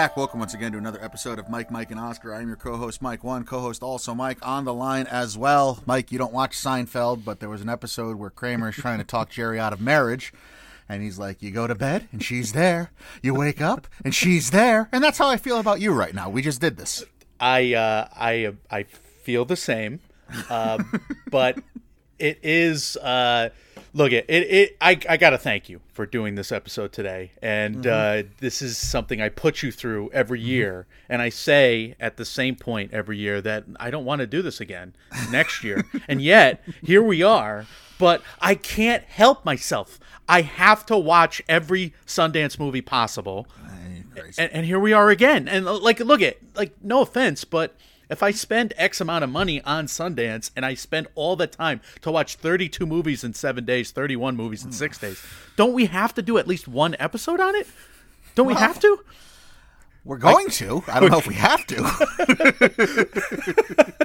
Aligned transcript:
Back. 0.00 0.16
Welcome 0.16 0.40
once 0.40 0.54
again 0.54 0.72
to 0.72 0.78
another 0.78 1.04
episode 1.04 1.38
of 1.38 1.50
Mike, 1.50 1.70
Mike, 1.70 1.90
and 1.90 2.00
Oscar. 2.00 2.32
I'm 2.32 2.48
your 2.48 2.56
co-host, 2.56 3.02
Mike 3.02 3.22
One. 3.22 3.44
Co-host 3.44 3.82
also 3.82 4.14
Mike 4.14 4.38
on 4.40 4.64
the 4.64 4.72
line 4.72 5.06
as 5.06 5.36
well. 5.36 5.82
Mike, 5.84 6.10
you 6.10 6.16
don't 6.16 6.32
watch 6.32 6.56
Seinfeld, 6.56 7.22
but 7.22 7.38
there 7.38 7.50
was 7.50 7.60
an 7.60 7.68
episode 7.68 8.16
where 8.16 8.30
Kramer 8.30 8.70
is 8.70 8.76
trying 8.76 8.96
to 8.96 9.04
talk 9.04 9.28
Jerry 9.28 9.60
out 9.60 9.74
of 9.74 9.80
marriage, 9.82 10.32
and 10.88 11.02
he's 11.02 11.18
like, 11.18 11.42
"You 11.42 11.50
go 11.50 11.66
to 11.66 11.74
bed, 11.74 12.08
and 12.12 12.22
she's 12.22 12.54
there. 12.54 12.92
You 13.22 13.34
wake 13.34 13.60
up, 13.60 13.86
and 14.02 14.14
she's 14.14 14.52
there." 14.52 14.88
And 14.90 15.04
that's 15.04 15.18
how 15.18 15.28
I 15.28 15.36
feel 15.36 15.60
about 15.60 15.82
you 15.82 15.92
right 15.92 16.14
now. 16.14 16.30
We 16.30 16.40
just 16.40 16.62
did 16.62 16.78
this. 16.78 17.04
I 17.38 17.74
uh, 17.74 18.08
I 18.16 18.54
I 18.70 18.84
feel 18.84 19.44
the 19.44 19.56
same, 19.56 20.00
um, 20.48 20.98
but 21.30 21.58
it 22.20 22.38
is. 22.42 22.96
Uh, 22.96 23.50
look, 23.92 24.12
it, 24.12 24.26
it 24.28 24.50
it 24.50 24.76
I 24.80 24.98
I 25.08 25.16
gotta 25.16 25.38
thank 25.38 25.68
you 25.68 25.80
for 25.92 26.06
doing 26.06 26.34
this 26.34 26.52
episode 26.52 26.92
today, 26.92 27.32
and 27.42 27.86
uh, 27.86 28.22
this 28.38 28.62
is 28.62 28.76
something 28.76 29.20
I 29.20 29.28
put 29.28 29.62
you 29.62 29.72
through 29.72 30.10
every 30.12 30.40
year, 30.40 30.86
and 31.08 31.20
I 31.22 31.28
say 31.28 31.94
at 31.98 32.16
the 32.16 32.24
same 32.24 32.56
point 32.56 32.92
every 32.92 33.18
year 33.18 33.40
that 33.40 33.64
I 33.78 33.90
don't 33.90 34.04
want 34.04 34.20
to 34.20 34.26
do 34.26 34.42
this 34.42 34.60
again 34.60 34.94
next 35.30 35.64
year, 35.64 35.84
and 36.08 36.22
yet 36.22 36.62
here 36.82 37.02
we 37.02 37.22
are. 37.22 37.66
But 37.98 38.22
I 38.40 38.54
can't 38.54 39.04
help 39.04 39.44
myself. 39.44 40.00
I 40.26 40.40
have 40.40 40.86
to 40.86 40.96
watch 40.96 41.42
every 41.50 41.92
Sundance 42.06 42.58
movie 42.58 42.80
possible 42.80 43.46
and, 44.38 44.52
and 44.52 44.66
here 44.66 44.78
we 44.78 44.92
are 44.92 45.10
again. 45.10 45.48
And 45.48 45.66
uh, 45.66 45.78
like, 45.78 46.00
look 46.00 46.22
at 46.22 46.38
like, 46.54 46.74
no 46.82 47.02
offense, 47.02 47.44
but 47.44 47.76
if 48.10 48.22
I 48.22 48.32
spend 48.32 48.74
X 48.76 49.00
amount 49.00 49.24
of 49.24 49.30
money 49.30 49.62
on 49.62 49.86
Sundance 49.86 50.50
and 50.56 50.66
I 50.66 50.74
spend 50.74 51.06
all 51.14 51.36
the 51.36 51.46
time 51.46 51.80
to 52.02 52.10
watch 52.10 52.34
32 52.34 52.84
movies 52.84 53.24
in 53.24 53.32
seven 53.32 53.64
days, 53.64 53.92
31 53.92 54.36
movies 54.36 54.64
in 54.64 54.72
six 54.72 54.98
hmm. 54.98 55.06
days, 55.06 55.24
don't 55.56 55.72
we 55.72 55.86
have 55.86 56.12
to 56.14 56.22
do 56.22 56.36
at 56.36 56.48
least 56.48 56.68
one 56.68 56.96
episode 56.98 57.40
on 57.40 57.54
it? 57.54 57.68
Don't 58.34 58.46
we 58.46 58.54
have 58.54 58.80
to? 58.80 59.00
We're 60.04 60.16
going 60.18 60.48
to. 60.50 60.82
I 60.88 60.98
don't 61.00 61.10
know 61.10 61.18
if 61.18 61.26
we 61.26 61.34
have 61.34 61.66
to. 61.66 61.76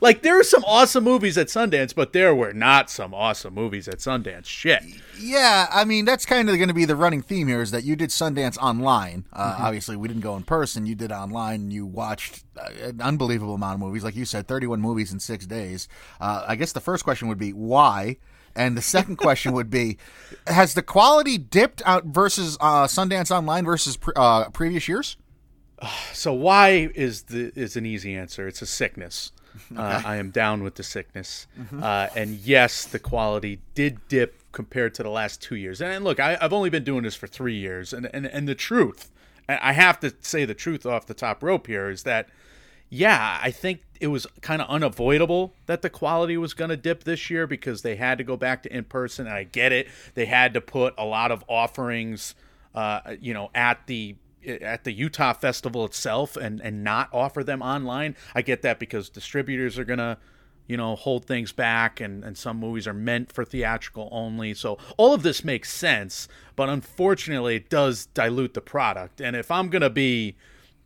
Like, 0.00 0.22
there 0.22 0.36
were 0.36 0.44
some 0.44 0.64
awesome 0.64 1.04
movies 1.04 1.36
at 1.38 1.46
Sundance, 1.48 1.94
but 1.94 2.12
there 2.12 2.34
were 2.34 2.52
not 2.52 2.90
some 2.90 3.14
awesome 3.14 3.54
movies 3.54 3.88
at 3.88 3.98
Sundance. 3.98 4.46
Shit. 4.46 4.82
Yeah, 5.18 5.66
I 5.72 5.84
mean 5.84 6.04
that's 6.04 6.26
kind 6.26 6.48
of 6.50 6.56
going 6.56 6.68
to 6.68 6.74
be 6.74 6.84
the 6.84 6.96
running 6.96 7.22
theme 7.22 7.48
here 7.48 7.62
is 7.62 7.70
that 7.70 7.84
you 7.84 7.96
did 7.96 8.10
Sundance 8.10 8.56
online. 8.58 9.24
Uh, 9.32 9.52
Mm-hmm. 9.52 9.62
Obviously, 9.64 9.96
we 9.96 10.08
didn't 10.08 10.22
go 10.22 10.36
in 10.36 10.42
person. 10.44 10.86
You 10.86 10.94
did 10.94 11.12
online. 11.12 11.62
and 11.62 11.72
You 11.72 11.84
watched 11.86 12.44
uh, 12.56 12.68
an 12.82 13.00
unbelievable 13.00 13.54
amount 13.54 13.74
of 13.74 13.80
movies, 13.80 14.02
like 14.04 14.16
you 14.16 14.24
said, 14.24 14.46
thirty-one 14.48 14.80
movies 14.80 15.12
in 15.12 15.20
six 15.20 15.46
days. 15.46 15.88
Uh, 16.20 16.44
I 16.46 16.56
guess 16.56 16.72
the 16.72 16.80
first 16.80 17.04
question 17.04 17.28
would 17.28 17.38
be 17.38 17.52
why, 17.52 18.16
and 18.56 18.76
the 18.76 18.82
second 18.82 19.16
question 19.16 19.52
would 19.52 19.70
be, 19.70 19.98
has 20.46 20.74
the 20.74 20.82
quality 20.82 21.38
dipped 21.38 21.82
out 21.84 22.04
versus 22.06 22.56
uh, 22.60 22.84
Sundance 22.86 23.30
online 23.34 23.64
versus 23.64 23.96
pre- 23.96 24.14
uh, 24.16 24.48
previous 24.50 24.88
years? 24.88 25.16
So 26.12 26.32
why 26.32 26.90
is 26.94 27.22
the 27.22 27.52
is 27.56 27.76
an 27.76 27.86
easy 27.86 28.14
answer? 28.14 28.46
It's 28.46 28.62
a 28.62 28.66
sickness. 28.66 29.32
Uh, 29.76 30.00
I 30.04 30.16
am 30.16 30.30
down 30.30 30.62
with 30.62 30.76
the 30.76 30.82
sickness, 30.82 31.46
uh, 31.82 32.08
and 32.16 32.36
yes, 32.36 32.86
the 32.86 32.98
quality 32.98 33.60
did 33.74 34.06
dip 34.08 34.40
compared 34.52 34.94
to 34.94 35.02
the 35.02 35.10
last 35.10 35.42
two 35.42 35.56
years. 35.56 35.82
And, 35.82 36.04
look, 36.04 36.18
I, 36.20 36.38
I've 36.40 36.54
only 36.54 36.70
been 36.70 36.84
doing 36.84 37.02
this 37.02 37.14
for 37.14 37.26
three 37.26 37.56
years, 37.56 37.92
and 37.92 38.08
and 38.14 38.26
and 38.26 38.48
the 38.48 38.54
truth, 38.54 39.10
and 39.48 39.58
I 39.62 39.72
have 39.72 40.00
to 40.00 40.14
say 40.20 40.46
the 40.46 40.54
truth 40.54 40.86
off 40.86 41.06
the 41.06 41.14
top 41.14 41.42
rope 41.42 41.66
here 41.66 41.90
is 41.90 42.02
that, 42.04 42.28
yeah, 42.88 43.38
I 43.42 43.50
think 43.50 43.82
it 44.00 44.06
was 44.06 44.26
kind 44.40 44.62
of 44.62 44.68
unavoidable 44.68 45.54
that 45.66 45.82
the 45.82 45.90
quality 45.90 46.36
was 46.38 46.54
going 46.54 46.70
to 46.70 46.76
dip 46.76 47.04
this 47.04 47.28
year 47.30 47.46
because 47.46 47.82
they 47.82 47.96
had 47.96 48.18
to 48.18 48.24
go 48.24 48.36
back 48.38 48.62
to 48.62 48.74
in 48.74 48.84
person, 48.84 49.26
and 49.26 49.34
I 49.34 49.44
get 49.44 49.72
it. 49.72 49.86
They 50.14 50.26
had 50.26 50.54
to 50.54 50.60
put 50.62 50.94
a 50.96 51.04
lot 51.04 51.30
of 51.30 51.44
offerings, 51.48 52.34
uh, 52.74 53.16
you 53.20 53.34
know, 53.34 53.50
at 53.54 53.86
the 53.86 54.16
at 54.46 54.84
the 54.84 54.92
Utah 54.92 55.32
festival 55.32 55.84
itself 55.84 56.36
and 56.36 56.60
and 56.60 56.84
not 56.84 57.08
offer 57.12 57.44
them 57.44 57.62
online. 57.62 58.16
I 58.34 58.42
get 58.42 58.62
that 58.62 58.78
because 58.78 59.08
distributors 59.08 59.78
are 59.78 59.84
gonna 59.84 60.18
you 60.66 60.76
know 60.76 60.96
hold 60.96 61.24
things 61.24 61.52
back 61.52 62.00
and 62.00 62.24
and 62.24 62.36
some 62.36 62.58
movies 62.58 62.86
are 62.86 62.94
meant 62.94 63.32
for 63.32 63.44
theatrical 63.44 64.08
only. 64.12 64.54
So 64.54 64.78
all 64.96 65.14
of 65.14 65.22
this 65.22 65.44
makes 65.44 65.72
sense, 65.72 66.28
but 66.56 66.68
unfortunately 66.68 67.56
it 67.56 67.70
does 67.70 68.06
dilute 68.06 68.54
the 68.54 68.60
product. 68.60 69.20
And 69.20 69.36
if 69.36 69.50
I'm 69.50 69.68
gonna 69.68 69.90
be 69.90 70.36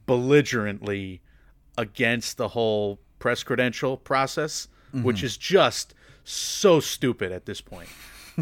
belligerently 0.07 1.21
against 1.79 2.37
the 2.37 2.49
whole 2.49 3.01
press 3.19 3.43
credential 3.43 3.97
process, 3.97 4.69
which 4.93 5.19
mm-hmm. 5.19 5.27
is 5.27 5.37
just 5.37 5.95
so 6.25 6.81
stupid 6.81 7.33
at 7.33 7.47
this 7.47 7.61
point. 7.61 7.89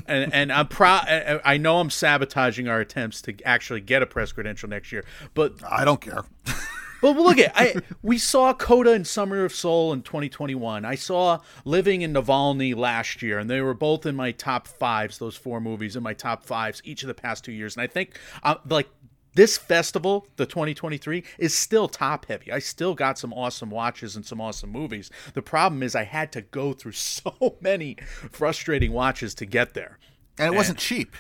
And 0.07 0.33
and 0.33 0.53
I'm 0.53 0.69
proud. 0.69 1.41
I 1.45 1.57
know 1.57 1.79
I'm 1.79 1.91
sabotaging 1.91 2.69
our 2.69 2.81
attempts 2.81 3.23
to 3.23 3.35
actually 3.45 3.81
get 3.81 4.03
a 4.03 4.07
press 4.07 4.33
credential 4.33 4.69
next 4.69 4.93
year, 4.93 5.05
but 5.35 5.55
I 5.69 5.85
don't 5.85 6.01
care. 6.01 6.25
but 7.03 7.17
look 7.17 7.39
at 7.39 7.53
I 7.55 7.77
we 8.03 8.19
saw 8.19 8.53
Coda 8.55 8.93
and 8.93 9.07
Summer 9.07 9.45
of 9.45 9.55
Soul 9.55 9.93
in 9.93 10.03
2021. 10.03 10.85
I 10.85 10.95
saw 10.95 11.41
Living 11.65 12.03
in 12.03 12.13
Navalny 12.13 12.75
last 12.75 13.23
year, 13.23 13.39
and 13.39 13.49
they 13.49 13.61
were 13.61 13.75
both 13.75 14.07
in 14.07 14.17
my 14.17 14.33
top 14.33 14.67
fives. 14.67 15.19
Those 15.19 15.37
four 15.37 15.61
movies 15.61 15.97
in 15.97 16.03
my 16.03 16.15
top 16.15 16.43
fives 16.43 16.81
each 16.85 17.03
of 17.03 17.09
the 17.09 17.15
past 17.15 17.45
two 17.45 17.53
years, 17.53 17.77
and 17.77 17.83
I 17.83 17.87
think 17.87 18.19
uh, 18.43 18.57
like 18.69 18.89
this 19.35 19.59
festival, 19.59 20.27
the 20.37 20.47
2023, 20.47 21.25
is 21.39 21.55
still 21.55 21.89
top 21.89 22.27
heavy. 22.27 22.53
I 22.53 22.59
still 22.59 22.95
got 22.95 23.19
some 23.19 23.33
awesome 23.33 23.71
watches 23.71 24.17
and 24.17 24.25
some 24.25 24.41
awesome 24.41 24.71
movies. 24.71 25.11
The 25.35 25.43
problem 25.43 25.83
is 25.83 25.95
I 25.95 26.05
had 26.05 26.33
to 26.33 26.43
go 26.43 26.73
through 26.73 26.93
so 26.93 27.57
many 27.61 27.97
frustrating 28.31 28.93
watches 28.93 29.35
to 29.37 29.47
get 29.47 29.75
there. 29.75 29.99
And 30.39 30.53
it 30.53 30.57
wasn't 30.57 30.79
cheap. 30.79 31.15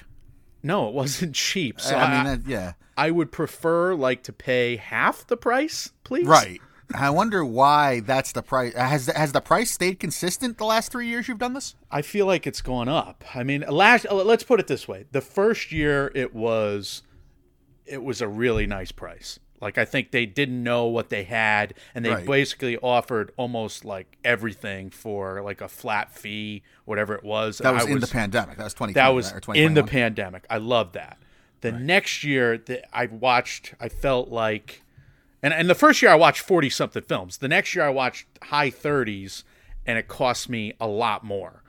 No, 0.62 0.88
it 0.88 0.94
wasn't 0.94 1.34
cheap. 1.34 1.80
So 1.80 1.96
I 1.96 2.14
mean, 2.16 2.24
that, 2.24 2.48
yeah. 2.48 2.72
I 2.96 3.10
would 3.10 3.30
prefer 3.30 3.94
like 3.94 4.22
to 4.24 4.32
pay 4.32 4.76
half 4.76 5.26
the 5.26 5.36
price, 5.36 5.92
please. 6.04 6.26
Right. 6.26 6.60
I 6.94 7.10
wonder 7.10 7.44
why 7.44 8.00
that's 8.00 8.32
the 8.32 8.42
price. 8.42 8.74
Has 8.74 9.06
has 9.06 9.32
the 9.32 9.40
price 9.40 9.70
stayed 9.70 9.98
consistent 9.98 10.58
the 10.58 10.64
last 10.64 10.92
three 10.92 11.08
years 11.08 11.28
you've 11.28 11.38
done 11.38 11.54
this? 11.54 11.74
I 11.90 12.02
feel 12.02 12.26
like 12.26 12.46
it's 12.46 12.60
gone 12.60 12.88
up. 12.88 13.24
I 13.34 13.42
mean, 13.42 13.64
last 13.68 14.06
let's 14.10 14.44
put 14.44 14.60
it 14.60 14.66
this 14.66 14.86
way: 14.86 15.06
the 15.10 15.20
first 15.20 15.72
year 15.72 16.12
it 16.14 16.34
was, 16.34 17.02
it 17.86 18.02
was 18.02 18.20
a 18.20 18.28
really 18.28 18.66
nice 18.66 18.92
price. 18.92 19.38
Like 19.60 19.78
I 19.78 19.84
think 19.84 20.10
they 20.10 20.26
didn't 20.26 20.62
know 20.62 20.86
what 20.86 21.08
they 21.08 21.24
had, 21.24 21.74
and 21.94 22.04
they 22.04 22.10
Right. 22.10 22.26
basically 22.26 22.76
offered 22.78 23.32
almost 23.36 23.84
like 23.84 24.18
everything 24.24 24.90
for 24.90 25.40
like 25.42 25.60
a 25.60 25.68
flat 25.68 26.12
fee, 26.12 26.62
whatever 26.84 27.14
it 27.14 27.24
was. 27.24 27.58
That 27.58 27.72
was 27.74 27.86
in 27.86 28.00
the 28.00 28.06
pandemic. 28.06 28.58
That 28.58 28.64
was 28.64 28.74
twenty. 28.74 28.92
that 28.94 29.08
was 29.08 29.32
in 29.54 29.74
the 29.74 29.84
pandemic. 29.84 30.44
I 30.50 30.58
love 30.58 30.92
that. 30.92 31.18
The 31.62 31.72
next 31.72 32.24
year 32.24 32.58
that 32.58 32.94
I 32.94 33.06
watched, 33.06 33.74
I 33.80 33.88
felt 33.88 34.28
like, 34.28 34.82
and 35.42 35.54
and 35.54 35.70
the 35.70 35.74
first 35.74 36.02
year 36.02 36.10
I 36.10 36.16
watched 36.16 36.42
forty 36.42 36.68
something 36.68 37.02
films. 37.02 37.38
The 37.38 37.48
next 37.48 37.74
year 37.74 37.86
I 37.86 37.90
watched 37.90 38.26
high 38.42 38.68
thirties, 38.68 39.44
and 39.86 39.96
it 39.96 40.08
cost 40.08 40.50
me 40.50 40.74
a 40.78 40.86
lot 40.88 41.24
more. 41.24 41.62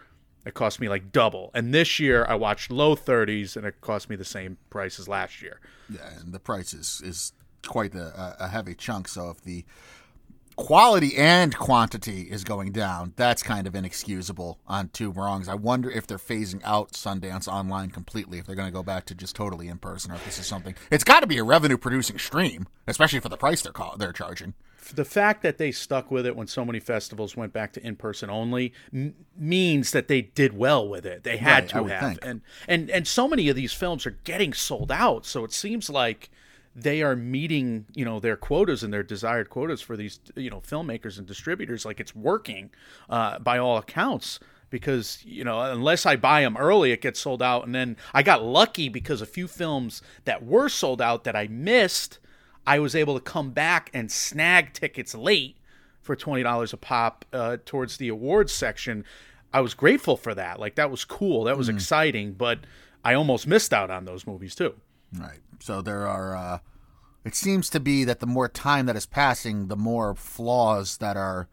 It 0.45 0.53
cost 0.53 0.79
me 0.79 0.88
like 0.88 1.11
double. 1.11 1.51
And 1.53 1.73
this 1.73 2.00
year 2.00 2.25
I 2.29 2.35
watched 2.35 2.69
low 2.72 2.95
thirties, 2.95 3.57
and 3.57 3.66
it 3.66 3.81
cost 3.81 4.09
me 4.09 4.16
the 4.16 4.25
same 4.25 4.57
price 4.69 5.00
as 5.00 5.07
last 5.07 5.41
year. 5.41 5.59
Yeah, 5.89 6.19
and 6.19 6.33
the 6.33 6.39
price 6.39 6.73
is, 6.73 7.01
is 7.03 7.33
quite 7.66 7.95
a, 7.95 8.35
a 8.39 8.47
heavy 8.47 8.75
chunk. 8.75 9.07
So 9.07 9.29
if 9.31 9.41
the 9.41 9.66
quality 10.56 11.17
and 11.17 11.57
quantity 11.57 12.22
is 12.31 12.44
going 12.44 12.72
down, 12.72 13.13
that's 13.18 13.44
kind 13.44 13.68
of 13.68 13.75
inexcusable 13.75 14.59
on 14.68 14.89
two 14.89 15.12
wrongs. 15.12 15.50
I 15.50 15.56
wonder 15.56 15.89
if 15.89 16.07
they're 16.07 16.18
phasing 16.18 16.62
out 16.63 16.94
Sundance 16.94 17.48
online 17.48 17.89
completely, 17.89 18.38
if 18.38 18.45
they're 18.45 18.56
going 18.56 18.69
to 18.69 18.74
go 18.74 18.83
back 18.83 19.06
to 19.07 19.15
just 19.15 19.36
totally 19.36 19.68
in 19.68 19.80
person, 19.80 20.12
or 20.12 20.15
if 20.15 20.24
this 20.25 20.39
is 20.39 20.45
something. 20.45 20.75
It's 20.91 21.03
got 21.03 21.21
to 21.21 21.27
be 21.27 21.39
a 21.39 21.44
revenue 21.44 21.77
producing 21.77 22.19
stream, 22.19 22.68
especially 22.88 23.19
for 23.19 23.30
the 23.30 23.36
price 23.36 23.63
they're 23.63 23.74
call, 23.74 23.98
they're 23.98 24.13
charging. 24.13 24.53
The 24.94 25.06
fact 25.06 25.42
that 25.44 25.58
they 25.58 25.72
stuck 25.72 26.12
with 26.12 26.26
it 26.26 26.36
when 26.36 26.48
so 26.48 26.66
many 26.66 26.80
festivals 26.80 27.36
went 27.36 27.54
back 27.54 27.74
to 27.74 27.86
in 27.86 27.96
person 27.96 28.30
only 28.30 28.74
m- 28.94 29.16
means 29.38 29.92
that 29.92 30.08
they 30.08 30.22
did 30.22 30.56
well 30.58 30.88
with 30.88 31.06
it. 31.06 31.24
They 31.24 31.38
had 31.38 31.68
Right, 31.68 31.70
to 31.70 31.86
have, 31.86 32.00
think. 32.00 32.20
and 32.22 32.42
and 32.68 32.90
and 32.90 33.08
so 33.08 33.28
many 33.28 33.50
of 33.50 33.56
these 33.56 33.74
films 33.74 34.06
are 34.06 34.18
getting 34.24 34.54
sold 34.54 34.92
out. 34.92 35.26
So 35.26 35.44
it 35.44 35.54
seems 35.54 35.90
like 35.90 36.30
they 36.76 37.02
are 37.02 37.16
meeting, 37.16 37.86
you 37.94 38.04
know, 38.04 38.20
their 38.20 38.36
quotas 38.36 38.84
and 38.84 38.92
their 38.94 39.04
desired 39.04 39.50
quotas 39.50 39.82
for 39.82 39.96
these, 39.96 40.20
you 40.36 40.50
know, 40.50 40.60
filmmakers 40.62 41.18
and 41.18 41.26
distributors. 41.26 41.86
Like 41.86 42.00
it's 42.00 42.16
working 42.16 42.70
uh, 43.10 43.40
by 43.40 43.58
all 43.58 43.78
accounts. 43.78 44.40
Because 44.72 45.20
you 45.24 45.44
know, 45.44 45.62
unless 45.62 46.06
I 46.06 46.16
buy 46.18 46.42
them 46.42 46.58
early, 46.58 46.92
it 46.92 47.00
gets 47.02 47.20
sold 47.22 47.42
out. 47.42 47.66
And 47.66 47.74
then 47.74 47.96
I 48.14 48.24
got 48.24 48.44
lucky 48.44 48.90
because 48.90 49.22
a 49.22 49.26
few 49.26 49.48
films 49.48 50.02
that 50.26 50.44
were 50.44 50.68
sold 50.68 51.02
out 51.02 51.24
that 51.24 51.36
I 51.36 51.48
missed 51.48 52.20
I 52.67 52.79
was 52.79 52.95
able 52.95 53.13
to 53.15 53.19
come 53.19 53.51
back 53.51 53.89
and 53.94 54.12
snag 54.12 54.73
tickets 54.73 55.13
late 55.15 55.57
for 56.01 56.15
twenty 56.15 56.44
dollars 56.44 56.73
a 56.73 56.77
pop 56.77 57.25
uh, 57.33 57.57
towards 57.65 57.97
the 57.97 58.09
awards 58.09 58.53
section. 58.53 59.06
I 59.53 59.62
was 59.62 59.73
grateful 59.73 60.17
for 60.17 60.35
that. 60.35 60.59
Like 60.59 60.75
that 60.75 60.91
was 60.91 61.06
cool. 61.06 61.45
That 61.45 61.57
was 61.57 61.69
exciting. 61.69 62.33
But 62.33 62.59
I 63.03 63.13
almost 63.13 63.47
missed 63.47 63.73
out 63.73 63.89
on 63.89 64.06
those 64.06 64.27
movies 64.27 64.56
too. 64.56 64.75
Right. 65.17 65.39
So 65.59 65.81
there 65.81 66.07
are. 66.07 66.35
Uh, 66.35 66.59
it 67.23 67.33
seems 67.35 67.69
to 67.71 67.79
be 67.79 68.03
that 68.03 68.19
the 68.19 68.27
more 68.27 68.47
time 68.47 68.85
that 68.85 68.95
is 68.95 69.06
passing, 69.06 69.67
the 69.67 69.75
more 69.75 70.13
flaws 70.13 70.97
that 70.97 71.17
are 71.17 71.47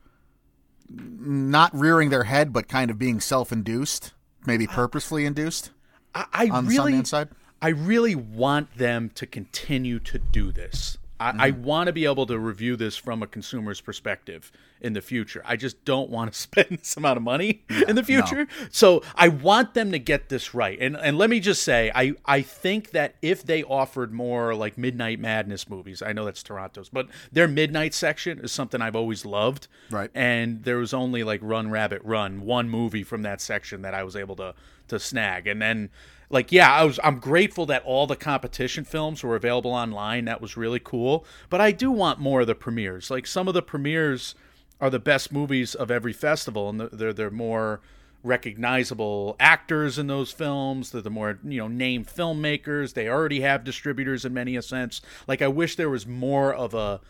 not 0.91 1.75
rearing 1.75 2.11
their 2.11 2.25
head, 2.25 2.53
but 2.53 2.69
kind 2.69 2.91
of 2.91 2.99
being 2.99 3.21
self-induced, 3.21 4.13
maybe 4.45 4.67
purposefully 4.67 5.25
induced 5.25 5.71
I, 6.15 6.27
I 6.33 6.49
on 6.51 6.67
really, 6.67 6.93
the 6.93 6.99
Sundance 6.99 7.07
side. 7.07 7.29
I 7.63 7.69
really 7.69 8.15
want 8.15 8.77
them 8.77 9.11
to 9.15 9.25
continue 9.27 9.99
to 10.01 10.19
do 10.19 10.53
this. 10.53 10.99
I, 11.23 11.47
I 11.47 11.51
mm-hmm. 11.51 11.63
want 11.63 11.87
to 11.87 11.93
be 11.93 12.05
able 12.05 12.27
to 12.27 12.39
review 12.39 12.77
this 12.77 12.97
from 12.97 13.23
a 13.23 13.27
consumer's 13.27 13.81
perspective 13.81 14.51
in 14.81 14.93
the 14.93 15.01
future. 15.01 15.43
I 15.45 15.57
just 15.57 15.85
don't 15.85 16.11
want 16.11 16.33
to 16.33 16.39
spend 16.39 16.67
this 16.71 16.97
amount 16.97 17.17
of 17.17 17.23
money 17.23 17.63
in 17.89 17.97
the 17.97 18.03
future. 18.03 18.49
So 18.71 19.03
I 19.15 19.29
want 19.29 19.75
them 19.75 19.93
to 19.93 19.99
get 19.99 20.29
this 20.29 20.55
right. 20.55 20.79
And 20.81 20.97
and 20.97 21.17
let 21.17 21.31
me 21.31 21.41
just 21.41 21.63
say, 21.63 21.91
I 21.95 22.15
I 22.25 22.43
think 22.43 22.91
that 22.91 23.15
if 23.23 23.45
they 23.45 23.63
offered 23.63 24.13
more 24.13 24.55
like 24.55 24.77
Midnight 24.77 25.21
Madness 25.21 25.69
movies, 25.69 26.03
I 26.03 26.13
know 26.13 26.25
that's 26.25 26.43
Toronto's, 26.43 26.89
but 26.89 27.09
their 27.31 27.49
midnight 27.49 27.95
section 27.95 28.41
is 28.41 28.53
something 28.53 28.83
I've 28.83 28.97
always 28.97 29.25
loved. 29.25 29.69
Right. 29.91 30.11
And 30.15 30.65
there 30.65 30.79
was 30.79 30.93
only 30.93 31.23
like 31.23 31.41
Run 31.43 31.71
Rabbit 31.71 32.03
Run, 32.05 32.43
one 32.43 32.69
movie 32.69 33.05
from 33.05 33.23
that 33.23 33.41
section 33.41 33.83
that 33.83 33.95
I 33.95 34.03
was 34.03 34.17
able 34.17 34.37
to 34.37 34.55
to 34.89 34.99
snag. 34.99 35.47
And 35.47 35.63
then 35.63 35.91
like 36.33 36.51
yeah, 36.51 36.73
I 36.73 36.83
was 36.83 36.99
I'm 37.05 37.21
grateful 37.21 37.67
that 37.67 37.85
all 37.85 38.09
the 38.09 38.17
competition 38.17 38.83
films 38.85 39.23
were 39.23 39.37
available 39.37 39.71
online. 39.71 40.25
That 40.25 40.41
was 40.41 40.57
really 40.57 40.81
cool. 40.81 41.25
But 41.49 41.61
I 41.61 41.71
do 41.71 41.93
want 41.93 42.19
more 42.19 42.41
of 42.41 42.49
the 42.49 42.55
premieres. 42.57 43.11
Like 43.11 43.27
some 43.27 43.47
of 43.47 43.55
the 43.55 43.63
premieres 43.63 44.35
are 44.81 44.91
the 44.91 44.99
best 44.99 45.33
movies 45.33 45.77
of 45.77 45.91
every 45.91 46.13
festival 46.13 46.69
and 46.69 46.81
they're 46.81 47.13
they're 47.13 47.31
more 47.31 47.81
recognizable 48.25 49.37
actors 49.41 49.99
in 49.99 50.07
those 50.07 50.31
films 50.31 50.91
they're 50.91 51.01
the 51.03 51.11
more 51.11 51.39
you 51.45 51.59
know 51.59 51.69
named 51.69 52.07
filmmakers 52.07 52.95
they 52.95 53.09
already 53.09 53.41
have 53.41 53.65
distributors 53.65 54.25
in 54.25 54.33
many 54.33 54.55
a 54.55 54.63
sense 54.63 55.01
like 55.27 55.43
i 55.43 55.49
wish 55.49 55.75
there 55.75 55.91
was 55.91 56.07
more 56.07 56.53
of 56.55 56.73
a 56.75 57.01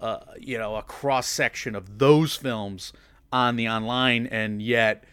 uh, 0.00 0.18
you 0.38 0.58
know 0.58 0.76
a 0.76 0.82
cross 0.82 1.26
section 1.26 1.74
of 1.74 1.98
those 1.98 2.36
films 2.36 2.92
on 3.32 3.56
the 3.56 3.68
online 3.68 4.26
and 4.26 4.60
yet 4.62 5.04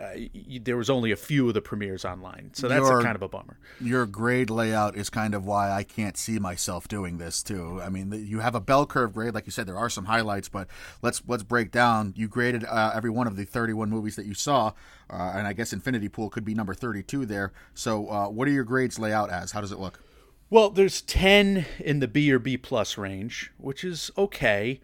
uh, 0.00 0.10
y- 0.16 0.60
there 0.62 0.76
was 0.76 0.88
only 0.88 1.12
a 1.12 1.16
few 1.16 1.46
of 1.48 1.54
the 1.54 1.60
premieres 1.60 2.04
online 2.04 2.50
so 2.54 2.68
that's 2.68 2.88
Your- 2.88 3.00
a 3.00 3.02
kind 3.02 3.16
of 3.16 3.22
a 3.22 3.28
bummer 3.28 3.58
Your 3.80 4.06
grade 4.06 4.48
layout 4.50 4.96
is 4.96 5.10
kind 5.10 5.34
of 5.34 5.44
why 5.44 5.70
I 5.70 5.82
can't 5.82 6.16
see 6.16 6.38
myself 6.38 6.88
doing 6.88 7.18
this 7.18 7.42
too. 7.42 7.80
I 7.82 7.88
mean, 7.88 8.12
you 8.26 8.40
have 8.40 8.54
a 8.54 8.60
bell 8.60 8.86
curve 8.86 9.14
grade, 9.14 9.34
like 9.34 9.46
you 9.46 9.52
said. 9.52 9.66
There 9.66 9.76
are 9.78 9.90
some 9.90 10.04
highlights, 10.06 10.48
but 10.48 10.68
let's 11.02 11.22
let's 11.26 11.42
break 11.42 11.70
down. 11.70 12.12
You 12.16 12.28
graded 12.28 12.64
uh, 12.64 12.92
every 12.94 13.10
one 13.10 13.26
of 13.26 13.36
the 13.36 13.44
31 13.44 13.88
movies 13.90 14.16
that 14.16 14.26
you 14.26 14.34
saw, 14.34 14.72
uh, 15.10 15.32
and 15.34 15.46
I 15.46 15.52
guess 15.52 15.72
Infinity 15.72 16.08
Pool 16.08 16.28
could 16.30 16.44
be 16.44 16.54
number 16.54 16.74
32 16.74 17.26
there. 17.26 17.52
So, 17.74 18.08
uh, 18.08 18.28
what 18.28 18.48
are 18.48 18.52
your 18.52 18.64
grades 18.64 18.98
layout 18.98 19.30
as? 19.30 19.52
How 19.52 19.60
does 19.60 19.72
it 19.72 19.78
look? 19.78 20.00
Well, 20.50 20.70
there's 20.70 21.00
10 21.02 21.64
in 21.78 22.00
the 22.00 22.08
B 22.08 22.30
or 22.32 22.38
B 22.40 22.56
plus 22.56 22.98
range, 22.98 23.52
which 23.56 23.84
is 23.84 24.10
okay. 24.18 24.80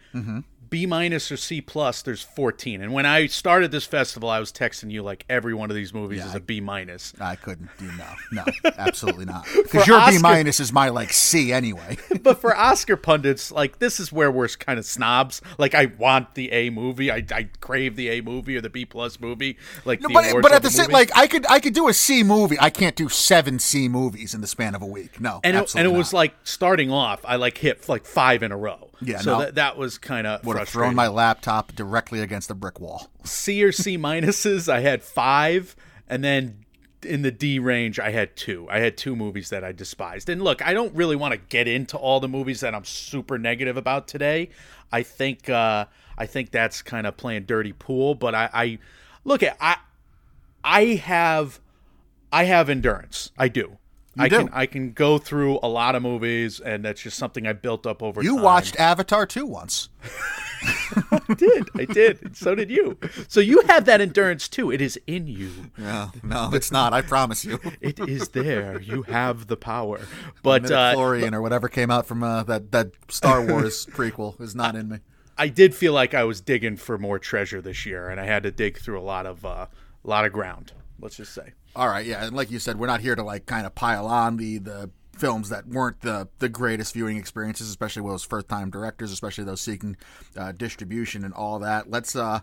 B 0.77 0.85
minus 0.85 1.33
or 1.33 1.39
C 1.39 1.63
plus, 1.63 2.03
there's 2.03 2.21
14. 2.21 2.83
And 2.83 2.93
when 2.93 3.07
I 3.07 3.29
started 3.29 3.71
this 3.71 3.87
festival, 3.87 4.29
I 4.29 4.41
was 4.41 4.53
texting 4.53 4.91
you 4.91 5.03
like 5.03 5.25
every 5.27 5.55
one 5.55 5.71
of 5.71 5.75
these 5.75 5.95
movies 5.95 6.23
is 6.23 6.35
a 6.35 6.41
B 6.41 6.61
minus. 6.61 7.15
I 7.19 7.35
couldn't 7.35 7.71
do 7.79 7.91
no, 7.93 8.05
no, 8.31 8.45
absolutely 8.77 9.25
not. 9.25 9.47
Because 9.55 9.87
your 9.87 10.07
B 10.07 10.19
minus 10.19 10.61
is 10.61 10.75
my 10.75 10.91
like 10.91 11.15
C 11.15 11.51
anyway. 11.51 11.97
but 12.21 12.43
for 12.43 12.55
Oscar 12.55 12.99
pundits, 12.99 13.51
like 13.51 13.79
this 13.79 13.99
is 13.99 14.13
where 14.13 14.31
we're 14.31 14.49
kind 14.49 14.79
of 14.79 14.85
snobs. 14.85 15.41
Like 15.57 15.75
I 15.75 15.87
want 15.99 16.35
the 16.35 16.53
A 16.53 16.69
movie, 16.69 17.11
I, 17.11 17.25
I 17.33 17.49
crave 17.61 17.97
the 17.97 18.11
A 18.11 18.21
movie 18.21 18.59
or 18.59 18.61
the 18.61 18.69
B 18.69 18.85
plus 18.85 19.19
movie. 19.19 19.57
Like 19.87 20.03
the 20.03 20.11
but 20.13 20.43
but 20.43 20.53
at 20.53 20.63
the 20.63 20.69
the 20.69 20.75
same, 20.75 20.91
like 20.91 21.11
I 21.17 21.27
could 21.27 21.47
I 21.47 21.59
could 21.59 21.73
do 21.73 21.89
a 21.89 21.95
C 21.95 22.23
movie. 22.23 22.59
I 22.61 22.69
can't 22.69 22.97
do 22.97 23.09
seven 23.09 23.61
C 23.61 23.89
movies 23.89 24.35
in 24.35 24.43
the 24.43 24.47
span 24.47 24.75
of 24.75 24.83
a 24.83 24.87
week. 24.87 25.23
No, 25.23 25.41
and 25.43 25.57
it, 25.57 25.75
and 25.75 25.87
it 25.87 25.97
was 25.97 26.13
like 26.13 26.35
starting 26.45 26.91
off, 26.91 27.25
I 27.25 27.37
like 27.37 27.57
hit 27.57 27.89
like 27.89 28.05
five 28.05 28.43
in 28.43 28.53
a 28.53 28.59
row. 28.59 28.86
Yeah, 29.01 29.21
so 29.21 29.33
no. 29.33 29.45
that 29.45 29.55
that 29.57 29.77
was 29.77 29.99
kind 29.99 30.27
of 30.27 30.45
would 30.45 30.57
have 30.57 30.69
thrown 30.69 30.95
my 30.95 31.09
laptop 31.09 31.75
directly 31.75 32.21
against 32.21 32.49
the 32.49 32.55
brick 32.55 32.81
wall. 32.81 33.11
C 33.25 33.63
or 33.63 33.73
C 33.73 33.99
minuses, 33.99 34.73
I 34.73 34.81
had 34.81 35.03
five, 35.03 35.77
and 36.09 36.25
then 36.25 36.65
in 37.03 37.23
the 37.23 37.31
D 37.31 37.59
range, 37.59 37.99
I 37.99 38.11
had 38.11 38.37
two. 38.37 38.67
I 38.71 38.81
had 38.81 38.97
two 38.97 39.17
movies 39.17 39.51
that 39.51 39.65
I 39.65 39.73
despised. 39.73 40.29
And 40.29 40.43
look, 40.43 40.65
I 40.67 40.73
don't 40.73 40.95
really 40.95 41.17
want 41.17 41.33
to 41.33 41.39
get 41.39 41.69
into 41.69 41.97
all 41.97 42.21
the 42.21 42.29
movies 42.29 42.61
that 42.61 42.75
I'm 42.75 42.85
super 42.85 43.39
negative 43.39 43.77
about 43.77 44.09
today. 44.09 44.51
I 44.93 45.03
think 45.03 45.49
uh, 45.49 45.87
I 46.19 46.27
think 46.27 46.51
that's 46.51 46.83
kind 46.83 47.07
of 47.07 47.17
playing 47.17 47.45
dirty 47.45 47.73
pool. 47.73 48.15
But 48.15 48.35
I, 48.35 48.51
I 48.53 48.79
look 49.25 49.43
at 49.43 49.57
I 49.61 49.77
I 50.65 50.85
have 50.97 51.61
I 52.33 52.45
have 52.45 52.69
endurance. 52.69 53.31
I 53.39 53.49
do. 53.49 53.79
I 54.19 54.29
do. 54.29 54.39
can 54.39 54.51
I 54.53 54.67
can 54.67 54.93
go 54.93 55.19
through 55.19 55.59
a 55.63 55.69
lot 55.69 55.95
of 55.95 56.03
movies, 56.03 56.61
and 56.61 56.85
that's 56.85 57.01
just 57.03 57.19
something 57.19 57.47
I 57.47 57.53
built 57.53 57.87
up 57.87 58.03
over 58.03 58.23
You 58.23 58.37
time. 58.37 58.43
watched 58.45 58.77
Avatar 58.81 59.27
2 59.27 59.45
once. 59.47 59.89
I 61.13 61.35
did. 61.37 61.69
I 61.77 61.85
did. 61.85 62.37
So 62.37 62.55
did 62.55 62.71
you. 62.71 62.99
So 63.29 63.41
you 63.41 63.61
have 63.69 63.85
that 63.85 64.01
endurance 64.01 64.49
too. 64.49 64.71
It 64.71 64.81
is 64.81 64.99
in 65.07 65.27
you. 65.27 65.51
No, 65.77 66.11
no, 66.23 66.51
it's 66.53 66.73
not. 66.73 66.93
I 66.93 67.03
promise 67.03 67.45
you. 67.45 67.61
It 67.81 68.01
is 68.01 68.31
there. 68.31 68.81
You 68.81 69.03
have 69.03 69.47
the 69.49 69.57
power. 69.57 70.01
But 70.43 70.71
uh, 70.71 70.95
Midichlorian 70.95 71.35
or 71.35 71.43
whatever 71.43 71.69
came 71.69 71.91
out 71.91 72.07
from 72.07 72.23
uh, 72.23 72.43
that 72.45 72.73
that 72.73 72.93
Star 73.09 73.45
Wars 73.45 73.87
prequel 73.91 74.41
is 74.41 74.55
not 74.55 74.75
in 74.75 74.89
me. 74.89 74.99
I 75.39 75.49
did 75.49 75.75
feel 75.75 75.93
like 75.93 76.15
I 76.15 76.25
was 76.25 76.41
digging 76.41 76.77
for 76.79 76.97
more 76.97 77.19
treasure 77.19 77.61
this 77.61 77.85
year, 77.85 78.09
and 78.09 78.19
I 78.19 78.25
had 78.25 78.43
to 78.45 78.51
dig 78.51 78.79
through 78.79 78.99
a 78.99 79.03
lot 79.05 79.27
of 79.27 79.45
uh, 79.45 79.67
a 80.05 80.09
lot 80.09 80.25
of 80.25 80.33
ground. 80.33 80.73
Let's 80.99 81.17
just 81.17 81.35
say. 81.35 81.53
All 81.77 81.89
right, 81.89 82.07
yeah, 82.07 82.25
and 82.25 82.35
like 82.35 82.51
you 82.51 82.59
said, 82.59 82.79
we're 82.79 82.87
not 82.87 83.03
here 83.03 83.15
to 83.15 83.23
like 83.23 83.45
kind 83.47 83.67
of 83.67 83.75
pile 83.75 84.07
on 84.07 84.39
the 84.39 84.59
the 84.59 84.91
films 85.17 85.49
that 85.51 85.67
weren't 85.67 86.01
the 86.01 86.29
the 86.39 86.49
greatest 86.49 86.95
viewing 86.95 87.17
experiences, 87.19 87.69
especially 87.69 88.03
with 88.03 88.13
those 88.15 88.25
first 88.25 88.49
time 88.49 88.71
directors, 88.71 89.13
especially 89.13 89.45
those 89.45 89.61
seeking 89.61 89.97
uh, 90.37 90.53
distribution 90.53 91.23
and 91.25 91.35
all 91.35 91.59
that. 91.59 91.91
Let's 91.91 92.17
uh 92.17 92.41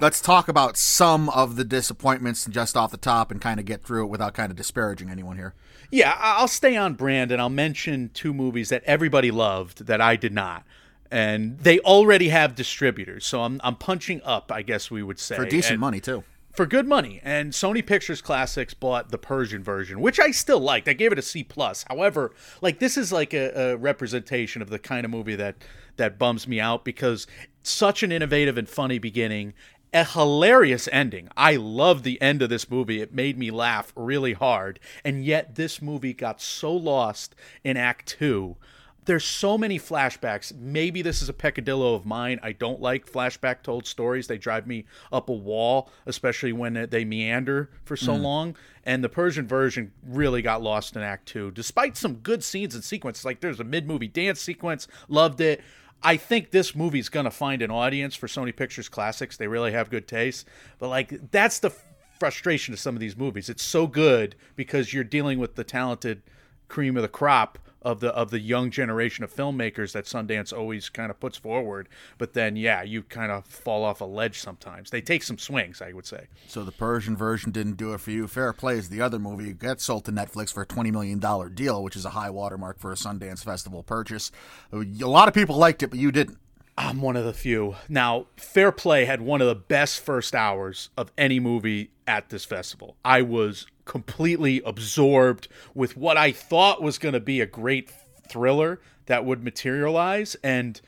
let's 0.00 0.20
talk 0.20 0.48
about 0.48 0.76
some 0.76 1.28
of 1.28 1.56
the 1.56 1.64
disappointments 1.64 2.46
just 2.46 2.76
off 2.76 2.90
the 2.90 2.96
top 2.96 3.30
and 3.30 3.40
kind 3.40 3.60
of 3.60 3.66
get 3.66 3.84
through 3.84 4.04
it 4.04 4.08
without 4.08 4.34
kind 4.34 4.50
of 4.50 4.56
disparaging 4.56 5.08
anyone 5.10 5.36
here. 5.36 5.54
Yeah, 5.90 6.16
I'll 6.18 6.48
stay 6.48 6.76
on 6.76 6.94
brand, 6.94 7.30
and 7.30 7.40
I'll 7.40 7.48
mention 7.50 8.10
two 8.14 8.32
movies 8.34 8.70
that 8.70 8.82
everybody 8.84 9.30
loved 9.30 9.86
that 9.86 10.00
I 10.00 10.16
did 10.16 10.32
not. 10.32 10.64
And 11.10 11.58
they 11.60 11.78
already 11.80 12.30
have 12.30 12.54
distributors, 12.54 13.24
so 13.26 13.42
I'm 13.42 13.60
I'm 13.62 13.76
punching 13.76 14.22
up, 14.24 14.50
I 14.50 14.62
guess 14.62 14.90
we 14.90 15.02
would 15.02 15.18
say, 15.18 15.36
For 15.36 15.44
decent 15.44 15.72
And- 15.74 15.80
money 15.80 16.00
too. 16.00 16.24
For 16.54 16.66
good 16.66 16.86
money. 16.86 17.20
And 17.22 17.52
Sony 17.52 17.84
Pictures 17.84 18.22
Classics 18.22 18.74
bought 18.74 19.10
the 19.10 19.18
Persian 19.18 19.62
version, 19.62 20.00
which 20.00 20.20
I 20.20 20.30
still 20.30 20.60
liked. 20.60 20.88
I 20.88 20.92
gave 20.92 21.12
it 21.12 21.18
a 21.18 21.22
C 21.22 21.44
plus. 21.44 21.84
However, 21.88 22.32
like 22.62 22.78
this 22.78 22.96
is 22.96 23.12
like 23.12 23.34
a, 23.34 23.72
a 23.72 23.76
representation 23.76 24.62
of 24.62 24.70
the 24.70 24.78
kind 24.78 25.04
of 25.04 25.10
movie 25.10 25.36
that 25.36 25.56
that 25.96 26.18
bums 26.18 26.48
me 26.48 26.58
out 26.58 26.84
because 26.84 27.26
such 27.62 28.02
an 28.02 28.12
innovative 28.12 28.58
and 28.58 28.68
funny 28.68 28.98
beginning. 28.98 29.54
A 29.92 30.04
hilarious 30.04 30.88
ending. 30.90 31.28
I 31.36 31.54
love 31.54 32.02
the 32.02 32.20
end 32.20 32.42
of 32.42 32.48
this 32.48 32.68
movie. 32.68 33.00
It 33.00 33.14
made 33.14 33.38
me 33.38 33.52
laugh 33.52 33.92
really 33.94 34.32
hard. 34.32 34.80
And 35.04 35.24
yet, 35.24 35.54
this 35.54 35.80
movie 35.80 36.12
got 36.12 36.40
so 36.40 36.72
lost 36.72 37.36
in 37.62 37.76
Act 37.76 38.08
Two 38.08 38.56
there's 39.04 39.24
so 39.24 39.58
many 39.58 39.78
flashbacks. 39.78 40.54
Maybe 40.54 41.02
this 41.02 41.20
is 41.20 41.28
a 41.28 41.32
peccadillo 41.32 41.94
of 41.94 42.06
mine. 42.06 42.40
I 42.42 42.52
don't 42.52 42.80
like 42.80 43.10
flashback 43.10 43.62
told 43.62 43.86
stories. 43.86 44.26
They 44.26 44.38
drive 44.38 44.66
me 44.66 44.86
up 45.12 45.28
a 45.28 45.32
wall, 45.32 45.90
especially 46.06 46.52
when 46.52 46.86
they 46.90 47.04
meander 47.04 47.70
for 47.84 47.96
so 47.96 48.12
mm-hmm. 48.12 48.22
long. 48.22 48.56
And 48.84 49.02
the 49.02 49.08
Persian 49.08 49.46
version 49.46 49.92
really 50.06 50.42
got 50.42 50.62
lost 50.62 50.96
in 50.96 51.02
Act 51.02 51.26
Two, 51.26 51.50
despite 51.50 51.96
some 51.96 52.16
good 52.16 52.42
scenes 52.44 52.74
and 52.74 52.84
sequences. 52.84 53.24
Like 53.24 53.40
there's 53.40 53.60
a 53.60 53.64
mid 53.64 53.86
movie 53.86 54.08
dance 54.08 54.40
sequence, 54.40 54.88
loved 55.08 55.40
it. 55.40 55.62
I 56.02 56.16
think 56.16 56.50
this 56.50 56.74
movie's 56.74 57.08
gonna 57.08 57.30
find 57.30 57.62
an 57.62 57.70
audience 57.70 58.14
for 58.14 58.26
Sony 58.26 58.54
Pictures 58.54 58.88
Classics. 58.88 59.36
They 59.36 59.48
really 59.48 59.72
have 59.72 59.90
good 59.90 60.06
taste. 60.06 60.46
But 60.78 60.88
like 60.88 61.30
that's 61.30 61.58
the 61.58 61.72
frustration 62.18 62.72
of 62.72 62.80
some 62.80 62.94
of 62.94 63.00
these 63.00 63.16
movies. 63.16 63.48
It's 63.48 63.64
so 63.64 63.86
good 63.86 64.36
because 64.56 64.92
you're 64.92 65.04
dealing 65.04 65.38
with 65.38 65.56
the 65.56 65.64
talented 65.64 66.22
cream 66.68 66.96
of 66.96 67.02
the 67.02 67.08
crop 67.08 67.58
of 67.84 68.00
the 68.00 68.12
of 68.14 68.30
the 68.30 68.40
young 68.40 68.70
generation 68.70 69.24
of 69.24 69.34
filmmakers 69.34 69.92
that 69.92 70.04
Sundance 70.04 70.56
always 70.56 70.88
kind 70.88 71.10
of 71.10 71.20
puts 71.20 71.36
forward. 71.36 71.88
But 72.18 72.32
then, 72.32 72.56
yeah, 72.56 72.82
you 72.82 73.02
kind 73.02 73.30
of 73.30 73.44
fall 73.44 73.84
off 73.84 74.00
a 74.00 74.04
ledge 74.04 74.38
sometimes. 74.38 74.90
They 74.90 75.00
take 75.00 75.22
some 75.22 75.38
swings, 75.38 75.82
I 75.82 75.92
would 75.92 76.06
say. 76.06 76.26
So 76.48 76.64
the 76.64 76.72
Persian 76.72 77.16
version 77.16 77.50
didn't 77.50 77.76
do 77.76 77.92
it 77.94 78.00
for 78.00 78.10
you. 78.10 78.26
Fair 78.26 78.52
Play 78.52 78.78
is 78.78 78.88
the 78.88 79.00
other 79.00 79.18
movie. 79.18 79.50
It 79.50 79.58
got 79.58 79.80
sold 79.80 80.04
to 80.06 80.12
Netflix 80.12 80.52
for 80.52 80.62
a 80.62 80.66
twenty 80.66 80.90
million 80.90 81.18
dollar 81.18 81.48
deal, 81.48 81.82
which 81.82 81.96
is 81.96 82.04
a 82.04 82.10
high 82.10 82.30
watermark 82.30 82.78
for 82.78 82.92
a 82.92 82.96
Sundance 82.96 83.44
Festival 83.44 83.82
purchase. 83.82 84.32
A 84.72 84.78
lot 85.06 85.28
of 85.28 85.34
people 85.34 85.56
liked 85.56 85.82
it, 85.82 85.90
but 85.90 85.98
you 85.98 86.10
didn't. 86.10 86.38
I'm 86.76 87.00
one 87.00 87.16
of 87.16 87.24
the 87.24 87.32
few. 87.32 87.76
Now, 87.88 88.26
Fair 88.36 88.72
Play 88.72 89.04
had 89.04 89.20
one 89.20 89.40
of 89.40 89.46
the 89.46 89.54
best 89.54 90.00
first 90.00 90.34
hours 90.34 90.90
of 90.96 91.12
any 91.16 91.38
movie 91.38 91.90
at 92.06 92.30
this 92.30 92.44
festival. 92.44 92.96
I 93.04 93.22
was 93.22 93.66
completely 93.84 94.62
absorbed 94.64 95.48
with 95.74 95.96
what 95.96 96.16
I 96.16 96.32
thought 96.32 96.82
was 96.82 96.98
going 96.98 97.12
to 97.14 97.20
be 97.20 97.40
a 97.40 97.46
great 97.46 97.90
thriller 98.28 98.80
that 99.06 99.24
would 99.24 99.44
materialize 99.44 100.34
and 100.42 100.80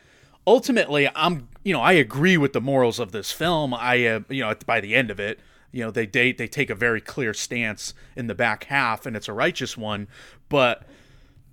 ultimately, 0.46 1.08
I'm 1.14 1.48
you 1.64 1.72
know 1.72 1.80
I 1.80 1.92
agree 1.92 2.36
with 2.36 2.52
the 2.52 2.60
morals 2.60 2.98
of 2.98 3.12
this 3.12 3.32
film. 3.32 3.74
I 3.74 4.06
uh, 4.06 4.20
you 4.28 4.42
know 4.42 4.54
by 4.64 4.80
the 4.80 4.94
end 4.94 5.10
of 5.10 5.18
it, 5.18 5.40
you 5.72 5.82
know 5.82 5.90
they 5.90 6.06
date 6.06 6.38
they 6.38 6.48
take 6.48 6.70
a 6.70 6.74
very 6.74 7.00
clear 7.00 7.34
stance 7.34 7.92
in 8.14 8.26
the 8.28 8.34
back 8.34 8.64
half, 8.64 9.06
and 9.06 9.16
it's 9.16 9.28
a 9.28 9.32
righteous 9.32 9.76
one. 9.76 10.08
But 10.48 10.86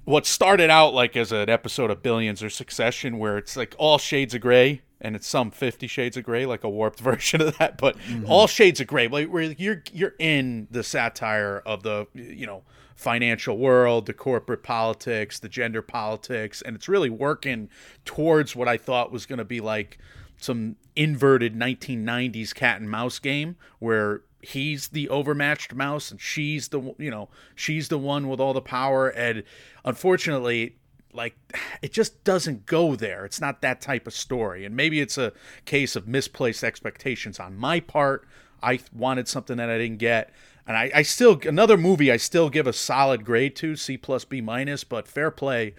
what 0.05 0.25
started 0.25 0.69
out 0.69 0.93
like 0.93 1.15
as 1.15 1.31
an 1.31 1.49
episode 1.49 1.89
of 1.89 2.03
Billions 2.03 2.43
or 2.43 2.49
Succession, 2.49 3.17
where 3.17 3.37
it's 3.37 3.57
like 3.57 3.75
all 3.77 3.97
shades 3.97 4.33
of 4.33 4.41
gray, 4.41 4.81
and 5.03 5.15
it's 5.15 5.27
some 5.27 5.51
Fifty 5.51 5.87
Shades 5.87 6.17
of 6.17 6.23
Gray, 6.23 6.45
like 6.45 6.63
a 6.63 6.69
warped 6.69 6.99
version 7.01 7.41
of 7.41 7.57
that, 7.57 7.77
but 7.77 7.97
mm-hmm. 7.99 8.25
all 8.27 8.47
shades 8.47 8.79
of 8.79 8.87
gray, 8.87 9.07
like 9.07 9.27
where 9.27 9.43
you're 9.43 9.83
you're 9.91 10.15
in 10.17 10.67
the 10.71 10.83
satire 10.83 11.61
of 11.65 11.83
the 11.83 12.07
you 12.13 12.47
know 12.47 12.63
financial 12.95 13.57
world, 13.57 14.05
the 14.05 14.13
corporate 14.13 14.63
politics, 14.63 15.39
the 15.39 15.49
gender 15.49 15.81
politics, 15.81 16.61
and 16.61 16.75
it's 16.75 16.87
really 16.87 17.09
working 17.09 17.69
towards 18.05 18.55
what 18.55 18.67
I 18.67 18.77
thought 18.77 19.11
was 19.11 19.25
going 19.25 19.39
to 19.39 19.45
be 19.45 19.59
like 19.59 19.97
some 20.37 20.75
inverted 20.95 21.55
1990s 21.55 22.53
cat 22.53 22.79
and 22.79 22.89
mouse 22.89 23.19
game 23.19 23.55
where 23.79 24.21
he's 24.41 24.89
the 24.89 25.07
overmatched 25.07 25.73
mouse 25.73 26.11
and 26.11 26.19
she's 26.19 26.67
the 26.67 26.93
you 26.97 27.09
know 27.09 27.29
she's 27.55 27.87
the 27.87 27.97
one 27.97 28.27
with 28.27 28.39
all 28.39 28.53
the 28.53 28.61
power. 28.61 29.09
And 29.09 29.43
unfortunately 29.85 30.77
like 31.13 31.35
it 31.81 31.93
just 31.93 32.23
doesn't 32.23 32.65
go 32.65 32.95
there. 32.95 33.25
It's 33.25 33.41
not 33.41 33.61
that 33.61 33.81
type 33.81 34.07
of 34.07 34.13
story. 34.13 34.65
And 34.65 34.75
maybe 34.75 34.99
it's 34.99 35.17
a 35.17 35.33
case 35.65 35.95
of 35.95 36.07
misplaced 36.07 36.63
expectations 36.63 37.39
on 37.39 37.57
my 37.57 37.79
part. 37.79 38.27
I 38.61 38.79
wanted 38.93 39.27
something 39.27 39.57
that 39.57 39.69
i 39.69 39.77
didn't 39.77 39.97
get. 39.97 40.31
And 40.65 40.77
i, 40.77 40.91
I 40.93 41.01
still 41.01 41.39
another 41.45 41.77
movie 41.77 42.11
i 42.11 42.17
still 42.17 42.49
give 42.49 42.67
a 42.67 42.73
solid 42.73 43.25
grade 43.25 43.55
to 43.57 43.75
c 43.75 43.97
plus 43.97 44.25
b 44.25 44.41
minus 44.41 44.83
but 44.83 45.07
fair 45.07 45.31
play. 45.31 45.75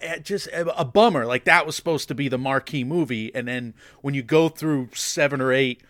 Eh, 0.00 0.18
just 0.20 0.46
a 0.48 0.80
a 0.80 0.84
bummer. 0.84 1.26
Like 1.26 1.44
that 1.44 1.66
was 1.66 1.76
supposed 1.76 2.08
to 2.08 2.14
be 2.14 2.28
the 2.28 2.38
marquee 2.38 2.84
movie. 2.84 3.34
And 3.34 3.46
then 3.46 3.74
when 4.00 4.14
you 4.14 4.22
go 4.22 4.48
through 4.48 4.90
seven 4.94 5.40
or 5.40 5.52
eight 5.52 5.82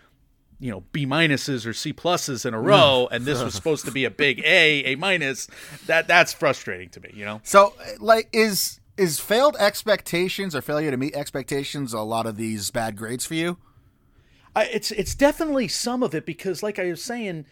you 0.61 0.71
know 0.71 0.85
B 0.93 1.07
minuses 1.07 1.67
or 1.67 1.73
C 1.73 1.93
pluses 1.93 2.47
in 2.47 2.55
a 2.55 2.61
row, 2.61 3.09
and 3.11 3.25
this 3.25 3.43
was 3.43 3.55
supposed 3.55 3.85
to 3.85 3.91
be 3.91 4.05
a 4.05 4.11
big 4.11 4.41
A, 4.41 4.85
A 4.85 4.95
minus. 4.97 5.49
That 5.87 6.07
that's 6.09 6.33
frustrating 6.33 6.89
to 6.91 7.01
me. 7.01 7.11
You 7.15 7.25
know, 7.25 7.41
So, 7.45 7.75
like, 7.99 8.29
is 8.33 8.81
is 8.97 9.19
failed 9.21 9.57
expectations 9.59 10.55
or 10.55 10.63
failure 10.63 10.91
to 10.91 10.97
meet 10.97 11.15
expectations 11.15 11.93
a 11.93 12.01
lot 12.01 12.27
of 12.27 12.37
these 12.37 12.71
bad 12.71 12.97
grades 12.97 13.27
for 13.27 13.35
you? 13.35 13.59
I, 14.57 14.65
it's 14.67 14.91
it's 14.93 15.15
definitely 15.15 15.69
some 15.69 16.03
of 16.03 16.15
it 16.15 16.25
because, 16.25 16.63
like 16.63 16.79
I 16.79 16.85
was 16.87 17.03
saying, 17.03 17.47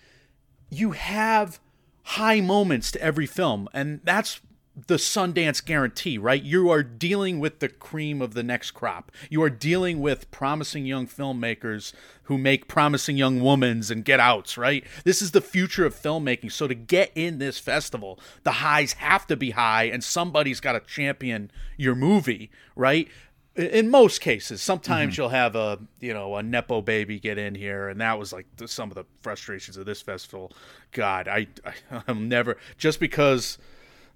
you 0.70 0.92
have 0.92 1.60
high 2.04 2.40
moments 2.40 2.92
to 2.92 3.02
every 3.02 3.26
film, 3.26 3.68
and 3.72 4.00
that's 4.04 4.40
the 4.74 4.96
Sundance 4.96 5.64
guarantee, 5.64 6.16
right? 6.16 6.42
You 6.42 6.70
are 6.70 6.82
dealing 6.82 7.40
with 7.40 7.58
the 7.58 7.68
cream 7.68 8.22
of 8.22 8.32
the 8.34 8.42
next 8.42 8.70
crop. 8.70 9.12
You 9.28 9.42
are 9.42 9.50
dealing 9.50 10.00
with 10.00 10.30
promising 10.30 10.86
young 10.86 11.06
filmmakers 11.06 11.92
who 12.24 12.38
make 12.38 12.68
promising 12.68 13.16
young 13.16 13.40
womans 13.40 13.90
and 13.90 14.04
get 14.04 14.18
outs, 14.18 14.56
right? 14.56 14.84
This 15.04 15.20
is 15.20 15.32
the 15.32 15.42
future 15.42 15.84
of 15.84 15.94
filmmaking. 15.94 16.52
So 16.52 16.66
to 16.68 16.74
get 16.74 17.12
in 17.14 17.38
this 17.38 17.58
festival, 17.58 18.18
the 18.44 18.52
highs 18.52 18.94
have 18.94 19.26
to 19.26 19.36
be 19.36 19.50
high, 19.50 19.84
and 19.84 20.02
somebody's 20.02 20.60
got 20.60 20.72
to 20.72 20.80
champion 20.80 21.50
your 21.76 21.94
movie, 21.94 22.50
right? 22.74 23.08
in 23.54 23.90
most 23.90 24.22
cases 24.22 24.62
sometimes 24.62 25.12
mm-hmm. 25.12 25.20
you'll 25.20 25.28
have 25.28 25.54
a 25.54 25.78
you 26.00 26.14
know 26.14 26.36
a 26.36 26.42
nepo 26.42 26.80
baby 26.80 27.20
get 27.20 27.36
in 27.36 27.54
here 27.54 27.88
and 27.88 28.00
that 28.00 28.18
was 28.18 28.32
like 28.32 28.46
the, 28.56 28.66
some 28.66 28.90
of 28.90 28.94
the 28.94 29.04
frustrations 29.20 29.76
of 29.76 29.84
this 29.84 30.00
festival 30.00 30.50
god 30.92 31.28
I, 31.28 31.48
I 31.62 32.02
i'm 32.08 32.30
never 32.30 32.56
just 32.78 32.98
because 32.98 33.58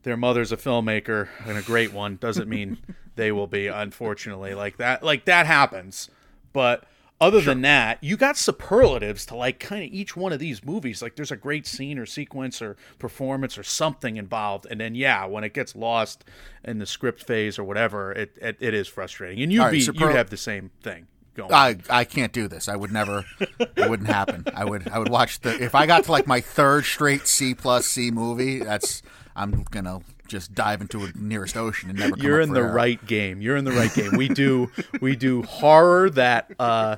their 0.06 0.16
mother's 0.16 0.52
a 0.52 0.56
filmmaker 0.56 1.26
and 1.46 1.58
a 1.58 1.62
great 1.62 1.92
one 1.92 2.14
doesn't 2.14 2.48
mean 2.48 2.78
they 3.16 3.32
will 3.32 3.48
be 3.48 3.66
unfortunately 3.66 4.54
like 4.54 4.76
that 4.76 5.02
like 5.02 5.24
that 5.24 5.46
happens 5.46 6.08
but 6.52 6.84
other 7.20 7.40
than 7.40 7.60
that 7.62 7.98
you 8.04 8.16
got 8.16 8.36
superlatives 8.36 9.26
to 9.26 9.34
like 9.34 9.58
kind 9.58 9.82
of 9.82 9.92
each 9.92 10.16
one 10.16 10.32
of 10.32 10.38
these 10.38 10.64
movies 10.64 11.02
like 11.02 11.16
there's 11.16 11.32
a 11.32 11.36
great 11.36 11.66
scene 11.66 11.98
or 11.98 12.06
sequence 12.06 12.62
or 12.62 12.76
performance 13.00 13.58
or 13.58 13.64
something 13.64 14.16
involved 14.16 14.64
and 14.70 14.80
then 14.80 14.94
yeah 14.94 15.24
when 15.26 15.42
it 15.42 15.52
gets 15.52 15.74
lost 15.74 16.24
in 16.62 16.78
the 16.78 16.86
script 16.86 17.20
phase 17.24 17.58
or 17.58 17.64
whatever 17.64 18.12
it 18.12 18.30
it, 18.40 18.56
it 18.60 18.74
is 18.74 18.86
frustrating 18.86 19.42
and 19.42 19.52
you'd 19.52 19.60
right, 19.60 19.72
be 19.72 19.80
superl- 19.80 20.02
you'd 20.02 20.14
have 20.14 20.30
the 20.30 20.36
same 20.36 20.70
thing 20.82 21.08
going 21.34 21.52
I 21.52 21.76
I 21.90 22.04
can't 22.04 22.32
do 22.32 22.48
this. 22.48 22.66
I 22.66 22.76
would 22.76 22.90
never. 22.90 23.26
it 23.38 23.90
wouldn't 23.90 24.08
happen. 24.08 24.44
I 24.54 24.64
would 24.64 24.88
I 24.88 24.98
would 24.98 25.10
watch 25.10 25.40
the 25.40 25.62
if 25.62 25.74
I 25.74 25.84
got 25.84 26.04
to 26.04 26.12
like 26.12 26.26
my 26.26 26.40
third 26.40 26.86
straight 26.86 27.26
C 27.26 27.54
plus 27.54 27.84
C 27.84 28.10
movie. 28.10 28.60
That's 28.60 29.02
I'm 29.36 29.62
gonna 29.70 30.00
just 30.26 30.54
dive 30.54 30.80
into 30.80 31.04
a 31.04 31.12
nearest 31.14 31.56
ocean 31.56 31.90
and 31.90 31.98
never. 31.98 32.16
Come 32.16 32.24
you're 32.26 32.40
in 32.40 32.52
the 32.52 32.60
air. 32.60 32.72
right 32.72 33.04
game. 33.06 33.40
You're 33.40 33.56
in 33.56 33.64
the 33.64 33.72
right 33.72 33.92
game. 33.94 34.16
We 34.16 34.28
do 34.28 34.70
we 35.00 35.14
do 35.16 35.42
horror 35.42 36.10
that 36.10 36.50
uh 36.58 36.96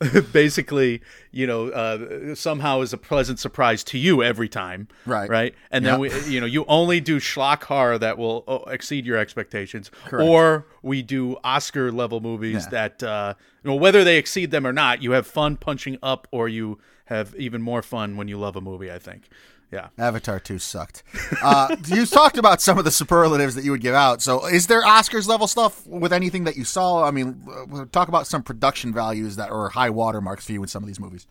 basically, 0.32 1.00
you 1.32 1.46
know, 1.46 1.68
uh 1.70 2.34
somehow 2.34 2.80
is 2.82 2.92
a 2.92 2.98
pleasant 2.98 3.38
surprise 3.38 3.82
to 3.84 3.98
you 3.98 4.22
every 4.22 4.48
time. 4.48 4.88
Right. 5.06 5.28
Right? 5.28 5.54
And 5.70 5.84
then 5.84 6.00
Yep. 6.00 6.12
we 6.26 6.32
you 6.34 6.40
know, 6.40 6.46
you 6.46 6.64
only 6.68 7.00
do 7.00 7.18
schlock 7.18 7.64
horror 7.64 7.98
that 7.98 8.18
will 8.18 8.44
oh, 8.46 8.64
exceed 8.64 9.06
your 9.06 9.16
expectations 9.18 9.90
Correct. 10.04 10.28
or 10.28 10.66
we 10.82 11.02
do 11.02 11.36
Oscar 11.42 11.90
level 11.90 12.20
movies 12.20 12.64
Yeah. 12.64 12.70
that 12.70 13.02
uh 13.02 13.34
you 13.64 13.70
know, 13.70 13.76
whether 13.76 14.04
they 14.04 14.18
exceed 14.18 14.50
them 14.50 14.66
or 14.66 14.72
not, 14.72 15.02
you 15.02 15.12
have 15.12 15.26
fun 15.26 15.56
punching 15.56 15.98
up 16.02 16.28
or 16.30 16.48
you 16.48 16.78
have 17.06 17.34
even 17.36 17.60
more 17.62 17.82
fun 17.82 18.16
when 18.16 18.28
you 18.28 18.38
love 18.38 18.54
a 18.54 18.60
movie, 18.60 18.92
I 18.92 18.98
think. 18.98 19.28
Yeah. 19.70 19.88
Avatar 19.98 20.40
2 20.40 20.58
sucked. 20.58 21.02
Uh, 21.42 21.76
you 21.86 22.06
talked 22.06 22.38
about 22.38 22.62
some 22.62 22.78
of 22.78 22.84
the 22.84 22.90
superlatives 22.90 23.54
that 23.54 23.64
you 23.64 23.70
would 23.70 23.82
give 23.82 23.94
out. 23.94 24.22
So, 24.22 24.46
is 24.46 24.66
there 24.66 24.82
Oscars 24.82 25.28
level 25.28 25.46
stuff 25.46 25.86
with 25.86 26.12
anything 26.12 26.44
that 26.44 26.56
you 26.56 26.64
saw? 26.64 27.04
I 27.04 27.10
mean, 27.10 27.46
uh, 27.72 27.84
talk 27.92 28.08
about 28.08 28.26
some 28.26 28.42
production 28.42 28.94
values 28.94 29.36
that 29.36 29.50
are 29.50 29.68
high 29.68 29.90
watermarks 29.90 30.46
for 30.46 30.52
you 30.52 30.62
in 30.62 30.68
some 30.68 30.82
of 30.82 30.86
these 30.86 30.98
movies. 31.00 31.26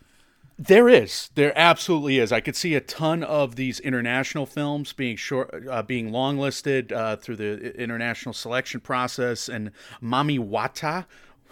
There 0.60 0.88
is, 0.88 1.30
there 1.36 1.56
absolutely 1.56 2.18
is. 2.18 2.32
I 2.32 2.40
could 2.40 2.56
see 2.56 2.74
a 2.74 2.80
ton 2.80 3.22
of 3.22 3.54
these 3.54 3.78
international 3.78 4.44
films 4.44 4.92
being 4.92 5.16
short, 5.16 5.54
uh, 5.70 5.82
being 5.82 6.10
longlisted 6.10 6.90
uh, 6.90 7.14
through 7.14 7.36
the 7.36 7.80
international 7.80 8.32
selection 8.32 8.80
process. 8.80 9.48
And 9.48 9.70
Mami 10.02 10.40
Wata, 10.40 11.06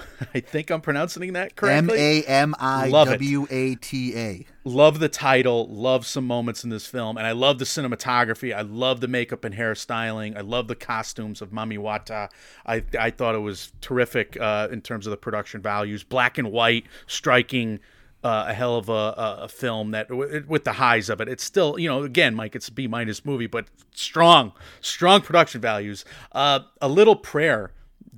I 0.34 0.40
think 0.40 0.70
I'm 0.70 0.80
pronouncing 0.80 1.32
that 1.34 1.56
correctly. 1.56 1.98
A 1.98 2.22
M 2.24 2.54
I. 2.58 2.90
W 2.90 3.46
A 3.50 3.74
T 3.76 4.16
A. 4.16 4.46
love 4.64 4.98
the 4.98 5.08
title, 5.08 5.68
love 5.68 6.06
some 6.06 6.26
moments 6.26 6.64
in 6.64 6.70
this 6.70 6.86
film, 6.86 7.16
and 7.16 7.26
I 7.26 7.32
love 7.32 7.58
the 7.58 7.64
cinematography. 7.64 8.54
I 8.54 8.62
love 8.62 9.00
the 9.00 9.08
makeup 9.08 9.44
and 9.44 9.54
hairstyling. 9.54 10.36
I 10.36 10.40
love 10.40 10.68
the 10.68 10.74
costumes 10.74 11.40
of 11.42 11.50
Mami 11.50 11.78
Wata. 11.78 12.28
I 12.66 12.82
I 12.98 13.10
thought 13.10 13.34
it 13.34 13.38
was 13.40 13.72
terrific 13.80 14.36
uh, 14.40 14.68
in 14.70 14.80
terms 14.80 15.06
of 15.06 15.10
the 15.10 15.16
production 15.16 15.60
values, 15.60 16.02
black 16.04 16.38
and 16.38 16.52
white, 16.52 16.84
striking. 17.06 17.80
Uh, 18.24 18.46
a 18.48 18.54
hell 18.54 18.76
of 18.76 18.88
a, 18.88 18.92
a, 18.92 19.38
a 19.42 19.48
film 19.48 19.92
that 19.92 20.08
w- 20.08 20.44
with 20.48 20.64
the 20.64 20.72
highs 20.72 21.08
of 21.08 21.20
it, 21.20 21.28
it's 21.28 21.44
still 21.44 21.78
you 21.78 21.88
know 21.88 22.02
again, 22.02 22.34
Mike, 22.34 22.56
it's 22.56 22.66
a 22.66 22.72
B 22.72 22.88
minus 22.88 23.24
movie, 23.24 23.46
but 23.46 23.66
strong, 23.94 24.52
strong 24.80 25.20
production 25.20 25.60
values. 25.60 26.04
Uh, 26.32 26.60
a 26.80 26.88
little 26.88 27.14
prayer 27.14 27.70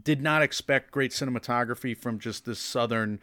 did 0.08 0.22
not 0.22 0.40
expect 0.40 0.90
great 0.90 1.10
cinematography 1.10 1.94
from 1.94 2.18
just 2.18 2.46
this 2.46 2.58
southern 2.58 3.20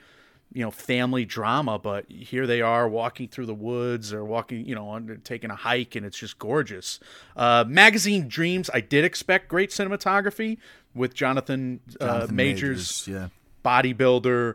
you 0.54 0.62
know 0.62 0.70
family 0.70 1.26
drama 1.26 1.80
but 1.80 2.06
here 2.12 2.46
they 2.46 2.62
are 2.62 2.88
walking 2.88 3.28
through 3.28 3.48
the 3.48 3.56
woods 3.56 4.14
or 4.14 4.24
walking 4.24 4.64
you 4.68 4.76
know 4.76 4.88
on 4.90 5.20
taking 5.24 5.50
a 5.50 5.56
hike 5.56 5.96
and 5.96 6.06
it's 6.06 6.20
just 6.20 6.38
gorgeous 6.38 7.00
uh, 7.38 7.66
magazine 7.68 8.28
dreams 8.28 8.70
i 8.72 8.80
did 8.80 9.04
expect 9.04 9.48
great 9.48 9.72
cinematography 9.72 10.60
with 10.94 11.16
jonathan, 11.16 11.80
uh, 12.00 12.06
Jonathan 12.20 12.36
majors, 12.36 13.08
yeah. 13.08 13.30
bodybuilder 13.66 14.54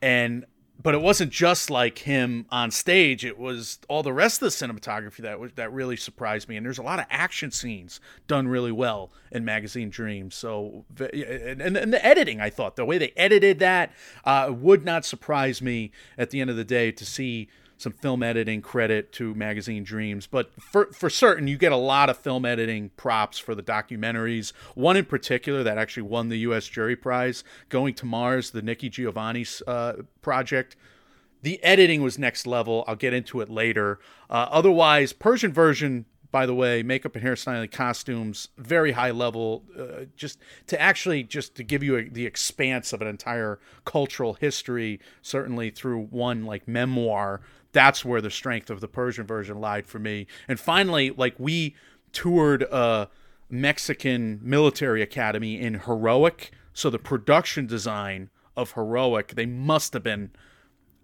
and 0.00 0.44
but 0.80 0.94
it 0.94 1.00
wasn't 1.00 1.32
just 1.32 1.70
like 1.70 1.98
him 1.98 2.46
on 2.50 2.70
stage. 2.70 3.24
It 3.24 3.38
was 3.38 3.78
all 3.88 4.02
the 4.02 4.12
rest 4.12 4.40
of 4.40 4.50
the 4.52 4.66
cinematography 4.66 5.18
that 5.18 5.40
was 5.40 5.52
that 5.56 5.72
really 5.72 5.96
surprised 5.96 6.48
me. 6.48 6.56
And 6.56 6.64
there's 6.64 6.78
a 6.78 6.82
lot 6.82 6.98
of 6.98 7.06
action 7.10 7.50
scenes 7.50 8.00
done 8.26 8.46
really 8.46 8.72
well 8.72 9.10
in 9.32 9.44
magazine 9.44 9.90
dreams. 9.90 10.34
So 10.34 10.84
and, 10.98 11.76
and 11.76 11.92
the 11.92 12.04
editing 12.04 12.40
i 12.40 12.50
thought 12.50 12.76
the 12.76 12.84
way 12.84 12.98
they 12.98 13.12
edited 13.16 13.58
that 13.58 13.92
uh, 14.24 14.52
would 14.54 14.84
not 14.84 15.04
surprise 15.04 15.60
me 15.60 15.90
at 16.16 16.30
the 16.30 16.40
end 16.40 16.50
of 16.50 16.56
the 16.56 16.64
day 16.64 16.92
to 16.92 17.04
see 17.04 17.48
some 17.78 17.92
film 17.92 18.22
editing 18.22 18.60
credit 18.60 19.12
to 19.12 19.34
magazine 19.34 19.84
dreams 19.84 20.26
but 20.26 20.50
for 20.60 20.86
for 20.92 21.08
certain 21.08 21.48
you 21.48 21.56
get 21.56 21.72
a 21.72 21.76
lot 21.76 22.10
of 22.10 22.18
film 22.18 22.44
editing 22.44 22.90
props 22.96 23.38
for 23.38 23.54
the 23.54 23.62
documentaries. 23.62 24.52
One 24.74 24.96
in 24.96 25.04
particular 25.04 25.62
that 25.62 25.78
actually 25.78 26.02
won 26.02 26.28
the 26.28 26.38
us 26.38 26.66
jury 26.66 26.96
prize 26.96 27.44
going 27.68 27.94
to 27.94 28.06
mars 28.06 28.50
the 28.50 28.62
nikki 28.62 28.88
giovanni 28.88 29.46
uh, 29.66 29.94
project. 30.20 30.76
The 31.42 31.62
editing 31.62 32.02
was 32.02 32.18
next 32.18 32.46
level. 32.46 32.84
I'll 32.88 32.96
get 32.96 33.14
into 33.14 33.40
it 33.40 33.48
later. 33.48 34.00
Uh, 34.28 34.48
otherwise 34.50 35.12
persian 35.12 35.52
version 35.52 36.04
by 36.30 36.46
the 36.46 36.54
way 36.54 36.82
makeup 36.82 37.14
and 37.16 37.24
hairstyling 37.24 37.70
costumes 37.70 38.48
very 38.58 38.92
high 38.92 39.10
level 39.10 39.64
uh, 39.78 40.04
just 40.16 40.38
to 40.66 40.80
actually 40.80 41.22
just 41.22 41.54
to 41.54 41.62
give 41.62 41.82
you 41.82 41.96
a, 41.96 42.08
the 42.08 42.26
expanse 42.26 42.92
of 42.92 43.00
an 43.00 43.08
entire 43.08 43.58
cultural 43.84 44.34
history 44.34 45.00
certainly 45.22 45.70
through 45.70 46.04
one 46.04 46.44
like 46.44 46.68
memoir 46.68 47.40
that's 47.72 48.04
where 48.04 48.20
the 48.20 48.30
strength 48.30 48.70
of 48.70 48.80
the 48.80 48.88
persian 48.88 49.26
version 49.26 49.60
lied 49.60 49.86
for 49.86 49.98
me 49.98 50.26
and 50.48 50.58
finally 50.60 51.10
like 51.10 51.34
we 51.38 51.74
toured 52.12 52.62
a 52.62 53.08
mexican 53.50 54.38
military 54.42 55.02
academy 55.02 55.58
in 55.60 55.74
heroic 55.80 56.50
So 56.72 56.90
the 56.90 56.98
production 56.98 57.66
design 57.66 58.30
of 58.56 58.72
Heroic, 58.72 59.34
they 59.34 59.46
must 59.46 59.92
have 59.94 60.02
been 60.02 60.30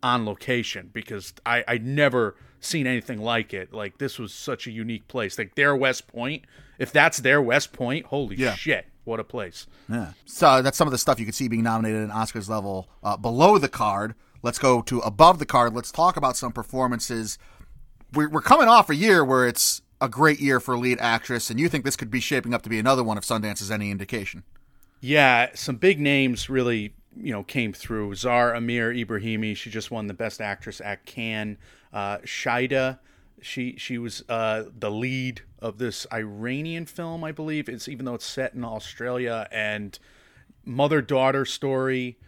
on 0.02 0.24
location 0.24 0.90
because 0.92 1.32
I 1.46 1.64
I 1.66 1.78
never 1.78 2.36
seen 2.60 2.86
anything 2.86 3.20
like 3.20 3.52
it. 3.54 3.72
Like 3.72 3.98
this 3.98 4.18
was 4.18 4.32
such 4.32 4.66
a 4.66 4.70
unique 4.70 5.06
place. 5.08 5.38
Like 5.38 5.54
their 5.56 5.74
West 5.76 6.06
Point, 6.08 6.44
if 6.78 6.92
that's 6.92 7.18
their 7.18 7.40
West 7.42 7.72
Point, 7.72 8.06
holy 8.06 8.36
Yeah. 8.36 8.54
shit, 8.54 8.86
what 9.04 9.18
a 9.20 9.24
place. 9.24 9.66
Yeah. 9.88 10.12
So 10.26 10.62
that's 10.62 10.76
some 10.78 10.86
of 10.88 10.92
the 10.92 10.98
stuff 10.98 11.18
you 11.20 11.26
could 11.26 11.34
see 11.34 11.48
being 11.48 11.62
nominated 11.64 12.02
in 12.02 12.10
Oscars 12.10 12.48
level 12.48 12.88
uh, 13.02 13.16
below 13.16 13.58
the 13.58 13.68
card. 13.68 14.14
Let's 14.44 14.58
go 14.58 14.82
to 14.82 14.98
above 15.00 15.38
the 15.38 15.46
card. 15.46 15.74
Let's 15.74 15.90
talk 15.90 16.18
about 16.18 16.36
some 16.36 16.52
performances. 16.52 17.38
We're, 18.12 18.28
we're 18.28 18.42
coming 18.42 18.68
off 18.68 18.90
a 18.90 18.94
year 18.94 19.24
where 19.24 19.48
it's 19.48 19.80
a 20.02 20.08
great 20.08 20.38
year 20.38 20.60
for 20.60 20.76
lead 20.76 20.98
actress, 21.00 21.48
and 21.48 21.58
you 21.58 21.70
think 21.70 21.82
this 21.82 21.96
could 21.96 22.10
be 22.10 22.20
shaping 22.20 22.52
up 22.52 22.60
to 22.60 22.68
be 22.68 22.78
another 22.78 23.02
one 23.02 23.16
if 23.16 23.24
Sundance 23.24 23.62
is 23.62 23.70
any 23.70 23.90
indication. 23.90 24.42
Yeah, 25.00 25.48
some 25.54 25.76
big 25.76 25.98
names 25.98 26.50
really, 26.50 26.94
you 27.16 27.32
know, 27.32 27.42
came 27.42 27.72
through. 27.72 28.16
Zar 28.16 28.54
Amir 28.54 28.92
Ebrahimi, 28.92 29.56
she 29.56 29.70
just 29.70 29.90
won 29.90 30.08
the 30.08 30.14
Best 30.14 30.42
Actress 30.42 30.78
at 30.82 31.06
Cannes. 31.06 31.56
Uh, 31.90 32.18
Shayda, 32.18 32.98
she 33.40 33.76
she 33.78 33.96
was 33.96 34.24
uh, 34.28 34.64
the 34.78 34.90
lead 34.90 35.40
of 35.58 35.78
this 35.78 36.06
Iranian 36.12 36.84
film, 36.84 37.24
I 37.24 37.32
believe. 37.32 37.70
It's 37.70 37.88
even 37.88 38.04
though 38.04 38.14
it's 38.14 38.26
set 38.26 38.52
in 38.52 38.62
Australia 38.62 39.48
and 39.50 39.98
mother 40.66 41.00
daughter 41.00 41.46
story. 41.46 42.18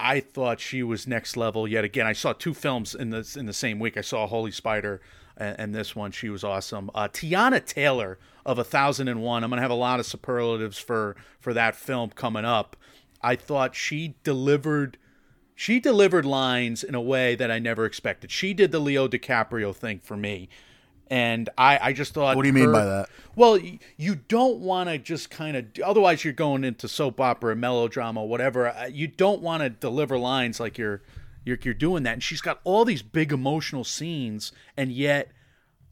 I 0.00 0.20
thought 0.20 0.60
she 0.60 0.82
was 0.82 1.06
next 1.06 1.36
level 1.36 1.66
yet 1.66 1.84
again. 1.84 2.06
I 2.06 2.12
saw 2.12 2.32
two 2.32 2.54
films 2.54 2.94
in 2.94 3.10
the 3.10 3.36
in 3.36 3.46
the 3.46 3.52
same 3.52 3.78
week. 3.78 3.96
I 3.96 4.02
saw 4.02 4.26
Holy 4.26 4.52
Spider 4.52 5.00
and, 5.36 5.58
and 5.58 5.74
this 5.74 5.96
one. 5.96 6.12
She 6.12 6.28
was 6.28 6.44
awesome. 6.44 6.90
Uh, 6.94 7.08
Teyana 7.08 7.64
Taylor 7.64 8.18
of 8.46 8.58
A 8.58 8.64
Thousand 8.64 9.08
and 9.08 9.22
One. 9.22 9.42
I'm 9.42 9.50
gonna 9.50 9.62
have 9.62 9.70
a 9.70 9.74
lot 9.74 10.00
of 10.00 10.06
superlatives 10.06 10.78
for 10.78 11.16
for 11.40 11.52
that 11.54 11.74
film 11.74 12.10
coming 12.10 12.44
up. 12.44 12.76
I 13.22 13.36
thought 13.36 13.74
she 13.74 14.14
delivered. 14.22 14.98
She 15.54 15.80
delivered 15.80 16.24
lines 16.24 16.84
in 16.84 16.94
a 16.94 17.00
way 17.00 17.34
that 17.34 17.50
I 17.50 17.58
never 17.58 17.84
expected. 17.84 18.30
She 18.30 18.54
did 18.54 18.70
the 18.70 18.78
Leo 18.78 19.08
DiCaprio 19.08 19.74
thing 19.74 19.98
for 19.98 20.16
me, 20.16 20.48
and 21.10 21.48
I 21.58 21.78
I 21.80 21.92
just 21.92 22.14
thought. 22.14 22.36
What 22.36 22.42
do 22.42 22.48
you 22.48 22.52
mean 22.54 22.72
by 22.72 22.84
that? 22.84 23.08
well, 23.36 23.58
you 23.96 24.14
don't 24.14 24.58
want 24.60 24.88
to 24.88 24.98
just 24.98 25.30
kind 25.30 25.56
of. 25.56 25.66
Otherwise, 25.84 26.24
you're 26.24 26.32
going 26.32 26.64
into 26.64 26.88
soap 26.88 27.20
opera, 27.20 27.54
melodrama, 27.56 28.24
whatever. 28.24 28.68
Uh, 28.68 28.86
You 28.86 29.06
don't 29.08 29.42
want 29.42 29.62
to 29.62 29.70
deliver 29.70 30.18
lines 30.18 30.60
like 30.60 30.78
you're, 30.78 31.02
you're 31.44 31.58
you're 31.62 31.74
doing 31.74 32.02
that. 32.04 32.14
And 32.14 32.22
she's 32.22 32.40
got 32.40 32.60
all 32.64 32.84
these 32.84 33.02
big 33.02 33.32
emotional 33.32 33.84
scenes, 33.84 34.52
and 34.76 34.90
yet, 34.92 35.30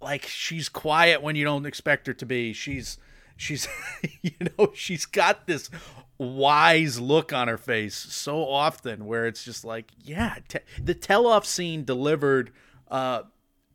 like 0.01 0.25
she's 0.27 0.69
quiet 0.69 1.23
when 1.23 1.37
you 1.37 1.45
don't 1.45 1.67
expect 1.67 2.07
her 2.07 2.15
to 2.15 2.27
be. 2.27 2.53
She's 2.53 2.99
she's 3.37 3.69
you 4.23 4.33
know 4.59 4.73
she's 4.75 5.07
got 5.07 5.47
this 5.47 5.71
wise 6.19 6.99
look 6.99 7.31
on 7.33 7.47
her 7.47 7.59
face 7.59 7.95
so 7.95 8.39
often 8.49 9.05
where 9.05 9.27
it's 9.27 9.45
just 9.45 9.67
like 9.67 9.93
yeah 10.03 10.37
the 10.83 10.95
tell-off 10.95 11.45
scene 11.45 11.85
delivered 11.85 12.51
uh 12.91 13.21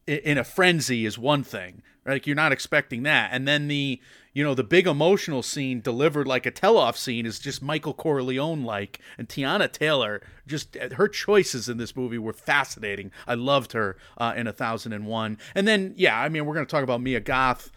in 0.07 0.37
a 0.37 0.43
frenzy 0.43 1.05
is 1.05 1.17
one 1.17 1.43
thing 1.43 1.81
like 2.05 2.25
you're 2.25 2.35
not 2.35 2.51
expecting 2.51 3.03
that. 3.03 3.29
And 3.31 3.47
then 3.47 3.67
the 3.67 3.99
you 4.33 4.43
know 4.43 4.55
the 4.55 4.63
big 4.63 4.87
emotional 4.87 5.43
scene 5.43 5.81
delivered 5.81 6.27
like 6.27 6.45
a 6.45 6.51
tell-off 6.51 6.97
scene 6.97 7.25
is 7.25 7.37
just 7.37 7.61
michael 7.61 7.93
corleone 7.93 8.63
like 8.63 8.99
and 9.17 9.27
teyana 9.27 9.69
taylor 9.69 10.21
just 10.47 10.75
her 10.93 11.09
choices 11.09 11.67
in 11.67 11.77
this 11.77 11.95
movie 11.95 12.17
were 12.17 12.33
fascinating. 12.33 13.11
I 13.27 13.33
loved 13.33 13.73
her 13.73 13.97
uh, 14.17 14.33
in 14.35 14.47
a 14.47 14.53
thousand 14.53 14.93
and 14.93 15.05
one. 15.05 15.37
And 15.53 15.67
then 15.67 15.93
yeah 15.97 16.19
i 16.19 16.29
mean 16.29 16.45
we're 16.45 16.55
going 16.55 16.65
to 16.65 16.71
talk 16.71 16.83
about 16.83 17.01
mia 17.01 17.19
goth 17.19 17.71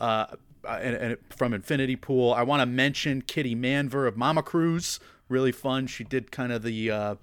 uh, 0.00 0.26
and, 0.68 0.96
and 0.96 1.16
from 1.30 1.54
Infinity 1.54 1.96
Pool. 1.96 2.34
I 2.34 2.42
want 2.42 2.60
to 2.60 2.66
mention 2.66 3.22
Kiti 3.22 3.54
Mánver 3.54 4.06
of 4.06 4.14
Mamacruz 4.14 4.98
Really 5.28 5.52
fun. 5.52 5.88
She 5.88 6.04
did 6.04 6.30
kind 6.30 6.52
of 6.52 6.62
the 6.62 6.88
uh, 6.88 7.14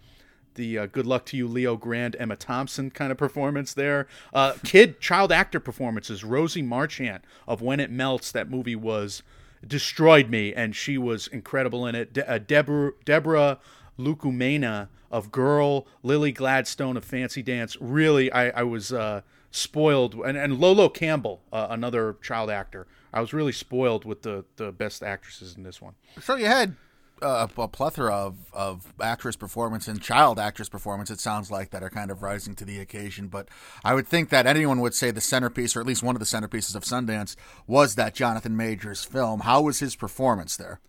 the 0.55 0.77
uh, 0.77 0.85
Good 0.87 1.05
Luck 1.05 1.25
to 1.27 1.37
You, 1.37 1.47
Leo 1.47 1.75
Grande, 1.75 2.15
Emma 2.19 2.35
Thompson 2.35 2.89
kind 2.89 3.11
of 3.11 3.17
performance 3.17 3.73
there. 3.73 4.07
Uh, 4.33 4.53
kid, 4.63 4.99
child 4.99 5.31
actor 5.31 5.59
performances. 5.59 6.23
Rosie 6.23 6.61
Marchant 6.61 7.23
of 7.47 7.61
When 7.61 7.79
It 7.79 7.91
Melts. 7.91 8.31
That 8.31 8.49
movie 8.49 8.75
was 8.75 9.23
destroyed 9.65 10.29
me, 10.29 10.53
and 10.53 10.75
she 10.75 10.97
was 10.97 11.27
incredible 11.27 11.85
in 11.85 11.95
it. 11.95 12.13
De- 12.13 12.29
uh, 12.29 12.37
Deborah 12.37 12.93
Deborah 13.05 13.59
Lukumuena 13.97 14.89
of 15.11 15.31
Girl, 15.31 15.87
Lily 16.01 16.31
Gladstone 16.31 16.97
of 16.97 17.05
Fancy 17.05 17.43
Dance. 17.43 17.77
Really, 17.79 18.31
I, 18.31 18.61
I 18.61 18.63
was 18.63 18.91
uh, 18.91 19.21
spoiled, 19.51 20.15
and, 20.15 20.35
and 20.35 20.59
Lola 20.59 20.89
Campbell, 20.89 21.41
uh, 21.51 21.67
another 21.69 22.17
child 22.21 22.49
actor. 22.49 22.87
I 23.13 23.21
was 23.21 23.31
really 23.31 23.51
spoiled 23.51 24.05
with 24.05 24.23
the, 24.23 24.43
the 24.55 24.71
best 24.71 25.03
actresses 25.03 25.55
in 25.55 25.61
this 25.61 25.79
one. 25.79 25.93
So 26.19 26.35
you 26.35 26.47
had 26.47 26.75
a 27.23 27.47
plethora 27.47 28.13
of, 28.13 28.35
of 28.53 28.93
actress 29.01 29.35
performance 29.35 29.87
and 29.87 30.01
child 30.01 30.39
actress 30.39 30.69
performance, 30.69 31.09
it 31.09 31.19
sounds 31.19 31.49
like, 31.49 31.71
that 31.71 31.81
are 31.81 31.89
kind 31.89 32.11
of 32.11 32.21
rising 32.21 32.55
to 32.55 32.65
the 32.65 32.79
occasion. 32.79 33.27
But 33.27 33.49
I 33.83 33.93
would 33.93 34.07
think 34.07 34.29
that 34.29 34.45
anyone 34.45 34.79
would 34.81 34.93
say 34.93 35.11
the 35.11 35.21
centerpiece, 35.21 35.75
or 35.75 35.81
at 35.81 35.85
least 35.85 36.03
one 36.03 36.15
of 36.15 36.19
the 36.19 36.25
centerpieces 36.25 36.75
of 36.75 36.83
Sundance, 36.83 37.35
was 37.67 37.95
that 37.95 38.13
Jonathan 38.13 38.55
Majors 38.57 39.03
film. 39.03 39.41
How 39.41 39.61
was 39.61 39.79
his 39.79 39.95
performance 39.95 40.57
there? 40.57 40.79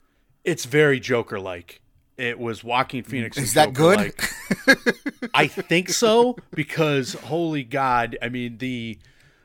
It's 0.44 0.64
very 0.64 1.00
Joker 1.00 1.40
like. 1.40 1.80
It 2.16 2.38
was 2.38 2.62
Joaquin 2.62 3.02
mm. 3.02 3.06
Phoenix. 3.06 3.38
Is 3.38 3.54
that 3.54 3.72
good? 3.72 4.14
I 5.34 5.46
think 5.46 5.88
so 5.88 6.36
because 6.52 7.14
holy 7.14 7.64
God, 7.64 8.16
I 8.22 8.28
mean 8.28 8.58
the 8.58 8.98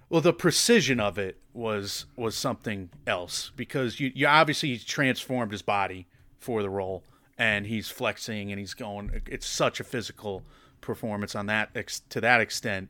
well 0.10 0.22
the 0.22 0.34
precision 0.34 1.00
of 1.00 1.18
it 1.18 1.40
was 1.54 2.06
was 2.16 2.36
something 2.36 2.90
else 3.08 3.52
because 3.56 4.00
you 4.00 4.12
you 4.14 4.28
obviously 4.28 4.78
transformed 4.78 5.52
his 5.52 5.62
body 5.62 6.08
for 6.40 6.62
the 6.62 6.70
role 6.70 7.04
and 7.38 7.66
he's 7.68 7.90
flexing 7.90 8.52
and 8.52 8.60
he's 8.60 8.74
going 8.74 9.22
it's 9.28 9.46
such 9.48 9.80
a 9.80 9.84
physical 9.84 10.44
performance 10.82 11.36
on 11.36 11.46
that 11.48 11.70
ex, 11.76 12.02
to 12.10 12.20
that 12.22 12.42
extent. 12.42 12.90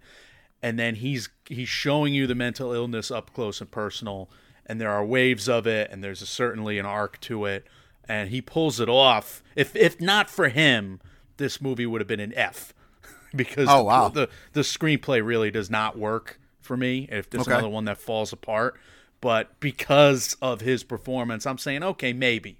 And 0.62 0.78
then 0.78 0.96
he's 0.96 1.30
he's 1.48 1.70
showing 1.70 2.14
you 2.14 2.28
the 2.28 2.36
mental 2.36 2.72
illness 2.74 3.12
up 3.12 3.34
close 3.34 3.62
and 3.62 3.70
personal 3.72 4.30
and 4.66 4.80
there 4.80 4.92
are 4.92 5.06
waves 5.06 5.48
of 5.50 5.66
it 5.66 5.90
and 5.92 6.04
there's 6.04 6.22
a, 6.22 6.26
certainly 6.26 6.78
an 6.78 6.86
arc 6.86 7.20
to 7.22 7.46
it. 7.46 7.66
And 8.08 8.30
he 8.30 8.42
pulls 8.42 8.80
it 8.80 8.90
off. 8.90 9.42
If 9.56 9.76
if 9.76 10.00
not 10.02 10.30
for 10.30 10.50
him 10.50 11.00
this 11.38 11.62
movie 11.62 11.86
would 11.86 12.02
have 12.02 12.08
been 12.08 12.20
an 12.20 12.34
F 12.36 12.74
because 13.36 13.68
Oh, 13.70 13.84
wow. 13.84 14.10
the 14.10 14.30
the 14.54 14.62
screenplay 14.62 15.26
really 15.26 15.52
does 15.52 15.70
not 15.70 15.98
work 15.98 16.40
for 16.60 16.76
me 16.78 17.08
if 17.12 17.30
there's 17.30 17.44
Okay. 17.48 17.54
another 17.54 17.70
one 17.70 17.86
that 17.86 17.98
falls 17.98 18.32
apart. 18.34 18.80
But 19.22 19.60
because 19.60 20.36
of 20.42 20.62
his 20.62 20.84
performance 20.84 21.46
I'm 21.46 21.58
saying 21.58 21.84
okay 21.84 22.14
maybe 22.14 22.60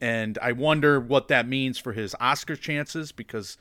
and 0.00 0.38
I 0.40 0.52
wonder 0.52 1.00
what 1.00 1.28
that 1.28 1.46
means 1.48 1.78
for 1.78 1.92
his 1.92 2.14
Oscar 2.20 2.56
chances 2.56 3.12
because 3.12 3.56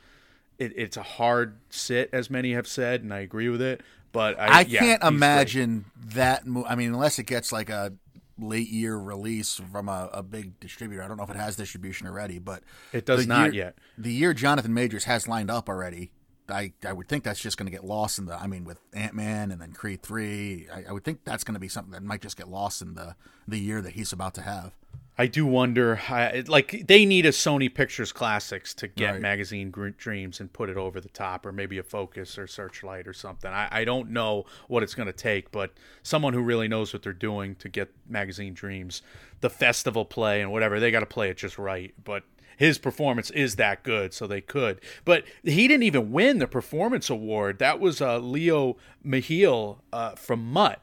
it, 0.57 0.73
it's 0.75 0.97
a 0.97 1.03
hard 1.03 1.57
sit 1.69 2.09
as 2.13 2.29
many 2.29 2.53
have 2.53 2.67
said 2.67 3.01
and 3.03 3.13
I 3.13 3.19
agree 3.19 3.49
with 3.49 3.61
it 3.61 3.81
but 4.11 4.39
I, 4.39 4.45
I 4.45 4.61
yeah, 4.61 4.79
can't 4.79 5.01
he's 5.03 5.09
great. 5.09 5.15
imagine 5.15 5.85
that. 6.13 6.47
Mo- 6.47 6.65
I 6.67 6.75
mean, 6.75 6.87
unless 6.93 7.19
it 7.19 7.25
gets 7.25 7.51
like 7.51 7.69
a 7.69 7.93
late 8.39 8.69
year 8.69 8.95
release 8.97 9.59
from 9.71 9.89
a, 9.89 10.09
a 10.13 10.23
big 10.23 10.59
distributor. 10.59 11.03
I 11.03 11.07
don't 11.07 11.17
know 11.17 11.23
if 11.23 11.29
it 11.29 11.35
has 11.35 11.55
distribution 11.55 12.07
already, 12.07 12.39
but 12.39 12.63
It 12.93 13.05
does 13.05 13.27
not 13.27 13.53
year- 13.53 13.65
yet. 13.65 13.77
The 13.97 14.11
year 14.13 14.33
Jonathan 14.33 14.73
Majors 14.73 15.03
has 15.05 15.27
lined 15.27 15.51
up 15.51 15.67
already. 15.69 16.11
I, 16.49 16.71
I 16.85 16.93
would 16.93 17.09
think 17.09 17.25
that's 17.25 17.41
just 17.41 17.57
going 17.57 17.65
to 17.65 17.71
get 17.71 17.83
lost 17.83 18.17
in 18.19 18.25
the. 18.25 18.35
I 18.35 18.47
mean, 18.47 18.63
with 18.63 18.79
Ant 18.93 19.13
Man 19.13 19.51
and 19.51 19.59
then 19.61 19.73
Creed 19.73 20.01
three, 20.01 20.67
I, 20.73 20.85
I 20.89 20.91
would 20.93 21.03
think 21.03 21.25
that's 21.25 21.43
going 21.43 21.55
to 21.55 21.59
be 21.59 21.67
something 21.67 21.91
that 21.91 22.01
might 22.03 22.21
just 22.21 22.37
get 22.37 22.47
lost 22.47 22.81
in 22.81 22.93
the 22.95 23.15
the 23.47 23.59
year 23.59 23.81
that 23.81 23.93
he's 23.93 24.13
about 24.13 24.33
to 24.35 24.41
have. 24.41 24.73
I 25.19 25.25
do 25.25 25.47
wonder, 25.47 25.99
I, 26.09 26.43
like 26.47 26.85
they 26.87 27.03
need 27.03 27.25
a 27.25 27.29
Sony 27.29 27.73
Pictures 27.73 28.11
Classics 28.11 28.73
to 28.75 28.87
get 28.87 29.13
Right. 29.13 29.21
Magazine 29.21 29.71
Dreams 29.71 30.39
and 30.39 30.53
put 30.53 30.69
it 30.69 30.77
over 30.77 31.01
the 31.01 31.09
top, 31.09 31.45
or 31.45 31.51
maybe 31.51 31.79
a 31.79 31.83
Focus 31.83 32.37
or 32.37 32.45
Searchlight 32.45 33.07
or 33.07 33.13
something. 33.13 33.51
I, 33.51 33.67
I 33.71 33.83
don't 33.83 34.11
know 34.11 34.45
what 34.67 34.83
it's 34.83 34.93
going 34.93 35.07
to 35.07 35.13
take, 35.13 35.51
but 35.51 35.73
someone 36.03 36.33
who 36.33 36.41
really 36.41 36.67
knows 36.67 36.93
what 36.93 37.01
they're 37.01 37.13
doing 37.13 37.55
to 37.55 37.67
get 37.69 37.91
Magazine 38.07 38.53
Dreams, 38.53 39.01
the 39.41 39.49
festival 39.49 40.05
play 40.05 40.41
and 40.41 40.51
whatever, 40.51 40.79
they 40.79 40.91
got 40.91 40.99
to 40.99 41.07
play 41.07 41.29
it 41.29 41.37
just 41.37 41.57
right. 41.57 41.95
But 42.03 42.23
his 42.55 42.77
performance 42.77 43.31
is 43.31 43.55
that 43.55 43.81
good, 43.81 44.13
so 44.13 44.27
they 44.27 44.41
could. 44.41 44.81
But 45.03 45.23
he 45.43 45.67
didn't 45.67 45.83
even 45.83 46.11
win 46.11 46.37
the 46.37 46.47
performance 46.47 47.09
award. 47.09 47.57
That 47.57 47.79
was 47.79 48.01
uh, 48.01 48.19
Leo 48.19 48.77
Mehiel 49.03 49.79
uh, 49.91 50.11
from 50.11 50.45
Mutt 50.51 50.79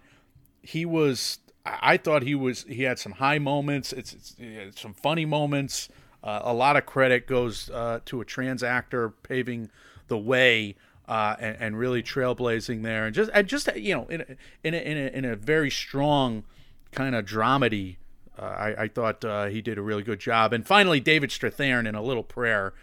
he 0.64 0.86
was 0.86 1.38
I 1.64 1.96
thought 1.96 2.22
he 2.22 2.34
was 2.34 2.64
he 2.64 2.82
had 2.82 2.98
some 2.98 3.12
high 3.12 3.38
moments. 3.38 3.92
It's, 3.92 4.36
it's 4.38 4.80
some 4.80 4.92
funny 4.94 5.24
moments. 5.24 5.88
Uh, 6.22 6.40
a 6.42 6.54
lot 6.54 6.76
of 6.76 6.86
credit 6.86 7.26
goes 7.26 7.70
uh, 7.70 8.00
to 8.06 8.20
a 8.20 8.24
trans 8.24 8.62
actor 8.62 9.10
paving 9.10 9.70
the 10.08 10.18
way 10.18 10.76
uh, 11.08 11.36
and, 11.38 11.56
and 11.60 11.78
really 11.78 12.02
trailblazing 12.02 12.82
there. 12.82 13.06
And 13.06 13.14
just 13.14 13.30
and 13.32 13.46
just 13.46 13.74
you 13.76 13.94
know 13.94 14.06
in 14.06 14.20
a, 14.20 14.26
in 14.62 14.74
a, 14.74 14.78
in 14.78 14.96
a, 14.96 15.18
in 15.18 15.24
a 15.24 15.36
very 15.36 15.70
strong 15.70 16.44
kind 16.92 17.14
of 17.14 17.24
dramedy 17.24 17.96
uh, 18.38 18.42
I, 18.42 18.82
I 18.82 18.88
thought 18.88 19.24
uh, 19.24 19.46
he 19.46 19.62
did 19.62 19.78
a 19.78 19.82
really 19.82 20.02
good 20.02 20.20
job. 20.20 20.52
And 20.52 20.66
finally 20.66 21.00
David 21.00 21.30
Strathairn 21.30 21.86
in 21.88 21.94
a 21.94 22.02
little 22.02 22.22
prayer. 22.22 22.74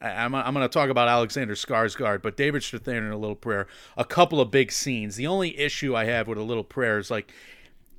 I'm, 0.00 0.34
I'm 0.34 0.52
going 0.52 0.62
to 0.62 0.72
talk 0.72 0.90
about 0.90 1.08
Alexander 1.08 1.54
Skarsgård, 1.54 2.20
but 2.20 2.36
David 2.36 2.60
Strathairn 2.60 2.98
in 2.98 3.12
A 3.12 3.16
Little 3.16 3.34
Prayer, 3.34 3.66
a 3.96 4.04
couple 4.04 4.42
of 4.42 4.50
big 4.50 4.70
scenes. 4.70 5.16
The 5.16 5.26
only 5.26 5.58
issue 5.58 5.96
I 5.96 6.04
have 6.04 6.28
with 6.28 6.36
A 6.36 6.42
Little 6.42 6.64
Prayer 6.64 6.98
is 6.98 7.10
like 7.10 7.32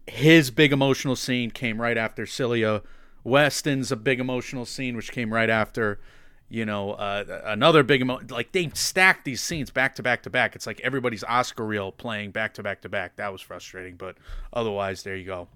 his 0.07 0.51
big 0.51 0.71
emotional 0.71 1.15
scene 1.15 1.51
came 1.51 1.81
right 1.81 1.97
after 1.97 2.25
Celia 2.25 2.81
Weston's 3.23 3.91
a 3.91 3.95
big 3.95 4.19
emotional 4.19 4.65
scene, 4.65 4.95
which 4.95 5.11
came 5.11 5.33
right 5.33 5.49
after. 5.49 5.99
You 6.49 6.65
know, 6.65 6.93
uh, 6.93 7.41
another 7.43 7.83
big 7.83 7.99
emo- 7.99 8.21
like 8.29 8.53
they 8.53 8.69
stacked 8.73 9.25
these 9.25 9.41
scenes 9.41 9.69
back 9.69 9.95
to 9.95 10.03
back 10.03 10.23
to 10.23 10.29
back. 10.29 10.55
It's 10.55 10.65
like 10.65 10.79
everybody's 10.79 11.25
Oscar 11.25 11.65
reel 11.65 11.91
playing 11.91 12.31
back 12.31 12.53
to 12.53 12.63
back 12.63 12.81
to 12.83 12.89
back. 12.89 13.17
That 13.17 13.33
was 13.33 13.41
frustrating, 13.41 13.97
but 13.97 14.15
otherwise, 14.53 15.03
there 15.03 15.17
you 15.17 15.25
go. 15.25 15.49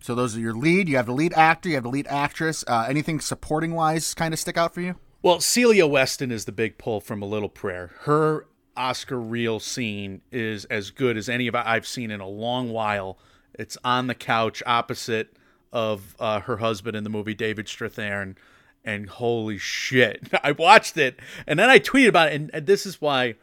So 0.00 0.16
those 0.16 0.36
are 0.36 0.40
your 0.40 0.54
lead. 0.54 0.88
You 0.88 0.96
have 0.96 1.06
the 1.06 1.12
lead 1.12 1.32
actor. 1.34 1.68
You 1.68 1.76
have 1.76 1.84
the 1.84 1.88
lead 1.88 2.08
actress. 2.08 2.64
Uh, 2.66 2.84
anything 2.88 3.20
supporting 3.20 3.74
wise 3.74 4.12
kind 4.12 4.34
of 4.34 4.40
stick 4.40 4.58
out 4.58 4.74
for 4.74 4.80
you? 4.80 4.96
Well, 5.22 5.40
Celia 5.40 5.86
Weston 5.86 6.32
is 6.32 6.46
the 6.46 6.52
big 6.52 6.78
pull 6.78 7.00
from 7.00 7.22
A 7.22 7.26
Little 7.26 7.48
Prayer. 7.48 7.92
Her 8.00 8.46
Oscar 8.76 9.18
reel 9.20 9.60
scene 9.60 10.20
is 10.32 10.64
as 10.66 10.90
good 10.90 11.16
as 11.16 11.28
any 11.28 11.46
of 11.46 11.54
I've 11.54 11.86
seen 11.86 12.10
in 12.10 12.20
a 12.20 12.28
long 12.28 12.70
while. 12.70 13.18
It's 13.58 13.76
on 13.84 14.06
the 14.06 14.14
couch 14.14 14.62
opposite 14.66 15.36
of 15.72 16.14
uh, 16.18 16.40
her 16.40 16.58
husband 16.58 16.96
in 16.96 17.04
the 17.04 17.10
movie 17.10 17.34
David 17.34 17.66
Strathairn, 17.66 18.36
and 18.84 19.08
holy 19.08 19.58
shit, 19.58 20.28
I 20.42 20.52
watched 20.52 20.96
it 20.96 21.18
and 21.46 21.58
then 21.58 21.70
I 21.70 21.78
tweeted 21.78 22.08
about 22.08 22.28
it, 22.28 22.34
and, 22.34 22.50
and 22.52 22.66
this 22.66 22.86
is 22.86 23.00
why 23.00 23.34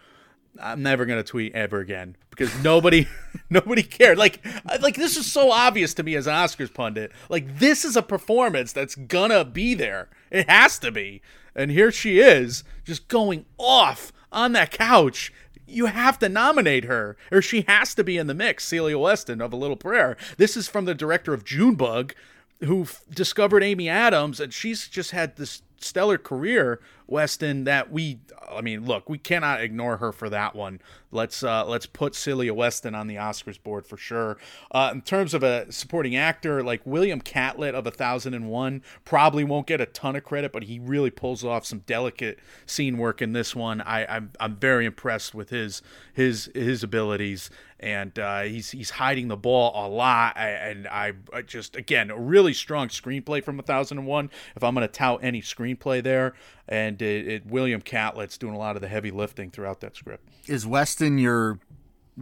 I'm 0.60 0.84
never 0.84 1.06
gonna 1.06 1.24
tweet 1.24 1.54
ever 1.56 1.80
again 1.80 2.16
because 2.30 2.64
nobody, 2.64 3.08
nobody 3.50 3.84
cared. 3.84 4.18
Like, 4.18 4.46
like 4.82 4.96
this 4.96 5.18
is 5.18 5.32
so 5.32 5.52
obvious 5.52 5.94
to 5.96 6.04
me 6.04 6.16
as 6.16 6.28
an 6.28 6.34
Oscars 6.34 6.74
pundit. 6.74 7.12
Like, 7.30 7.60
this 7.60 7.86
is 7.86 7.96
a 7.96 8.02
performance 8.02 8.74
that's 8.74 8.96
gonna 8.96 9.46
be 9.46 9.74
there. 9.74 10.10
It 10.30 10.50
has 10.50 10.80
to 10.80 10.92
be. 10.92 11.22
And 11.56 11.72
here 11.72 11.92
she 11.92 12.20
is, 12.20 12.64
just 12.86 13.08
going 13.08 13.46
off 13.58 14.14
on 14.32 14.54
that 14.54 14.72
couch. 14.72 15.34
You 15.68 15.86
have 15.86 16.20
to 16.20 16.30
nominate 16.30 16.86
her, 16.86 17.16
or 17.32 17.42
she 17.42 17.62
has 17.68 17.96
to 17.96 18.04
be 18.04 18.18
in 18.18 18.28
the 18.28 18.34
mix. 18.34 18.66
Celia 18.66 18.98
Weston 18.98 19.42
of 19.42 19.54
A 19.54 19.56
Little 19.56 19.78
Prayer. 19.78 20.18
This 20.38 20.58
is 20.58 20.68
from 20.68 20.86
the 20.86 20.96
director 20.96 21.34
of 21.34 21.46
Junebug, 21.46 22.14
who 22.62 22.84
f- 22.84 23.02
discovered 23.10 23.64
Amy 23.64 23.88
Adams, 23.88 24.40
and 24.40 24.54
she's 24.54 24.88
just 24.88 25.12
had 25.12 25.36
this 25.38 25.62
stellar 25.80 26.18
career, 26.18 26.80
Weston. 27.12 27.66
That 27.66 27.92
we, 27.92 28.20
I 28.50 28.62
mean, 28.62 28.86
look, 28.86 29.10
we 29.10 29.18
cannot 29.18 29.62
ignore 29.62 29.98
her 29.98 30.12
for 30.12 30.30
that 30.30 30.56
one. 30.56 30.80
Let's 31.12 31.44
uh, 31.44 31.66
let's 31.66 31.86
put 31.86 32.16
Celia 32.16 32.54
Weston 32.54 32.96
on 32.96 33.08
the 33.08 33.16
Oscars 33.16 33.62
board 33.62 33.86
for 33.86 33.98
sure. 33.98 34.38
Uh, 34.72 34.92
in 34.94 35.02
terms 35.02 35.34
of 35.34 35.44
a 35.44 35.72
supporting 35.72 36.16
actor, 36.16 36.64
like 36.64 36.82
William 36.86 37.22
Catlett 37.22 37.76
of 37.76 37.86
A 37.86 37.92
Thousand 37.92 38.34
and 38.34 38.50
One, 38.50 38.82
probably 39.04 39.44
won't 39.44 39.68
get 39.68 39.82
a 39.82 39.86
ton 39.86 40.16
of 40.16 40.24
credit, 40.24 40.52
but 40.52 40.64
he 40.64 40.80
really 40.80 41.12
pulls 41.12 41.44
off 41.44 41.66
some 41.66 41.80
delicate 41.80 42.40
scene 42.66 42.98
work 42.98 43.22
in 43.22 43.34
this 43.34 43.56
one. 43.56 43.82
I, 43.82 44.06
I'm 44.06 44.32
I'm 44.40 44.56
very 44.56 44.86
impressed 44.86 45.36
with 45.36 45.50
his 45.50 45.82
his 46.14 46.50
his 46.56 46.82
abilities 46.82 47.50
and 47.82 48.18
uh, 48.20 48.42
he's 48.42 48.72
he's 48.72 48.92
hiding 48.92 49.28
the 49.28 49.36
ball 49.36 49.74
a 49.76 49.90
lot. 49.90 50.38
And 50.38 50.88
I, 50.88 51.14
I 51.34 51.42
just 51.42 51.76
again 51.76 52.12
a 52.12 52.18
really 52.18 52.54
strong 52.54 52.88
screenplay 52.90 53.44
from 53.44 53.58
1001. 53.58 54.30
If 54.56 54.64
I'm 54.64 54.76
going 54.76 54.88
to 54.88 54.94
tout 54.94 55.20
any 55.24 55.42
screenplay 55.42 56.04
there, 56.04 56.34
and 56.68 57.02
it, 57.02 57.28
it, 57.28 57.46
William 57.46 57.82
Catlett's 57.82 58.38
doing 58.38 58.54
a 58.54 58.58
lot 58.58 58.76
of 58.76 58.82
the 58.82 58.88
heavy 58.88 59.12
lifting 59.12 59.52
throughout 59.52 59.82
that 59.82 59.96
script. 59.96 60.28
Is 60.48 60.66
Weston 60.66 61.18
your 61.18 61.60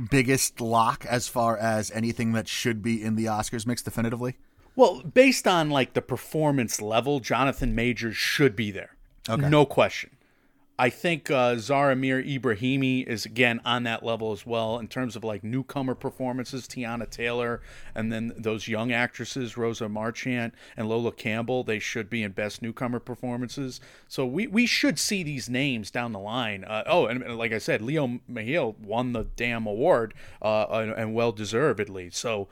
biggest 0.10 0.62
lock 0.62 1.06
as 1.06 1.28
far 1.28 1.58
as 1.58 1.92
anything 1.92 2.34
that 2.34 2.48
should 2.48 2.82
be 2.82 3.02
in 3.04 3.16
the 3.16 3.26
Oscars 3.26 3.66
mix 3.66 3.82
definitively? 3.82 4.38
Well, 4.76 5.02
based 5.02 5.48
on 5.48 5.70
like 5.70 5.94
the 5.94 6.02
performance 6.02 6.82
level, 6.82 7.20
Jonathan 7.20 7.76
Majors 7.76 8.16
should 8.16 8.56
be 8.56 8.72
there. 8.72 8.96
Okay. 9.28 9.50
No 9.50 9.66
question. 9.66 10.12
I 10.80 10.90
think 10.90 11.30
uh, 11.30 11.58
Zar 11.58 11.92
Amir 11.92 12.24
Ebrahimi 12.24 13.06
is 13.06 13.26
again 13.26 13.60
on 13.66 13.84
that 13.84 14.02
level 14.02 14.32
as 14.32 14.46
well 14.46 14.80
in 14.80 14.88
terms 14.88 15.18
of 15.18 15.26
like 15.26 15.44
newcomer 15.44 15.94
performances. 15.94 16.70
Teyana 16.70 17.10
Taylor, 17.10 17.62
and 17.94 18.14
then 18.14 18.32
those 18.38 18.70
young 18.70 18.94
actresses, 18.94 19.58
Rosa 19.58 19.90
Marchant 19.90 20.54
and 20.78 20.88
Lola 20.88 21.12
Campbell, 21.12 21.66
they 21.66 21.80
should 21.80 22.10
be 22.10 22.24
in 22.24 22.32
best 22.32 22.62
newcomer 22.62 23.02
performances. 23.02 23.82
So 24.08 24.26
we, 24.26 24.48
we 24.48 24.66
should 24.66 24.98
see 24.98 25.22
these 25.22 25.50
names 25.50 25.92
down 25.92 26.14
the 26.14 26.20
line. 26.20 26.64
Uh, 26.64 26.86
oh, 26.88 27.08
and, 27.08 27.22
and 27.24 27.38
like 27.38 27.52
I 27.52 27.58
said, 27.58 27.82
Leo 27.82 28.22
Mehiel 28.32 28.80
won 28.80 29.12
the 29.12 29.26
damn 29.36 29.68
award, 29.68 30.14
uh, 30.42 30.66
and, 30.70 30.92
and 30.94 31.14
well 31.14 31.34
deservedly. 31.34 32.10
So 32.10 32.48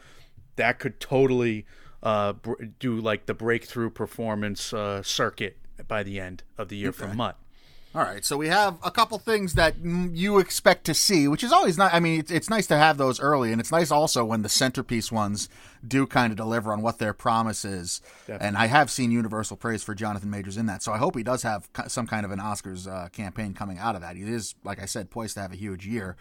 that 0.57 0.79
could 0.79 0.99
totally 0.99 1.65
uh, 2.03 2.33
br- 2.33 2.61
do 2.77 2.99
like 2.99 3.25
the 3.25 3.33
breakthrough 3.33 3.89
performance 3.89 4.73
uh, 4.73 5.01
circuit 5.01 5.55
by 5.87 6.03
the 6.03 6.19
end 6.19 6.43
of 6.57 6.67
the 6.67 6.75
year 6.75 6.91
for 6.91 7.07
Mutt. 7.13 7.37
All 7.97 8.03
right, 8.03 8.23
so 8.23 8.37
we 8.37 8.49
have 8.49 8.77
a 8.83 8.91
couple 8.91 9.17
things 9.17 9.55
that 9.55 9.73
you 9.83 10.37
expect 10.37 10.83
to 10.83 10.93
see, 10.93 11.27
which 11.27 11.43
is 11.43 11.51
always 11.51 11.79
not. 11.79 11.95
I 11.95 11.99
mean, 11.99 12.19
it's, 12.19 12.29
it's 12.29 12.47
nice 12.47 12.67
to 12.67 12.77
have 12.77 12.99
those 12.99 13.19
early, 13.19 13.51
and 13.51 13.59
it's 13.59 13.71
nice 13.71 13.89
also 13.89 14.23
when 14.23 14.43
the 14.43 14.49
centerpiece 14.49 15.11
ones 15.11 15.49
do 15.85 16.05
kind 16.05 16.31
of 16.31 16.37
deliver 16.37 16.71
on 16.71 16.83
what 16.83 16.99
their 16.99 17.11
promise 17.11 17.65
is. 17.65 17.99
And 18.39 18.55
I 18.55 18.67
have 18.67 18.91
seen 18.91 19.09
universal 19.09 19.57
praise 19.57 19.81
for 19.81 19.95
Jonathan 19.95 20.29
Majors 20.29 20.57
in 20.57 20.67
that, 20.67 20.83
so 20.83 20.93
I 20.93 20.99
hope 20.99 21.17
he 21.17 21.23
does 21.23 21.41
have 21.41 21.69
some 21.87 22.05
kind 22.05 22.23
of 22.23 22.29
an 22.29 22.37
Oscars 22.37 22.87
uh, 22.87 23.09
campaign 23.09 23.55
coming 23.55 23.79
out 23.79 23.95
of 23.95 24.01
that. 24.01 24.15
He 24.15 24.21
is, 24.21 24.53
like 24.63 24.79
I 24.79 24.85
said, 24.85 25.09
poised 25.09 25.33
to 25.33 25.41
have 25.41 25.51
a 25.51 25.57
huge 25.57 25.87
year. 25.87 26.17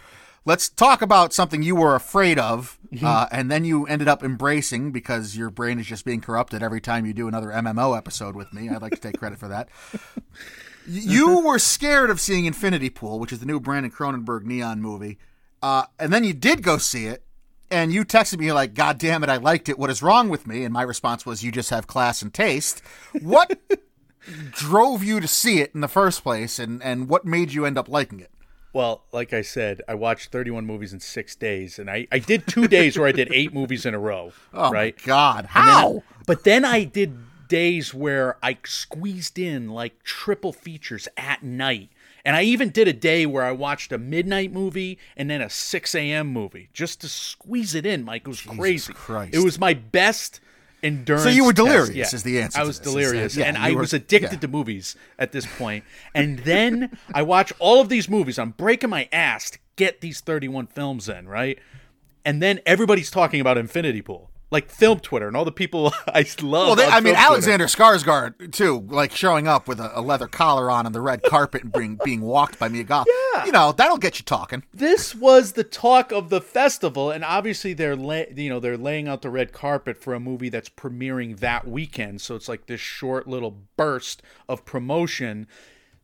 Let's 0.46 0.70
talk 0.70 1.02
about 1.02 1.34
something 1.34 1.62
you 1.62 1.76
were 1.76 1.94
afraid 1.94 2.38
of, 2.38 2.78
uh, 3.02 3.26
and 3.30 3.50
then 3.50 3.66
you 3.66 3.84
ended 3.84 4.08
up 4.08 4.24
embracing 4.24 4.92
because 4.92 5.36
your 5.36 5.50
brain 5.50 5.78
is 5.78 5.86
just 5.86 6.06
being 6.06 6.22
corrupted 6.22 6.62
every 6.62 6.80
time 6.80 7.04
you 7.04 7.12
do 7.12 7.28
another 7.28 7.48
MMO 7.48 7.94
episode 7.98 8.34
with 8.34 8.54
me. 8.54 8.70
I'd 8.70 8.80
like 8.80 8.94
to 8.94 9.00
take 9.00 9.18
credit 9.18 9.38
for 9.38 9.48
that. 9.48 9.68
You 11.06 11.40
were 11.40 11.58
scared 11.58 12.10
of 12.10 12.20
seeing 12.20 12.44
Infinity 12.46 12.90
Pool, 12.90 13.18
which 13.18 13.32
is 13.32 13.40
the 13.40 13.46
new 13.46 13.58
Brandon 13.60 13.90
Cronenberg 13.90 14.44
neon 14.44 14.80
movie, 14.80 15.18
uh, 15.62 15.84
and 15.98 16.12
then 16.12 16.22
you 16.24 16.32
did 16.32 16.62
go 16.62 16.78
see 16.78 17.06
it, 17.06 17.24
and 17.70 17.92
you 17.92 18.04
texted 18.04 18.38
me 18.38 18.52
like, 18.52 18.74
"God 18.74 18.98
damn 18.98 19.24
it, 19.24 19.28
I 19.30 19.36
liked 19.38 19.68
it. 19.68 19.78
What 19.78 19.90
is 19.90 20.02
wrong 20.02 20.28
with 20.28 20.46
me?" 20.46 20.62
And 20.64 20.72
my 20.72 20.82
response 20.82 21.26
was, 21.26 21.42
"You 21.42 21.50
just 21.50 21.70
have 21.70 21.86
class 21.86 22.22
and 22.22 22.32
taste." 22.32 22.82
What 23.20 23.58
drove 24.52 25.02
you 25.04 25.20
to 25.20 25.28
see 25.28 25.60
it 25.60 25.72
in 25.74 25.80
the 25.80 25.88
first 25.88 26.22
place, 26.22 26.58
and 26.58 26.82
and 26.82 27.08
what 27.08 27.24
made 27.24 27.52
you 27.52 27.64
end 27.66 27.78
up 27.78 27.88
liking 27.88 28.20
it? 28.20 28.30
Well, 28.72 29.04
like 29.10 29.32
I 29.32 29.40
said, 29.40 29.80
I 29.88 29.94
watched 29.94 30.30
31 30.30 30.66
movies 30.66 30.92
in 30.92 31.00
six 31.00 31.34
days, 31.34 31.78
and 31.78 31.88
I, 31.90 32.06
I 32.12 32.18
did 32.18 32.46
two 32.46 32.68
days 32.68 32.98
where 32.98 33.08
I 33.08 33.12
did 33.12 33.32
eight 33.32 33.54
movies 33.54 33.86
in 33.86 33.94
a 33.94 33.98
row. 33.98 34.32
Oh 34.52 34.70
right? 34.70 34.94
my 34.98 35.02
God, 35.06 35.48
And 35.54 35.66
then 35.66 35.74
how? 35.74 36.02
but 36.26 36.44
then 36.44 36.64
I 36.66 36.84
did 36.84 37.16
days 37.48 37.92
where 37.94 38.36
I 38.42 38.58
squeezed 38.64 39.38
in 39.38 39.70
like 39.70 40.02
triple 40.02 40.52
features 40.52 41.08
at 41.16 41.42
night. 41.42 41.90
And 42.24 42.34
I 42.34 42.42
even 42.42 42.70
did 42.70 42.88
a 42.88 42.92
day 42.92 43.24
where 43.24 43.44
I 43.44 43.52
watched 43.52 43.92
a 43.92 43.98
midnight 43.98 44.52
movie 44.52 44.98
and 45.16 45.30
then 45.30 45.40
a 45.40 45.48
6 45.48 45.94
a.m. 45.94 46.26
movie 46.26 46.68
just 46.72 47.00
to 47.02 47.08
squeeze 47.08 47.74
it 47.74 47.86
in, 47.86 48.02
Mike. 48.04 48.22
It 48.22 48.28
was 48.28 48.40
crazy. 48.40 48.92
Christ. 48.92 49.34
It 49.34 49.44
was 49.44 49.60
my 49.60 49.74
best 49.74 50.40
endurance. 50.82 51.22
So 51.24 51.28
you 51.30 51.44
were 51.44 51.52
test. 51.52 51.66
delirious 51.68 52.12
Yeah. 52.12 52.16
is 52.16 52.22
the 52.24 52.40
answer 52.40 52.58
I 52.60 52.64
was 52.64 52.78
this, 52.80 52.86
is 52.88 52.94
that- 52.94 53.00
delirious. 53.00 53.36
yeah, 53.36 53.44
and 53.46 53.56
I 53.56 53.72
were- 53.72 53.80
was 53.82 53.92
addicted 53.92 54.32
yeah. 54.34 54.38
to 54.40 54.48
movies 54.48 54.96
at 55.18 55.30
this 55.32 55.46
point. 55.56 55.84
And 56.14 56.40
then 56.40 56.98
I 57.14 57.22
watch 57.22 57.52
all 57.60 57.80
of 57.80 57.88
these 57.88 58.08
movies. 58.08 58.38
I'm 58.40 58.50
breaking 58.50 58.90
my 58.90 59.08
ass 59.12 59.50
to 59.52 59.58
get 59.76 60.00
these 60.00 60.20
31 60.20 60.66
films 60.66 61.08
in, 61.08 61.28
right? 61.28 61.58
And 62.24 62.42
then 62.42 62.58
everybody's 62.66 63.10
talking 63.10 63.40
about 63.40 63.56
Infinity 63.56 64.02
Pool. 64.02 64.30
Like 64.48 64.70
film 64.70 65.00
Twitter 65.00 65.26
and 65.26 65.36
all 65.36 65.44
the 65.44 65.50
people 65.50 65.92
I 66.06 66.24
love. 66.40 66.66
Well, 66.68 66.76
they, 66.76 66.86
I 66.86 67.00
mean, 67.00 67.14
Twitter. 67.14 67.16
Alexander 67.18 67.64
Skarsgård 67.66 68.52
too, 68.52 68.86
like 68.88 69.10
showing 69.12 69.48
up 69.48 69.66
with 69.66 69.80
a, 69.80 69.98
a 69.98 70.00
leather 70.00 70.28
collar 70.28 70.70
on 70.70 70.86
and 70.86 70.94
the 70.94 71.00
red 71.00 71.22
carpet 71.24 71.64
and 71.64 71.72
being 71.72 71.98
being 72.04 72.20
walked 72.20 72.58
by 72.58 72.68
Mia 72.68 72.84
Goth. 72.84 73.08
Yeah. 73.34 73.44
you 73.46 73.52
know 73.52 73.72
that'll 73.72 73.98
get 73.98 74.18
you 74.20 74.24
talking. 74.24 74.62
this 74.72 75.14
was 75.16 75.52
the 75.52 75.64
talk 75.64 76.12
of 76.12 76.28
the 76.30 76.40
festival 76.40 77.10
and 77.10 77.24
obviously 77.24 77.72
they're 77.74 77.96
lay, 77.96 78.32
you 78.36 78.48
know 78.48 78.60
they're 78.60 78.76
laying 78.78 79.08
out 79.08 79.22
the 79.22 79.30
red 79.30 79.52
carpet 79.52 79.96
for 80.00 80.14
a 80.14 80.20
movie 80.20 80.48
that's 80.48 80.68
premiering 80.68 81.38
that 81.40 81.66
weekend 81.66 82.20
so 82.20 82.34
it's 82.36 82.48
like 82.48 82.66
this 82.66 82.80
short 82.80 83.26
little 83.26 83.58
burst 83.76 84.22
of 84.48 84.64
promotion 84.64 85.46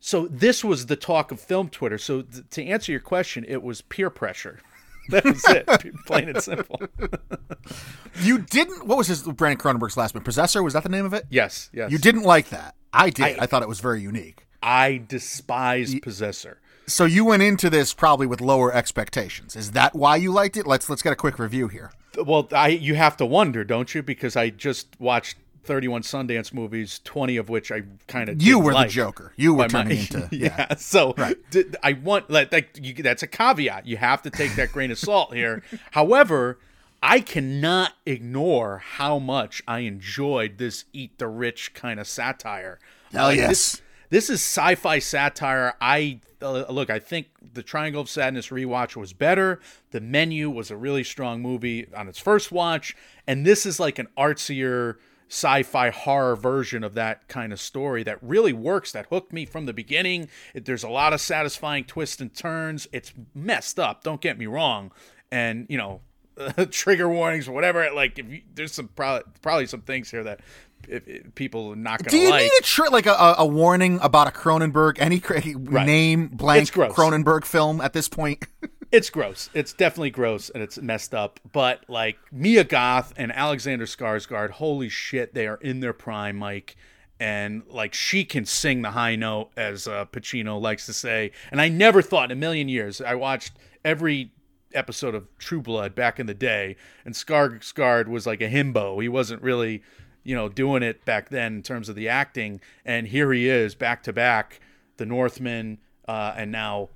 so 0.00 0.26
this 0.26 0.64
was 0.64 0.87
the 0.87 0.96
talk 0.96 1.31
of 1.31 1.40
film 1.40 1.68
twitter 1.68 1.96
so 1.96 2.22
th- 2.22 2.44
to 2.50 2.64
answer 2.66 2.90
your 2.92 3.00
question 3.00 3.44
it 3.48 3.62
was 3.62 3.81
peer 3.83 4.11
pressure 4.11 4.59
that 5.11 5.25
was 5.25 5.45
it 5.47 5.67
plain 6.07 6.29
and 6.29 6.43
simple 6.43 6.81
You 8.21 8.38
didn't. 8.38 8.87
What 8.87 8.99
was 8.99 9.07
his 9.09 9.23
Brandon 9.23 9.59
Cronenberg's 9.59 9.97
last 9.97 10.15
one? 10.15 10.23
Possessor 10.23 10.62
was 10.62 10.75
that 10.75 10.83
the 10.83 10.88
name 10.88 11.05
of 11.05 11.12
it? 11.15 11.25
yes 11.31 11.71
yes 11.73 11.91
You 11.91 11.99
didn't 11.99 12.23
like 12.25 12.49
that. 12.51 12.75
I 12.93 13.11
did. 13.11 13.38
I, 13.38 13.45
I- 13.45 13.47
thought 13.47 13.62
it 13.62 13.69
was 13.69 13.81
very 13.81 14.01
unique. 14.03 14.47
i 14.62 15.03
despise 15.09 15.95
possessor 16.01 16.61
So 16.87 17.05
you 17.05 17.25
went 17.25 17.43
into 17.43 17.71
this 17.71 17.95
probably 17.95 18.27
with 18.27 18.41
lower 18.41 18.73
expectations. 18.73 19.57
Is 19.57 19.73
that 19.73 19.95
why 19.95 20.17
you 20.17 20.31
liked 20.33 20.57
it? 20.57 20.67
Let's 20.67 20.88
let's 20.91 21.03
get 21.03 21.12
a 21.12 21.17
quick 21.17 21.38
review 21.38 21.69
here. 21.69 21.93
Well, 22.27 22.49
I 22.53 22.69
you 22.69 22.95
have 22.95 23.17
to 23.19 23.27
wonder, 23.27 23.65
don't 23.65 23.95
you? 23.95 24.03
Because 24.03 24.37
I 24.37 24.51
just 24.51 24.88
watched 25.01 25.38
31 25.64 26.03
Sundance 26.03 26.53
movies, 26.53 27.01
20 27.05 27.37
of 27.37 27.48
which 27.48 27.70
I 27.70 27.83
kind 28.09 28.29
of 28.29 28.42
You 28.42 28.59
were 28.59 28.72
the 28.75 28.87
Joker. 28.87 29.33
You 29.37 29.55
were 29.55 29.68
By 29.68 29.72
my- 29.72 29.83
turning 29.85 29.98
into 30.01 30.29
yeah. 30.33 30.66
yeah. 30.70 30.75
So 30.77 31.14
d- 31.51 31.64
I 31.83 31.92
want 31.94 32.31
like, 32.31 32.53
like 32.53 32.79
you, 32.83 32.94
that's 32.94 33.22
a 33.22 33.27
caveat. 33.27 33.87
You 33.87 33.96
have 33.98 34.22
to 34.22 34.31
take 34.31 34.55
that 34.57 34.72
grain 34.72 34.90
of 34.90 34.98
salt 34.98 35.35
here. 35.35 35.62
However, 35.92 36.59
I 37.03 37.20
cannot 37.20 37.92
ignore 38.07 38.79
how 38.79 39.18
much 39.18 39.62
I 39.66 39.81
enjoyed 39.81 40.59
this 40.59 40.85
eat 40.92 41.18
the 41.18 41.29
rich 41.29 41.75
kind 41.75 41.98
of 41.98 42.07
satire. 42.07 42.79
Hell 43.12 43.27
Like, 43.29 43.37
yes. 43.38 43.48
This, 43.48 43.83
this 44.11 44.31
is 44.31 44.40
sci-fi 44.42 44.98
satire. 44.98 45.75
I 45.81 46.20
uh, 46.42 46.64
look. 46.70 46.90
I 46.90 46.98
think 46.98 47.29
the 47.55 47.62
Triangle 47.62 48.03
of 48.03 48.11
Sadness 48.11 48.48
rewatch 48.48 48.94
was 48.94 49.12
better. 49.12 49.59
The 49.90 50.01
Menu 50.01 50.51
was 50.51 50.70
a 50.70 50.77
really 50.77 51.03
strong 51.05 51.40
movie 51.40 51.87
on 51.96 52.09
its 52.09 52.18
first 52.18 52.53
watch, 52.53 52.94
and 53.27 53.46
this 53.46 53.64
is 53.64 53.81
like 53.81 53.98
an 53.98 54.09
artsier 54.18 54.96
sci-fi 55.33 55.88
horror 55.88 56.37
version 56.37 56.85
of 56.85 56.92
that 56.92 57.27
kind 57.27 57.55
of 57.55 57.61
story 57.61 58.03
that 58.03 58.18
really 58.21 58.53
works 58.53 58.92
that 58.92 59.07
hooked 59.07 59.33
me 59.33 59.47
from 59.47 59.64
the 59.64 59.73
beginning. 59.73 60.29
It, 60.53 60.66
there's 60.66 60.83
a 60.85 60.90
lot 60.90 61.14
of 61.14 61.23
satisfying 61.23 61.85
twists 61.85 62.21
and 62.21 62.35
turns. 62.35 62.87
It's 62.92 63.14
messed 63.35 63.79
up 63.79 64.05
don't 64.05 64.21
get 64.21 64.38
me 64.38 64.47
wrong. 64.47 64.92
And 65.31 65.64
you 65.71 65.79
know 65.79 66.03
trigger 66.71 67.09
warnings 67.09 67.49
or 67.49 67.53
whatever 67.53 67.90
like 67.92 68.18
if 68.18 68.29
you, 68.29 68.42
there's 68.55 68.73
some 68.73 68.88
probably 68.88 69.23
probably 69.40 69.66
some 69.66 69.81
things 69.81 70.11
here 70.11 70.23
that 70.25 70.40
if, 70.87 71.09
if 71.09 71.35
people 71.35 71.73
are 71.73 71.77
not 71.77 72.01
Do 72.01 72.05
gonna 72.05 72.11
Do 72.11 72.18
you 72.18 72.31
like. 72.31 72.42
need 72.42 72.53
a 72.59 72.62
tri- 72.62 72.88
like 72.88 73.07
a, 73.07 73.35
a, 73.38 73.47
warning 73.47 74.01
about 74.03 74.29
a 74.29 74.33
Cronenberg 74.33 74.97
any 74.99 75.18
cra- 75.18 75.42
name 75.42 76.29
blank. 76.29 76.71
Cronenberg 76.73 77.47
film 77.47 77.81
at 77.81 77.95
this 77.95 78.09
point? 78.09 78.45
It's 78.92 79.09
gross. 79.09 79.48
It's 79.55 79.72
definitely 79.72 80.11
gross 80.11 80.50
and 80.50 80.62
it's 80.62 80.76
messed 80.76 81.14
up. 81.14 81.40
But 81.50 81.83
like 81.88 82.18
Mia 82.31 82.62
Goth 82.62 83.14
and 83.16 83.33
Alexander 83.33 83.87
Skarsgård, 83.87 84.50
holy 84.50 84.90
shit, 84.90 85.33
they 85.33 85.46
are 85.46 85.57
in 85.57 85.81
their 85.81 85.94
prime, 85.94 86.37
Mike. 86.37 86.76
And 87.18 87.62
like 87.68 87.94
she 87.94 88.26
can 88.26 88.44
sing 88.44 88.83
the 88.83 88.90
high 88.90 89.16
note, 89.16 89.50
as 89.57 89.88
uh, 89.88 90.05
Pacino 90.07 90.61
likes 90.61 90.85
to 90.87 90.92
say. 90.92 91.31
And 91.50 91.59
I 91.59 91.68
never 91.70 92.02
thought 92.02 92.31
in 92.31 92.37
a 92.37 92.40
million 92.40 92.68
years. 92.68 93.00
I 93.00 93.14
watched 93.14 93.52
every 93.83 94.33
episode 94.74 95.14
of 95.14 95.26
True 95.38 95.62
Blood 95.62 95.94
back 95.94 96.20
in 96.20 96.26
the 96.26 96.35
day, 96.35 96.76
and 97.05 97.14
Skarsgård 97.14 98.09
was 98.09 98.26
like 98.26 98.42
a 98.42 98.48
himbo. 98.48 99.00
He 99.00 99.09
wasn't 99.09 99.40
really, 99.40 99.83
you 100.24 100.35
know, 100.35 100.48
doing 100.48 100.83
it 100.83 101.05
back 101.05 101.31
then 101.31 101.57
in 101.57 101.62
terms 101.62 101.88
of 101.88 101.94
the 101.94 102.09
acting. 102.09 102.61
And 102.85 103.07
here 103.07 103.33
he 103.33 103.48
is, 103.48 103.74
back 103.74 104.02
to 104.02 104.12
back, 104.12 104.61
The 104.96 105.07
Northman, 105.07 105.78
uh, 106.09 106.35
and 106.37 106.50
now 106.50 106.88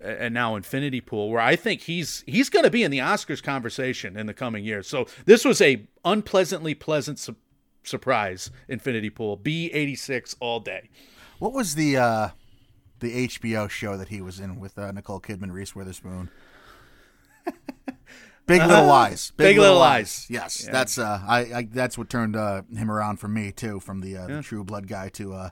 and 0.00 0.32
now 0.34 0.54
Infinity 0.56 1.00
Pool, 1.00 1.30
where 1.30 1.40
I 1.40 1.56
think 1.56 1.82
he's 1.82 2.22
he's 2.26 2.48
going 2.50 2.64
to 2.64 2.70
be 2.70 2.82
in 2.82 2.90
the 2.90 2.98
Oscars 2.98 3.42
conversation 3.42 4.16
in 4.16 4.26
the 4.26 4.34
coming 4.34 4.64
years. 4.64 4.86
So 4.88 5.06
this 5.24 5.44
was 5.44 5.60
a 5.60 5.86
unpleasantly 6.04 6.74
pleasant 6.74 7.18
su- 7.18 7.36
surprise. 7.82 8.50
Infinity 8.68 9.10
Pool, 9.10 9.36
B 9.36 9.70
eighty 9.72 9.94
six 9.96 10.36
all 10.40 10.60
day. 10.60 10.88
what 11.38 11.52
was 11.52 11.74
the 11.74 11.96
uh, 11.96 12.28
the 13.00 13.28
HBO 13.28 13.68
show 13.68 13.96
that 13.96 14.08
he 14.08 14.20
was 14.20 14.40
in 14.40 14.58
with 14.60 14.78
uh, 14.78 14.90
Nicole 14.92 15.20
Kidman, 15.20 15.52
Reese 15.52 15.74
Witherspoon? 15.74 16.30
Big 18.46 18.62
Little 18.62 18.86
Lies. 18.86 19.30
Uh-huh. 19.30 19.46
Big 19.48 19.58
Little 19.58 19.78
Lies. 19.78 20.26
Yes, 20.30 20.66
that's 20.72 20.96
uh, 20.98 21.20
I, 21.26 21.38
I 21.38 21.68
that's 21.70 21.98
what 21.98 22.08
turned 22.08 22.34
uh, 22.34 22.62
him 22.74 22.90
around 22.90 23.18
for 23.18 23.28
me 23.28 23.52
too, 23.52 23.78
from 23.78 24.00
the, 24.00 24.16
uh, 24.16 24.26
the 24.26 24.42
True 24.42 24.64
Blood 24.64 24.88
guy 24.88 25.10
to 25.10 25.34
uh, 25.34 25.50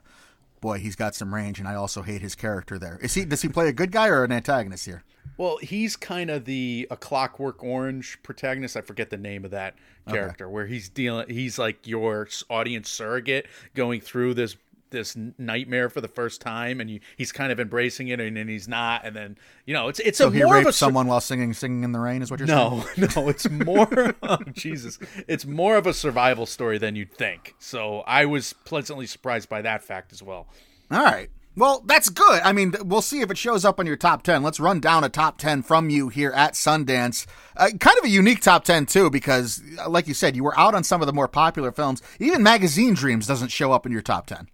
boy, 0.61 0.79
he's 0.79 0.95
got 0.95 1.15
some 1.15 1.33
range, 1.33 1.59
and 1.59 1.67
I 1.67 1.75
also 1.75 2.01
hate 2.01 2.21
his 2.21 2.35
character 2.35 2.77
there. 2.77 2.97
Is 3.01 3.13
he? 3.13 3.25
Does 3.25 3.41
he 3.41 3.49
play 3.49 3.67
a 3.67 3.73
good 3.73 3.91
guy 3.91 4.07
or 4.07 4.23
an 4.23 4.31
antagonist 4.31 4.85
here? 4.85 5.03
Well, 5.37 5.57
he's 5.57 5.95
kind 5.95 6.29
of 6.31 6.45
the 6.45 6.87
a 6.89 6.97
Clockwork 6.97 7.63
Orange 7.63 8.17
protagonist. 8.23 8.75
I 8.75 8.81
forget 8.81 9.09
the 9.09 9.17
name 9.17 9.45
of 9.45 9.51
that 9.51 9.75
character, 10.07 10.49
where 10.49 10.65
he's 10.65 10.89
dealing. 10.89 11.29
He's 11.29 11.59
like 11.59 11.85
your 11.85 12.27
audience 12.49 12.89
surrogate 12.89 13.45
going 13.75 14.01
through 14.01 14.33
this 14.33 14.55
this 14.91 15.15
nightmare 15.37 15.89
for 15.89 16.01
the 16.01 16.07
first 16.07 16.41
time, 16.41 16.79
and 16.79 16.89
you, 16.89 16.99
he's 17.17 17.31
kind 17.31 17.51
of 17.51 17.59
embracing 17.59 18.07
it, 18.07 18.19
and 18.19 18.37
then 18.37 18.47
he's 18.47 18.67
not, 18.67 19.05
and 19.05 19.15
then 19.15 19.37
you 19.65 19.73
know 19.73 19.87
it's 19.87 19.99
it's 19.99 20.17
So 20.17 20.27
a 20.27 20.31
he 20.31 20.43
more 20.43 20.57
of 20.57 20.65
a 20.65 20.73
someone 20.73 21.07
while 21.07 21.21
singing 21.21 21.53
"Singing 21.53 21.83
in 21.83 21.91
the 21.91 21.99
Rain." 21.99 22.21
Is 22.21 22.31
what 22.31 22.39
you're 22.39 22.47
saying? 22.47 22.83
No, 22.97 23.07
no, 23.15 23.29
it's 23.29 23.49
more. 23.65 24.15
oh, 24.23 24.37
Jesus, 24.53 24.99
it's 25.27 25.45
more 25.45 25.77
of 25.77 25.87
a 25.87 25.93
survival 25.93 26.45
story 26.45 26.77
than 26.77 26.95
you'd 26.95 27.13
think. 27.13 27.55
So 27.59 28.01
I 28.01 28.25
was 28.25 28.53
pleasantly 28.53 29.07
surprised 29.07 29.49
by 29.49 29.61
that 29.61 29.83
fact 29.83 30.11
as 30.11 30.23
well. 30.23 30.47
All 30.91 31.03
right. 31.03 31.29
Well, 31.57 31.81
that's 31.87 32.09
good. 32.09 32.41
I 32.43 32.51
mean, 32.51 32.75
we'll 32.85 33.01
see 33.01 33.21
if 33.21 33.31
it 33.31 33.37
shows 33.37 33.65
up 33.65 33.79
on 33.79 33.87
your 33.87 33.95
top 33.95 34.21
10. 34.21 34.43
Let's 34.43 34.59
run 34.59 34.79
down 34.79 35.03
a 35.03 35.09
top 35.09 35.39
10 35.39 35.63
from 35.63 35.89
you 35.89 36.07
here 36.09 36.29
at 36.29 36.53
Sundance. 36.53 37.25
Uh, 37.55 37.69
kind 37.79 37.97
of 37.97 38.03
a 38.05 38.09
unique 38.09 38.41
top 38.41 38.63
10, 38.63 38.85
too, 38.85 39.09
because, 39.09 39.59
uh, 39.83 39.89
like 39.89 40.07
you 40.07 40.13
said, 40.13 40.35
you 40.35 40.43
were 40.43 40.57
out 40.57 40.75
on 40.75 40.83
some 40.83 41.01
of 41.01 41.07
the 41.07 41.13
more 41.13 41.27
popular 41.27 41.71
films. 41.71 42.03
Even 42.19 42.43
Magazine 42.43 42.93
Dreams 42.93 43.25
doesn't 43.25 43.47
show 43.47 43.71
up 43.71 43.87
in 43.87 43.91
your 43.91 44.03
top 44.03 44.27
10. 44.27 44.49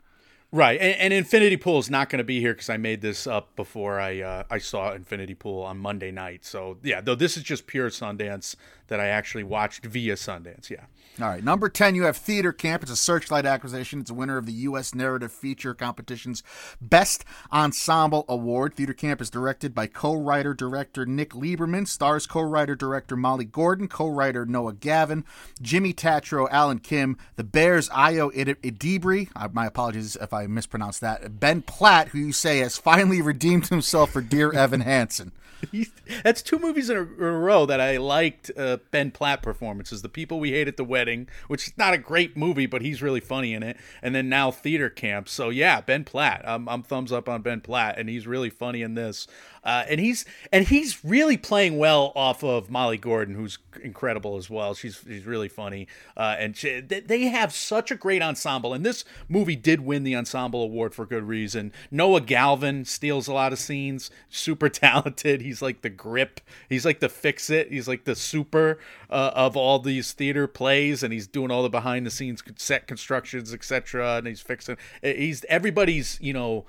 Right, 0.54 0.80
and, 0.80 0.96
and 1.00 1.14
Infinity 1.14 1.58
Pool 1.58 1.80
is 1.80 1.90
not 1.90 2.12
going 2.12 2.20
to 2.20 2.24
be 2.24 2.40
here 2.40 2.54
because 2.54 2.70
I 2.70 2.78
made 2.78 3.02
this 3.02 3.26
up 3.26 3.56
before 3.56 4.00
I 4.00 4.22
uh, 4.22 4.44
I 4.52 4.60
saw 4.60 4.94
Infinity 4.94 5.34
Pool 5.34 5.64
on 5.64 5.80
Monday 5.80 6.12
night. 6.12 6.46
So 6.46 6.78
yeah, 6.84 7.02
though 7.02 7.16
this 7.16 7.38
is 7.38 7.42
just 7.42 7.66
pure 7.66 7.90
Sundance 7.90 8.56
that 8.88 9.00
I 9.00 9.08
actually 9.08 9.46
watched 9.46 9.84
via 9.84 10.14
Sundance. 10.14 10.70
Yeah. 10.70 10.86
All 11.22 11.28
right. 11.28 11.44
Number 11.44 11.70
10, 11.70 11.94
you 11.94 12.04
have 12.04 12.18
Theater 12.18 12.52
Camp. 12.52 12.82
It's 12.82 12.92
a 12.92 12.96
Searchlight 12.96 13.46
acquisition. 13.46 14.00
It's 14.00 14.10
a 14.10 14.16
winner 14.16 14.38
of 14.38 14.48
the 14.48 14.52
U.S. 14.54 14.96
Narrative 14.96 15.32
Feature 15.32 15.76
Competition's 15.76 16.42
Best 16.82 17.24
Ensemble 17.52 18.26
Award. 18.28 18.74
Theater 18.74 18.94
Camp 18.94 19.22
is 19.22 19.30
directed 19.30 19.76
by 19.76 19.86
co 19.86 20.16
writer 20.16 20.56
director 20.56 21.06
Nick 21.06 21.34
Lieberman, 21.34 21.88
stars 21.88 22.26
co 22.26 22.42
writer 22.42 22.74
director 22.74 23.16
Molly 23.16 23.46
Gordon, 23.46 23.88
co 23.88 24.08
writer 24.08 24.44
Noah 24.44 24.74
Galvin, 24.74 25.24
Jimmy 25.62 25.94
Tatro, 25.94 26.50
Alan 26.50 26.80
Kim, 26.80 27.16
the 27.36 27.44
Bears 27.44 27.92
Io 27.94 28.32
Id- 28.34 28.60
Idibri. 28.64 29.30
Uh, 29.36 29.50
my 29.54 29.68
apologies 29.68 30.16
if 30.16 30.34
I 30.34 30.48
mispronounced 30.48 31.02
that. 31.02 31.40
Ben 31.40 31.62
Platt, 31.62 32.08
who 32.08 32.18
you 32.18 32.34
say 32.34 32.58
has 32.60 32.80
finally 32.80 33.22
redeemed 33.24 33.68
himself 33.68 34.10
for 34.10 34.22
Dear 34.22 34.52
Evan 34.52 34.82
Hansen. 34.82 35.32
That's 36.24 36.42
two 36.42 36.60
movies 36.60 36.90
in 36.90 36.98
a, 36.98 37.02
in 37.02 37.24
a 37.24 37.38
row 37.38 37.66
that 37.66 37.80
I 37.80 37.98
liked 37.98 38.52
uh, 38.58 38.78
Ben 38.92 39.12
Platt 39.12 39.42
performances. 39.42 40.02
The 40.02 40.10
People 40.10 40.40
We 40.40 40.52
Hate 40.52 40.68
at 40.68 40.78
the 40.78 40.84
Wedding, 40.84 41.03
which 41.48 41.68
is 41.68 41.78
not 41.78 41.94
a 41.94 41.98
great 41.98 42.36
movie, 42.38 42.66
but 42.66 42.82
he's 42.82 43.02
really 43.02 43.20
funny 43.20 43.54
in 43.54 43.64
it. 43.64 43.78
And 44.02 44.14
then 44.14 44.30
now 44.30 44.52
Theater 44.52 44.90
Camp. 44.90 45.30
So 45.30 45.50
yeah, 45.50 45.82
Ben 45.82 46.04
Platt. 46.04 46.42
I'm, 46.46 46.68
I'm 46.70 46.84
thumbs 46.84 47.12
up 47.12 47.30
on 47.30 47.42
Ben 47.42 47.62
Platt, 47.62 47.98
and 47.98 48.10
he's 48.10 48.28
really 48.28 48.50
funny 48.50 48.82
in 48.82 48.96
this. 48.96 49.28
Uh, 49.64 49.86
and 49.88 50.00
he's 50.00 50.26
and 50.52 50.68
he's 50.68 51.04
really 51.06 51.38
playing 51.38 51.78
well 51.78 52.12
off 52.16 52.44
of 52.44 52.70
Molly 52.70 52.98
Gordon, 52.98 53.36
who's 53.36 53.58
incredible 53.82 54.36
as 54.38 54.50
well. 54.50 54.74
She's 54.74 55.02
she's 55.08 55.26
really 55.26 55.48
funny, 55.48 55.88
uh, 56.18 56.36
and 56.38 56.56
she, 56.58 56.82
they- 56.82 57.24
have 57.24 57.54
such 57.54 57.90
a 57.90 57.96
great 57.96 58.22
ensemble. 58.22 58.74
And 58.74 58.86
this 58.86 59.06
movie 59.30 59.56
did 59.56 59.80
win 59.82 60.04
the 60.04 60.16
ensemble 60.16 60.62
award 60.62 60.94
for 60.94 61.06
good 61.06 61.24
reason. 61.24 61.72
Noah 61.90 62.20
Galvin 62.20 62.84
steals 62.84 63.28
a 63.30 63.34
lot 63.34 63.54
of 63.54 63.60
scenes. 63.60 64.12
Super 64.30 64.68
talented. 64.84 65.42
He's 65.42 65.62
like 65.62 65.82
the 65.82 65.90
grip. 65.90 66.42
He's 66.68 66.86
like 66.86 67.00
the 67.00 67.08
fix 67.10 67.50
it. 67.50 67.72
He's 67.72 67.88
like 67.88 68.04
the 68.04 68.16
super 68.16 68.80
uh, 69.10 69.32
of 69.34 69.56
all 69.56 69.80
these 69.80 70.12
theater 70.12 70.46
plays, 70.48 71.04
and 71.04 71.14
he's 71.14 71.28
doing 71.28 71.50
all 71.52 71.64
the 71.64 71.70
behind 71.70 72.06
the 72.06 72.12
scenes 72.12 72.44
set 72.58 72.86
constructions, 72.88 73.54
etc. 73.54 74.18
And 74.18 74.28
he's 74.28 74.42
fixing. 74.42 74.76
He's 75.02 75.46
everybody's 75.46 76.20
you 76.22 76.34
know 76.34 76.66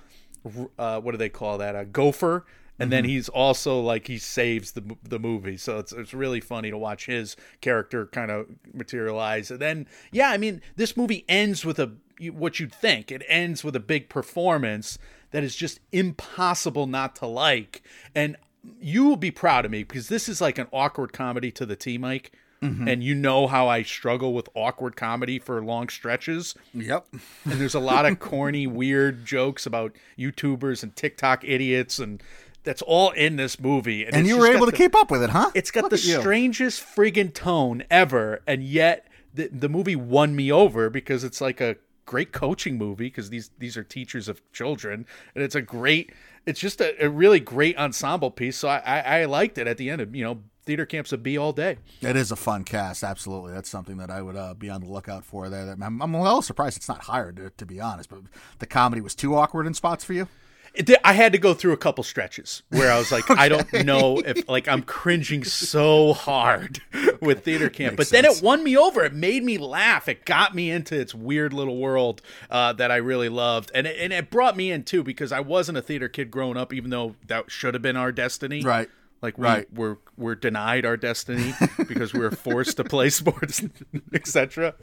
uh, 0.78 1.00
what 1.00 1.10
do 1.12 1.18
they 1.18 1.28
call 1.28 1.58
that? 1.58 1.74
A 1.74 1.84
gopher. 1.84 2.44
And 2.78 2.90
then 2.90 3.04
mm-hmm. 3.04 3.10
he's 3.10 3.28
also 3.28 3.80
like 3.80 4.08
he 4.08 4.18
saves 4.18 4.72
the 4.72 4.96
the 5.02 5.18
movie, 5.18 5.56
so 5.56 5.78
it's 5.78 5.92
it's 5.92 6.12
really 6.12 6.40
funny 6.40 6.70
to 6.70 6.78
watch 6.78 7.06
his 7.06 7.36
character 7.60 8.06
kind 8.06 8.30
of 8.30 8.46
materialize. 8.72 9.50
And 9.50 9.60
then 9.60 9.86
yeah, 10.10 10.30
I 10.30 10.38
mean 10.38 10.60
this 10.76 10.96
movie 10.96 11.24
ends 11.28 11.64
with 11.64 11.78
a 11.78 11.92
what 12.32 12.58
you'd 12.58 12.74
think 12.74 13.10
it 13.10 13.22
ends 13.28 13.64
with 13.64 13.76
a 13.76 13.80
big 13.80 14.08
performance 14.08 14.98
that 15.30 15.42
is 15.44 15.56
just 15.56 15.80
impossible 15.92 16.86
not 16.86 17.16
to 17.16 17.26
like. 17.26 17.82
And 18.14 18.36
you 18.80 19.04
will 19.04 19.16
be 19.16 19.30
proud 19.30 19.64
of 19.64 19.70
me 19.70 19.82
because 19.82 20.08
this 20.08 20.28
is 20.28 20.40
like 20.40 20.58
an 20.58 20.68
awkward 20.72 21.12
comedy 21.12 21.50
to 21.52 21.66
the 21.66 21.76
T, 21.76 21.98
Mike. 21.98 22.32
Mm-hmm. 22.62 22.88
And 22.88 23.04
you 23.04 23.14
know 23.14 23.46
how 23.46 23.68
I 23.68 23.82
struggle 23.82 24.32
with 24.32 24.48
awkward 24.54 24.96
comedy 24.96 25.38
for 25.38 25.62
long 25.62 25.90
stretches 25.90 26.54
Yep. 26.72 27.06
and 27.44 27.60
there's 27.60 27.74
a 27.74 27.80
lot 27.80 28.06
of 28.06 28.18
corny, 28.20 28.66
weird 28.66 29.26
jokes 29.26 29.66
about 29.66 29.94
YouTubers 30.18 30.82
and 30.82 30.96
TikTok 30.96 31.44
idiots, 31.44 31.98
and 31.98 32.22
that's 32.64 32.82
all 32.82 33.10
in 33.10 33.36
this 33.36 33.60
movie. 33.60 34.04
And 34.04 34.16
it's 34.16 34.28
you 34.28 34.38
were 34.38 34.46
able 34.46 34.66
to 34.66 34.72
the- 34.72 34.76
keep 34.76 34.96
up 34.96 35.10
with 35.10 35.22
it, 35.22 35.30
huh? 35.30 35.50
It's 35.54 35.70
got 35.70 35.84
Look 35.84 35.90
the 35.90 35.98
strangest 35.98 36.82
friggin' 36.82 37.32
tone 37.32 37.84
ever, 37.90 38.42
and 38.46 38.62
yet 38.62 39.06
the 39.32 39.48
the 39.48 39.68
movie 39.68 39.96
won 39.96 40.34
me 40.34 40.50
over 40.50 40.90
because 40.90 41.24
it's 41.24 41.40
like 41.40 41.60
a 41.60 41.76
great 42.06 42.32
coaching 42.32 42.76
movie 42.76 43.06
because 43.06 43.30
these 43.30 43.50
these 43.58 43.76
are 43.76 43.84
teachers 43.84 44.28
of 44.28 44.40
children, 44.52 45.06
and 45.34 45.44
it's 45.44 45.54
a 45.54 45.62
great. 45.62 46.12
It's 46.46 46.60
just 46.60 46.80
a, 46.80 47.02
a 47.02 47.08
really 47.08 47.40
great 47.40 47.78
ensemble 47.78 48.30
piece. 48.30 48.56
So 48.56 48.68
I, 48.68 48.78
I 48.78 49.20
I 49.20 49.24
liked 49.24 49.58
it 49.58 49.66
at 49.66 49.76
the 49.78 49.90
end 49.90 50.02
of 50.02 50.14
you 50.14 50.24
know 50.24 50.40
theater 50.64 50.86
camps 50.86 51.12
a 51.12 51.18
B 51.18 51.36
all 51.36 51.52
day. 51.52 51.78
It 52.00 52.16
is 52.16 52.30
a 52.30 52.36
fun 52.36 52.64
cast, 52.64 53.04
absolutely. 53.04 53.52
That's 53.52 53.68
something 53.68 53.98
that 53.98 54.10
I 54.10 54.22
would 54.22 54.36
uh, 54.36 54.54
be 54.54 54.70
on 54.70 54.80
the 54.80 54.88
lookout 54.88 55.24
for. 55.24 55.48
There, 55.48 55.76
I'm, 55.80 56.00
I'm 56.02 56.14
a 56.14 56.22
little 56.22 56.42
surprised 56.42 56.76
it's 56.76 56.88
not 56.88 57.02
higher, 57.02 57.32
to, 57.32 57.50
to 57.50 57.66
be 57.66 57.80
honest. 57.80 58.08
But 58.10 58.20
the 58.58 58.66
comedy 58.66 59.00
was 59.00 59.14
too 59.14 59.34
awkward 59.34 59.66
in 59.66 59.74
spots 59.74 60.04
for 60.04 60.12
you. 60.14 60.28
It 60.74 60.90
I 61.04 61.12
had 61.12 61.32
to 61.32 61.38
go 61.38 61.54
through 61.54 61.72
a 61.72 61.76
couple 61.76 62.02
stretches 62.02 62.62
where 62.70 62.90
I 62.90 62.98
was 62.98 63.12
like, 63.12 63.30
I 63.30 63.48
don't 63.48 63.72
know 63.84 64.18
if 64.18 64.48
like 64.48 64.66
I'm 64.66 64.82
cringing 64.82 65.44
so 65.44 66.12
hard 66.12 66.82
with 67.20 67.44
theater 67.44 67.68
camp, 67.70 67.96
but 67.96 68.10
Makes 68.10 68.10
then 68.10 68.24
it 68.24 68.42
won 68.42 68.64
me 68.64 68.76
over. 68.76 69.04
It 69.04 69.14
made 69.14 69.44
me 69.44 69.56
laugh. 69.56 70.08
It 70.08 70.24
got 70.24 70.54
me 70.54 70.70
into 70.70 70.98
its 70.98 71.14
weird 71.14 71.52
little 71.52 71.76
world 71.76 72.22
uh, 72.50 72.72
that 72.74 72.90
I 72.90 72.96
really 72.96 73.28
loved, 73.28 73.70
and 73.74 73.86
it, 73.86 73.96
and 74.00 74.12
it 74.12 74.30
brought 74.30 74.56
me 74.56 74.72
in 74.72 74.82
too 74.82 75.04
because 75.04 75.30
I 75.30 75.40
wasn't 75.40 75.78
a 75.78 75.82
theater 75.82 76.08
kid 76.08 76.30
growing 76.30 76.56
up, 76.56 76.72
even 76.72 76.90
though 76.90 77.14
that 77.26 77.50
should 77.50 77.74
have 77.74 77.82
been 77.82 77.96
our 77.96 78.10
destiny. 78.10 78.62
Right. 78.62 78.90
Like 79.24 79.38
we 79.38 79.44
Right. 79.46 79.72
were 79.74 79.98
we're 80.18 80.34
denied 80.34 80.84
our 80.84 80.98
destiny 80.98 81.54
because 81.88 82.12
we 82.12 82.20
were 82.20 82.30
forced 82.30 82.76
to 82.76 82.84
play 82.84 83.08
sports, 83.08 83.62
etc. 84.12 84.74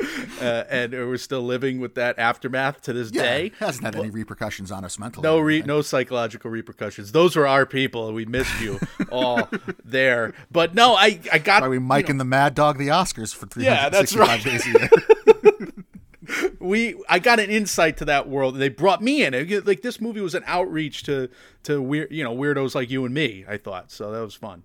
Uh, 0.42 0.64
and 0.68 0.92
we're 0.94 1.16
still 1.18 1.44
living 1.44 1.80
with 1.80 1.94
that 1.96 2.18
aftermath 2.18 2.82
to 2.82 2.92
this 2.94 3.12
Yeah, 3.14 3.22
day. 3.22 3.46
it 3.46 3.54
hasn't 3.60 3.86
had 3.86 3.96
any 3.96 4.10
repercussions 4.10 4.72
on 4.72 4.84
us 4.84 4.98
mentally. 4.98 5.22
No 5.24 5.38
re- 5.40 5.62
no 5.62 5.84
psychological 5.84 6.50
repercussions. 6.50 7.12
Those 7.12 7.36
were 7.36 7.46
our 7.48 7.68
people, 7.68 8.12
we 8.14 8.26
missed 8.26 8.60
you 8.60 8.80
all 9.12 9.48
there. 9.86 10.34
But 10.52 10.74
no, 10.74 10.96
I 10.96 11.20
I 11.32 11.38
got 11.38 11.62
Why 11.62 11.68
we 11.68 11.78
Mike 11.78 12.10
and 12.10 12.20
the 12.20 12.26
Mad 12.26 12.56
Dog 12.56 12.80
the 12.80 12.88
Oscars 12.88 13.34
for 13.36 13.48
Yeah, 13.60 13.90
that's 13.90 14.12
365 14.12 14.44
days 14.44 14.66
a 14.66 14.80
year. 14.80 15.71
We 16.62 16.96
I 17.10 17.20
got 17.20 17.40
an 17.40 17.50
insight 17.50 17.98
to 17.98 18.06
that 18.06 18.30
world. 18.30 18.56
They 18.56 18.70
brought 18.70 19.02
me 19.02 19.24
in. 19.24 19.34
It- 19.34 19.66
Like 19.68 19.82
this 19.82 20.00
movie 20.00 20.22
was 20.22 20.36
an 20.36 20.44
outreach 20.46 21.04
to 21.04 21.30
to 21.64 21.82
weird 21.82 22.12
you 22.12 22.24
know 22.24 22.36
weirdos 22.36 22.76
like 22.76 22.90
you 22.90 23.04
and 23.06 23.14
me. 23.14 23.46
I 23.48 23.58
thought 23.58 23.92
so. 23.92 24.12
That 24.12 24.22
was 24.22 24.36
fun. 24.36 24.64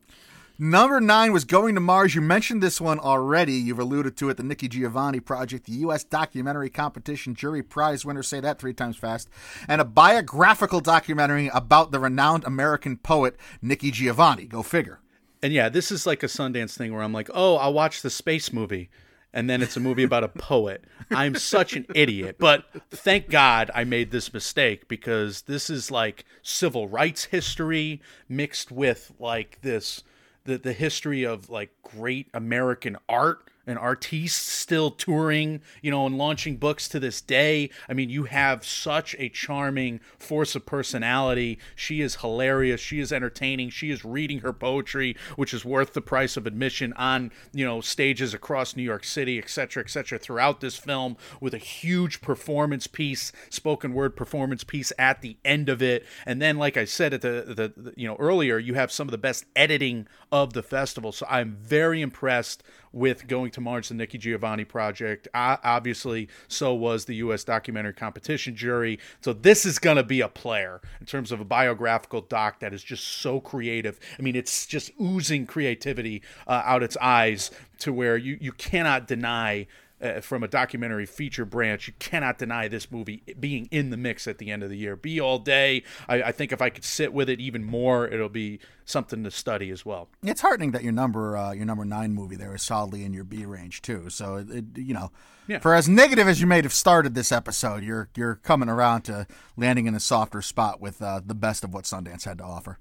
Number 0.58 1.02
nine 1.02 1.34
was 1.34 1.44
Going 1.44 1.74
to 1.74 1.82
Mars. 1.82 2.14
You 2.14 2.22
mentioned 2.22 2.62
this 2.62 2.80
one 2.80 2.98
already. 2.98 3.52
You've 3.52 3.78
alluded 3.78 4.16
to 4.16 4.30
it. 4.30 4.38
The 4.38 4.42
Nikki 4.42 4.68
Giovanni 4.68 5.20
Project, 5.20 5.66
the 5.66 5.72
U.S. 5.72 6.02
Documentary 6.02 6.70
Competition 6.70 7.34
Jury 7.34 7.62
Prize 7.62 8.06
winner. 8.06 8.22
Say 8.22 8.40
that 8.40 8.58
three 8.58 8.72
times 8.72 8.96
fast. 8.96 9.28
And 9.68 9.82
a 9.82 9.84
biographical 9.84 10.80
documentary 10.80 11.50
about 11.52 11.90
the 11.90 11.98
renowned 11.98 12.44
American 12.44 12.96
poet 12.96 13.36
Nikki 13.60 13.90
Giovanni. 13.90 14.46
Go 14.46 14.62
figure. 14.62 15.00
And 15.42 15.52
yeah, 15.52 15.68
this 15.68 15.92
is 15.92 16.06
like 16.06 16.22
a 16.22 16.26
Sundance 16.26 16.74
thing 16.74 16.94
where 16.94 17.02
I'm 17.02 17.12
like, 17.12 17.28
oh, 17.34 17.56
I'll 17.56 17.74
watch 17.74 18.00
the 18.00 18.08
space 18.08 18.50
movie. 18.50 18.88
And 19.36 19.50
then 19.50 19.60
it's 19.60 19.76
a 19.76 19.80
movie 19.80 20.02
about 20.02 20.24
a 20.24 20.28
poet. 20.28 20.82
I'm 21.10 21.34
such 21.34 21.74
an 21.74 21.84
idiot. 21.94 22.36
But 22.38 22.64
thank 22.90 23.28
God 23.28 23.70
I 23.74 23.84
made 23.84 24.10
this 24.10 24.32
mistake 24.32 24.88
because 24.88 25.42
this 25.42 25.68
is 25.68 25.90
like 25.90 26.24
civil 26.42 26.88
rights 26.88 27.24
history 27.24 28.00
mixed 28.30 28.72
with 28.72 29.12
like 29.18 29.60
this 29.60 30.02
the, 30.44 30.56
the 30.56 30.72
history 30.72 31.24
of 31.24 31.50
like 31.50 31.70
great 31.82 32.28
American 32.32 32.96
art 33.10 33.50
and 33.66 33.78
artistes 33.78 34.40
still 34.40 34.90
touring, 34.90 35.60
you 35.82 35.90
know, 35.90 36.06
and 36.06 36.16
launching 36.16 36.56
books 36.56 36.88
to 36.88 37.00
this 37.00 37.20
day. 37.20 37.70
I 37.88 37.94
mean, 37.94 38.10
you 38.10 38.24
have 38.24 38.64
such 38.64 39.16
a 39.18 39.28
charming 39.28 40.00
force 40.18 40.54
of 40.54 40.66
personality. 40.66 41.58
She 41.74 42.00
is 42.00 42.16
hilarious. 42.16 42.80
She 42.80 43.00
is 43.00 43.12
entertaining. 43.12 43.70
She 43.70 43.90
is 43.90 44.04
reading 44.04 44.40
her 44.40 44.52
poetry, 44.52 45.16
which 45.36 45.52
is 45.52 45.64
worth 45.64 45.92
the 45.92 46.00
price 46.00 46.36
of 46.36 46.46
admission 46.46 46.92
on, 46.94 47.32
you 47.52 47.64
know, 47.64 47.80
stages 47.80 48.34
across 48.34 48.76
New 48.76 48.82
York 48.82 49.04
City, 49.04 49.38
et 49.38 49.48
cetera, 49.48 49.82
et 49.82 49.90
cetera, 49.90 50.18
throughout 50.18 50.60
this 50.60 50.76
film 50.76 51.16
with 51.40 51.54
a 51.54 51.58
huge 51.58 52.20
performance 52.20 52.86
piece, 52.86 53.32
spoken 53.50 53.92
word 53.92 54.16
performance 54.16 54.64
piece 54.64 54.92
at 54.98 55.22
the 55.22 55.36
end 55.44 55.68
of 55.68 55.82
it. 55.82 56.06
And 56.24 56.40
then, 56.40 56.56
like 56.56 56.76
I 56.76 56.84
said 56.84 57.14
at 57.14 57.22
the, 57.22 57.44
the, 57.46 57.72
the 57.76 57.94
you 57.96 58.06
know, 58.06 58.16
earlier, 58.18 58.58
you 58.58 58.74
have 58.74 58.92
some 58.92 59.08
of 59.08 59.12
the 59.12 59.18
best 59.18 59.44
editing 59.54 60.06
of 60.30 60.52
the 60.52 60.62
festival. 60.62 61.12
So 61.12 61.26
I'm 61.28 61.56
very 61.60 62.00
impressed 62.00 62.62
with 62.96 63.26
going 63.26 63.50
to 63.50 63.60
Mars, 63.60 63.90
the 63.90 63.94
Nikki 63.94 64.16
Giovanni 64.16 64.64
project. 64.64 65.28
Uh, 65.34 65.58
obviously, 65.62 66.28
so 66.48 66.74
was 66.74 67.04
the 67.04 67.16
U.S. 67.16 67.44
Documentary 67.44 67.92
Competition 67.92 68.56
Jury. 68.56 68.98
So 69.20 69.34
this 69.34 69.66
is 69.66 69.78
going 69.78 69.98
to 69.98 70.02
be 70.02 70.22
a 70.22 70.28
player 70.28 70.80
in 70.98 71.06
terms 71.06 71.30
of 71.30 71.38
a 71.38 71.44
biographical 71.44 72.22
doc 72.22 72.60
that 72.60 72.72
is 72.72 72.82
just 72.82 73.04
so 73.04 73.38
creative. 73.38 74.00
I 74.18 74.22
mean, 74.22 74.34
it's 74.34 74.64
just 74.66 74.90
oozing 75.00 75.46
creativity 75.46 76.22
uh, 76.46 76.62
out 76.64 76.82
its 76.82 76.96
eyes 76.96 77.50
to 77.80 77.92
where 77.92 78.16
you 78.16 78.38
you 78.40 78.52
cannot 78.52 79.06
deny. 79.06 79.66
Uh, 79.98 80.20
from 80.20 80.42
a 80.42 80.48
documentary 80.48 81.06
feature 81.06 81.46
branch, 81.46 81.88
you 81.88 81.94
cannot 81.98 82.36
deny 82.36 82.68
this 82.68 82.90
movie 82.90 83.22
being 83.40 83.66
in 83.70 83.88
the 83.88 83.96
mix 83.96 84.26
at 84.26 84.36
the 84.36 84.50
end 84.50 84.62
of 84.62 84.68
the 84.68 84.76
year. 84.76 84.94
Be 84.94 85.18
all 85.18 85.38
day. 85.38 85.84
I, 86.06 86.22
I 86.24 86.32
think 86.32 86.52
if 86.52 86.60
I 86.60 86.68
could 86.68 86.84
sit 86.84 87.14
with 87.14 87.30
it 87.30 87.40
even 87.40 87.64
more, 87.64 88.06
it'll 88.06 88.28
be 88.28 88.60
something 88.84 89.24
to 89.24 89.30
study 89.30 89.70
as 89.70 89.86
well. 89.86 90.08
It's 90.22 90.42
heartening 90.42 90.72
that 90.72 90.82
your 90.84 90.92
number 90.92 91.34
uh, 91.34 91.52
your 91.52 91.64
number 91.64 91.86
nine 91.86 92.12
movie 92.12 92.36
there 92.36 92.54
is 92.54 92.60
solidly 92.62 93.04
in 93.04 93.14
your 93.14 93.24
B 93.24 93.46
range 93.46 93.80
too. 93.80 94.10
So 94.10 94.36
it, 94.36 94.50
it, 94.50 94.64
you 94.76 94.92
know, 94.92 95.12
Yeah. 95.48 95.60
for 95.60 95.74
as 95.74 95.88
negative 95.88 96.28
as 96.28 96.42
you 96.42 96.46
may 96.46 96.60
have 96.60 96.74
started 96.74 97.14
this 97.14 97.32
episode, 97.32 97.82
you're 97.82 98.10
you're 98.14 98.34
coming 98.34 98.68
around 98.68 99.02
to 99.04 99.26
landing 99.56 99.86
in 99.86 99.94
a 99.94 100.00
softer 100.00 100.42
spot 100.42 100.78
with 100.78 101.00
uh, 101.00 101.22
the 101.24 101.34
best 101.34 101.64
of 101.64 101.72
what 101.72 101.84
Sundance 101.84 102.24
had 102.26 102.36
to 102.36 102.44
offer. 102.44 102.78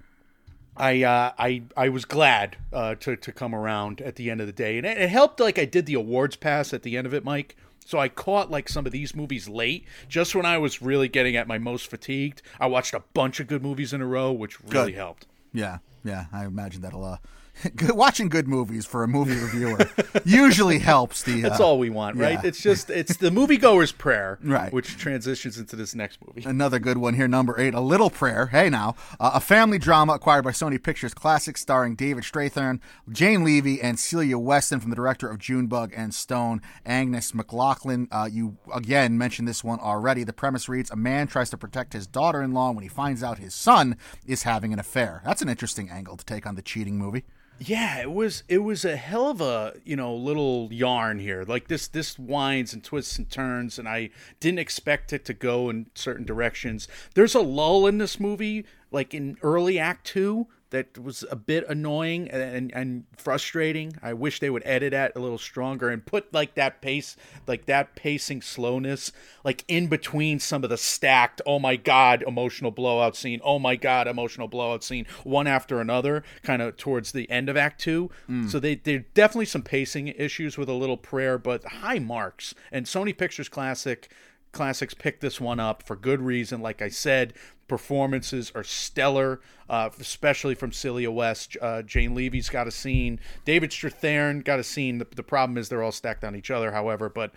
I 0.77 1.03
uh, 1.03 1.31
I 1.38 1.63
I 1.77 1.89
was 1.89 2.05
glad 2.05 2.57
uh, 2.73 2.95
to 2.95 3.15
to 3.15 3.31
come 3.31 3.55
around 3.55 4.01
at 4.01 4.15
the 4.15 4.29
end 4.29 4.41
of 4.41 4.47
the 4.47 4.53
day, 4.53 4.77
and 4.77 4.85
it, 4.85 4.97
it 4.97 5.09
helped. 5.09 5.39
Like 5.39 5.57
I 5.57 5.65
did 5.65 5.85
the 5.85 5.93
awards 5.93 6.35
pass 6.35 6.73
at 6.73 6.83
the 6.83 6.97
end 6.97 7.07
of 7.07 7.13
it, 7.13 7.23
Mike. 7.23 7.55
So 7.85 7.99
I 7.99 8.09
caught 8.09 8.49
like 8.49 8.67
some 8.67 8.85
of 8.88 8.91
these 8.91 9.15
movies 9.15 9.47
late, 9.47 9.85
just 10.09 10.35
when 10.35 10.45
I 10.45 10.57
was 10.57 10.81
really 10.81 11.07
getting 11.07 11.35
at 11.35 11.47
my 11.47 11.59
most 11.59 11.88
fatigued. 11.88 12.41
I 12.59 12.65
watched 12.65 12.95
a 12.95 13.03
bunch 13.13 13.39
of 13.39 13.47
good 13.47 13.61
movies 13.61 13.93
in 13.93 14.01
a 14.01 14.07
row, 14.07 14.31
which 14.31 14.59
really 14.63 14.91
Good. 14.91 14.95
helped. 14.95 15.27
Yeah, 15.53 15.77
yeah, 16.03 16.25
I 16.33 16.45
imagine 16.45 16.81
that'll. 16.81 17.03
Uh, 17.03 17.17
good, 17.76 17.91
watching 17.91 18.30
good 18.30 18.48
movies 18.48 18.86
for 18.86 19.04
a 19.04 19.08
movie 19.08 19.36
reviewer 19.36 19.89
usually 20.24 20.80
helps. 20.80 21.24
The 21.24 21.41
That's 21.41 21.60
uh, 21.60 21.65
all 21.65 21.80
we 21.80 21.89
want, 21.89 22.18
right? 22.18 22.34
yeah. 22.34 22.48
It's 22.50 22.62
just 22.62 22.89
it's 22.89 23.18
the 23.18 23.30
moviegoer's 23.30 23.91
prayer, 23.91 24.38
Right. 24.44 24.72
Which 24.72 24.98
transitions 24.98 25.58
into 25.58 25.76
this 25.76 25.96
next 25.96 26.20
movie. 26.26 26.48
Another 26.48 26.80
good 26.80 26.98
one 26.98 27.13
here, 27.13 27.28
number 27.28 27.60
eight, 27.60 27.74
A 27.74 27.80
Little 27.80 28.10
Prayer. 28.10 28.48
Hey 28.48 28.70
now, 28.70 28.96
uh, 29.20 29.32
a 29.36 29.39
family 29.39 29.78
drama 29.80 30.13
acquired 30.13 30.44
by 30.44 30.52
Sony 30.52 30.82
Pictures 30.82 31.13
Classics, 31.13 31.62
starring 31.62 31.96
David 31.96 32.24
Strathairn, 32.24 32.80
Jane 33.10 33.44
Levy, 33.44 33.82
and 33.82 34.00
Celia 34.00 34.38
Weston 34.38 34.80
from 34.80 34.89
the 34.89 34.96
director 34.96 35.30
of 35.30 35.39
Junebug 35.39 35.94
and 35.96 36.13
Stone, 36.13 36.62
Angus 36.86 37.34
MacLachlan. 37.34 38.08
Uh, 38.12 38.30
you 38.32 38.58
again 38.74 39.18
mentioned 39.18 39.48
this 39.48 39.63
one 39.63 39.80
already. 39.80 40.24
The 40.24 40.34
premise 40.34 40.68
reads: 40.70 40.91
A 40.91 40.96
man 40.96 41.28
tries 41.28 41.50
to 41.52 41.58
protect 41.58 41.94
his 41.94 42.08
daughter-in-law 42.08 42.72
when 42.72 42.84
he 42.84 42.89
finds 42.89 43.24
out 43.24 43.38
his 43.38 43.56
son 43.56 43.98
is 44.26 44.44
having 44.44 44.74
an 44.74 44.80
affair. 44.80 45.22
That's 45.26 45.41
an 45.41 45.50
interesting 45.50 45.89
angle 45.89 46.18
to 46.18 46.26
take 46.26 46.46
on 46.46 46.56
the 46.56 46.62
cheating 46.62 46.98
movie. 46.98 47.24
Yeah, 47.58 48.02
it 48.02 48.12
was 48.12 48.44
it 48.50 48.58
was 48.60 48.84
a 48.84 48.98
hell 48.98 49.30
of 49.30 49.39
a 49.39 49.76
you 49.86 49.96
know 49.96 50.13
little 50.13 50.68
yarn 50.72 51.20
here. 51.20 51.46
Like 51.48 51.68
this 51.70 51.88
this 51.88 52.20
winds 52.20 52.74
and 52.74 52.84
twists 52.84 53.18
and 53.18 53.30
turns, 53.30 53.80
and 53.80 53.88
I 53.88 54.10
didn't 54.41 54.60
expect 54.60 55.13
it 55.13 55.24
to 55.26 55.34
go 55.34 55.70
in 55.70 55.88
certain 55.96 56.26
directions. 56.26 56.88
There's 57.13 57.34
a 57.34 57.39
lull 57.39 57.88
in 57.88 57.98
this 57.98 58.20
movie, 58.20 58.65
like 58.91 59.13
in 59.13 59.38
early 59.41 59.80
Act 59.80 60.06
Two, 60.06 60.48
that 60.71 60.97
was 60.97 61.23
a 61.30 61.36
bit 61.36 61.63
annoying 61.67 62.30
and, 62.30 62.73
and 62.73 63.06
frustrating. 63.17 63.93
I 64.01 64.13
wish 64.13 64.39
they 64.39 64.49
would 64.49 64.63
edit 64.65 64.91
that 64.91 65.13
a 65.15 65.19
little 65.19 65.38
stronger 65.38 65.89
and 65.89 66.06
put 66.06 66.34
like 66.34 66.56
that 66.56 66.82
pace, 66.82 67.15
like 67.47 67.65
that 67.65 67.95
pacing 67.95 68.41
slowness, 68.41 69.12
like 69.43 69.63
in 69.67 69.88
between 69.88 70.39
some 70.39 70.63
of 70.63 70.69
the 70.69 70.78
stacked, 70.78 71.41
oh 71.45 71.60
my 71.60 71.75
god, 71.75 72.23
emotional 72.28 72.71
blowout 72.71 73.15
scene, 73.15 73.39
oh 73.43 73.60
my 73.60 73.75
god, 73.75 74.08
emotional 74.08 74.47
blowout 74.47 74.84
scene, 74.84 75.06
one 75.23 75.47
after 75.47 75.80
another, 75.80 76.23
kind 76.43 76.62
of 76.62 76.78
towards 76.78 77.12
the 77.12 77.30
end 77.30 77.49
of 77.49 77.58
Act 77.58 77.80
Two. 77.80 78.10
Hmm. 78.28 78.47
So 78.47 78.60
they 78.60 78.75
there 78.75 79.06
definitely 79.13 79.45
some 79.45 79.63
pacing 79.63 80.08
issues 80.10 80.58
with 80.58 80.69
a 80.69 80.73
little 80.73 80.97
prayer, 80.97 81.38
but 81.38 81.63
high 81.65 81.99
marks. 81.99 82.54
And 82.71 82.86
Sony 82.86 83.17
Pictures 83.17 83.49
Classic 83.49 84.10
Classics 84.56 84.94
picked 84.94 85.22
this 85.22 85.39
one 85.39 85.60
up 85.60 85.84
for 85.84 85.96
good 85.96 86.22
reason. 86.22 86.62
Like 86.62 86.82
I 86.82 86.89
said, 86.89 87.34
performances 87.68 88.52
are 88.56 88.63
stellar, 88.63 89.41
uh, 89.70 89.89
especially 90.00 90.56
from 90.56 90.72
Celia 90.72 91.12
West. 91.12 91.58
Uh, 91.62 91.82
Jane 91.82 92.15
Levy's 92.15 92.50
got 92.50 92.68
a 92.68 92.72
scene. 92.72 93.20
David 93.44 93.72
Strathairn 93.72 94.44
got 94.44 94.60
a 94.60 94.63
scene. 94.63 94.98
The, 94.98 95.08
the 95.15 95.24
problem 95.24 95.58
is 95.58 95.70
they're 95.70 95.84
all 95.84 95.91
stacked 95.91 96.24
on 96.24 96.36
each 96.36 96.50
other, 96.50 96.72
however. 96.72 97.10
But 97.10 97.34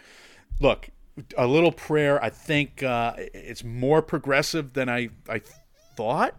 look, 0.60 0.90
a 1.36 1.46
little 1.46 1.72
prayer. 1.72 2.22
I 2.22 2.30
think 2.30 2.82
uh, 2.82 3.14
it's 3.16 3.64
more 3.64 4.00
progressive 4.00 4.74
than 4.74 4.88
I 4.88 5.10
I 5.28 5.40
thought 5.96 6.34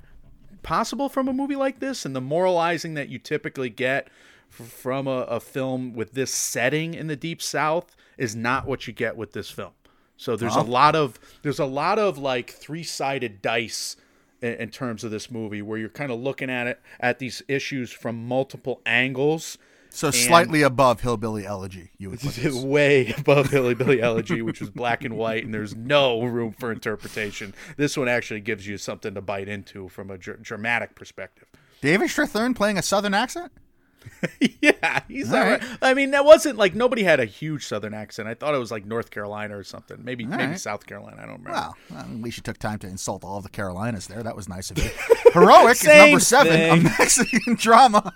possible 0.64 1.10
from 1.10 1.28
a 1.28 1.34
movie 1.34 1.56
like 1.56 1.80
this, 1.80 2.06
and 2.06 2.16
the 2.16 2.22
moralizing 2.22 2.94
that 2.94 3.10
you 3.10 3.20
typically 3.20 3.70
get 3.70 4.10
from 4.50 5.08
a, 5.08 5.22
a 5.22 5.40
film 5.40 5.94
with 5.94 6.14
this 6.14 6.34
setting 6.34 6.94
in 6.94 7.08
the 7.08 7.16
deep 7.16 7.42
south 7.42 7.96
is 8.18 8.36
not 8.36 8.66
what 8.66 8.88
you 8.88 8.94
get 8.94 9.16
with 9.16 9.34
this 9.34 9.50
film. 9.50 9.72
So 10.20 10.36
there's 10.36 10.58
a 10.58 10.62
lot 10.62 10.98
of 10.98 11.18
there's 11.44 11.60
a 11.60 11.66
lot 11.66 11.98
of 11.98 12.18
like 12.18 12.52
three 12.52 12.84
sided 12.84 13.42
dice 13.42 13.96
in, 14.42 14.56
in 14.56 14.70
terms 14.70 15.06
of 15.06 15.12
this 15.12 15.32
movie 15.32 15.62
where 15.62 15.78
you're 15.78 15.88
kind 15.88 16.12
of 16.12 16.20
looking 16.20 16.50
at 16.50 16.68
it 16.68 16.82
at 17.00 17.20
these 17.20 17.42
issues 17.48 17.94
from 17.94 18.28
multiple 18.28 18.82
angles. 18.86 19.58
So 19.92 20.12
slightly 20.12 20.62
above 20.62 21.00
Hillbilly 21.00 21.46
Elegy, 21.46 21.92
you 21.98 22.10
would 22.10 22.20
put 22.20 22.36
way 22.54 23.14
above 23.18 23.50
Billy 23.52 23.74
Billy 23.76 24.02
Elegy, 24.02 24.42
which 24.42 24.60
was 24.60 24.70
black 24.70 25.06
and 25.06 25.16
white, 25.16 25.46
and 25.46 25.54
there's 25.54 25.74
no 25.74 26.22
room 26.22 26.52
for 26.52 26.70
interpretation. 26.70 27.56
This 27.78 27.96
one 27.96 28.10
actually 28.10 28.42
gives 28.42 28.68
you 28.68 28.78
something 28.78 29.14
to 29.14 29.22
bite 29.22 29.48
into 29.48 29.88
from 29.88 30.12
a 30.12 30.18
dr- 30.18 30.44
dramatic 30.44 30.96
perspective. 30.96 31.48
David 31.80 32.10
Strathairn 32.10 32.58
playing 32.58 32.78
a 32.78 32.82
Southern 32.82 33.14
accent. 33.14 33.54
yeah, 34.62 35.02
he's 35.08 35.32
All 35.32 35.38
all 35.38 35.44
right. 35.44 35.62
right. 35.62 35.78
I 35.82 35.94
mean, 35.94 36.12
that 36.12 36.26
wasn't 36.26 36.58
like 36.58 36.76
nobody 36.76 37.04
had 37.04 37.20
a 37.20 37.26
huge 37.26 37.66
Southern 37.66 37.94
accent. 37.94 38.28
I 38.28 38.34
thought 38.34 38.54
it 38.54 38.58
was 38.58 38.72
like 38.72 38.86
North 38.86 39.12
Carolina 39.12 39.58
or 39.58 39.64
something. 39.64 39.98
Maybe 40.04 40.26
maybe 40.26 40.44
right. 40.44 40.60
South 40.60 40.86
Carolina. 40.86 41.18
I 41.18 41.26
don't 41.26 41.44
remember. 41.44 41.52
Well, 41.52 41.78
at 41.98 42.10
least 42.10 42.38
you 42.38 42.44
took 42.44 42.58
time 42.58 42.80
to 42.80 42.88
insult 42.88 43.24
all 43.24 43.42
the 43.42 43.50
Carolinas 43.50 44.08
there. 44.08 44.24
That 44.24 44.36
was 44.36 44.50
nice 44.50 44.72
of 44.72 44.78
you. 44.78 44.90
Heroic 45.34 45.78
is 45.78 45.86
number 45.86 46.20
seven, 46.20 46.54
a. 46.54 46.82
Mexican 46.82 47.56
drama 47.58 48.12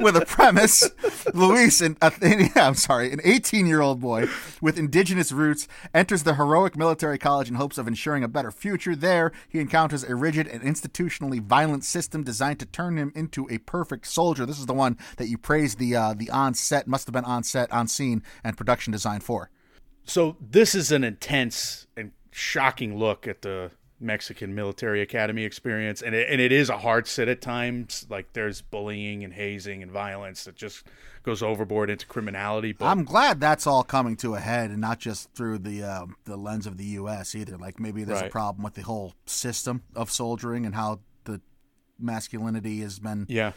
with 0.00 0.16
a 0.16 0.24
premise. 0.26 0.90
Luis, 1.32 1.80
an, 1.80 1.96
a, 2.02 2.12
yeah, 2.22 2.66
I'm 2.66 2.74
sorry, 2.74 3.12
an 3.12 3.20
18 3.24 3.66
year 3.66 3.80
old 3.80 4.00
boy 4.00 4.26
with 4.60 4.78
indigenous 4.78 5.32
roots 5.32 5.68
enters 5.94 6.24
the 6.24 6.34
heroic 6.34 6.76
military 6.76 7.18
college 7.18 7.48
in 7.48 7.54
hopes 7.54 7.78
of 7.78 7.86
ensuring 7.86 8.24
a 8.24 8.28
better 8.28 8.50
future. 8.50 8.96
There, 8.96 9.32
he 9.48 9.60
encounters 9.60 10.04
a 10.04 10.14
rigid 10.14 10.48
and 10.48 10.62
institutionally 10.62 11.40
violent 11.40 11.84
system 11.84 12.24
designed 12.24 12.58
to 12.60 12.66
turn 12.66 12.96
him 12.96 13.12
into 13.14 13.48
a 13.50 13.58
perfect 13.58 14.06
soldier. 14.06 14.44
This 14.44 14.58
is 14.58 14.66
the 14.66 14.74
one 14.74 14.98
that 15.16 15.25
you 15.28 15.38
praised 15.38 15.78
the 15.78 15.94
uh, 15.96 16.14
the 16.14 16.30
on 16.30 16.54
set, 16.54 16.86
must 16.86 17.06
have 17.06 17.12
been 17.12 17.24
on 17.24 17.42
set, 17.42 17.70
on 17.72 17.88
scene, 17.88 18.22
and 18.44 18.56
production 18.56 18.92
design 18.92 19.20
for. 19.20 19.50
so 20.04 20.36
this 20.40 20.74
is 20.74 20.92
an 20.92 21.04
intense 21.04 21.86
and 21.96 22.12
shocking 22.30 22.98
look 22.98 23.26
at 23.26 23.42
the 23.42 23.70
Mexican 23.98 24.54
military 24.54 25.00
academy 25.00 25.44
experience, 25.44 26.02
and 26.02 26.14
it, 26.14 26.28
and 26.30 26.40
it 26.40 26.52
is 26.52 26.68
a 26.68 26.78
hard 26.78 27.06
sit 27.06 27.28
at 27.28 27.40
times. 27.40 28.06
Like 28.10 28.32
there's 28.34 28.60
bullying 28.60 29.24
and 29.24 29.32
hazing 29.32 29.82
and 29.82 29.90
violence 29.90 30.44
that 30.44 30.54
just 30.54 30.84
goes 31.22 31.42
overboard 31.42 31.88
into 31.90 32.06
criminality. 32.06 32.72
But 32.72 32.86
I'm 32.86 33.04
glad 33.04 33.40
that's 33.40 33.66
all 33.66 33.82
coming 33.82 34.16
to 34.18 34.34
a 34.34 34.40
head, 34.40 34.70
and 34.70 34.80
not 34.80 34.98
just 34.98 35.32
through 35.32 35.58
the 35.58 35.82
uh, 35.82 36.06
the 36.24 36.36
lens 36.36 36.66
of 36.66 36.76
the 36.76 36.84
U.S. 36.84 37.34
either. 37.34 37.56
Like 37.56 37.80
maybe 37.80 38.04
there's 38.04 38.20
a 38.22 38.28
problem 38.28 38.62
with 38.62 38.74
the 38.74 38.82
whole 38.82 39.14
system 39.24 39.82
of 39.94 40.10
soldiering 40.10 40.66
and 40.66 40.74
how 40.74 41.00
the 41.24 41.40
masculinity 41.98 42.80
has 42.80 42.98
been 42.98 43.24
yeah, 43.30 43.52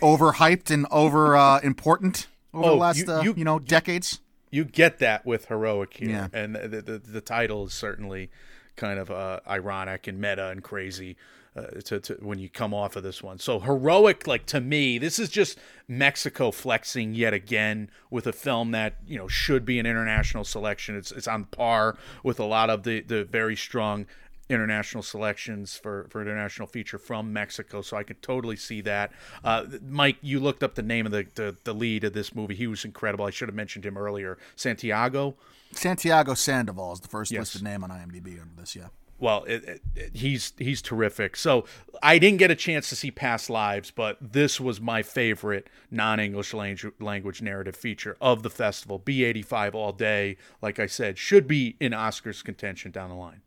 overhyped 0.00 0.70
and 0.70 0.86
over 0.90 1.36
uh, 1.36 1.60
important 1.60 2.26
over 2.52 2.64
Oh, 2.66 2.70
the 2.70 2.76
last 2.76 2.98
you- 2.98 3.12
uh, 3.12 3.22
you- 3.22 3.34
you 3.36 3.44
know 3.44 3.58
decades. 3.58 4.20
you 4.50 4.64
get 4.64 4.98
that 5.00 5.26
with 5.26 5.46
heroic 5.46 5.94
here, 5.94 6.08
Yeah. 6.10 6.28
and 6.32 6.54
the, 6.56 6.82
the 6.82 6.98
the 6.98 7.20
title 7.20 7.66
is 7.66 7.72
certainly 7.74 8.30
kind 8.76 8.98
of 8.98 9.10
uh, 9.10 9.40
ironic 9.48 10.06
and 10.06 10.20
meta 10.20 10.48
and 10.48 10.62
crazy. 10.62 11.16
Uh, 11.56 11.80
to, 11.82 11.98
to 11.98 12.12
when 12.20 12.38
you 12.38 12.50
come 12.50 12.74
off 12.74 12.96
of 12.96 13.02
this 13.02 13.22
one, 13.22 13.38
so 13.38 13.58
heroic, 13.58 14.26
like 14.26 14.44
to 14.44 14.60
me, 14.60 14.98
this 14.98 15.18
is 15.18 15.30
just 15.30 15.58
Mexico 15.88 16.50
flexing 16.50 17.14
yet 17.14 17.32
again 17.32 17.88
with 18.10 18.26
a 18.26 18.32
film 18.34 18.72
that 18.72 18.96
you 19.06 19.16
know 19.16 19.26
should 19.26 19.64
be 19.64 19.78
an 19.78 19.86
international 19.86 20.44
selection. 20.44 20.94
It's 20.98 21.10
it's 21.12 21.26
on 21.26 21.44
par 21.46 21.96
with 22.22 22.38
a 22.38 22.44
lot 22.44 22.68
of 22.68 22.82
the 22.82 23.00
the 23.00 23.24
very 23.24 23.56
strong 23.56 24.04
international 24.48 25.02
selections 25.02 25.76
for 25.76 26.06
for 26.10 26.22
international 26.22 26.68
feature 26.68 26.98
from 26.98 27.32
Mexico. 27.32 27.82
So 27.82 27.96
I 27.96 28.02
could 28.02 28.22
totally 28.22 28.56
see 28.56 28.80
that. 28.82 29.12
Uh, 29.44 29.64
Mike, 29.88 30.16
you 30.22 30.38
looked 30.40 30.62
up 30.62 30.74
the 30.74 30.82
name 30.82 31.06
of 31.06 31.12
the, 31.12 31.26
the 31.34 31.56
the 31.64 31.74
lead 31.74 32.04
of 32.04 32.12
this 32.12 32.34
movie. 32.34 32.54
He 32.54 32.66
was 32.66 32.84
incredible. 32.84 33.24
I 33.24 33.30
should 33.30 33.48
have 33.48 33.56
mentioned 33.56 33.84
him 33.84 33.96
earlier. 33.98 34.38
Santiago. 34.54 35.36
Santiago 35.72 36.34
Sandoval 36.34 36.92
is 36.92 37.00
the 37.00 37.08
first 37.08 37.30
Yes. 37.32 37.40
listed 37.40 37.62
name 37.62 37.82
on 37.82 37.90
IMDb 37.90 38.40
under 38.40 38.54
this. 38.56 38.76
Yeah. 38.76 38.88
Well, 39.18 39.44
it, 39.44 39.64
it, 39.64 39.82
it- 39.94 40.16
he's 40.16 40.52
he's 40.58 40.80
terrific. 40.82 41.36
So 41.36 41.64
I 42.02 42.18
didn't 42.18 42.38
get 42.38 42.50
a 42.50 42.54
chance 42.54 42.88
to 42.90 42.96
see 42.96 43.10
Past 43.10 43.48
Lives, 43.50 43.90
but 43.90 44.18
this 44.20 44.60
was 44.60 44.78
my 44.80 45.02
favorite 45.02 45.68
non-English 45.90 46.52
language, 46.54 46.92
language 47.00 47.40
narrative 47.42 47.74
feature 47.74 48.16
of 48.20 48.42
the 48.42 48.50
festival. 48.50 49.00
B85 49.00 49.74
all 49.74 49.92
day, 49.92 50.36
like 50.60 50.78
I 50.78 50.86
said, 50.86 51.16
should 51.18 51.48
be 51.48 51.76
in 51.80 51.92
Oscars 51.92 52.44
contention 52.44 52.90
down 52.92 53.08
the 53.08 53.16
line. 53.16 53.40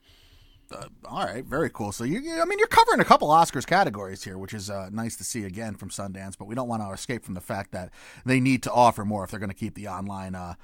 All 1.05 1.25
right, 1.25 1.43
very 1.45 1.69
cool. 1.69 1.91
So 1.91 2.03
you, 2.03 2.19
you- 2.19 2.41
I 2.41 2.45
mean, 2.45 2.59
you're 2.59 2.67
covering 2.67 2.99
a 2.99 3.05
couple 3.05 3.27
Oscars 3.29 3.65
categories 3.65 4.23
here, 4.23 4.37
which 4.37 4.53
is 4.53 4.69
uh, 4.69 4.89
nice 4.91 5.15
to 5.17 5.23
see 5.23 5.43
again 5.45 5.75
from 5.75 5.89
Sundance. 5.89 6.37
But 6.37 6.45
we 6.45 6.55
don't 6.55 6.67
want 6.67 6.81
to 6.83 6.91
escape 6.91 7.23
from 7.25 7.33
the 7.33 7.41
fact 7.41 7.71
that 7.71 7.89
they 8.25 8.39
need 8.39 8.63
to 8.63 8.71
offer 8.71 9.03
more 9.05 9.23
if 9.23 9.31
they're 9.31 9.39
going 9.39 9.49
to 9.49 9.55
keep 9.55 9.75
the 9.75 9.87
online, 9.87 10.35
uh, 10.35 10.55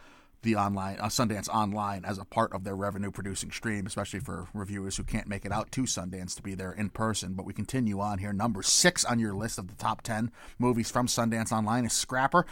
the 0.46 0.56
online 0.56 0.98
uh, 1.00 1.08
Sundance 1.08 1.50
online 1.50 2.06
as 2.06 2.18
a 2.18 2.24
part 2.24 2.54
of 2.54 2.64
their 2.64 2.76
revenue 2.76 3.12
producing 3.12 3.52
stream, 3.52 3.86
especially 3.86 4.22
for 4.22 4.48
reviewers 4.54 4.96
who 4.96 5.04
can't 5.04 5.28
make 5.28 5.44
it 5.44 5.52
out 5.52 5.72
to 5.74 5.82
Sundance 5.82 6.36
to 6.36 6.42
be 6.42 6.56
there 6.56 6.72
in 6.72 6.90
person. 6.90 7.34
But 7.34 7.46
we 7.46 7.54
continue 7.54 8.00
on 8.00 8.20
here. 8.20 8.32
Number 8.32 8.64
six 8.64 9.04
on 9.04 9.20
your 9.20 9.34
list 9.34 9.58
of 9.58 9.68
the 9.68 9.76
top 9.76 10.04
ten 10.04 10.32
movies 10.58 10.90
from 10.90 11.08
Sundance 11.08 11.52
Online 11.52 11.86
is 11.86 11.94
Scrapper. 11.94 12.46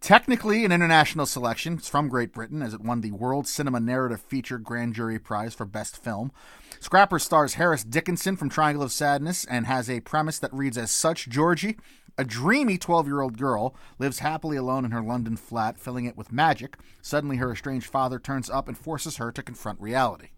Technically 0.00 0.64
an 0.64 0.72
international 0.72 1.26
selection. 1.26 1.74
It's 1.74 1.88
from 1.88 2.08
Great 2.08 2.32
Britain 2.32 2.62
as 2.62 2.72
it 2.72 2.80
won 2.80 3.00
the 3.00 3.12
World 3.12 3.46
Cinema 3.46 3.80
Narrative 3.80 4.20
Feature 4.20 4.58
Grand 4.58 4.94
Jury 4.94 5.18
Prize 5.18 5.54
for 5.54 5.66
Best 5.66 6.02
Film. 6.02 6.32
Scrapper 6.78 7.18
stars 7.18 7.54
Harris 7.54 7.84
Dickinson 7.84 8.36
from 8.36 8.48
Triangle 8.48 8.82
of 8.82 8.92
Sadness 8.92 9.44
and 9.44 9.66
has 9.66 9.90
a 9.90 10.00
premise 10.00 10.38
that 10.38 10.54
reads 10.54 10.78
as 10.78 10.90
such 10.90 11.28
Georgie, 11.28 11.76
a 12.20 12.24
dreamy 12.24 12.76
12 12.76 13.06
year 13.06 13.22
old 13.22 13.38
girl, 13.38 13.74
lives 13.98 14.18
happily 14.18 14.58
alone 14.58 14.84
in 14.84 14.90
her 14.90 15.00
London 15.00 15.38
flat, 15.38 15.80
filling 15.80 16.04
it 16.04 16.18
with 16.18 16.30
magic. 16.30 16.76
Suddenly, 17.00 17.38
her 17.38 17.50
estranged 17.50 17.86
father 17.86 18.18
turns 18.18 18.50
up 18.50 18.68
and 18.68 18.76
forces 18.76 19.16
her 19.16 19.32
to 19.32 19.42
confront 19.42 19.80
reality. 19.80 20.28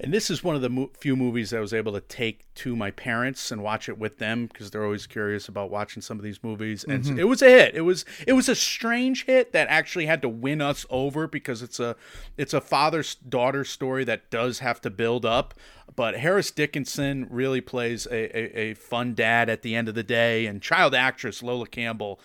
And 0.00 0.14
this 0.14 0.30
is 0.30 0.44
one 0.44 0.54
of 0.54 0.62
the 0.62 0.70
mo- 0.70 0.90
few 0.96 1.16
movies 1.16 1.52
I 1.52 1.58
was 1.58 1.74
able 1.74 1.92
to 1.92 2.00
take 2.00 2.52
to 2.56 2.76
my 2.76 2.92
parents 2.92 3.50
and 3.50 3.62
watch 3.62 3.88
it 3.88 3.98
with 3.98 4.18
them 4.18 4.46
because 4.46 4.70
they're 4.70 4.84
always 4.84 5.08
curious 5.08 5.48
about 5.48 5.70
watching 5.70 6.02
some 6.02 6.18
of 6.18 6.22
these 6.22 6.42
movies. 6.44 6.84
And 6.84 7.18
it 7.18 7.24
was 7.24 7.42
a 7.42 7.48
hit. 7.48 7.74
It 7.74 7.80
was 7.80 8.04
it 8.26 8.34
was 8.34 8.48
a 8.48 8.54
strange 8.54 9.26
hit 9.26 9.52
that 9.52 9.66
actually 9.68 10.06
had 10.06 10.22
to 10.22 10.28
win 10.28 10.60
us 10.60 10.86
over 10.88 11.26
because 11.26 11.62
it's 11.62 11.80
a 11.80 11.96
it's 12.36 12.54
a 12.54 12.60
father 12.60 13.02
daughter 13.28 13.64
story 13.64 14.04
that 14.04 14.30
does 14.30 14.60
have 14.60 14.80
to 14.82 14.90
build 14.90 15.26
up. 15.26 15.54
But 15.96 16.18
Harris 16.18 16.52
Dickinson 16.52 17.26
really 17.28 17.60
plays 17.60 18.06
a, 18.06 18.38
a, 18.38 18.70
a 18.70 18.74
fun 18.74 19.14
dad 19.14 19.48
at 19.48 19.62
the 19.62 19.74
end 19.74 19.88
of 19.88 19.96
the 19.96 20.04
day, 20.04 20.46
and 20.46 20.62
child 20.62 20.94
actress 20.94 21.42
Lola 21.42 21.66
Campbell 21.66 22.20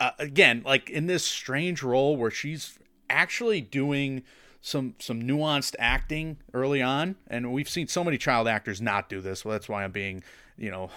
uh, 0.00 0.12
again, 0.18 0.62
like 0.64 0.90
in 0.90 1.06
this 1.06 1.24
strange 1.24 1.82
role 1.82 2.16
where 2.16 2.30
she's 2.30 2.78
actually 3.10 3.60
doing 3.60 4.22
some 4.60 4.94
some 4.98 5.22
nuanced 5.22 5.74
acting 5.78 6.38
early 6.52 6.82
on, 6.82 7.16
and 7.28 7.52
we've 7.52 7.68
seen 7.68 7.88
so 7.88 8.02
many 8.04 8.18
child 8.18 8.48
actors 8.48 8.80
not 8.80 9.08
do 9.08 9.20
this. 9.20 9.44
Well, 9.44 9.52
that's 9.52 9.68
why 9.68 9.84
I'm 9.84 9.92
being, 9.92 10.22
you 10.56 10.70
know, 10.70 10.90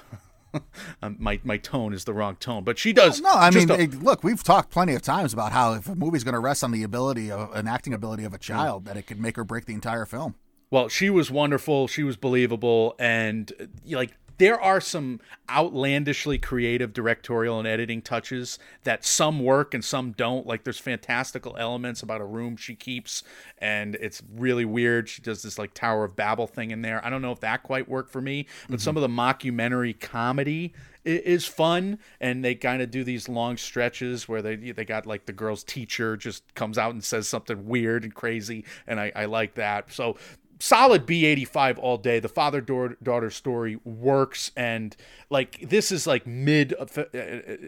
um, 1.01 1.16
my 1.20 1.39
my 1.43 1.57
tone 1.57 1.93
is 1.93 2.05
the 2.05 2.14
wrong 2.14 2.36
tone. 2.38 2.64
But 2.64 2.78
she 2.80 2.93
does. 2.93 3.22
No, 3.22 3.32
I 3.32 3.51
mean, 3.51 3.70
a- 3.70 3.86
look, 3.88 4.24
we've 4.24 4.43
talked 4.43 4.72
plenty 4.72 4.95
of 4.95 5.01
times 5.01 5.34
about 5.34 5.51
how 5.51 5.74
if 5.74 5.88
a 5.88 5.95
movie's 5.95 6.24
going 6.24 6.34
to 6.34 6.39
rest 6.39 6.64
on 6.64 6.72
the 6.72 6.84
ability 6.84 7.32
of 7.32 7.53
an 7.55 7.68
acting 7.68 7.93
ability 7.93 8.24
of 8.24 8.34
a 8.34 8.38
child, 8.38 8.86
that 8.86 8.97
it 8.97 9.03
could 9.03 9.20
make 9.20 9.38
or 9.38 9.43
break 9.43 9.66
the 9.66 9.74
entire 9.74 10.05
film. 10.05 10.36
Well, 10.70 10.88
she 10.88 11.09
was 11.09 11.30
wonderful. 11.30 11.88
She 11.88 12.01
was 12.03 12.16
believable, 12.16 12.95
and 12.97 13.51
like 13.89 14.12
there 14.38 14.60
are 14.60 14.82
some 14.82 15.20
outlandishly 15.50 16.38
creative 16.38 16.94
directorial 16.94 17.60
and 17.60 17.68
editing 17.68 18.02
touches 18.02 18.60
that 18.84 19.06
some 19.06 19.40
work 19.40 19.74
and 19.74 19.84
some 19.84 20.12
don't. 20.12 20.46
Like 20.48 20.64
there's 20.64 20.80
fantastical 20.80 21.56
elements 21.58 22.02
about 22.02 22.22
a 22.22 22.26
room 22.26 22.58
she 22.58 22.76
keeps, 22.76 23.24
and 23.58 23.96
it's 23.96 24.22
really 24.34 24.66
weird. 24.66 25.10
She 25.10 25.22
does 25.22 25.42
this 25.42 25.58
like 25.58 25.74
Tower 25.74 26.06
of 26.06 26.16
Babel 26.16 26.48
thing 26.48 26.72
in 26.72 26.82
there. 26.82 27.04
I 27.06 27.10
don't 27.10 27.22
know 27.22 27.32
if 27.32 27.40
that 27.42 27.64
quite 27.64 27.90
worked 27.90 28.12
for 28.12 28.22
me, 28.22 28.48
but 28.68 28.76
mm-hmm. 28.76 28.84
some 28.84 28.98
of 28.98 29.02
the 29.02 29.08
mockumentary 29.08 30.00
comedy 30.00 30.74
is 31.04 31.46
fun 31.48 31.98
and 32.20 32.46
they 32.46 32.54
kind 32.54 32.82
of 32.82 32.92
do 32.92 33.04
these 33.04 33.28
long 33.28 33.58
stretches 33.58 34.28
where 34.28 34.42
they 34.42 34.56
they 34.56 34.86
got 34.86 35.06
like 35.06 35.26
the 35.26 35.34
girl's 35.34 35.64
teacher 35.64 36.16
just 36.16 36.54
comes 36.54 36.78
out 36.78 36.94
and 36.94 37.04
says 37.04 37.28
something 37.28 37.66
weird 37.66 38.04
and 38.04 38.14
crazy 38.14 38.64
and 38.86 39.00
I, 39.00 39.12
I 39.16 39.26
like 39.26 39.56
that 39.56 39.92
so 39.92 40.16
solid 40.62 41.05
b85 41.07 41.80
all 41.80 41.97
day. 41.97 42.20
The 42.20 42.30
father 42.30 42.62
daughter 42.62 43.30
story 43.32 43.78
works 43.84 44.51
and 44.55 44.95
like 45.30 45.70
this 45.70 45.91
is 45.91 46.05
like 46.05 46.28
mid 46.28 46.74
uh, 46.80 46.86
uh, 47.01 47.07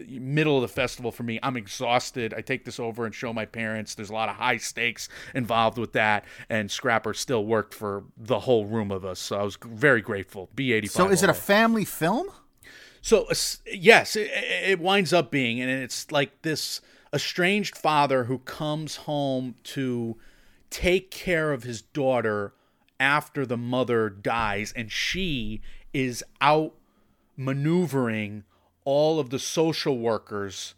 middle 0.08 0.56
of 0.56 0.62
the 0.62 0.68
festival 0.68 1.10
for 1.10 1.24
me. 1.24 1.38
I'm 1.42 1.56
exhausted. 1.56 2.32
I 2.32 2.40
take 2.40 2.64
this 2.64 2.78
over 2.78 3.04
and 3.04 3.14
show 3.14 3.32
my 3.32 3.46
parents. 3.46 3.94
There's 3.94 4.10
a 4.10 4.14
lot 4.14 4.28
of 4.28 4.36
high 4.36 4.58
stakes 4.58 5.08
involved 5.34 5.76
with 5.76 5.92
that 5.94 6.24
and 6.48 6.70
scrapper 6.70 7.14
still 7.14 7.44
worked 7.44 7.74
for 7.74 8.04
the 8.16 8.40
whole 8.40 8.66
room 8.66 8.90
of 8.90 9.04
us 9.04 9.18
so 9.18 9.38
i 9.38 9.42
was 9.42 9.56
very 9.64 10.00
grateful. 10.00 10.48
B85 10.56 10.90
So, 10.90 11.08
is 11.08 11.22
it 11.22 11.30
a 11.30 11.32
day. 11.32 11.38
family 11.38 11.84
film? 11.84 12.28
So 13.00 13.24
es- 13.26 13.60
yes, 13.66 14.16
it, 14.16 14.30
it 14.32 14.80
winds 14.80 15.12
up 15.12 15.30
being, 15.30 15.60
and 15.60 15.70
it's 15.70 16.10
like 16.10 16.42
this 16.42 16.80
estranged 17.12 17.76
father 17.76 18.24
who 18.24 18.38
comes 18.38 18.96
home 18.96 19.56
to 19.64 20.16
take 20.70 21.10
care 21.10 21.52
of 21.52 21.64
his 21.64 21.82
daughter 21.82 22.54
after 22.98 23.44
the 23.44 23.56
mother 23.56 24.08
dies, 24.08 24.72
and 24.74 24.90
she 24.90 25.60
is 25.92 26.24
out 26.40 26.74
maneuvering 27.36 28.44
all 28.84 29.18
of 29.18 29.30
the 29.30 29.38
social 29.38 29.98
workers 29.98 30.74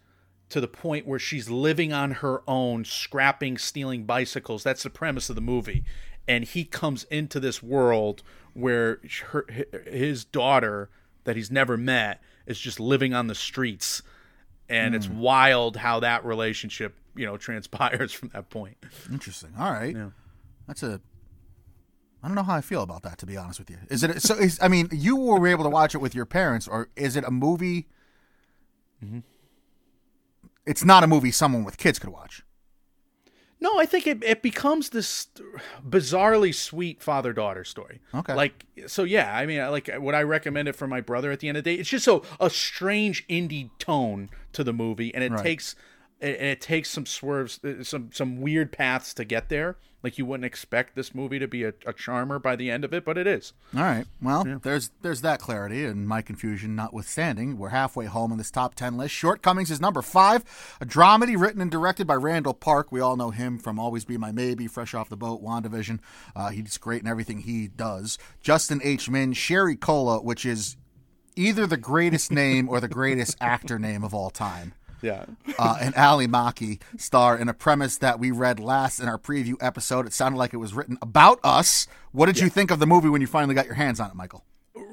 to 0.48 0.60
the 0.60 0.68
point 0.68 1.06
where 1.06 1.18
she's 1.18 1.50
living 1.50 1.92
on 1.92 2.12
her 2.12 2.42
own, 2.46 2.84
scrapping, 2.84 3.58
stealing 3.58 4.04
bicycles. 4.04 4.62
That's 4.62 4.84
the 4.84 4.90
premise 4.90 5.28
of 5.28 5.34
the 5.34 5.42
movie. 5.42 5.84
And 6.28 6.44
he 6.44 6.64
comes 6.64 7.04
into 7.04 7.40
this 7.40 7.62
world 7.62 8.22
where 8.54 9.00
her, 9.26 9.46
his 9.86 10.24
daughter, 10.24 10.88
that 11.24 11.36
he's 11.36 11.50
never 11.50 11.76
met, 11.76 12.22
is 12.46 12.58
just 12.58 12.78
living 12.78 13.12
on 13.12 13.26
the 13.26 13.34
streets. 13.34 14.02
And 14.68 14.94
it's 14.94 15.06
hmm. 15.06 15.18
wild 15.18 15.76
how 15.76 16.00
that 16.00 16.24
relationship, 16.24 16.94
you 17.14 17.26
know, 17.26 17.36
transpires 17.36 18.12
from 18.12 18.30
that 18.30 18.50
point. 18.50 18.76
Interesting. 19.10 19.50
All 19.58 19.72
right. 19.72 19.94
Yeah. 19.94 20.10
That's 20.66 20.82
a. 20.82 21.00
I 22.22 22.28
don't 22.28 22.34
know 22.34 22.42
how 22.42 22.54
I 22.56 22.60
feel 22.60 22.82
about 22.82 23.02
that, 23.02 23.18
to 23.18 23.26
be 23.26 23.36
honest 23.36 23.58
with 23.58 23.70
you. 23.70 23.78
Is 23.88 24.02
it 24.02 24.20
so? 24.22 24.34
Is, 24.34 24.58
I 24.60 24.68
mean, 24.68 24.88
you 24.92 25.16
were 25.16 25.46
able 25.46 25.64
to 25.64 25.70
watch 25.70 25.94
it 25.94 25.98
with 25.98 26.14
your 26.14 26.26
parents, 26.26 26.66
or 26.66 26.88
is 26.96 27.14
it 27.16 27.24
a 27.24 27.30
movie? 27.30 27.86
It's 30.66 30.84
not 30.84 31.04
a 31.04 31.06
movie 31.06 31.30
someone 31.30 31.62
with 31.64 31.76
kids 31.78 31.98
could 31.98 32.10
watch. 32.10 32.42
No, 33.58 33.78
I 33.78 33.86
think 33.86 34.06
it, 34.06 34.22
it 34.22 34.42
becomes 34.42 34.90
this 34.90 35.28
bizarrely 35.86 36.54
sweet 36.54 37.02
father 37.02 37.32
daughter 37.32 37.64
story. 37.64 38.00
Okay. 38.14 38.34
Like, 38.34 38.66
so 38.86 39.04
yeah, 39.04 39.34
I 39.34 39.46
mean, 39.46 39.60
like, 39.70 39.88
would 39.98 40.14
I 40.14 40.22
recommend 40.22 40.68
it 40.68 40.76
for 40.76 40.86
my 40.86 41.00
brother 41.00 41.30
at 41.32 41.40
the 41.40 41.48
end 41.48 41.56
of 41.56 41.64
the 41.64 41.74
day? 41.74 41.80
It's 41.80 41.88
just 41.88 42.04
so 42.04 42.22
a 42.38 42.50
strange 42.50 43.26
indie 43.28 43.70
tone 43.78 44.28
to 44.52 44.62
the 44.62 44.72
movie, 44.74 45.14
and 45.14 45.24
it 45.24 45.32
Right. 45.32 45.42
takes 45.42 45.74
and 46.20 46.34
and 46.36 46.46
it 46.46 46.60
takes 46.60 46.90
some 46.90 47.06
swerves, 47.06 47.60
uh, 47.64 47.82
some 47.84 48.10
some 48.12 48.40
weird 48.40 48.72
paths 48.72 49.14
to 49.14 49.24
get 49.24 49.48
there. 49.48 49.76
Like 50.07 50.18
you 50.18 50.24
wouldn't 50.24 50.44
expect 50.44 50.94
this 50.94 51.16
movie 51.16 51.40
to 51.40 51.48
be 51.48 51.64
a, 51.64 51.72
a 51.84 51.92
charmer 51.92 52.38
by 52.38 52.54
the 52.54 52.70
end 52.70 52.84
of 52.84 52.94
it, 52.94 53.04
but 53.04 53.18
it 53.18 53.26
is. 53.26 53.52
All 53.74 53.82
right. 53.82 54.04
Well, 54.22 54.44
there's 54.62 54.92
there's 55.02 55.22
that 55.22 55.40
clarity, 55.40 55.84
and 55.84 56.07
my 56.07 56.22
confusion 56.22 56.76
notwithstanding, 56.76 57.59
we're 57.59 57.70
halfway 57.70 58.04
home 58.04 58.30
in 58.30 58.38
this 58.38 58.52
top 58.52 58.76
ten 58.76 58.96
list. 58.96 59.12
Shortcomings 59.16 59.68
is 59.68 59.80
number 59.80 60.02
five, 60.02 60.44
a 60.80 60.86
dramedy 60.86 61.36
written 61.36 61.61
and 61.61 61.72
directed 61.72 62.07
by 62.07 62.14
Randall 62.14 62.54
Park. 62.54 62.92
We 62.92 63.00
all 63.00 63.16
know 63.16 63.30
him 63.30 63.59
from 63.59 63.80
Always 63.80 64.04
Be 64.04 64.16
My 64.16 64.30
Maybe, 64.30 64.68
Fresh 64.68 64.94
Off 64.94 65.09
the 65.09 65.16
Boat, 65.16 65.42
WandaVision. 65.42 65.98
Uh, 66.36 66.50
he's 66.50 66.78
great 66.78 67.02
in 67.02 67.09
everything 67.09 67.40
he 67.40 67.66
does. 67.66 68.16
Justin 68.40 68.80
H. 68.84 69.11
Min, 69.11 69.32
Sherry 69.32 69.74
Cola, 69.74 70.22
which 70.22 70.46
is 70.46 70.76
either 71.34 71.66
the 71.66 71.76
greatest 71.76 72.30
name 72.30 72.68
or 72.68 72.78
the 72.80 72.86
greatest 72.86 73.36
actor 73.40 73.76
name 73.76 74.04
of 74.04 74.14
all 74.14 74.30
time 74.30 74.72
Yeah. 75.07 75.24
uh, 75.59 75.78
and 75.80 75.94
Ali 75.94 76.26
Maki 76.26 76.80
star 76.96 77.38
in 77.38 77.48
a 77.48 77.54
premise 77.54 77.96
that 77.98 78.18
we 78.18 78.30
read 78.30 78.61
last 78.61 79.00
in 79.00 79.09
our 79.09 79.18
preview 79.18 79.54
episode. 79.61 80.07
It 80.07 80.12
sounded 80.12 80.38
like 80.38 80.52
it 80.52 80.59
was 80.59 80.74
written 80.74 80.98
about 81.00 81.40
us. 81.42 81.86
What 82.12 82.26
did 82.26 82.38
you 82.38 82.48
think 82.48 82.70
of 82.70 82.78
the 82.78 82.86
movie 82.86 83.09
when 83.09 83.20
you 83.20 83.26
finally 83.26 83.54
got 83.54 83.66
your 83.66 83.74
hands 83.74 84.00
on 84.00 84.11
it, 84.11 84.14
Michael? 84.14 84.44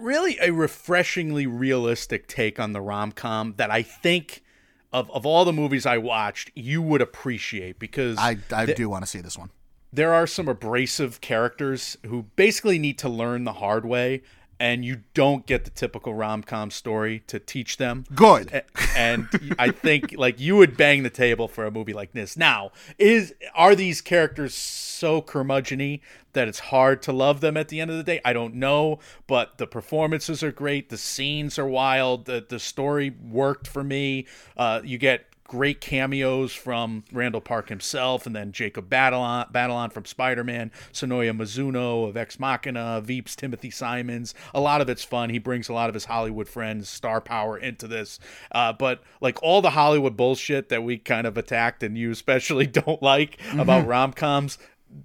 really 0.03 0.37
a 0.41 0.51
refreshingly 0.51 1.47
realistic 1.47 2.27
take 2.27 2.59
on 2.59 2.73
the 2.73 2.81
rom 2.81 3.11
com 3.11 3.55
that 3.57 3.71
I 3.71 3.81
think 3.81 4.43
of 4.91 5.09
of 5.11 5.25
all 5.25 5.45
the 5.45 5.53
movies 5.53 5.85
I 5.85 5.97
watched, 5.97 6.51
you 6.55 6.81
would 6.81 7.01
appreciate 7.01 7.79
because 7.79 8.17
I, 8.19 8.37
I 8.51 8.65
do 8.67 8.89
want 8.89 9.03
to 9.03 9.09
see 9.09 9.21
this 9.21 9.37
one. 9.37 9.49
there 9.91 10.13
are 10.13 10.27
some 10.27 10.47
abrasive 10.47 11.21
characters 11.21 11.97
who 12.05 12.23
basically 12.35 12.77
need 12.79 12.97
to 12.99 13.09
learn 13.09 13.43
the 13.43 13.53
hard 13.53 13.85
way 13.85 14.21
and 14.63 14.85
you 14.85 15.01
don't 15.13 15.45
get 15.45 15.65
the 15.65 15.69
typical 15.69 16.13
rom-com 16.13 16.71
story 16.71 17.21
to 17.27 17.37
teach 17.37 17.75
them. 17.75 18.05
Good. 18.15 18.49
A- 18.53 18.63
and 18.95 19.27
i 19.59 19.71
think 19.71 20.13
like 20.17 20.39
you 20.39 20.55
would 20.55 20.77
bang 20.77 21.03
the 21.03 21.09
table 21.09 21.49
for 21.49 21.65
a 21.65 21.71
movie 21.71 21.91
like 21.91 22.13
this. 22.13 22.37
Now 22.37 22.71
is 22.97 23.33
are 23.53 23.75
these 23.75 23.99
characters 23.99 24.55
so 24.55 25.21
curmudgeony 25.21 25.99
that 26.31 26.47
it's 26.47 26.59
hard 26.59 27.01
to 27.01 27.11
love 27.11 27.41
them 27.41 27.57
at 27.57 27.67
the 27.67 27.81
end 27.81 27.91
of 27.91 27.97
the 27.97 28.03
day? 28.03 28.21
I 28.23 28.31
don't 28.31 28.55
know 28.55 28.99
but 29.27 29.57
the 29.57 29.67
performances 29.67 30.41
are 30.41 30.53
great. 30.53 30.89
The 30.89 30.97
scenes 30.97 31.59
are 31.59 31.67
wild. 31.67 32.23
The, 32.23 32.45
the 32.47 32.59
story 32.59 33.13
worked 33.21 33.67
for 33.67 33.83
me. 33.83 34.27
Uh, 34.55 34.79
you 34.81 34.97
get 34.97 35.25
great 35.53 35.79
cameos 35.79 36.51
from 36.51 37.03
Randall 37.11 37.39
Park 37.39 37.69
himself, 37.69 38.25
and 38.25 38.35
then 38.35 38.51
Jacob 38.51 38.89
Batalon, 38.89 39.51
Batalon 39.51 39.93
from 39.93 40.03
Spider 40.03 40.43
Man, 40.43 40.71
Sonoya 40.91 41.31
Mizuno 41.31 42.09
of 42.09 42.17
Ex 42.17 42.39
Machina, 42.39 43.03
Veeps, 43.05 43.35
Timothy 43.35 43.69
Simons. 43.69 44.33
A 44.55 44.59
lot 44.59 44.81
of 44.81 44.89
it's 44.89 45.03
fun. 45.03 45.29
He 45.29 45.37
brings 45.37 45.69
a 45.69 45.73
lot 45.73 45.89
of 45.89 45.93
his 45.93 46.05
Hollywood 46.05 46.49
friends, 46.49 46.89
star 46.89 47.21
power 47.21 47.55
into 47.55 47.87
this. 47.87 48.17
Uh, 48.51 48.73
but 48.73 49.03
like 49.21 49.43
all 49.43 49.61
the 49.61 49.69
Hollywood 49.69 50.17
bullshit 50.17 50.69
that 50.69 50.81
we 50.81 50.97
kind 50.97 51.27
of 51.27 51.37
attacked 51.37 51.83
and 51.83 51.95
you 51.95 52.09
especially 52.09 52.65
don't 52.81 53.03
like 53.03 53.39
about 53.55 53.85
rom 53.85 54.11
coms. 54.11 54.57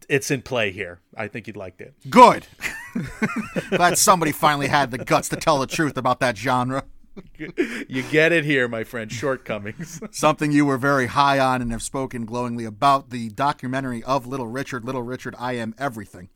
It's 0.09 0.30
in 0.30 0.40
play 0.40 0.70
here. 0.70 1.01
I 1.14 1.28
think 1.28 1.46
you'd 1.46 1.59
like 1.59 1.78
it. 1.78 1.92
Good. 2.09 2.46
Glad 3.68 3.99
somebody 3.99 4.32
finally 4.32 4.68
had 4.68 4.92
the 4.92 4.99
guts 4.99 5.28
to 5.28 5.36
tell 5.36 5.59
the 5.59 5.66
truth 5.66 5.99
about 5.99 6.20
that 6.20 6.38
genre. 6.38 6.84
You 7.88 8.02
get 8.10 8.32
it 8.32 8.44
here, 8.44 8.68
my 8.68 8.84
friend. 8.84 9.10
Shortcomings. 9.10 10.00
Something 10.10 10.52
you 10.52 10.66
were 10.66 10.78
very 10.78 11.06
high 11.06 11.38
on 11.38 11.62
and 11.62 11.72
have 11.72 11.82
spoken 11.82 12.24
glowingly 12.24 12.64
about 12.64 13.10
the 13.10 13.30
documentary 13.30 14.02
of 14.04 14.26
Little 14.26 14.48
Richard. 14.48 14.84
Little 14.84 15.02
Richard, 15.02 15.34
I 15.38 15.54
Am 15.54 15.74
Everything. 15.78 16.28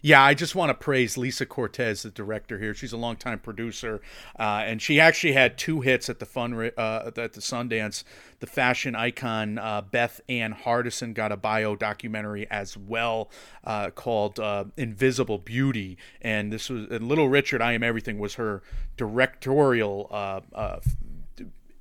Yeah, 0.00 0.22
I 0.22 0.34
just 0.34 0.54
want 0.54 0.70
to 0.70 0.74
praise 0.74 1.18
Lisa 1.18 1.44
Cortés, 1.44 2.02
the 2.02 2.10
director 2.10 2.58
here. 2.58 2.74
She's 2.74 2.92
a 2.92 2.96
longtime 2.96 3.40
producer, 3.40 4.00
uh, 4.38 4.62
and 4.64 4.80
she 4.80 5.00
actually 5.00 5.32
had 5.32 5.58
two 5.58 5.80
hits 5.80 6.08
at 6.08 6.20
the 6.20 6.26
fun 6.26 6.54
uh, 6.76 7.10
at 7.16 7.32
the 7.32 7.40
Sundance. 7.40 8.04
The 8.40 8.46
fashion 8.46 8.94
icon 8.94 9.58
uh, 9.58 9.82
Bethann 9.82 10.56
Hardison 10.62 11.14
got 11.14 11.32
a 11.32 11.36
bio 11.36 11.74
documentary 11.74 12.48
as 12.50 12.76
well 12.76 13.30
uh, 13.64 13.90
called 13.90 14.38
uh, 14.38 14.64
"Invisible 14.76 15.38
Beauty," 15.38 15.98
and 16.22 16.52
this 16.52 16.70
was 16.70 16.86
and 16.90 17.08
Little 17.08 17.28
Richard, 17.28 17.60
I 17.60 17.72
Am 17.72 17.82
Everything 17.82 18.18
was 18.18 18.34
her 18.34 18.62
directorial 18.96 20.08
uh, 20.10 20.40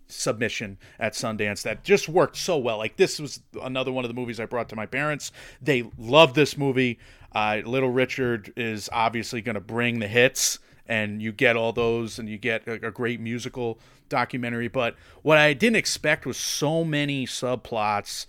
submission 0.07 0.77
at 0.99 1.13
Sundance 1.13 1.63
that 1.63 1.83
just 1.83 2.07
worked 2.07 2.37
so 2.37 2.57
well. 2.57 2.77
Like 2.77 2.97
this 2.97 3.19
was 3.19 3.41
another 3.61 3.91
one 3.91 4.03
of 4.05 4.09
the 4.09 4.15
movies 4.15 4.39
I 4.39 4.45
brought 4.45 4.69
to 4.69 4.75
my 4.75 4.85
parents. 4.85 5.31
They 5.61 5.89
loved 5.97 6.35
this 6.35 6.57
movie. 6.57 6.99
Uh, 7.33 7.61
Little 7.65 7.89
Richard 7.89 8.53
is 8.55 8.89
obviously 8.91 9.41
going 9.41 9.55
to 9.55 9.61
bring 9.61 9.99
the 9.99 10.07
hits, 10.07 10.59
and 10.87 11.21
you 11.21 11.31
get 11.31 11.57
all 11.57 11.73
those, 11.73 12.19
and 12.19 12.29
you 12.29 12.37
get 12.37 12.67
a, 12.67 12.87
a 12.87 12.91
great 12.91 13.19
musical 13.19 13.79
documentary. 14.09 14.67
But 14.67 14.95
what 15.21 15.37
I 15.37 15.53
didn't 15.53 15.75
expect 15.75 16.25
was 16.25 16.37
so 16.37 16.83
many 16.83 17.25
subplots 17.25 18.25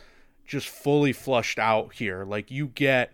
just 0.47 0.69
fully 0.69 1.13
flushed 1.13 1.59
out 1.59 1.95
here. 1.95 2.25
Like 2.25 2.51
you 2.51 2.69
get 2.69 3.13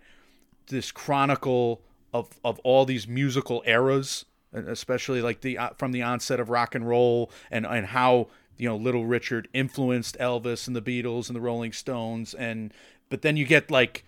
this 0.67 0.91
chronicle 0.91 1.81
of 2.13 2.39
of 2.43 2.59
all 2.59 2.85
these 2.85 3.07
musical 3.07 3.61
eras, 3.65 4.25
especially 4.53 5.21
like 5.21 5.41
the 5.41 5.57
uh, 5.57 5.69
from 5.77 5.91
the 5.91 6.01
onset 6.01 6.39
of 6.39 6.49
rock 6.49 6.73
and 6.73 6.87
roll 6.87 7.29
and 7.51 7.65
and 7.65 7.87
how 7.87 8.27
you 8.57 8.67
know 8.67 8.75
Little 8.75 9.05
Richard 9.05 9.47
influenced 9.53 10.17
Elvis 10.19 10.67
and 10.67 10.75
the 10.75 10.81
Beatles 10.81 11.27
and 11.27 11.35
the 11.35 11.41
Rolling 11.41 11.73
Stones 11.73 12.33
and 12.33 12.73
but 13.09 13.21
then 13.21 13.37
you 13.37 13.45
get 13.45 13.69
like 13.69 14.05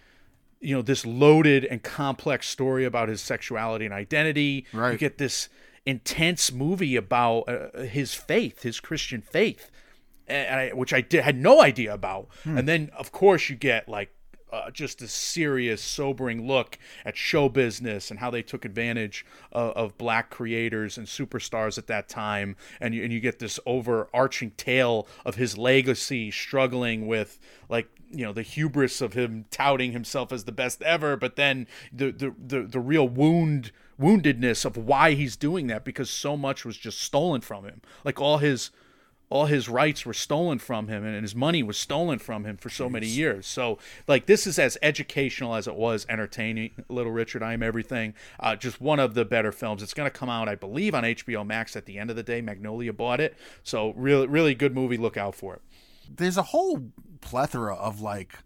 you 0.59 0.75
know 0.75 0.81
this 0.81 1.05
loaded 1.05 1.65
and 1.65 1.83
complex 1.83 2.47
story 2.49 2.85
about 2.85 3.09
his 3.09 3.21
sexuality 3.21 3.85
and 3.85 3.93
identity. 3.93 4.65
You 4.93 4.97
get 4.97 5.17
this 5.17 5.49
intense 5.85 6.51
movie 6.51 6.95
about 6.95 7.43
uh, 7.47 7.81
his 7.81 8.13
faith, 8.13 8.63
his 8.63 8.79
Christian 8.79 9.21
faith, 9.21 9.69
and 10.27 10.59
I, 10.59 10.69
which 10.69 10.93
I 10.93 11.01
did, 11.01 11.23
had 11.23 11.37
no 11.37 11.61
idea 11.61 11.93
about. 11.93 12.27
And 12.57 12.67
then, 12.67 12.89
of 12.97 13.11
course, 13.11 13.49
you 13.49 13.55
get 13.55 13.87
like 13.87 14.13
uh, 14.51 14.71
just 14.71 15.01
a 15.01 15.07
serious, 15.07 15.81
sobering 15.81 16.47
look 16.47 16.77
at 17.05 17.17
show 17.17 17.49
business 17.49 18.09
and 18.09 18.19
how 18.19 18.29
they 18.29 18.41
took 18.41 18.65
advantage 18.65 19.25
of, 19.51 19.71
of 19.71 19.97
black 19.97 20.29
creators 20.29 20.97
and 20.97 21.07
superstars 21.07 21.77
at 21.77 21.87
that 21.87 22.07
time. 22.07 22.55
And 22.79 22.93
you, 22.93 23.03
and 23.03 23.11
you 23.11 23.19
get 23.19 23.39
this 23.39 23.59
overarching 23.65 24.51
tale 24.51 25.07
of 25.25 25.35
his 25.35 25.57
legacy 25.57 26.31
struggling 26.31 27.07
with 27.07 27.39
like 27.69 27.89
you 28.09 28.23
know 28.25 28.31
the 28.31 28.41
hubris 28.41 29.01
of 29.01 29.13
him 29.13 29.45
touting 29.51 29.91
himself 29.91 30.31
as 30.31 30.45
the 30.45 30.51
best 30.51 30.81
ever, 30.81 31.17
but 31.17 31.35
then 31.35 31.67
the 31.91 32.11
the 32.11 32.33
the, 32.37 32.61
the 32.63 32.79
real 32.79 33.07
wound 33.07 33.71
woundedness 33.99 34.63
of 34.63 34.77
why 34.77 35.13
he's 35.13 35.35
doing 35.35 35.67
that 35.67 35.83
because 35.83 36.09
so 36.09 36.37
much 36.37 36.63
was 36.63 36.77
just 36.77 37.01
stolen 37.01 37.41
from 37.41 37.65
him. 37.65 37.81
Like 38.03 38.21
all 38.21 38.37
his 38.37 38.71
all 39.29 39.45
his 39.45 39.67
rights 39.67 40.05
were 40.05 40.13
stolen 40.13 40.59
from 40.59 40.87
him 40.87 41.05
and 41.05 41.21
his 41.21 41.35
money 41.35 41.61
was 41.61 41.77
stolen 41.77 42.19
from 42.19 42.45
him 42.45 42.57
for 42.57 42.69
so 42.69 42.89
many 42.89 43.07
years. 43.07 43.45
So 43.45 43.77
like 44.07 44.25
this 44.25 44.47
is 44.47 44.57
as 44.57 44.77
educational 44.81 45.55
as 45.55 45.67
it 45.67 45.75
was 45.75 46.05
entertaining. 46.09 46.71
Little 46.87 47.11
Richard, 47.11 47.43
I 47.43 47.53
am 47.53 47.63
everything. 47.63 48.13
Uh, 48.39 48.55
just 48.55 48.79
one 48.79 48.99
of 48.99 49.13
the 49.13 49.25
better 49.25 49.51
films. 49.51 49.83
It's 49.83 49.93
going 49.93 50.09
to 50.09 50.17
come 50.17 50.29
out, 50.29 50.47
I 50.47 50.55
believe, 50.55 50.95
on 50.95 51.03
HBO 51.03 51.45
Max 51.45 51.75
at 51.75 51.85
the 51.85 51.97
end 51.97 52.09
of 52.09 52.15
the 52.15 52.23
day. 52.23 52.41
Magnolia 52.41 52.93
bought 52.93 53.19
it, 53.19 53.35
so 53.63 53.93
really, 53.95 54.27
really 54.27 54.55
good 54.55 54.73
movie. 54.73 54.97
Look 54.97 55.17
out 55.17 55.35
for 55.35 55.55
it. 55.55 55.61
There's 56.09 56.37
a 56.37 56.43
whole 56.43 56.91
plethora 57.19 57.75
of 57.75 57.99
like 57.99 58.39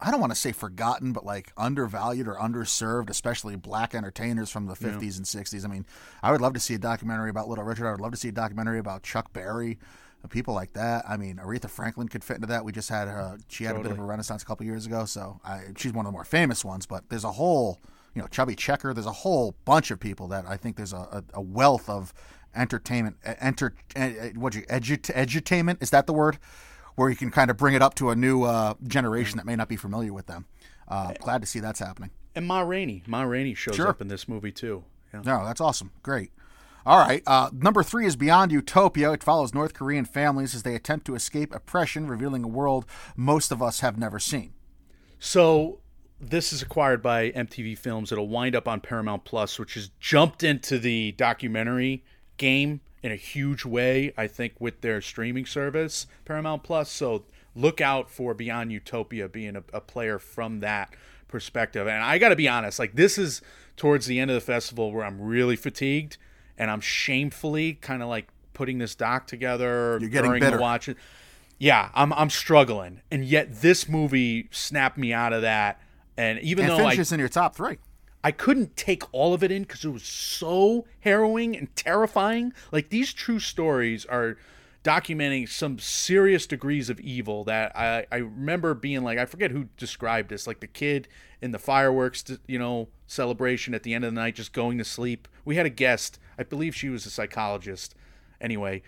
I 0.00 0.10
don't 0.10 0.20
want 0.20 0.32
to 0.32 0.38
say 0.38 0.52
forgotten, 0.52 1.12
but 1.12 1.24
like 1.24 1.52
undervalued 1.56 2.26
or 2.26 2.36
underserved, 2.36 3.10
especially 3.10 3.56
black 3.56 3.94
entertainers 3.94 4.50
from 4.50 4.66
the 4.66 4.74
50s 4.74 5.16
and 5.18 5.26
60s. 5.26 5.64
I 5.64 5.68
mean, 5.68 5.84
I 6.22 6.32
would 6.32 6.40
love 6.40 6.54
to 6.54 6.60
see 6.60 6.74
a 6.74 6.78
documentary 6.78 7.30
about 7.30 7.48
Little 7.48 7.64
Richard. 7.64 7.86
I 7.86 7.92
would 7.92 8.00
love 8.00 8.12
to 8.12 8.16
see 8.16 8.28
a 8.28 8.32
documentary 8.32 8.78
about 8.78 9.02
Chuck 9.02 9.32
Berry, 9.32 9.78
uh, 10.24 10.28
people 10.28 10.54
like 10.54 10.72
that. 10.72 11.04
I 11.08 11.16
mean, 11.16 11.36
Aretha 11.36 11.68
Franklin 11.68 12.08
could 12.08 12.24
fit 12.24 12.36
into 12.36 12.46
that. 12.48 12.64
We 12.64 12.72
just 12.72 12.88
had 12.88 13.08
her, 13.08 13.36
she 13.48 13.64
had 13.64 13.76
a 13.76 13.80
bit 13.80 13.92
of 13.92 13.98
a 13.98 14.02
renaissance 14.04 14.42
a 14.42 14.46
couple 14.46 14.64
years 14.66 14.86
ago, 14.86 15.04
so 15.04 15.40
I, 15.44 15.64
she's 15.76 15.92
one 15.92 16.06
of 16.06 16.12
the 16.12 16.14
more 16.14 16.24
famous 16.24 16.64
ones, 16.64 16.86
but 16.86 17.08
there's 17.10 17.24
a 17.24 17.32
whole, 17.32 17.78
you 18.14 18.22
know, 18.22 18.28
Chubby 18.28 18.54
Checker, 18.54 18.94
there's 18.94 19.06
a 19.06 19.12
whole 19.12 19.54
bunch 19.64 19.90
of 19.90 20.00
people 20.00 20.28
that 20.28 20.44
I 20.46 20.56
think 20.56 20.76
there's 20.76 20.92
a, 20.94 20.96
a, 20.96 21.24
a 21.34 21.40
wealth 21.40 21.88
of 21.90 22.14
entertainment, 22.54 23.16
uh, 23.26 23.34
enter, 23.40 23.74
uh, 23.96 24.08
what 24.34 24.54
you, 24.54 24.62
edu- 24.62 24.98
edutainment, 24.98 25.82
is 25.82 25.90
that 25.90 26.06
the 26.06 26.12
word? 26.12 26.38
Where 27.00 27.08
you 27.08 27.16
can 27.16 27.30
kind 27.30 27.50
of 27.50 27.56
bring 27.56 27.74
it 27.74 27.80
up 27.80 27.94
to 27.94 28.10
a 28.10 28.14
new 28.14 28.42
uh, 28.42 28.74
generation 28.86 29.38
that 29.38 29.46
may 29.46 29.56
not 29.56 29.68
be 29.70 29.76
familiar 29.76 30.12
with 30.12 30.26
them. 30.26 30.44
Uh, 30.86 31.14
glad 31.18 31.40
to 31.40 31.46
see 31.46 31.58
that's 31.58 31.78
happening. 31.78 32.10
And 32.34 32.46
Ma 32.46 32.60
Rainey, 32.60 33.02
Ma 33.06 33.22
Rainey 33.22 33.54
shows 33.54 33.76
Sure. 33.76 33.88
up 33.88 34.02
in 34.02 34.08
this 34.08 34.28
movie 34.28 34.52
too. 34.52 34.84
Yeah. 35.14 35.22
No, 35.24 35.42
that's 35.46 35.62
awesome. 35.62 35.92
Great. 36.02 36.30
All 36.84 36.98
right. 36.98 37.22
Uh, 37.26 37.48
number 37.54 37.82
three 37.82 38.04
is 38.04 38.16
Beyond 38.16 38.52
Utopia. 38.52 39.12
It 39.12 39.22
follows 39.24 39.54
North 39.54 39.72
Korean 39.72 40.04
families 40.04 40.54
as 40.54 40.62
they 40.62 40.74
attempt 40.74 41.06
to 41.06 41.14
escape 41.14 41.54
oppression, 41.54 42.06
revealing 42.06 42.44
a 42.44 42.48
world 42.48 42.84
most 43.16 43.50
of 43.50 43.62
us 43.62 43.80
have 43.80 43.96
never 43.96 44.18
seen. 44.18 44.52
So 45.18 45.80
this 46.20 46.52
is 46.52 46.60
acquired 46.60 47.00
by 47.02 47.30
MTV 47.30 47.78
Films. 47.78 48.12
It'll 48.12 48.28
wind 48.28 48.54
up 48.54 48.68
on 48.68 48.80
Paramount 48.80 49.24
Plus, 49.24 49.58
which 49.58 49.72
has 49.72 49.88
jumped 50.00 50.42
into 50.42 50.78
the 50.78 51.12
documentary 51.12 52.04
game 52.36 52.82
in 53.02 53.12
a 53.12 53.16
huge 53.16 53.64
way. 53.64 54.12
I 54.16 54.26
think 54.26 54.54
with 54.58 54.80
their 54.80 55.00
streaming 55.00 55.46
service, 55.46 56.06
Paramount 56.24 56.62
Plus. 56.62 56.90
So 56.90 57.24
look 57.54 57.80
out 57.80 58.10
for 58.10 58.34
Beyond 58.34 58.72
Utopia 58.72 59.28
being 59.28 59.56
a, 59.56 59.62
a 59.72 59.80
player 59.80 60.18
from 60.18 60.60
that 60.60 60.94
perspective. 61.28 61.86
And 61.86 62.02
I 62.02 62.18
got 62.18 62.30
to 62.30 62.36
be 62.36 62.48
honest, 62.48 62.78
like 62.78 62.94
this 62.94 63.16
is 63.18 63.40
towards 63.76 64.06
the 64.06 64.18
end 64.18 64.30
of 64.30 64.34
the 64.34 64.40
festival 64.40 64.92
where 64.92 65.04
I'm 65.04 65.20
really 65.20 65.56
fatigued, 65.56 66.18
and 66.58 66.70
I'm 66.70 66.80
shamefully 66.80 67.74
kind 67.74 68.02
of 68.02 68.08
like 68.08 68.28
putting 68.52 68.78
this 68.78 68.94
doc 68.94 69.26
together 69.26 69.96
You're 70.00 70.10
getting 70.10 70.30
during 70.30 70.40
bitter. 70.40 70.56
the 70.56 70.62
watch. 70.62 70.90
yeah, 71.58 71.90
I'm 71.94 72.12
I'm 72.12 72.30
struggling, 72.30 73.00
and 73.10 73.24
yet 73.24 73.62
this 73.62 73.88
movie 73.88 74.48
snapped 74.50 74.98
me 74.98 75.12
out 75.12 75.32
of 75.32 75.42
that. 75.42 75.80
And 76.16 76.38
even 76.40 76.66
And 76.66 76.72
though 76.78 76.86
I 76.86 76.92
in 76.92 77.18
your 77.18 77.28
top 77.30 77.56
three. 77.56 77.78
I 78.22 78.32
couldn't 78.32 78.76
take 78.76 79.02
all 79.12 79.32
of 79.32 79.42
it 79.42 79.50
in 79.50 79.62
because 79.62 79.84
it 79.84 79.88
was 79.88 80.02
so 80.02 80.86
harrowing 81.00 81.56
and 81.56 81.74
terrifying. 81.74 82.52
Like 82.70 82.90
these 82.90 83.12
true 83.12 83.38
stories 83.38 84.04
are 84.06 84.36
documenting 84.84 85.48
some 85.48 85.78
serious 85.78 86.46
degrees 86.46 86.88
of 86.88 87.00
evil 87.00 87.44
that 87.44 87.76
I, 87.76 88.06
I 88.10 88.16
remember 88.16 88.74
being 88.74 89.02
like 89.02 89.18
I 89.18 89.26
forget 89.26 89.50
who 89.50 89.68
described 89.76 90.30
this 90.30 90.46
like 90.46 90.60
the 90.60 90.66
kid 90.66 91.06
in 91.42 91.52
the 91.52 91.58
fireworks 91.58 92.24
you 92.46 92.58
know 92.58 92.88
celebration 93.06 93.74
at 93.74 93.82
the 93.82 93.92
end 93.92 94.04
of 94.04 94.14
the 94.14 94.20
night 94.20 94.36
just 94.36 94.52
going 94.52 94.78
to 94.78 94.84
sleep. 94.84 95.28
We 95.44 95.56
had 95.56 95.66
a 95.66 95.70
guest, 95.70 96.18
I 96.38 96.44
believe 96.44 96.74
she 96.74 96.88
was 96.88 97.04
a 97.04 97.10
psychologist. 97.10 97.94
Anyway, 98.40 98.82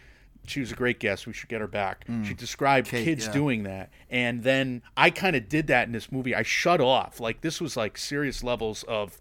she 0.47 0.61
was 0.61 0.73
a 0.73 0.75
great 0.75 0.99
guest. 0.99 1.27
We 1.27 1.33
should 1.33 1.49
get 1.49 1.61
her 1.61 1.69
back. 1.69 2.05
She 2.25 2.35
described 2.35 2.89
Kate, 2.89 3.05
kids 3.05 3.27
yeah. 3.27 3.33
doing 3.33 3.63
that. 3.65 3.91
And 4.11 4.43
then 4.43 4.83
I 4.97 5.11
kind 5.11 5.37
of 5.37 5.49
did 5.49 5.69
that 5.69 5.87
in 5.87 5.93
this 5.93 6.11
movie. 6.11 6.35
I 6.35 6.43
shut 6.43 6.81
off. 6.81 7.21
Like 7.21 7.41
this 7.41 7.61
was 7.61 7.77
like 7.77 7.97
serious 7.97 8.43
levels 8.43 8.83
of 8.85 9.19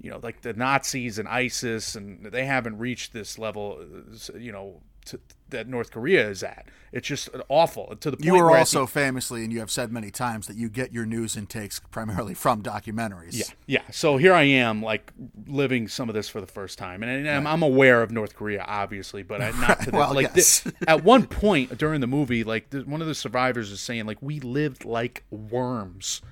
you 0.00 0.10
know, 0.10 0.18
like 0.22 0.42
the 0.42 0.52
Nazis 0.52 1.18
and 1.18 1.28
ISIS 1.28 1.94
and 1.94 2.26
they 2.26 2.44
haven't 2.44 2.78
reached 2.78 3.12
this 3.12 3.38
level 3.38 3.78
uh, 3.80 4.36
you 4.36 4.52
know 4.52 4.80
to, 5.06 5.20
that 5.50 5.68
North 5.68 5.90
Korea 5.90 6.28
is 6.28 6.42
at. 6.42 6.66
It's 6.92 7.08
just 7.08 7.28
awful 7.48 7.96
to 7.96 8.10
the 8.10 8.16
point 8.16 8.24
You 8.24 8.36
are 8.36 8.56
also 8.56 8.82
the- 8.82 8.86
famously, 8.86 9.42
and 9.44 9.52
you 9.52 9.58
have 9.60 9.70
said 9.70 9.90
many 9.92 10.10
times, 10.12 10.46
that 10.46 10.56
you 10.56 10.68
get 10.68 10.92
your 10.92 11.04
news 11.06 11.36
intakes 11.36 11.80
primarily 11.90 12.34
from 12.44 12.62
documentaries. 12.62 13.32
Yeah, 13.36 13.44
yeah. 13.66 13.82
So 13.90 14.16
here 14.16 14.32
I 14.32 14.44
am, 14.44 14.80
like 14.82 15.12
living 15.46 15.88
some 15.88 16.08
of 16.08 16.14
this 16.14 16.28
for 16.28 16.40
the 16.40 16.46
first 16.46 16.78
time, 16.78 17.02
and, 17.02 17.28
I'm, 17.28 17.46
I'm 17.46 17.62
aware 17.62 18.00
of 18.02 18.10
North 18.12 18.36
Korea, 18.36 18.64
obviously, 18.66 19.22
but 19.24 19.40
I, 19.42 19.50
not 19.60 19.80
to 19.82 19.90
the, 19.90 19.96
Well, 19.96 20.14
like 20.14 20.30
yes. 20.36 20.60
the- 20.60 20.72
at 20.88 21.02
one 21.02 21.26
point 21.26 21.76
during 21.78 22.00
the 22.00 22.06
movie, 22.06 22.44
like 22.44 22.70
the, 22.70 22.80
one 22.82 23.00
of 23.00 23.08
the 23.08 23.14
survivors 23.14 23.70
is 23.72 23.80
saying, 23.80 24.06
like 24.06 24.18
we 24.20 24.38
lived 24.40 24.84
like 24.84 25.24
worms, 25.30 26.22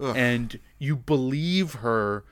and 0.00 0.58
you 0.78 0.94
believe 0.96 1.74
her 1.74 2.24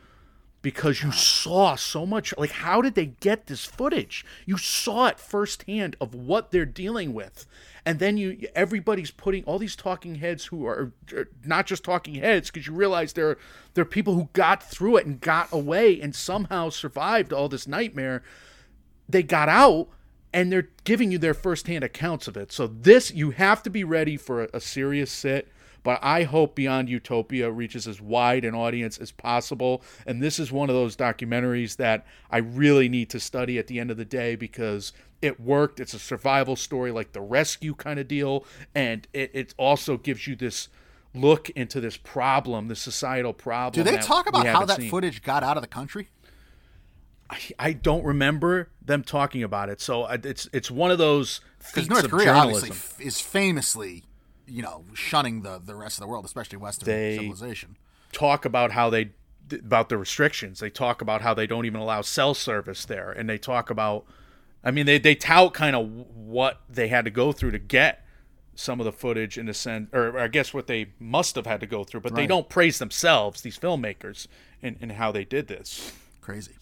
because 0.66 1.00
you 1.00 1.12
saw 1.12 1.76
so 1.76 2.04
much 2.04 2.34
like 2.36 2.50
how 2.50 2.82
did 2.82 2.96
they 2.96 3.06
get 3.06 3.46
this 3.46 3.64
footage 3.64 4.24
you 4.46 4.58
saw 4.58 5.06
it 5.06 5.20
firsthand 5.20 5.94
of 6.00 6.12
what 6.12 6.50
they're 6.50 6.66
dealing 6.66 7.14
with 7.14 7.46
and 7.84 8.00
then 8.00 8.16
you 8.16 8.48
everybody's 8.52 9.12
putting 9.12 9.44
all 9.44 9.60
these 9.60 9.76
talking 9.76 10.16
heads 10.16 10.46
who 10.46 10.66
are 10.66 10.90
are 11.12 11.28
not 11.44 11.66
just 11.66 11.84
talking 11.84 12.16
heads 12.16 12.50
because 12.50 12.66
you 12.66 12.72
realize 12.72 13.12
they're 13.12 13.38
they're 13.74 13.84
people 13.84 14.14
who 14.14 14.28
got 14.32 14.60
through 14.60 14.96
it 14.96 15.06
and 15.06 15.20
got 15.20 15.46
away 15.52 16.00
and 16.00 16.16
somehow 16.16 16.68
survived 16.68 17.32
all 17.32 17.48
this 17.48 17.68
nightmare 17.68 18.24
they 19.08 19.22
got 19.22 19.48
out 19.48 19.86
and 20.32 20.50
they're 20.50 20.68
giving 20.82 21.12
you 21.12 21.18
their 21.18 21.32
firsthand 21.32 21.84
accounts 21.84 22.26
of 22.26 22.36
it. 22.36 22.50
So 22.50 22.66
this 22.66 23.12
you 23.12 23.30
have 23.30 23.62
to 23.62 23.70
be 23.70 23.84
ready 23.84 24.16
for 24.16 24.42
a, 24.42 24.48
a 24.54 24.60
serious 24.60 25.12
sit. 25.12 25.46
But 25.86 26.00
I 26.02 26.24
hope 26.24 26.56
Beyond 26.56 26.88
Utopia 26.88 27.48
reaches 27.48 27.86
as 27.86 28.00
wide 28.00 28.44
an 28.44 28.56
audience 28.56 28.98
as 28.98 29.12
possible. 29.12 29.84
And 30.04 30.20
this 30.20 30.40
is 30.40 30.50
one 30.50 30.68
of 30.68 30.74
those 30.74 30.96
documentaries 30.96 31.76
that 31.76 32.04
I 32.28 32.38
really 32.38 32.88
need 32.88 33.08
to 33.10 33.20
study 33.20 33.56
at 33.56 33.68
the 33.68 33.78
end 33.78 33.92
of 33.92 33.96
the 33.96 34.04
day 34.04 34.34
because 34.34 34.92
it 35.22 35.38
worked. 35.38 35.78
It's 35.78 35.94
a 35.94 36.00
survival 36.00 36.56
story, 36.56 36.90
like 36.90 37.12
the 37.12 37.20
rescue 37.20 37.72
kind 37.76 38.00
of 38.00 38.08
deal. 38.08 38.44
And 38.74 39.06
it, 39.12 39.30
it 39.32 39.54
also 39.58 39.96
gives 39.96 40.26
you 40.26 40.34
this 40.34 40.66
look 41.14 41.50
into 41.50 41.80
this 41.80 41.96
problem, 41.96 42.66
this 42.66 42.80
societal 42.80 43.32
problem. 43.32 43.84
Do 43.84 43.88
they 43.88 43.98
talk 43.98 44.28
about 44.28 44.44
how 44.44 44.64
that 44.64 44.78
seen. 44.78 44.90
footage 44.90 45.22
got 45.22 45.44
out 45.44 45.56
of 45.56 45.62
the 45.62 45.68
country? 45.68 46.08
I 47.60 47.74
don't 47.74 48.04
remember 48.04 48.70
them 48.84 49.04
talking 49.04 49.44
about 49.44 49.68
it. 49.68 49.80
So 49.80 50.02
uh, 50.02 50.18
it's 50.24 50.48
it's 50.52 50.70
one 50.70 50.90
of 50.90 50.98
those 50.98 51.40
Because 51.58 51.72
feats 51.74 51.88
North 51.90 52.04
of 52.04 52.10
Korea 52.10 52.26
journalism. 52.26 52.76
is 52.98 53.20
famously, 53.20 54.04
you 54.46 54.62
know, 54.62 54.84
shunning 54.94 55.42
the, 55.42 55.58
the 55.64 55.74
rest 55.74 55.98
of 55.98 56.02
the 56.02 56.06
world, 56.08 56.24
especially 56.24 56.58
Western 56.58 56.86
They- 56.86 57.16
civilization. 57.16 57.76
talk 58.12 58.44
about 58.44 58.72
how 58.72 58.90
they 58.90 59.10
about 59.52 59.88
the 59.88 59.96
restrictions. 59.98 60.58
They 60.60 60.70
talk 60.70 61.00
about 61.00 61.22
how 61.22 61.32
they 61.34 61.46
don't 61.46 61.66
even 61.66 61.80
allow 61.80 62.00
cell 62.02 62.34
service 62.34 62.84
there, 62.84 63.10
and 63.12 63.28
they 63.28 63.38
talk 63.38 63.70
about. 63.70 64.04
I 64.64 64.70
mean, 64.72 64.86
they 64.86 64.98
they 64.98 65.14
tout 65.14 65.54
kind 65.54 65.76
of 65.76 65.88
what 65.88 66.60
they 66.68 66.88
had 66.88 67.04
to 67.04 67.10
go 67.10 67.30
through 67.32 67.52
to 67.52 67.58
get 67.58 68.04
some 68.56 68.80
of 68.80 68.84
the 68.86 68.92
footage 68.92 69.36
in 69.38 69.48
a 69.48 69.54
sense, 69.54 69.88
or 69.92 70.18
I 70.18 70.28
guess 70.28 70.52
what 70.54 70.66
they 70.66 70.86
must 70.98 71.36
have 71.36 71.46
had 71.46 71.60
to 71.60 71.66
go 71.66 71.84
through, 71.84 72.00
but 72.00 72.14
they 72.14 72.26
don't 72.26 72.48
praise 72.48 72.78
themselves, 72.78 73.42
these 73.42 73.58
filmmakers, 73.58 74.26
and 74.62 74.76
and 74.80 74.92
how 74.92 75.12
they 75.12 75.24
did 75.24 75.46
this. 75.46 75.92
Crazy. 76.20 76.52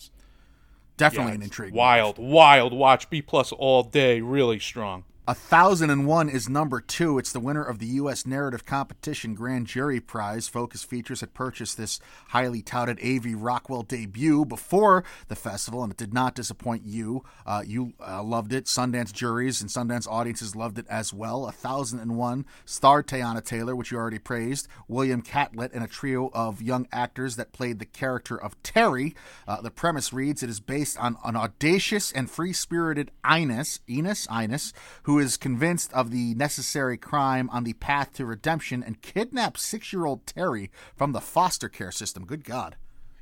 Definitely 0.97 1.32
Yeah, 1.32 1.37
an 1.37 1.43
intrigue. 1.43 1.72
Wild, 1.74 2.18
wild. 2.18 2.72
Watch 2.72 3.09
B 3.11 3.22
plus 3.22 3.51
all 3.53 3.82
day. 3.82 4.20
Really 4.20 4.59
strong. 4.59 5.05
A 5.27 5.33
thousand 5.33 5.89
and 5.89 6.07
one 6.07 6.29
is 6.29 6.51
number 6.51 6.83
two. 6.83 7.16
It's 7.16 7.33
the 7.33 7.41
winner 7.41 7.64
of 7.64 7.79
the 7.79 7.87
U.S. 7.87 8.27
Narrative 8.27 8.66
Competition 8.66 9.35
Grand 9.35 9.66
Jury 9.66 9.99
Prize. 9.99 10.49
Focus 10.49 10.85
Features 10.85 11.22
had 11.22 11.33
purchased 11.33 11.79
this 11.79 11.99
highly 12.29 12.61
touted 12.61 12.99
A.V. 13.01 13.35
Rockwell 13.35 13.85
debut 13.85 14.45
before 14.45 15.03
the 15.29 15.35
festival, 15.35 15.83
and 15.83 15.91
it 15.91 15.97
did 15.97 16.12
not 16.12 16.35
disappoint 16.35 16.85
you. 16.85 17.25
Uh, 17.47 17.62
you 17.66 17.95
uh, 18.07 18.22
loved 18.22 18.53
it. 18.53 18.66
Sundance 18.66 19.14
juries 19.14 19.62
and 19.62 19.70
Sundance 19.70 20.07
audiences 20.07 20.55
loved 20.55 20.79
it 20.79 20.85
as 20.91 21.14
well. 21.14 21.47
A 21.47 21.53
thousand 21.53 22.01
and 22.01 22.18
one 22.18 22.45
starred 22.66 23.07
Teyana 23.07 23.43
Taylor, 23.43 23.75
which 23.75 23.91
you 23.91 23.97
already 23.97 24.18
praised. 24.18 24.68
William 24.89 25.22
Catlett 25.22 25.72
and 25.72 25.83
a 25.83 25.89
trio 25.89 26.29
of 26.35 26.61
young 26.61 26.87
actors 26.93 27.37
that 27.37 27.53
played 27.55 27.79
the 27.79 27.87
character 27.87 28.37
of 28.37 28.62
Terry. 28.62 29.14
Uh, 29.49 29.62
the 29.62 29.70
premise 29.70 30.12
reads: 30.12 30.43
It 30.43 30.51
is 30.51 30.61
based 30.61 30.99
on 30.99 31.16
an 31.25 31.35
audacious 31.35 32.12
and 32.12 32.31
free-spirited 32.31 33.11
Ines, 33.25 33.81
Enos, 33.89 34.29
Ines, 34.31 34.75
who 35.05 35.14
is 35.19 35.37
convinced 35.37 35.93
of 35.93 36.11
the 36.11 36.35
necessary 36.35 36.97
crime 36.97 37.49
on 37.51 37.65
the 37.65 37.73
path 37.75 38.12
to 38.15 38.27
redemption 38.27 38.83
and 38.83 39.03
kidnaps 39.03 39.62
six-year-old 39.62 40.27
Terry 40.27 40.71
from 40.97 41.12
the 41.12 41.21
foster 41.21 41.69
care 41.69 41.91
system. 41.93 42.25
Good 42.25 42.45
God. 42.45 42.77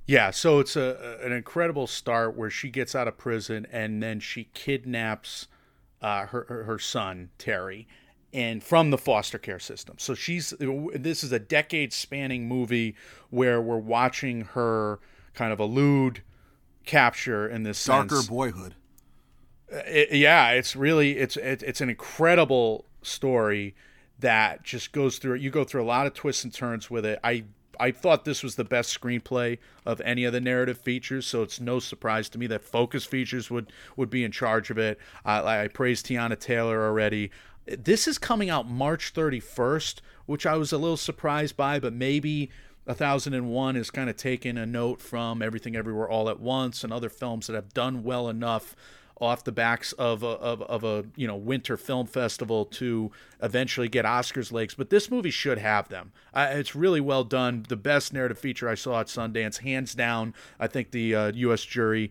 Yeah, 0.06 0.30
so 0.30 0.58
it's 0.58 0.74
a 0.76 1.18
an 1.22 1.32
incredible 1.32 1.86
start 1.86 2.36
where 2.36 2.50
she 2.50 2.70
gets 2.70 2.94
out 2.94 3.06
of 3.06 3.18
prison 3.18 3.66
and 3.70 4.02
then 4.02 4.18
she 4.20 4.50
kidnaps 4.52 5.46
uh, 6.00 6.26
her, 6.26 6.44
her 6.48 6.64
her 6.64 6.78
son 6.78 7.30
Terry, 7.38 7.86
and 8.32 8.64
from 8.64 8.90
the 8.90 8.98
foster 8.98 9.38
care 9.38 9.60
system. 9.60 9.96
So 9.98 10.14
she's 10.14 10.52
this 10.58 11.22
is 11.22 11.30
a 11.30 11.38
decade 11.38 11.92
spanning 11.92 12.48
movie 12.48 12.96
where 13.30 13.60
we're 13.60 13.78
watching 13.78 14.42
her 14.42 14.98
kind 15.34 15.52
of 15.52 15.60
elude 15.60 16.22
capture 16.84 17.48
in 17.48 17.62
this 17.62 17.82
Darker 17.84 18.16
sense. 18.16 18.28
boyhood. 18.28 18.74
Uh, 19.72 19.78
it- 19.86 20.12
yeah, 20.12 20.50
it's 20.50 20.76
really 20.76 21.18
it's 21.18 21.36
it, 21.36 21.62
it's 21.62 21.80
an 21.80 21.88
incredible 21.90 22.84
story 23.02 23.74
that 24.18 24.62
just 24.62 24.92
goes 24.92 25.18
through. 25.18 25.34
it. 25.34 25.40
You 25.40 25.50
go 25.50 25.64
through 25.64 25.82
a 25.82 25.84
lot 25.86 26.06
of 26.06 26.14
twists 26.14 26.44
and 26.44 26.52
turns 26.52 26.90
with 26.90 27.04
it. 27.04 27.18
I 27.24 27.44
I 27.80 27.90
thought 27.90 28.24
this 28.24 28.42
was 28.42 28.54
the 28.56 28.64
best 28.64 28.98
screenplay 29.00 29.58
of 29.86 30.00
any 30.02 30.24
of 30.24 30.32
the 30.32 30.40
narrative 30.40 30.78
features, 30.78 31.26
so 31.26 31.42
it's 31.42 31.58
no 31.58 31.78
surprise 31.80 32.28
to 32.30 32.38
me 32.38 32.46
that 32.48 32.62
Focus 32.62 33.04
Features 33.04 33.50
would 33.50 33.72
would 33.96 34.10
be 34.10 34.24
in 34.24 34.30
charge 34.30 34.70
of 34.70 34.78
it. 34.78 34.98
I, 35.24 35.64
I 35.64 35.68
praised 35.68 36.06
Teyana 36.06 36.38
Taylor 36.38 36.84
already. 36.84 37.30
This 37.66 38.06
is 38.08 38.18
coming 38.18 38.50
out 38.50 38.68
March 38.68 39.14
31st, 39.14 40.00
which 40.26 40.46
I 40.46 40.56
was 40.56 40.72
a 40.72 40.78
little 40.78 40.96
surprised 40.96 41.56
by, 41.56 41.78
but 41.80 41.92
maybe. 41.92 42.50
1001 42.84 43.76
is 43.76 43.92
kind 43.92 44.10
of 44.10 44.16
taking 44.16 44.58
a 44.58 44.66
note 44.66 45.00
from 45.00 45.40
Everything 45.40 45.76
Everywhere 45.76 46.08
All 46.08 46.28
at 46.28 46.40
Once 46.40 46.82
and 46.82 46.92
other 46.92 47.08
films 47.08 47.46
that 47.46 47.54
have 47.54 47.72
done 47.72 48.02
well 48.02 48.28
enough 48.28 48.74
off 49.20 49.44
the 49.44 49.52
backs 49.52 49.92
of 49.92 50.22
a, 50.22 50.26
of, 50.26 50.62
of 50.62 50.84
a 50.84 51.04
you 51.16 51.26
know 51.26 51.36
winter 51.36 51.76
film 51.76 52.06
festival 52.06 52.64
to 52.64 53.10
eventually 53.42 53.88
get 53.88 54.04
Oscars 54.04 54.52
legs. 54.52 54.74
But 54.74 54.90
this 54.90 55.10
movie 55.10 55.30
should 55.30 55.58
have 55.58 55.88
them. 55.88 56.12
Uh, 56.34 56.48
it's 56.50 56.74
really 56.74 57.00
well 57.00 57.24
done. 57.24 57.64
The 57.68 57.76
best 57.76 58.12
narrative 58.12 58.38
feature 58.38 58.68
I 58.68 58.74
saw 58.74 59.00
at 59.00 59.06
Sundance, 59.06 59.58
hands 59.58 59.94
down. 59.94 60.34
I 60.58 60.66
think 60.66 60.90
the 60.90 61.14
uh, 61.14 61.32
U.S. 61.32 61.64
jury 61.64 62.10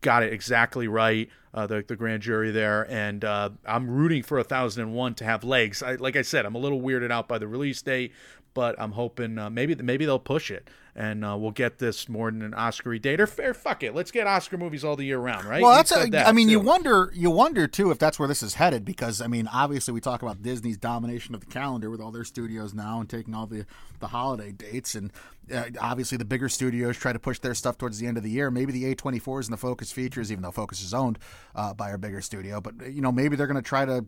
got 0.00 0.22
it 0.22 0.32
exactly 0.32 0.88
right. 0.88 1.28
Uh, 1.52 1.66
the 1.66 1.82
the 1.86 1.96
grand 1.96 2.22
jury 2.22 2.50
there, 2.50 2.90
and 2.90 3.24
uh, 3.24 3.48
I'm 3.64 3.88
rooting 3.88 4.22
for 4.22 4.38
a 4.38 4.44
thousand 4.44 4.82
and 4.82 4.94
one 4.94 5.14
to 5.14 5.24
have 5.24 5.42
legs. 5.42 5.82
I, 5.82 5.94
like 5.94 6.14
I 6.14 6.22
said, 6.22 6.44
I'm 6.44 6.54
a 6.54 6.58
little 6.58 6.82
weirded 6.82 7.10
out 7.10 7.28
by 7.28 7.38
the 7.38 7.48
release 7.48 7.80
date, 7.80 8.12
but 8.52 8.74
I'm 8.78 8.92
hoping 8.92 9.38
uh, 9.38 9.48
maybe 9.48 9.74
maybe 9.74 10.04
they'll 10.04 10.18
push 10.18 10.50
it 10.50 10.68
and 10.96 11.24
uh, 11.24 11.36
we'll 11.38 11.50
get 11.50 11.78
this 11.78 12.08
more 12.08 12.30
than 12.30 12.40
an 12.40 12.54
Oscar 12.54 12.96
date. 12.98 13.20
Or 13.20 13.26
fair, 13.26 13.52
fuck 13.52 13.82
it, 13.82 13.94
let's 13.94 14.10
get 14.10 14.26
Oscar 14.26 14.56
movies 14.56 14.82
all 14.82 14.96
the 14.96 15.04
year 15.04 15.18
round, 15.18 15.46
right? 15.46 15.62
Well, 15.62 15.74
that's. 15.74 15.92
A, 15.92 16.06
that, 16.10 16.26
I 16.26 16.32
mean, 16.32 16.48
you 16.48 16.58
wonder. 16.58 17.12
You 17.14 17.30
wonder 17.30 17.68
too 17.68 17.90
if 17.90 17.98
that's 17.98 18.18
where 18.18 18.26
this 18.26 18.42
is 18.42 18.54
headed 18.54 18.84
because 18.84 19.20
I 19.20 19.26
mean, 19.26 19.46
obviously, 19.46 19.92
we 19.92 20.00
talk 20.00 20.22
about 20.22 20.42
Disney's 20.42 20.78
domination 20.78 21.34
of 21.34 21.40
the 21.40 21.46
calendar 21.46 21.90
with 21.90 22.00
all 22.00 22.10
their 22.10 22.24
studios 22.24 22.72
now 22.72 22.98
and 22.98 23.08
taking 23.08 23.34
all 23.34 23.46
the 23.46 23.66
the 24.00 24.08
holiday 24.08 24.52
dates, 24.52 24.94
and 24.94 25.12
uh, 25.52 25.64
obviously 25.80 26.16
the 26.16 26.24
bigger 26.24 26.48
studios 26.48 26.96
try 26.96 27.12
to 27.12 27.18
push 27.18 27.38
their 27.40 27.54
stuff 27.54 27.76
towards 27.76 27.98
the 27.98 28.06
end 28.06 28.16
of 28.16 28.22
the 28.22 28.30
year. 28.30 28.50
Maybe 28.50 28.72
the 28.72 28.94
A24s 28.94 29.44
and 29.44 29.52
the 29.52 29.58
Focus 29.58 29.92
Features, 29.92 30.32
even 30.32 30.42
though 30.42 30.50
Focus 30.50 30.82
is 30.82 30.94
owned 30.94 31.18
uh, 31.54 31.74
by 31.74 31.90
a 31.90 31.98
bigger 31.98 32.22
studio, 32.22 32.60
but 32.60 32.74
you 32.90 33.02
know, 33.02 33.12
maybe 33.12 33.36
they're 33.36 33.46
going 33.46 33.56
to 33.56 33.62
try 33.62 33.84
to 33.84 34.06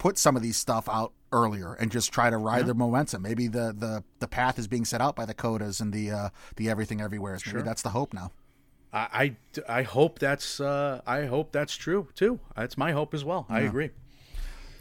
put 0.00 0.18
some 0.18 0.34
of 0.34 0.42
these 0.42 0.56
stuff 0.56 0.88
out 0.88 1.12
earlier 1.30 1.74
and 1.74 1.92
just 1.92 2.10
try 2.10 2.30
to 2.30 2.36
ride 2.36 2.66
their 2.66 2.74
momentum. 2.74 3.22
Maybe 3.22 3.46
the, 3.46 3.72
the 3.76 4.02
the 4.18 4.26
path 4.26 4.58
is 4.58 4.66
being 4.66 4.84
set 4.84 5.00
out 5.00 5.14
by 5.14 5.26
the 5.26 5.34
codas 5.34 5.80
and 5.80 5.92
the 5.92 6.10
uh, 6.10 6.28
the 6.56 6.68
everything 6.68 7.00
everywhere. 7.00 7.38
Maybe 7.46 7.62
that's 7.62 7.82
the 7.82 7.90
hope 7.90 8.12
now. 8.12 8.32
I, 8.92 9.36
I, 9.68 9.78
I 9.80 9.82
hope 9.82 10.18
that's 10.18 10.58
uh, 10.58 11.02
I 11.06 11.26
hope 11.26 11.52
that's 11.52 11.76
true 11.76 12.08
too. 12.16 12.40
That's 12.56 12.76
my 12.76 12.90
hope 12.90 13.14
as 13.14 13.24
well. 13.24 13.46
I 13.48 13.60
agree. 13.60 13.90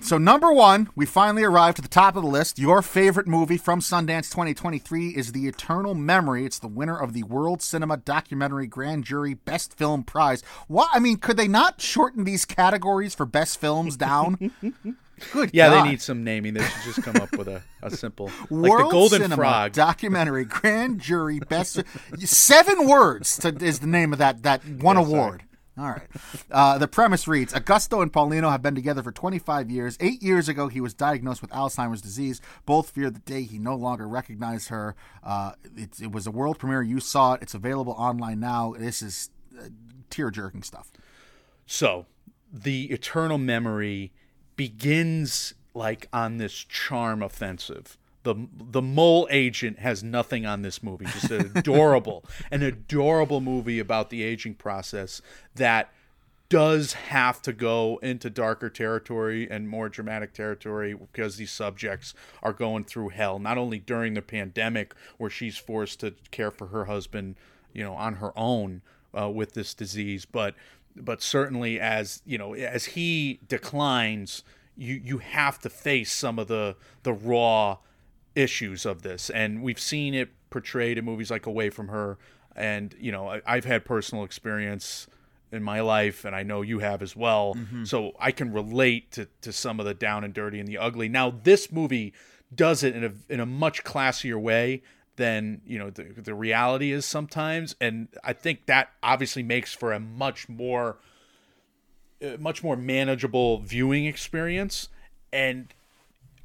So 0.02 0.18
number 0.18 0.54
one, 0.54 0.88
we 0.96 1.06
finally 1.06 1.44
arrived 1.44 1.76
to 1.76 1.82
the 1.82 1.90
top 1.90 2.16
of 2.16 2.24
the 2.24 2.30
list. 2.30 2.58
Your 2.58 2.82
favorite 2.82 3.28
movie 3.28 3.58
from 3.58 3.82
Sundance 3.82 4.32
2023 4.32 5.10
is 5.10 5.34
The 5.34 5.46
Eternal 5.46 5.94
Memory. 5.94 6.46
It's 6.46 6.58
the 6.58 6.70
winner 6.70 6.98
of 6.98 7.12
the 7.12 7.24
World 7.24 7.62
Cinema 7.62 7.98
Documentary 7.98 8.66
Grand 8.66 9.04
Jury 9.04 9.34
Best 9.34 9.78
Film 9.78 10.04
Prize. 10.04 10.42
What? 10.70 10.90
I 10.94 11.00
mean, 11.00 11.18
could 11.18 11.36
they 11.36 11.50
not 11.50 11.82
shorten 11.82 12.24
these 12.24 12.46
categories 12.46 13.14
for 13.14 13.26
best 13.26 13.60
films 13.60 13.98
down? 13.98 14.54
Good. 15.34 15.52
Yeah, 15.54 15.70
God. 15.70 15.84
they 15.86 15.90
need 15.92 16.02
some 16.02 16.24
naming. 16.24 16.54
They 16.56 16.64
should 16.64 16.84
just 16.96 17.04
come 17.04 17.16
up 17.18 17.32
with 17.38 17.48
a, 17.48 17.62
a 17.82 17.92
simple 17.92 18.32
like 18.50 18.72
World 18.72 18.90
the 18.90 18.92
Golden 18.94 19.22
Cinema 19.22 19.36
Frog. 19.36 19.72
documentary 19.74 20.46
Grand 20.46 21.00
Jury 21.02 21.40
Best 21.40 21.82
seven 22.20 22.88
words 22.88 23.38
to, 23.40 23.50
is 23.64 23.80
the 23.80 23.88
name 23.88 24.14
of 24.14 24.20
that 24.20 24.44
that 24.44 24.66
one 24.66 24.96
Yeah, 24.98 25.04
sorry. 25.04 25.14
award. 25.16 25.44
All 25.78 25.86
right. 25.86 26.08
Uh, 26.52 26.78
the 26.78 26.90
premise 26.90 27.26
reads 27.26 27.54
Augusto 27.54 28.02
and 28.02 28.12
Paulina 28.12 28.52
have 28.52 28.62
been 28.62 28.76
together 28.76 29.02
for 29.02 29.14
25 29.14 29.72
years. 29.72 29.96
Eight 30.02 30.22
years 30.22 30.50
ago, 30.50 30.68
he 30.68 30.82
was 30.82 30.94
diagnosed 30.94 31.42
with 31.42 31.52
Alzheimer's 31.52 32.02
disease. 32.02 32.42
Both 32.66 32.90
feared 32.90 33.16
the 33.16 33.20
day 33.22 33.44
he 33.44 33.60
no 33.60 33.76
longer 33.76 34.06
recognized 34.06 34.68
her. 34.68 34.94
Uh, 35.24 35.54
it, 35.78 36.02
it 36.02 36.12
was 36.12 36.28
a 36.28 36.32
world 36.32 36.60
premiere. 36.60 36.82
You 36.82 37.00
saw 37.00 37.36
it. 37.36 37.42
It's 37.44 37.54
available 37.54 37.94
online 37.94 38.42
now. 38.42 38.74
This 38.78 39.02
is 39.02 39.30
uh, 39.58 39.70
tear 40.10 40.32
jerking 40.32 40.64
stuff. 40.64 40.92
So, 41.66 42.08
the 42.52 42.92
eternal 42.92 43.38
memory 43.38 44.12
begins 44.60 45.54
like 45.74 46.10
on 46.12 46.36
this 46.36 46.52
charm 46.52 47.24
offensive. 47.24 47.98
The 48.24 48.36
the 48.52 48.82
mole 48.82 49.26
agent 49.32 49.80
has 49.80 50.04
nothing 50.04 50.46
on 50.46 50.64
this 50.64 50.84
movie. 50.84 51.06
Just 51.06 51.32
an 51.32 51.54
adorable, 51.56 52.26
an 52.52 52.62
adorable 52.62 53.40
movie 53.40 53.80
about 53.80 54.10
the 54.10 54.22
aging 54.22 54.56
process 54.56 55.22
that 55.56 55.94
does 56.50 56.92
have 56.92 57.42
to 57.44 57.54
go 57.54 58.02
into 58.04 58.30
darker 58.30 58.70
territory 58.70 59.50
and 59.50 59.70
more 59.70 59.88
dramatic 59.88 60.34
territory 60.34 60.94
because 60.94 61.38
these 61.38 61.52
subjects 61.52 62.14
are 62.44 62.52
going 62.52 62.84
through 62.84 63.10
hell 63.10 63.40
not 63.40 63.58
only 63.58 63.80
during 63.80 64.14
the 64.16 64.22
pandemic 64.22 64.94
where 65.18 65.30
she's 65.30 65.58
forced 65.58 66.00
to 66.00 66.14
care 66.32 66.50
for 66.50 66.68
her 66.68 66.86
husband 66.86 67.36
you 67.72 67.84
know 67.84 67.94
on 67.94 68.16
her 68.16 68.36
own 68.36 68.82
uh, 69.18 69.30
with 69.30 69.54
this 69.54 69.76
disease 69.76 70.26
but 70.26 70.56
but 70.96 71.22
certainly 71.22 71.80
as 71.80 72.22
you 72.26 72.38
know 72.38 72.54
as 72.54 72.86
he 72.86 73.40
declines 73.48 74.44
you 74.76 75.00
you 75.04 75.18
have 75.20 75.60
to 75.60 75.70
face 75.70 76.12
some 76.12 76.40
of 76.40 76.48
the 76.48 76.76
the 77.04 77.14
raw 77.14 77.78
issues 78.36 78.86
of 78.86 79.02
this. 79.02 79.30
And 79.30 79.62
we've 79.62 79.80
seen 79.80 80.14
it 80.14 80.30
portrayed 80.50 80.98
in 80.98 81.06
movies 81.06 81.30
like 81.30 81.46
away 81.46 81.70
from 81.70 81.90
her. 81.90 82.18
And 82.56 82.96
you 83.00 83.12
know 83.12 83.30
I, 83.30 83.42
i've 83.46 83.66
had 83.66 83.86
personal 83.86 84.24
experience 84.24 85.08
in 85.52 85.64
my 85.64 85.82
life 85.82 86.26
and 86.26 86.36
i 86.36 86.44
know 86.44 86.62
you 86.62 86.80
have 86.80 87.02
as 87.02 87.16
well. 87.16 87.56
Mm-hmm. 87.56 87.86
So 87.86 88.14
i 88.20 88.32
can 88.32 88.52
relate 88.52 89.12
to, 89.14 89.28
to 89.42 89.54
some 89.54 89.80
of 89.80 89.86
the 89.86 89.94
down 89.94 90.24
and 90.24 90.34
dirty 90.34 90.60
and 90.60 90.68
the 90.68 90.78
ugly. 90.78 91.10
Now 91.10 91.30
this 91.32 91.72
movie 91.72 92.14
does 92.54 92.84
it 92.84 92.96
in 92.96 93.04
a, 93.04 93.12
in 93.32 93.40
a 93.40 93.46
much 93.46 93.84
classier 93.84 94.42
way 94.42 94.82
than 95.20 95.62
you 95.66 95.78
know 95.78 95.92
the, 95.92 96.04
the 96.18 96.34
reality 96.34 96.92
is 96.92 97.06
sometimes. 97.06 97.76
And 97.80 98.08
i 98.24 98.34
think 98.34 98.66
that 98.66 98.90
obviously 99.04 99.44
makes 99.44 99.74
for 99.76 99.94
a 99.94 100.00
much 100.00 100.50
more 100.50 100.98
a 102.22 102.38
much 102.38 102.64
more 102.64 102.76
manageable 102.76 103.60
viewing 103.60 104.06
experience. 104.06 104.90
And 105.32 105.74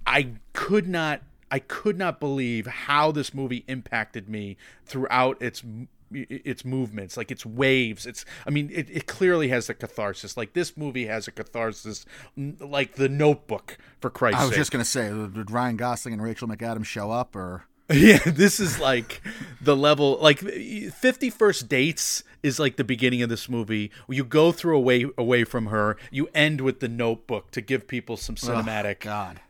I 0.06 0.32
could 0.52 0.88
not 0.88 1.22
I 1.50 1.60
could 1.60 1.96
not 1.96 2.20
believe 2.20 2.66
how 2.66 3.12
this 3.12 3.32
movie 3.32 3.64
impacted 3.68 4.28
me 4.28 4.56
throughout 4.84 5.40
its 5.40 5.62
its 6.10 6.64
movements 6.64 7.16
like 7.16 7.30
its 7.30 7.46
waves. 7.46 8.06
It's 8.06 8.24
i 8.46 8.50
mean 8.50 8.70
it, 8.72 8.88
it 8.90 9.06
clearly 9.06 9.48
has 9.48 9.70
a 9.70 9.74
catharsis. 9.74 10.36
Like 10.36 10.52
this 10.52 10.76
movie 10.76 11.06
has 11.06 11.28
a 11.28 11.32
catharsis 11.32 12.04
like 12.36 12.94
the 12.96 13.08
notebook 13.08 13.78
for 14.00 14.10
christ's 14.10 14.40
I 14.40 14.44
was 14.44 14.50
sake. 14.50 14.58
just 14.60 14.72
going 14.72 14.84
to 14.84 14.90
say, 14.90 15.08
did 15.08 15.50
Ryan 15.50 15.76
Gosling 15.76 16.14
and 16.14 16.22
Rachel 16.22 16.48
McAdams 16.48 16.86
show 16.86 17.10
up 17.10 17.36
or. 17.36 17.64
yeah, 17.92 18.18
this 18.24 18.60
is 18.60 18.80
like 18.80 19.20
the 19.60 19.76
level 19.76 20.18
like 20.20 20.38
50 20.38 21.28
First 21.30 21.68
Dates 21.68 22.24
is 22.42 22.58
like 22.58 22.76
the 22.76 22.84
beginning 22.84 23.20
of 23.20 23.28
this 23.28 23.48
movie. 23.48 23.90
You 24.08 24.24
go 24.24 24.52
through 24.52 24.76
away 24.76 25.06
away 25.18 25.44
from 25.44 25.66
her, 25.66 25.98
you 26.10 26.28
end 26.34 26.62
with 26.62 26.80
the 26.80 26.88
notebook 26.88 27.50
to 27.50 27.60
give 27.60 27.86
people 27.86 28.16
some 28.16 28.36
cinematic. 28.36 29.00
God. 29.00 29.40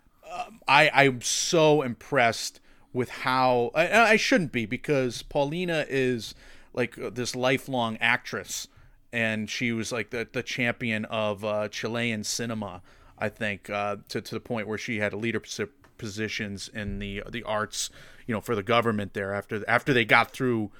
I 0.67 0.91
I'm 0.93 1.21
so 1.21 1.83
impressed 1.83 2.61
with 2.93 3.09
how 3.09 3.71
I, 3.75 3.89
I 4.13 4.17
shouldn't 4.17 4.51
be 4.51 4.67
because 4.67 5.23
Paulina 5.23 5.87
is 5.89 6.35
like 6.73 6.97
this 6.97 7.37
lifelong 7.37 7.97
actress 7.99 8.67
and 9.13 9.49
she 9.49 9.71
was 9.71 9.93
like 9.93 10.11
the 10.11 10.27
the 10.31 10.43
champion 10.43 11.05
of 11.05 11.45
uh, 11.45 11.69
Chilean 11.69 12.25
cinema. 12.25 12.83
I 13.17 13.29
think 13.29 13.71
uh, 13.71 13.97
to 14.09 14.21
to 14.21 14.35
the 14.35 14.41
point 14.41 14.67
where 14.67 14.79
she 14.79 14.99
had 14.99 15.13
a 15.13 15.17
leadership 15.17 15.84
positions 15.99 16.69
in 16.69 16.99
the 16.99 17.23
the 17.31 17.43
arts, 17.43 17.91
you 18.27 18.35
know, 18.35 18.41
for 18.41 18.55
the 18.55 18.63
government 18.63 19.15
there 19.15 19.33
after 19.33 19.63
after 19.69 19.93
they 19.93 20.05
got 20.05 20.31
through 20.31 20.71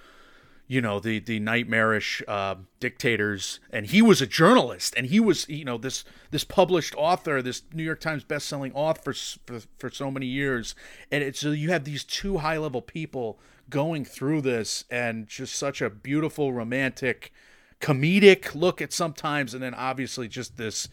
you 0.67 0.81
know 0.81 0.99
the 0.99 1.19
the 1.19 1.39
nightmarish 1.39 2.23
uh, 2.27 2.57
dictators. 2.81 3.61
And 3.71 3.87
he 3.87 4.01
was 4.01 4.23
a 4.23 4.27
journalist 4.27 4.95
and 4.97 5.07
he 5.07 5.21
was 5.21 5.49
you 5.49 5.65
know 5.65 5.79
this 5.79 6.05
this 6.31 6.45
published 6.45 6.95
author 6.97 7.43
this 7.43 7.63
new 7.73 7.83
york 7.83 8.01
times 8.01 8.25
best-selling 8.25 8.73
author 8.73 9.13
for, 9.13 9.39
for, 9.47 9.67
for 9.79 9.91
so 9.91 10.11
many 10.11 10.27
years. 10.27 10.75
And 11.11 11.23
it's 11.23 11.41
so 11.41 11.51
you 11.51 11.71
have 11.71 11.85
these 11.85 12.05
two 12.05 12.39
high 12.39 12.59
level 12.59 12.81
people 12.81 13.39
going 13.71 14.05
through 14.05 14.43
this 14.43 14.85
and 14.91 15.27
just 15.27 15.55
such 15.55 15.81
a 15.81 15.91
beautiful 15.91 16.53
romantic 16.53 17.33
comedic 17.81 18.55
look 18.55 18.81
at 18.81 18.93
sometimes. 18.93 19.53
And 19.53 19.63
then 19.63 19.75
obviously 19.75 20.29
just 20.29 20.57
this 20.57 20.89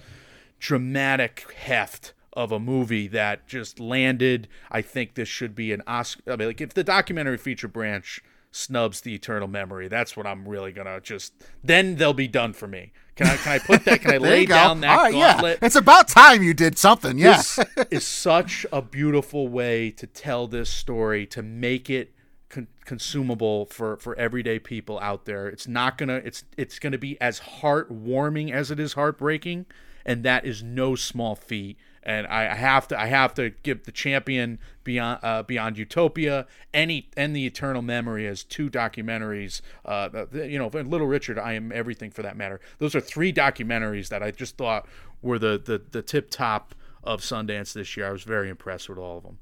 dramatic 0.59 1.45
heft 1.53 2.13
of 2.33 2.51
a 2.51 2.59
movie 2.59 3.07
that 3.09 3.47
just 3.47 3.79
landed. 3.79 4.47
I 4.71 4.81
think 4.81 5.15
this 5.15 5.27
should 5.29 5.55
be 5.55 5.71
an 5.73 5.81
Oscar. 5.87 6.31
I 6.31 6.35
mean, 6.35 6.47
like 6.49 6.61
if 6.61 6.73
the 6.73 6.83
documentary 6.83 7.37
feature 7.37 7.67
branch 7.67 8.21
snubs 8.51 9.01
the 9.01 9.13
Eternal 9.15 9.47
Memory, 9.47 9.87
that's 9.87 10.15
what 10.17 10.25
I'm 10.27 10.47
really 10.47 10.71
gonna 10.71 10.99
just. 11.01 11.33
Then 11.63 11.95
they'll 11.95 12.13
be 12.13 12.27
done 12.27 12.53
for 12.53 12.67
me. 12.67 12.91
Can 13.15 13.27
I? 13.27 13.35
Can 13.37 13.51
I 13.53 13.59
put 13.59 13.85
that? 13.85 14.01
Can 14.01 14.11
I 14.13 14.17
lay 14.19 14.45
down 14.45 14.81
that 14.81 14.97
All 14.97 15.03
right, 15.03 15.11
gauntlet? 15.13 15.59
yeah. 15.61 15.65
It's 15.65 15.75
about 15.75 16.07
time 16.07 16.41
you 16.43 16.53
did 16.53 16.77
something. 16.77 17.17
Yeah. 17.17 17.37
This 17.37 17.59
is 17.91 18.05
such 18.07 18.65
a 18.71 18.81
beautiful 18.81 19.47
way 19.47 19.91
to 19.91 20.07
tell 20.07 20.47
this 20.47 20.69
story 20.69 21.25
to 21.27 21.41
make 21.43 21.89
it 21.89 22.13
con- 22.49 22.67
consumable 22.85 23.65
for 23.65 23.97
for 23.97 24.15
everyday 24.15 24.59
people 24.59 24.97
out 24.99 25.25
there. 25.25 25.47
It's 25.47 25.67
not 25.67 25.97
gonna. 25.97 26.21
It's 26.23 26.45
it's 26.57 26.79
gonna 26.79 26.97
be 26.97 27.19
as 27.19 27.41
heartwarming 27.41 28.51
as 28.51 28.71
it 28.71 28.79
is 28.79 28.93
heartbreaking, 28.93 29.65
and 30.05 30.23
that 30.23 30.45
is 30.45 30.63
no 30.63 30.95
small 30.95 31.35
feat. 31.35 31.77
And 32.03 32.25
I 32.27 32.51
I 32.51 32.55
have 32.55 32.87
to 32.89 32.99
I 32.99 33.07
have 33.07 33.33
to 33.35 33.51
give 33.63 33.83
the 33.83 33.91
champion 33.91 34.59
beyond 34.83 35.19
uh, 35.23 35.43
beyond 35.43 35.77
Utopia 35.77 36.47
any 36.73 37.09
and 37.15 37.35
the 37.35 37.45
Eternal 37.45 37.81
Memory 37.81 38.27
as 38.27 38.43
two 38.43 38.69
documentaries. 38.69 39.61
Uh, 39.85 40.25
you 40.33 40.57
know, 40.57 40.67
Little 40.67 41.07
Richard, 41.07 41.37
I 41.37 41.53
am 41.53 41.71
everything 41.71 42.11
for 42.11 42.21
that 42.23 42.35
matter. 42.35 42.59
Those 42.79 42.95
are 42.95 43.01
three 43.01 43.31
documentaries 43.31 44.09
that 44.09 44.23
I 44.23 44.31
just 44.31 44.57
thought 44.57 44.87
were 45.21 45.37
the 45.37 45.61
the 45.63 45.81
the 45.91 46.01
tip 46.01 46.29
top 46.31 46.73
of 47.03 47.21
Sundance 47.21 47.73
this 47.73 47.95
year. 47.95 48.07
I 48.07 48.11
was 48.11 48.23
very 48.23 48.49
impressed 48.49 48.89
with 48.89 48.97
all 48.97 49.17
of 49.17 49.23
them. 49.23 49.37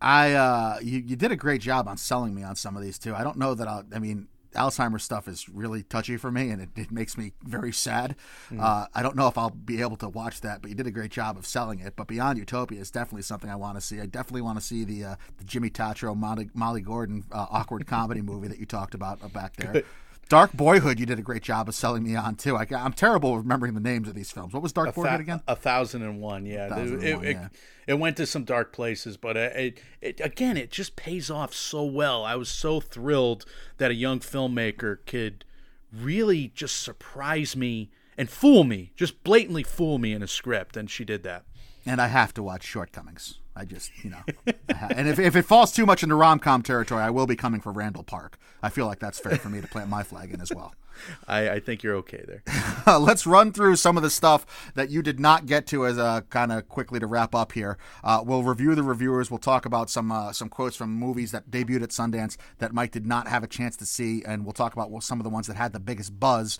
I 0.00 0.32
uh 0.32 0.78
you, 0.80 1.00
you 1.00 1.16
did 1.16 1.32
a 1.32 1.36
great 1.36 1.60
job 1.60 1.88
on 1.88 1.96
selling 1.96 2.34
me 2.34 2.42
on 2.42 2.56
some 2.56 2.76
of 2.76 2.82
these 2.82 2.98
too. 2.98 3.14
I 3.14 3.22
don't 3.22 3.36
know 3.36 3.54
that 3.54 3.68
I'll 3.68 3.84
I 3.94 3.98
mean 3.98 4.28
Alzheimer's 4.58 5.02
stuff 5.02 5.28
is 5.28 5.48
really 5.48 5.82
touchy 5.82 6.16
for 6.16 6.30
me 6.30 6.50
and 6.50 6.62
it, 6.62 6.68
it 6.76 6.90
makes 6.90 7.16
me 7.16 7.32
very 7.42 7.72
sad. 7.72 8.16
Uh, 8.58 8.86
I 8.94 9.02
don't 9.02 9.16
know 9.16 9.28
if 9.28 9.38
I'll 9.38 9.50
be 9.50 9.80
able 9.80 9.96
to 9.98 10.08
watch 10.08 10.40
that, 10.42 10.62
but 10.62 10.70
you 10.70 10.74
did 10.74 10.86
a 10.86 10.90
great 10.90 11.10
job 11.10 11.36
of 11.36 11.46
selling 11.46 11.78
it. 11.80 11.94
But 11.96 12.08
Beyond 12.08 12.38
Utopia 12.38 12.80
is 12.80 12.90
definitely 12.90 13.22
something 13.22 13.50
I 13.50 13.56
want 13.56 13.76
to 13.76 13.80
see. 13.80 14.00
I 14.00 14.06
definitely 14.06 14.42
want 14.42 14.58
to 14.58 14.64
see 14.64 14.84
the 14.84 15.04
uh, 15.04 15.16
the 15.38 15.44
Jimmy 15.44 15.70
Tatro 15.70 16.14
Molly, 16.14 16.50
Molly 16.54 16.80
Gordon 16.80 17.24
uh, 17.32 17.46
awkward 17.50 17.86
comedy 17.86 18.20
movie 18.20 18.48
that 18.48 18.58
you 18.58 18.66
talked 18.66 18.94
about 18.94 19.22
uh, 19.22 19.28
back 19.28 19.56
there. 19.56 19.82
Dark 20.28 20.52
Boyhood, 20.52 21.00
you 21.00 21.06
did 21.06 21.18
a 21.18 21.22
great 21.22 21.42
job 21.42 21.68
of 21.68 21.74
selling 21.74 22.04
me 22.04 22.14
on 22.14 22.34
too. 22.34 22.54
I, 22.56 22.66
I'm 22.76 22.92
terrible 22.92 23.38
remembering 23.38 23.74
the 23.74 23.80
names 23.80 24.08
of 24.08 24.14
these 24.14 24.30
films. 24.30 24.52
What 24.52 24.62
was 24.62 24.74
Dark 24.74 24.94
Boyhood 24.94 25.20
Thou- 25.20 25.22
again? 25.22 25.42
A 25.48 25.56
thousand 25.56 26.02
and 26.02 26.20
one, 26.20 26.44
yeah. 26.44 26.66
It- 26.66 26.70
1001, 26.70 27.24
it, 27.24 27.32
yeah. 27.32 27.48
it 27.86 27.94
went 27.94 28.18
to 28.18 28.26
some 28.26 28.44
dark 28.44 28.72
places, 28.72 29.16
but 29.16 29.38
it, 29.38 29.56
it, 29.56 29.80
it 30.02 30.20
again, 30.22 30.58
it 30.58 30.70
just 30.70 30.96
pays 30.96 31.30
off 31.30 31.54
so 31.54 31.82
well. 31.82 32.24
I 32.24 32.36
was 32.36 32.50
so 32.50 32.78
thrilled 32.78 33.46
that 33.78 33.90
a 33.90 33.94
young 33.94 34.20
filmmaker 34.20 34.98
could 35.06 35.46
really 35.92 36.52
just 36.54 36.82
surprise 36.82 37.56
me 37.56 37.90
and 38.18 38.28
fool 38.28 38.64
me, 38.64 38.92
just 38.96 39.24
blatantly 39.24 39.62
fool 39.62 39.98
me 39.98 40.12
in 40.12 40.22
a 40.22 40.28
script, 40.28 40.76
and 40.76 40.90
she 40.90 41.04
did 41.04 41.22
that. 41.22 41.44
And 41.86 42.02
I 42.02 42.08
have 42.08 42.34
to 42.34 42.42
watch 42.42 42.64
Shortcomings. 42.64 43.38
I 43.58 43.64
just, 43.64 43.90
you 44.04 44.10
know, 44.10 44.54
and 44.94 45.08
if, 45.08 45.18
if 45.18 45.34
it 45.34 45.42
falls 45.42 45.72
too 45.72 45.84
much 45.84 46.04
into 46.04 46.14
rom 46.14 46.38
com 46.38 46.62
territory, 46.62 47.02
I 47.02 47.10
will 47.10 47.26
be 47.26 47.34
coming 47.34 47.60
for 47.60 47.72
Randall 47.72 48.04
Park. 48.04 48.38
I 48.62 48.68
feel 48.68 48.86
like 48.86 49.00
that's 49.00 49.18
fair 49.18 49.36
for 49.36 49.48
me 49.48 49.60
to 49.60 49.66
plant 49.66 49.88
my 49.88 50.04
flag 50.04 50.32
in 50.32 50.40
as 50.40 50.52
well. 50.54 50.74
I, 51.26 51.50
I 51.50 51.60
think 51.60 51.82
you're 51.82 51.96
okay 51.96 52.24
there. 52.26 52.42
Let's 52.98 53.26
run 53.26 53.52
through 53.52 53.76
some 53.76 53.96
of 53.96 54.02
the 54.02 54.10
stuff 54.10 54.72
that 54.74 54.90
you 54.90 55.02
did 55.02 55.20
not 55.20 55.46
get 55.46 55.66
to 55.68 55.86
as 55.86 55.98
a 55.98 56.24
kind 56.30 56.52
of 56.52 56.68
quickly 56.68 57.00
to 57.00 57.06
wrap 57.06 57.34
up 57.34 57.52
here. 57.52 57.78
Uh, 58.02 58.22
we'll 58.24 58.42
review 58.42 58.74
the 58.74 58.82
reviewers. 58.82 59.30
We'll 59.30 59.38
talk 59.38 59.66
about 59.66 59.90
some 59.90 60.10
uh, 60.10 60.32
some 60.32 60.48
quotes 60.48 60.76
from 60.76 60.92
movies 60.92 61.32
that 61.32 61.50
debuted 61.50 61.82
at 61.82 61.90
Sundance 61.90 62.36
that 62.58 62.72
Mike 62.72 62.92
did 62.92 63.06
not 63.06 63.28
have 63.28 63.42
a 63.42 63.46
chance 63.48 63.76
to 63.76 63.86
see, 63.86 64.22
and 64.24 64.44
we'll 64.44 64.52
talk 64.52 64.72
about 64.72 64.90
well, 64.90 65.00
some 65.00 65.20
of 65.20 65.24
the 65.24 65.30
ones 65.30 65.46
that 65.46 65.56
had 65.56 65.72
the 65.72 65.80
biggest 65.80 66.18
buzz. 66.18 66.58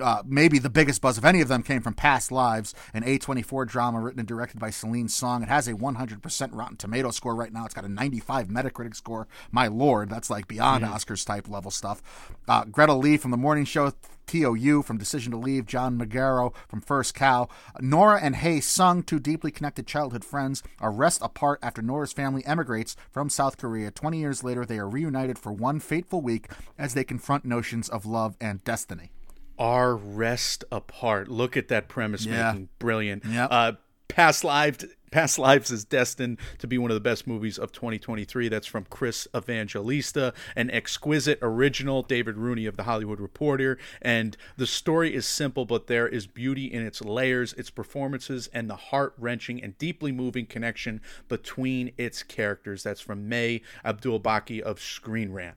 Uh, 0.00 0.22
maybe 0.24 0.60
the 0.60 0.70
biggest 0.70 1.00
buzz 1.00 1.18
of 1.18 1.24
any 1.24 1.40
of 1.40 1.48
them 1.48 1.64
came 1.64 1.82
from 1.82 1.94
Past 1.94 2.30
Lives, 2.30 2.74
an 2.94 3.02
A24 3.02 3.66
drama 3.66 3.98
written 4.00 4.20
and 4.20 4.28
directed 4.28 4.60
by 4.60 4.70
Celine 4.70 5.08
Song. 5.08 5.42
It 5.42 5.48
has 5.48 5.66
a 5.66 5.72
100% 5.74 6.48
Rotten 6.52 6.76
Tomato 6.76 7.10
score 7.10 7.34
right 7.34 7.52
now. 7.52 7.64
It's 7.64 7.74
got 7.74 7.84
a 7.84 7.88
95 7.88 8.46
Metacritic 8.48 8.94
score. 8.94 9.26
My 9.50 9.66
lord, 9.66 10.08
that's 10.08 10.30
like 10.30 10.46
beyond 10.46 10.84
Oscars 10.84 11.26
type 11.26 11.48
level 11.48 11.72
stuff. 11.72 12.02
Uh, 12.46 12.64
Greta 12.66 12.94
Lee 12.94 13.16
from 13.16 13.32
the 13.32 13.36
morning 13.36 13.64
show, 13.64 13.79
Teo 14.26 14.54
Yoo 14.54 14.82
from 14.82 14.96
Decision 14.96 15.32
to 15.32 15.38
Leave, 15.38 15.66
John 15.66 15.98
Magaro 15.98 16.54
from 16.68 16.80
First 16.80 17.14
Cow. 17.14 17.48
Nora 17.80 18.20
and 18.22 18.36
Hae 18.36 18.60
Sung, 18.60 19.02
two 19.02 19.18
deeply 19.18 19.50
connected 19.50 19.88
childhood 19.88 20.24
friends, 20.24 20.62
are 20.78 20.92
rest 20.92 21.20
apart 21.22 21.58
after 21.62 21.82
Nora's 21.82 22.12
family 22.12 22.44
emigrates 22.46 22.94
from 23.10 23.28
South 23.28 23.56
Korea. 23.56 23.90
20 23.90 24.18
years 24.18 24.44
later, 24.44 24.64
they 24.64 24.78
are 24.78 24.88
reunited 24.88 25.36
for 25.38 25.52
one 25.52 25.80
fateful 25.80 26.20
week 26.20 26.48
as 26.78 26.94
they 26.94 27.02
confront 27.02 27.44
notions 27.44 27.88
of 27.88 28.06
love 28.06 28.36
and 28.40 28.62
destiny. 28.62 29.10
Our 29.58 29.96
rest 29.96 30.64
apart. 30.70 31.26
Look 31.28 31.56
at 31.56 31.66
that 31.68 31.88
premise 31.88 32.24
Yeah. 32.24 32.52
making. 32.52 32.68
Brilliant. 32.78 33.24
Yep. 33.26 33.48
Uh, 33.50 33.72
Past 34.10 34.44
Lives 34.44 34.84
Past 35.10 35.40
Lives 35.40 35.72
is 35.72 35.84
destined 35.84 36.38
to 36.58 36.68
be 36.68 36.78
one 36.78 36.90
of 36.90 36.94
the 36.94 37.00
best 37.00 37.26
movies 37.26 37.58
of 37.58 37.72
2023. 37.72 38.48
That's 38.48 38.66
from 38.66 38.84
Chris 38.84 39.26
Evangelista, 39.34 40.32
an 40.54 40.70
exquisite 40.70 41.38
original, 41.42 42.02
David 42.02 42.36
Rooney 42.36 42.66
of 42.66 42.76
The 42.76 42.84
Hollywood 42.84 43.18
Reporter. 43.18 43.76
And 44.00 44.36
the 44.56 44.68
story 44.68 45.12
is 45.12 45.26
simple, 45.26 45.64
but 45.64 45.88
there 45.88 46.06
is 46.06 46.28
beauty 46.28 46.66
in 46.66 46.86
its 46.86 47.00
layers, 47.00 47.54
its 47.54 47.70
performances, 47.70 48.48
and 48.52 48.70
the 48.70 48.76
heart 48.76 49.14
wrenching 49.18 49.60
and 49.62 49.76
deeply 49.78 50.12
moving 50.12 50.46
connection 50.46 51.00
between 51.28 51.92
its 51.98 52.22
characters. 52.22 52.84
That's 52.84 53.00
from 53.00 53.28
May 53.28 53.62
Abdul 53.84 54.20
Baki 54.20 54.60
of 54.60 54.80
Screen 54.80 55.32
Rant. 55.32 55.56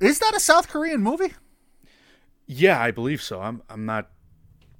Is 0.00 0.18
that 0.18 0.34
a 0.34 0.40
South 0.40 0.68
Korean 0.68 1.00
movie? 1.00 1.34
Yeah, 2.46 2.80
I 2.80 2.90
believe 2.90 3.22
so. 3.22 3.40
I'm 3.40 3.62
I'm 3.70 3.86
not 3.86 4.10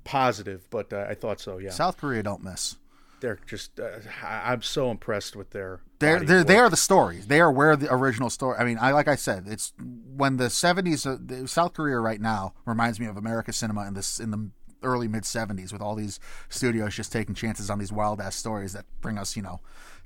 positive, 0.02 0.68
but 0.70 0.92
uh, 0.92 1.06
I 1.08 1.14
thought 1.14 1.40
so. 1.40 1.58
Yeah, 1.58 1.70
South 1.70 1.96
Korea 1.96 2.22
don't 2.22 2.42
miss. 2.42 2.76
They're 3.24 3.38
just. 3.46 3.80
Uh, 3.80 4.00
I'm 4.22 4.60
so 4.60 4.90
impressed 4.90 5.34
with 5.34 5.50
their. 5.50 5.80
They're, 5.98 6.20
they're, 6.20 6.44
they 6.44 6.58
are 6.58 6.68
the 6.68 6.76
stories. 6.76 7.26
They 7.26 7.40
are 7.40 7.50
where 7.50 7.74
the 7.74 7.90
original 7.90 8.28
story. 8.28 8.58
I 8.58 8.64
mean, 8.64 8.76
I 8.78 8.92
like 8.92 9.08
I 9.08 9.14
said, 9.14 9.44
it's 9.46 9.72
when 9.78 10.36
the 10.36 10.50
seventies. 10.50 11.06
Uh, 11.06 11.16
the- 11.18 11.48
South 11.48 11.72
Korea 11.72 11.98
right 12.00 12.20
now 12.20 12.52
reminds 12.66 13.00
me 13.00 13.06
of 13.06 13.16
America 13.16 13.50
cinema 13.52 13.86
in 13.86 13.94
this 13.94 14.20
in 14.20 14.30
the 14.30 14.50
early 14.82 15.08
mid 15.08 15.24
seventies 15.24 15.72
with 15.72 15.80
all 15.80 15.94
these 15.94 16.20
studios 16.50 16.94
just 16.94 17.10
taking 17.10 17.34
chances 17.34 17.70
on 17.70 17.78
these 17.78 17.90
wild 17.90 18.20
ass 18.20 18.36
stories 18.36 18.74
that 18.74 18.84
bring 19.00 19.16
us, 19.16 19.36
you 19.36 19.42
know, 19.42 19.60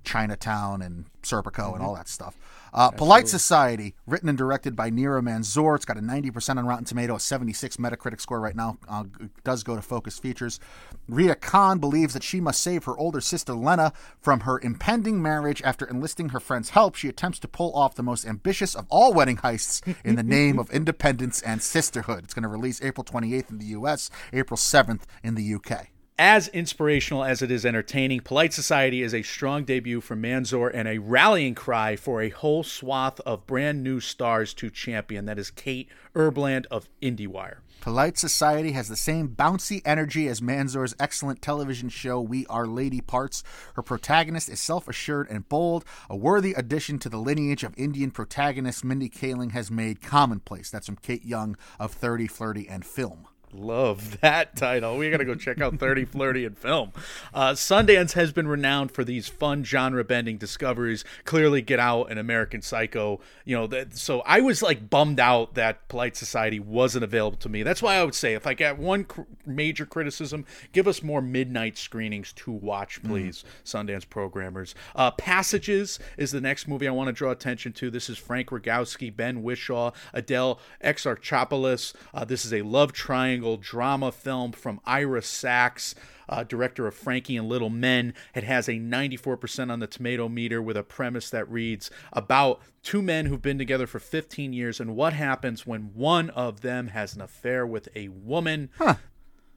Chinatown 0.09 0.81
and 0.81 1.05
Serpico 1.23 1.75
and 1.75 1.83
all 1.83 1.95
that 1.95 2.09
stuff. 2.09 2.35
Uh, 2.73 2.91
Polite 2.91 3.29
Society, 3.29 3.95
written 4.07 4.29
and 4.29 4.39
directed 4.39 4.75
by 4.75 4.91
Nida 4.91 5.23
Manzoor. 5.23 5.77
It's 5.77 5.85
got 5.85 5.99
a 5.99 6.01
90% 6.01 6.57
on 6.57 6.67
Rotten 6.67 6.85
Tomato, 6.85 7.17
a 7.17 7.21
76 7.21 7.77
Metacritic 7.77 8.21
score 8.21 8.41
right 8.41 8.57
now. 8.57 8.79
Uh, 8.89 9.05
it 9.21 9.31
does 9.45 9.63
go 9.63 9.77
to 9.77 9.83
Focus 9.83 10.19
Features. 10.19 10.61
Rita 11.09 11.35
Khan 11.35 11.79
believes 11.79 12.15
that 12.15 12.23
she 12.23 12.41
must 12.41 12.63
save 12.63 12.85
her 12.85 12.97
older 12.97 13.21
sister 13.21 13.53
Lena 13.53 13.93
from 14.21 14.41
her 14.41 14.59
impending 14.61 15.21
marriage 15.21 15.63
after 15.63 15.87
enlisting 15.87 16.31
her 16.31 16.41
friend's 16.41 16.71
help. 16.71 16.95
She 16.95 17.09
attempts 17.09 17.39
to 17.41 17.49
pull 17.49 17.75
off 17.75 17.95
the 17.95 18.03
most 18.03 18.27
ambitious 18.27 18.75
of 18.75 18.87
all 18.89 19.13
wedding 19.13 19.39
heists 19.39 19.83
in 20.05 20.17
the 20.17 20.23
name 20.23 20.59
of 20.59 20.71
independence 20.73 21.43
and 21.43 21.63
sisterhood. 21.63 22.25
It's 22.25 22.35
going 22.35 22.45
to 22.45 22.49
release 22.49 22.83
April 22.83 23.05
28th 23.05 23.51
in 23.51 23.59
the 23.59 23.67
U.S., 23.67 24.11
April 24.33 24.57
7th 24.57 25.03
in 25.23 25.35
the 25.35 25.43
U.K. 25.43 25.91
As 26.21 26.49
inspirational 26.49 27.23
as 27.23 27.43
it 27.43 27.51
is 27.53 27.65
entertaining, 27.65 28.23
Polite 28.23 28.53
Society 28.53 29.03
is 29.03 29.15
a 29.15 29.23
strong 29.23 29.63
debut 29.63 30.01
for 30.01 30.17
Manzoor 30.17 30.69
and 30.75 30.89
a 30.89 30.99
rallying 30.99 31.55
cry 31.55 31.95
for 31.95 32.21
a 32.21 32.31
whole 32.31 32.65
swath 32.65 33.21
of 33.21 33.47
brand 33.47 33.85
new 33.85 34.01
stars 34.01 34.53
to 34.55 34.69
champion. 34.69 35.27
That 35.27 35.39
is 35.39 35.53
Kate 35.53 35.89
Erbland 36.17 36.67
of 36.73 36.89
IndieWire. 37.01 37.59
Polite 37.81 38.19
Society 38.19 38.73
has 38.73 38.89
the 38.89 38.97
same 38.97 39.29
bouncy 39.29 39.81
energy 39.85 40.27
as 40.27 40.41
Manzoor's 40.41 40.97
excellent 40.99 41.41
television 41.41 41.89
show 41.89 42.21
We 42.21 42.47
Are 42.47 42.67
Lady 42.67 43.01
Parts. 43.01 43.45
Her 43.75 43.83
protagonist 43.83 44.49
is 44.49 44.59
self 44.59 44.89
assured 44.89 45.31
and 45.31 45.49
bold, 45.49 45.85
a 46.11 46.17
worthy 46.17 46.53
addition 46.53 46.99
to 46.99 47.09
the 47.09 47.19
lineage 47.19 47.63
of 47.63 47.79
Indian 47.79 48.11
protagonists 48.11 48.83
Mindy 48.83 49.09
Kaling 49.09 49.53
has 49.53 49.71
made 49.71 50.03
commonplace. 50.03 50.69
That's 50.69 50.87
from 50.87 50.97
Kate 50.97 51.25
Young 51.25 51.57
of 51.79 51.93
30, 51.93 52.27
Flirty, 52.27 52.69
and 52.69 52.85
Film. 52.85 53.28
Love 53.53 54.21
that 54.21 54.57
title. 54.57 54.97
We 54.99 55.11
got 55.11 55.19
to 55.19 55.25
go 55.25 55.35
check 55.35 55.61
out 55.61 55.79
30 55.79 56.05
Flirty 56.05 56.45
and 56.45 56.57
Film. 56.57 56.93
Uh, 57.33 57.53
Sundance 57.53 58.13
has 58.13 58.33
been 58.33 58.47
renowned 58.47 58.93
for 58.93 59.05
these 59.05 59.29
fun 59.29 59.65
genre 59.65 60.05
bending 60.05 60.37
discoveries. 60.37 61.05
Clearly, 61.25 61.63
Get 61.63 61.79
Out 61.79 62.11
and 62.11 62.19
American 62.19 62.63
Psycho. 62.63 63.21
You 63.45 63.57
know, 63.57 63.67
that, 63.69 63.97
so 63.97 64.21
I 64.21 64.41
was 64.41 64.63
like 64.63 64.91
bummed 64.91 65.21
out 65.21 65.55
that 65.55 65.89
Polite 65.89 66.17
Society 66.17 66.61
wasn't 66.61 67.05
available 67.05 67.39
to 67.39 67.49
me. 67.49 67.63
That's 67.63 67.83
why 67.83 67.97
I 67.97 68.05
would 68.05 68.15
say, 68.15 68.35
if 68.35 68.47
I 68.47 68.55
got 68.55 68.79
one 68.79 69.05
cr- 69.05 69.23
major 69.47 69.87
criticism, 69.87 70.45
give 70.73 70.87
us 70.87 71.03
more 71.03 71.23
midnight 71.23 71.79
screenings 71.79 72.33
to 72.35 72.53
watch, 72.53 73.03
please, 73.03 73.45
Sundance 73.65 74.09
programmers. 74.09 74.75
Uh, 74.95 75.11
Passages 75.11 75.99
is 76.17 76.33
the 76.33 76.41
next 76.41 76.69
movie 76.69 76.87
I 76.87 76.93
want 76.93 77.09
to 77.09 77.13
draw 77.13 77.31
attention 77.31 77.73
to. 77.75 77.91
This 77.91 78.09
is 78.11 78.19
Franz 78.19 78.39
Rogowski, 78.39 79.15
Ben 79.15 79.43
Whishaw, 79.43 79.93
Adele 80.13 80.61
Exarchopoulos. 80.85 81.95
Uh, 82.15 82.25
this 82.25 82.45
is 82.45 82.53
a 82.53 82.63
love 82.63 82.93
triangle 82.93 83.38
drama 83.57 84.13
film 84.13 84.53
from 84.53 84.81
Ira 84.85 85.23
Sachs, 85.23 85.95
uh, 86.29 86.45
director 86.45 86.87
of 86.87 86.95
Frankie 86.95 87.37
and 87.37 87.49
Little 87.49 87.71
Men. 87.71 88.15
It 88.35 88.45
has 88.45 88.69
a 88.69 88.73
94% 88.73 89.71
on 89.71 89.81
the 89.81 89.87
tomato 89.87 90.29
meter 90.29 90.61
with 90.61 90.77
a 90.77 90.83
premise 90.83 91.31
that 91.31 91.51
reads 91.51 91.91
about 92.13 92.61
two 92.83 93.03
men 93.03 93.27
who've 93.27 93.43
been 93.43 93.59
together 93.59 93.87
for 93.87 93.99
15 93.99 94.53
years 94.53 94.81
and 94.81 94.95
what 94.95 95.13
happens 95.13 95.67
when 95.67 95.95
one 95.95 96.31
of 96.31 96.61
them 96.61 96.89
has 96.89 97.15
an 97.15 97.21
affair 97.23 97.67
with 97.67 97.89
a 97.95 98.09
woman. 98.09 98.71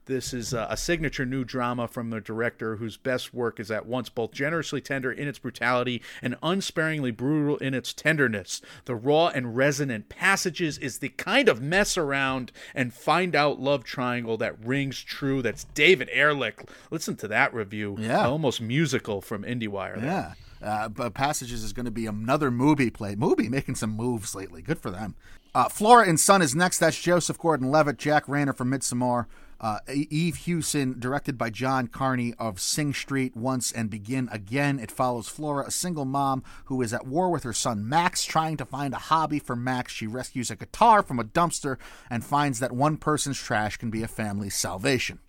This 0.06 0.34
is 0.34 0.52
a 0.52 0.76
signature 0.76 1.24
new 1.24 1.44
drama 1.44 1.86
from 1.86 2.10
the 2.10 2.20
director 2.20 2.76
whose 2.76 2.96
best 2.96 3.32
work 3.32 3.60
is 3.60 3.70
at 3.70 3.86
once 3.86 4.08
both 4.08 4.32
generously 4.32 4.80
tender 4.80 5.12
in 5.12 5.28
its 5.28 5.38
brutality 5.38 6.02
and 6.20 6.36
unsparingly 6.42 7.12
brutal 7.12 7.56
in 7.58 7.72
its 7.72 7.92
tenderness. 7.92 8.60
The 8.86 8.96
raw 8.96 9.28
and 9.28 9.56
resonant 9.56 10.08
passages 10.08 10.76
is 10.78 10.98
the 10.98 11.10
kind 11.10 11.48
of 11.48 11.62
mess 11.62 11.96
around 11.96 12.50
and 12.74 12.92
find 12.92 13.36
out 13.36 13.60
love 13.60 13.84
triangle 13.84 14.36
that 14.38 14.58
rings 14.64 15.00
true. 15.00 15.40
That's 15.40 15.64
David 15.64 16.08
Ehrlich. 16.12 16.68
Listen 16.90 17.14
to 17.16 17.28
that 17.28 17.54
review. 17.54 17.96
Yeah. 17.98 18.26
Almost 18.26 18.60
musical 18.60 19.20
from 19.20 19.44
IndieWire. 19.44 20.00
there. 20.00 20.04
Yeah. 20.04 20.32
Uh, 20.62 20.88
but 20.88 21.14
Passages 21.14 21.64
is 21.64 21.72
going 21.72 21.86
to 21.86 21.90
be 21.90 22.06
another 22.06 22.50
MUBI 22.50 22.92
play. 22.92 23.14
MUBI 23.16 23.48
making 23.48 23.74
some 23.74 23.90
moves 23.90 24.34
lately. 24.34 24.62
Good 24.62 24.78
for 24.78 24.90
them. 24.90 25.14
Uh, 25.54 25.68
Flora 25.68 26.08
and 26.08 26.18
Son 26.18 26.40
is 26.40 26.54
next. 26.54 26.78
That's 26.78 27.00
Joseph 27.00 27.38
Gordon 27.38 27.70
Levitt, 27.70 27.98
Jack 27.98 28.26
Reynor 28.26 28.56
from 28.56 28.70
Midsommar. 28.70 29.26
Uh, 29.62 29.78
Eve 29.88 30.34
Hewson, 30.36 30.98
directed 30.98 31.38
by 31.38 31.48
John 31.48 31.86
Carney 31.86 32.34
of 32.36 32.60
Sing 32.60 32.92
Street, 32.92 33.36
Once 33.36 33.70
and 33.70 33.88
Begin 33.88 34.28
Again. 34.32 34.80
It 34.80 34.90
follows 34.90 35.28
Flora, 35.28 35.66
a 35.66 35.70
single 35.70 36.04
mom 36.04 36.42
who 36.64 36.82
is 36.82 36.92
at 36.92 37.06
war 37.06 37.30
with 37.30 37.44
her 37.44 37.52
son 37.52 37.88
Max, 37.88 38.24
trying 38.24 38.56
to 38.56 38.64
find 38.64 38.92
a 38.92 38.98
hobby 38.98 39.38
for 39.38 39.54
Max. 39.54 39.92
She 39.92 40.08
rescues 40.08 40.50
a 40.50 40.56
guitar 40.56 41.02
from 41.02 41.20
a 41.20 41.24
dumpster 41.24 41.78
and 42.10 42.24
finds 42.24 42.58
that 42.58 42.72
one 42.72 42.96
person's 42.96 43.38
trash 43.38 43.76
can 43.76 43.88
be 43.88 44.02
a 44.02 44.08
family's 44.08 44.56
salvation. 44.56 45.20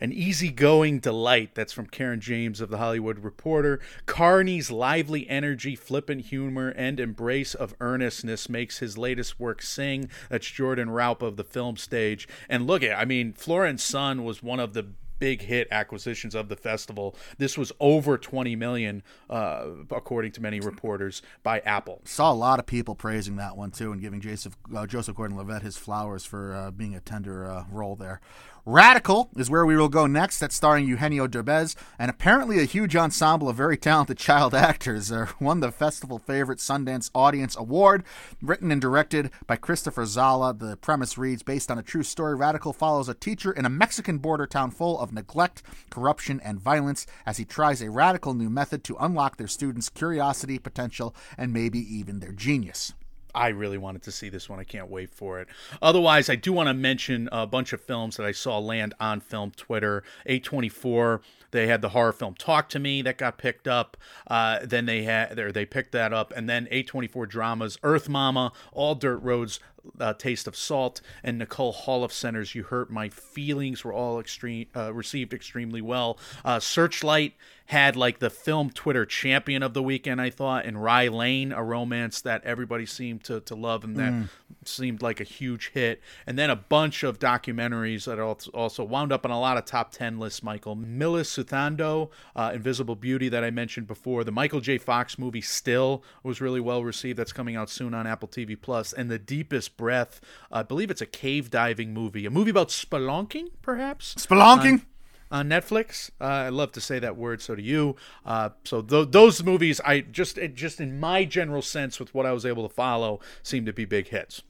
An 0.00 0.12
easygoing 0.12 1.00
delight. 1.00 1.54
That's 1.54 1.72
from 1.72 1.86
Karen 1.86 2.20
James 2.20 2.60
of 2.60 2.68
The 2.68 2.78
Hollywood 2.78 3.20
Reporter. 3.20 3.80
Carney's 4.06 4.70
lively 4.70 5.28
energy, 5.28 5.74
flippant 5.74 6.26
humor, 6.26 6.68
and 6.68 7.00
embrace 7.00 7.54
of 7.54 7.74
earnestness 7.80 8.48
makes 8.48 8.78
his 8.78 8.98
latest 8.98 9.40
work 9.40 9.62
sing. 9.62 10.08
That's 10.28 10.50
Jordan 10.50 10.90
Raup 10.90 11.22
of 11.22 11.36
the 11.36 11.44
film 11.44 11.76
stage. 11.76 12.28
And 12.48 12.66
look 12.66 12.82
at, 12.82 12.98
I 12.98 13.04
mean, 13.04 13.32
Flora 13.32 13.68
and 13.68 13.80
Son 13.80 14.24
was 14.24 14.42
one 14.42 14.60
of 14.60 14.74
the 14.74 14.86
big 15.18 15.42
hit 15.42 15.68
acquisitions 15.70 16.34
of 16.34 16.48
the 16.48 16.56
festival. 16.56 17.16
This 17.38 17.56
was 17.56 17.72
over 17.80 18.18
20 18.18 18.56
million, 18.56 19.02
uh, 19.30 19.66
according 19.90 20.32
to 20.32 20.42
many 20.42 20.60
reporters, 20.60 21.22
by 21.42 21.60
Apple. 21.60 22.02
Saw 22.04 22.32
a 22.32 22.34
lot 22.34 22.58
of 22.58 22.66
people 22.66 22.94
praising 22.94 23.36
that 23.36 23.56
one 23.56 23.70
too, 23.70 23.92
and 23.92 24.00
giving 24.00 24.20
Joseph 24.20 24.56
uh, 24.74 24.86
Joseph 24.86 25.16
Gordon-Levitt 25.16 25.62
his 25.62 25.76
flowers 25.76 26.24
for 26.24 26.54
uh, 26.54 26.70
being 26.70 26.94
a 26.94 27.00
tender 27.00 27.50
uh, 27.50 27.64
role 27.70 27.96
there. 27.96 28.20
Radical 28.68 29.30
is 29.36 29.48
where 29.48 29.64
we 29.64 29.76
will 29.76 29.88
go 29.88 30.08
next. 30.08 30.40
That's 30.40 30.56
starring 30.56 30.88
Eugenio 30.88 31.28
Derbez, 31.28 31.76
and 32.00 32.10
apparently 32.10 32.58
a 32.58 32.64
huge 32.64 32.96
ensemble 32.96 33.48
of 33.48 33.54
very 33.54 33.76
talented 33.76 34.18
child 34.18 34.54
actors. 34.56 35.12
Uh, 35.12 35.28
won 35.38 35.60
the 35.60 35.70
festival 35.70 36.18
favorite 36.18 36.58
Sundance 36.58 37.08
Audience 37.14 37.56
Award. 37.56 38.02
Written 38.42 38.72
and 38.72 38.80
directed 38.80 39.30
by 39.46 39.54
Christopher 39.54 40.04
Zalla. 40.04 40.52
The 40.52 40.76
premise 40.78 41.16
reads 41.16 41.44
Based 41.44 41.70
on 41.70 41.78
a 41.78 41.82
true 41.84 42.02
story, 42.02 42.34
Radical 42.34 42.72
follows 42.72 43.08
a 43.08 43.14
teacher 43.14 43.52
in 43.52 43.66
a 43.66 43.70
Mexican 43.70 44.18
border 44.18 44.48
town 44.48 44.72
full 44.72 44.98
of 44.98 45.12
neglect, 45.12 45.62
corruption, 45.88 46.40
and 46.40 46.58
violence 46.58 47.06
as 47.24 47.36
he 47.36 47.44
tries 47.44 47.80
a 47.80 47.92
radical 47.92 48.34
new 48.34 48.50
method 48.50 48.82
to 48.82 48.96
unlock 48.98 49.36
their 49.36 49.46
students' 49.46 49.88
curiosity, 49.88 50.58
potential, 50.58 51.14
and 51.38 51.52
maybe 51.52 51.78
even 51.78 52.18
their 52.18 52.32
genius. 52.32 52.94
I 53.36 53.48
really 53.48 53.76
wanted 53.76 54.02
to 54.04 54.12
see 54.12 54.30
this 54.30 54.48
one. 54.48 54.58
I 54.58 54.64
can't 54.64 54.90
wait 54.90 55.10
for 55.10 55.40
it. 55.40 55.48
Otherwise, 55.82 56.30
I 56.30 56.36
do 56.36 56.52
want 56.52 56.68
to 56.68 56.74
mention 56.74 57.28
a 57.30 57.46
bunch 57.46 57.72
of 57.74 57.80
films 57.82 58.16
that 58.16 58.24
I 58.24 58.32
saw 58.32 58.58
land 58.58 58.94
on 58.98 59.20
film 59.20 59.52
Twitter. 59.54 60.02
A24, 60.26 61.20
they 61.50 61.66
had 61.66 61.82
the 61.82 61.90
horror 61.90 62.12
film 62.12 62.34
Talk 62.34 62.70
to 62.70 62.78
Me 62.78 63.02
that 63.02 63.18
got 63.18 63.36
picked 63.36 63.68
up. 63.68 63.96
Uh, 64.26 64.60
then 64.64 64.86
they 64.86 65.02
had 65.02 65.36
they 65.36 65.66
picked 65.66 65.92
that 65.92 66.12
up, 66.12 66.32
and 66.34 66.48
then 66.48 66.66
A24 66.72 67.28
dramas 67.28 67.78
Earth 67.82 68.08
Mama, 68.08 68.52
All 68.72 68.94
Dirt 68.94 69.18
Roads, 69.18 69.60
uh, 69.98 70.14
Taste 70.14 70.46
of 70.46 70.56
Salt, 70.56 71.00
and 71.22 71.38
Nicole 71.38 71.74
Holofcener's. 71.74 72.54
You 72.54 72.64
hurt 72.64 72.90
my 72.90 73.08
feelings 73.08 73.84
were 73.84 73.92
all 73.92 74.20
extreme 74.20 74.66
uh, 74.74 74.92
received 74.92 75.32
extremely 75.32 75.80
well. 75.80 76.18
Uh, 76.44 76.60
Searchlight 76.60 77.34
had 77.66 77.96
like 77.96 78.20
the 78.20 78.30
film 78.30 78.70
Twitter 78.70 79.04
champion 79.04 79.62
of 79.62 79.74
the 79.74 79.82
weekend, 79.82 80.20
I 80.20 80.30
thought, 80.30 80.64
and 80.64 80.82
Rye 80.82 81.08
Lane, 81.08 81.52
a 81.52 81.62
romance 81.62 82.20
that 82.20 82.44
everybody 82.44 82.86
seemed 82.86 83.24
to, 83.24 83.40
to 83.40 83.54
love 83.56 83.82
and 83.82 83.96
that 83.96 84.28
seemed 84.64 85.02
like 85.02 85.20
a 85.20 85.24
huge 85.24 85.70
hit. 85.74 86.00
And 86.26 86.38
then 86.38 86.48
a 86.48 86.56
bunch 86.56 87.02
of 87.02 87.18
documentaries 87.18 88.04
that 88.04 88.20
also 88.20 88.84
wound 88.84 89.12
up 89.12 89.24
on 89.24 89.32
a 89.32 89.40
lot 89.40 89.56
of 89.56 89.64
top 89.64 89.90
10 89.90 90.18
lists, 90.18 90.44
Michael. 90.44 90.76
Milisuthando, 90.76 92.10
uh, 92.36 92.52
Invisible 92.54 92.94
Beauty, 92.94 93.28
that 93.28 93.42
I 93.42 93.50
mentioned 93.50 93.88
before. 93.88 94.22
The 94.22 94.32
Michael 94.32 94.60
J. 94.60 94.78
Fox 94.78 95.18
movie 95.18 95.40
Still 95.40 96.04
was 96.22 96.40
really 96.40 96.60
well 96.60 96.84
received. 96.84 97.18
That's 97.18 97.32
coming 97.32 97.56
out 97.56 97.68
soon 97.68 97.94
on 97.94 98.06
Apple 98.06 98.28
TV 98.28 98.60
Plus. 98.60 98.92
And 98.92 99.10
The 99.10 99.18
Deepest 99.18 99.75
Breath, 99.76 100.20
I 100.50 100.62
believe 100.62 100.90
it's 100.90 101.00
a 101.00 101.06
cave 101.06 101.50
diving 101.50 101.92
movie, 101.92 102.26
a 102.26 102.30
movie 102.30 102.50
about 102.50 102.68
spelunking, 102.68 103.48
perhaps? 103.62 104.14
Spelunking? 104.14 104.82
on 105.30 105.48
Netflix. 105.48 106.10
Uh, 106.20 106.24
I 106.24 106.48
love 106.50 106.72
to 106.72 106.80
say 106.80 106.98
that 106.98 107.16
word. 107.16 107.42
So 107.42 107.54
do 107.54 107.62
you. 107.62 107.96
Uh, 108.24 108.50
so 108.64 108.82
th- 108.82 109.10
those 109.10 109.42
movies, 109.42 109.80
I 109.84 110.00
just 110.00 110.38
it, 110.38 110.54
just 110.54 110.80
in 110.80 111.00
my 111.00 111.24
general 111.24 111.62
sense, 111.62 111.98
with 111.98 112.14
what 112.14 112.26
I 112.26 112.32
was 112.32 112.46
able 112.46 112.66
to 112.68 112.72
follow, 112.72 113.20
seem 113.42 113.66
to 113.66 113.72
be 113.72 113.84
big 113.84 114.08
hits. 114.08 114.42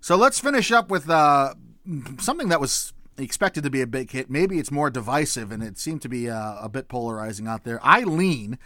So 0.00 0.16
let's 0.16 0.38
finish 0.38 0.72
up 0.72 0.90
with 0.90 1.10
uh, 1.10 1.54
something 2.18 2.48
that 2.48 2.60
was 2.60 2.92
expected 3.18 3.64
to 3.64 3.70
be 3.70 3.80
a 3.80 3.86
big 3.86 4.10
hit. 4.10 4.30
Maybe 4.30 4.58
it's 4.58 4.70
more 4.70 4.90
divisive, 4.90 5.50
and 5.50 5.62
it 5.62 5.78
seemed 5.78 6.02
to 6.02 6.08
be 6.08 6.30
uh, 6.30 6.56
a 6.60 6.68
bit 6.68 6.88
polarizing 6.88 7.46
out 7.46 7.64
there. 7.64 7.84
Eileen, 7.84 8.58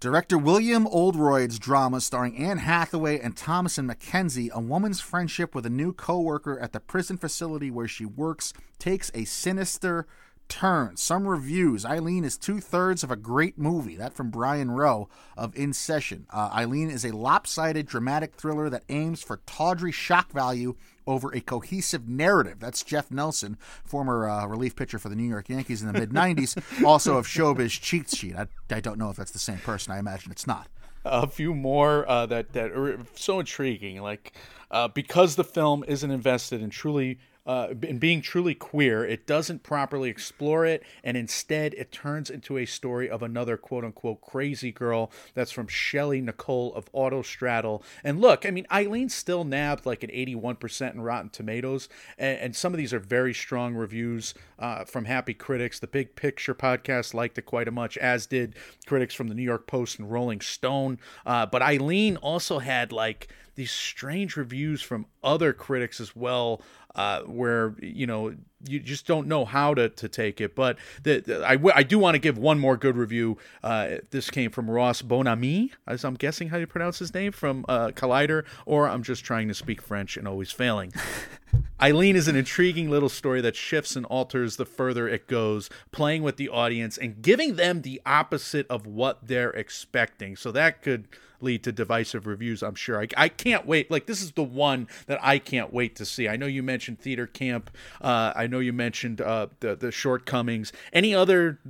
director 0.00 0.38
William 0.38 0.86
Oldroyd's 0.86 1.58
drama 1.58 2.00
starring 2.00 2.36
Anne 2.38 2.56
Hathaway 2.56 3.20
and 3.20 3.36
Thomasin 3.36 3.86
McKenzie, 3.86 4.50
a 4.50 4.58
woman's 4.58 5.02
friendship 5.02 5.54
with 5.54 5.66
a 5.66 5.70
new 5.70 5.92
coworker 5.92 6.58
at 6.58 6.72
the 6.72 6.80
prison 6.80 7.18
facility 7.18 7.70
where 7.70 7.86
she 7.86 8.06
works 8.06 8.54
takes 8.78 9.10
a 9.14 9.26
sinister 9.26 10.06
turn. 10.48 10.96
Some 10.96 11.28
reviews. 11.28 11.84
Eileen 11.84 12.24
is 12.24 12.38
two 12.38 12.60
thirds 12.60 13.04
of 13.04 13.10
a 13.10 13.16
great 13.16 13.58
movie. 13.58 13.94
That 13.94 14.14
from 14.14 14.30
Brian 14.30 14.70
Rowe 14.70 15.10
of 15.36 15.54
In 15.54 15.74
Session. 15.74 16.26
Uh, 16.30 16.50
Eileen 16.52 16.90
is 16.90 17.04
a 17.04 17.14
lopsided 17.14 17.86
dramatic 17.86 18.34
thriller 18.34 18.70
that 18.70 18.84
aims 18.88 19.22
for 19.22 19.42
tawdry 19.46 19.92
shock 19.92 20.32
value 20.32 20.76
over 21.06 21.34
a 21.34 21.40
cohesive 21.40 22.08
narrative. 22.08 22.60
That's 22.60 22.82
Jeff 22.82 23.10
Nelson, 23.10 23.56
former 23.84 24.28
uh, 24.28 24.46
relief 24.46 24.76
pitcher 24.76 24.98
for 24.98 25.08
the 25.08 25.16
New 25.16 25.28
York 25.28 25.48
Yankees 25.48 25.82
in 25.82 25.92
the 25.92 25.98
mid 25.98 26.10
90s, 26.10 26.60
also 26.84 27.16
of 27.16 27.26
Showbiz 27.26 27.80
Cheat 27.80 28.10
Sheet. 28.10 28.36
I, 28.36 28.46
I 28.70 28.80
don't 28.80 28.98
know 28.98 29.10
if 29.10 29.16
that's 29.16 29.30
the 29.32 29.38
same 29.38 29.58
person. 29.58 29.92
I 29.92 29.98
imagine 29.98 30.30
it's 30.30 30.46
not. 30.46 30.68
a 31.04 31.26
few 31.26 31.54
more 31.54 32.08
uh, 32.08 32.26
that 32.26 32.52
that 32.52 32.72
are 32.72 32.98
so 33.14 33.40
intriguing. 33.40 34.02
Like 34.02 34.34
uh, 34.70 34.88
because 34.88 35.36
the 35.36 35.44
film 35.44 35.84
isn't 35.88 36.10
invested 36.10 36.62
in 36.62 36.70
truly 36.70 37.18
uh, 37.50 37.74
in 37.82 37.98
being 37.98 38.22
truly 38.22 38.54
queer, 38.54 39.04
it 39.04 39.26
doesn't 39.26 39.64
properly 39.64 40.08
explore 40.08 40.64
it, 40.64 40.84
and 41.02 41.16
instead 41.16 41.74
it 41.74 41.90
turns 41.90 42.30
into 42.30 42.56
a 42.56 42.64
story 42.64 43.10
of 43.10 43.24
another 43.24 43.56
quote 43.56 43.84
unquote 43.84 44.20
crazy 44.20 44.70
girl. 44.70 45.10
That's 45.34 45.50
from 45.50 45.66
Shelli 45.66 46.22
Nicole 46.22 46.72
of 46.74 46.84
Autostraddle. 46.92 47.82
And 48.04 48.20
look, 48.20 48.46
I 48.46 48.52
mean, 48.52 48.68
Eileen 48.70 49.08
still 49.08 49.42
nabbed 49.42 49.84
like 49.84 50.04
an 50.04 50.10
81% 50.10 50.94
in 50.94 51.00
Rotten 51.00 51.30
Tomatoes, 51.30 51.88
and, 52.16 52.38
and 52.38 52.56
some 52.56 52.72
of 52.72 52.78
these 52.78 52.94
are 52.94 53.00
very 53.00 53.34
strong 53.34 53.74
reviews 53.74 54.32
uh, 54.60 54.84
from 54.84 55.06
happy 55.06 55.34
critics. 55.34 55.80
The 55.80 55.88
Big 55.88 56.14
Picture 56.14 56.54
podcast 56.54 57.14
liked 57.14 57.36
it 57.36 57.46
quite 57.46 57.66
a 57.66 57.72
much, 57.72 57.98
as 57.98 58.26
did 58.26 58.54
critics 58.86 59.12
from 59.12 59.26
the 59.26 59.34
New 59.34 59.42
York 59.42 59.66
Post 59.66 59.98
and 59.98 60.08
Rolling 60.08 60.40
Stone. 60.40 61.00
Uh, 61.26 61.46
but 61.46 61.62
Eileen 61.62 62.16
also 62.18 62.60
had 62.60 62.92
like 62.92 63.26
these 63.60 63.70
strange 63.70 64.36
reviews 64.36 64.80
from 64.80 65.04
other 65.22 65.52
critics 65.52 66.00
as 66.00 66.16
well, 66.16 66.62
uh, 66.94 67.22
where 67.22 67.74
you 67.80 68.06
know 68.06 68.34
you 68.66 68.78
just 68.78 69.06
don't 69.06 69.26
know 69.26 69.44
how 69.46 69.72
to, 69.72 69.88
to 69.88 70.06
take 70.08 70.38
it. 70.40 70.54
But 70.54 70.76
the, 71.02 71.20
the- 71.20 71.46
I, 71.46 71.56
w- 71.56 71.72
I 71.74 71.82
do 71.82 71.98
want 71.98 72.14
to 72.14 72.18
give 72.18 72.36
one 72.36 72.58
more 72.58 72.76
good 72.76 72.94
review. 72.96 73.38
Uh, 73.62 73.96
this 74.10 74.28
came 74.30 74.50
from 74.50 74.70
Ross 74.70 75.00
Bonaime, 75.00 75.70
as 75.86 76.04
I'm 76.04 76.14
guessing 76.14 76.48
how 76.48 76.58
you 76.58 76.66
pronounce 76.66 76.98
his 76.98 77.14
name, 77.14 77.32
from 77.32 77.64
uh, 77.68 77.88
Collider, 77.88 78.44
or 78.66 78.86
I'm 78.86 79.02
just 79.02 79.24
trying 79.24 79.48
to 79.48 79.54
speak 79.54 79.80
French 79.80 80.16
and 80.18 80.28
always 80.28 80.52
failing. 80.52 80.92
Eileen 81.80 82.14
is 82.14 82.28
an 82.28 82.36
intriguing 82.36 82.90
little 82.90 83.08
story 83.08 83.40
that 83.40 83.56
shifts 83.56 83.96
and 83.96 84.04
alters 84.06 84.56
the 84.56 84.66
further 84.66 85.08
it 85.08 85.26
goes, 85.26 85.70
playing 85.92 86.22
with 86.22 86.36
the 86.36 86.48
audience 86.48 86.98
and 86.98 87.22
giving 87.22 87.56
them 87.56 87.82
the 87.82 88.02
opposite 88.04 88.66
of 88.68 88.86
what 88.86 89.26
they're 89.26 89.50
expecting. 89.50 90.36
So 90.36 90.52
that 90.52 90.82
could 90.82 91.08
lead 91.40 91.64
to 91.64 91.72
divisive 91.72 92.26
reviews, 92.26 92.62
I'm 92.62 92.74
sure. 92.74 93.00
I, 93.00 93.08
I 93.16 93.28
can't 93.28 93.66
wait. 93.66 93.90
Like, 93.90 94.04
this 94.04 94.20
is 94.20 94.32
the 94.32 94.42
one 94.42 94.88
that 95.06 95.18
I 95.22 95.38
can't 95.38 95.72
wait 95.72 95.96
to 95.96 96.04
see. 96.04 96.28
I 96.28 96.36
know 96.36 96.46
you 96.46 96.62
mentioned 96.62 97.00
Theater 97.00 97.26
Camp. 97.26 97.70
Uh, 98.00 98.34
I 98.36 98.46
know 98.46 98.58
you 98.58 98.74
mentioned 98.74 99.22
uh, 99.22 99.46
the, 99.60 99.74
the 99.74 99.90
shortcomings. 99.90 100.72
Any 100.92 101.14
other 101.14 101.60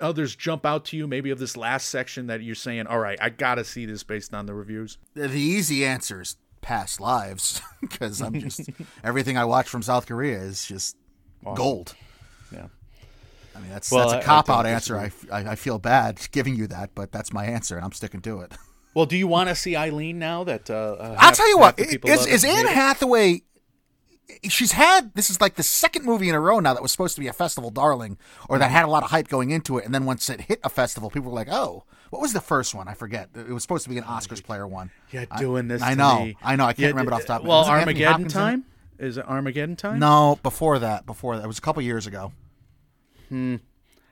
others 0.00 0.34
jump 0.34 0.66
out 0.66 0.84
to 0.86 0.96
you, 0.96 1.06
maybe 1.06 1.30
of 1.30 1.38
this 1.38 1.56
last 1.56 1.88
section 1.88 2.26
that 2.26 2.42
you're 2.42 2.54
saying, 2.54 2.86
all 2.86 2.98
right, 2.98 3.18
I 3.20 3.30
got 3.30 3.56
to 3.56 3.64
see 3.64 3.86
this 3.86 4.02
based 4.02 4.34
on 4.34 4.46
the 4.46 4.54
reviews? 4.54 4.98
The 5.14 5.30
easy 5.30 5.84
answer 5.84 6.20
is 6.20 6.36
past 6.64 7.00
lives 7.00 7.60
because 7.80 8.20
I'm 8.20 8.40
just 8.40 8.68
everything 9.04 9.36
I 9.36 9.44
watch 9.44 9.68
from 9.68 9.82
South 9.82 10.06
Korea 10.06 10.38
is 10.38 10.64
just 10.64 10.96
gold. 11.54 11.94
Yeah. 12.50 12.66
I 13.54 13.60
mean, 13.60 13.70
that's 13.70 13.90
Well, 13.92 14.08
that's 14.08 14.24
a 14.24 14.26
cop 14.26 14.50
out 14.50 14.66
answer. 14.66 14.98
I, 14.98 15.12
I, 15.30 15.50
I 15.50 15.54
feel 15.54 15.78
bad 15.78 16.20
giving 16.32 16.56
you 16.56 16.66
that, 16.68 16.90
but 16.94 17.12
that's 17.12 17.32
my 17.32 17.44
answer, 17.44 17.76
and 17.76 17.84
I'm 17.84 17.92
sticking 17.92 18.20
to 18.22 18.40
it. 18.40 18.52
Well, 18.94 19.06
do 19.06 19.16
you 19.16 19.26
want 19.26 19.48
to 19.48 19.56
see 19.56 19.74
Eileen 19.74 20.20
now 20.20 20.44
that 20.44 20.70
uh, 20.70 20.74
uh, 20.74 21.16
I'll 21.18 21.26
half- 21.30 21.36
tell 21.36 21.48
you 21.48 21.58
what, 21.58 21.80
is, 21.80 22.26
is? 22.26 22.44
Anne 22.44 22.68
Hathaway? 22.68 23.42
She's 24.44 24.70
had 24.70 25.12
this 25.14 25.30
is 25.30 25.40
like 25.40 25.56
the 25.56 25.64
second 25.64 26.04
movie 26.04 26.28
in 26.28 26.34
a 26.36 26.38
row 26.38 26.60
now 26.60 26.74
that 26.74 26.80
was 26.80 26.92
supposed 26.92 27.16
to 27.16 27.20
be 27.20 27.26
a 27.26 27.32
festival 27.32 27.70
darling, 27.70 28.18
or 28.48 28.56
that 28.60 28.70
had 28.70 28.84
a 28.84 28.88
lot 28.88 29.02
of 29.02 29.10
hype 29.10 29.26
going 29.26 29.50
into 29.50 29.78
it, 29.78 29.84
and 29.84 29.92
then 29.92 30.04
once 30.04 30.30
it 30.30 30.42
hit 30.42 30.60
a 30.62 30.68
festival, 30.70 31.10
people 31.10 31.32
were 31.32 31.36
like, 31.36 31.48
"Oh, 31.50 31.82
what 32.14 32.22
was 32.22 32.32
the 32.32 32.40
first 32.40 32.74
one? 32.74 32.86
I 32.88 32.94
forget. 32.94 33.28
It 33.34 33.48
was 33.48 33.62
supposed 33.62 33.84
to 33.84 33.90
be 33.90 33.98
an 33.98 34.04
Oscars 34.04 34.42
player 34.42 34.66
one." 34.66 34.90
Yeah, 35.10 35.24
doing 35.38 35.68
this. 35.68 35.82
I 35.82 35.90
to 35.90 35.96
know, 35.96 36.24
me. 36.24 36.36
I 36.42 36.56
know. 36.56 36.64
I 36.64 36.68
can't 36.72 36.78
Yeah, 36.78 36.86
remember 36.88 37.12
it 37.12 37.14
off 37.14 37.20
the 37.22 37.26
top. 37.26 37.44
Well, 37.44 37.64
Armageddon 37.64 38.28
time 38.28 38.64
is 38.98 39.16
it 39.18 39.26
Armageddon 39.26 39.74
time? 39.76 39.98
No, 39.98 40.38
before 40.42 40.78
that, 40.78 41.04
before 41.06 41.36
that, 41.36 41.44
it 41.44 41.48
was 41.48 41.58
a 41.58 41.60
couple 41.60 41.82
years 41.82 42.06
ago. 42.06 42.32
Hmm. 43.28 43.56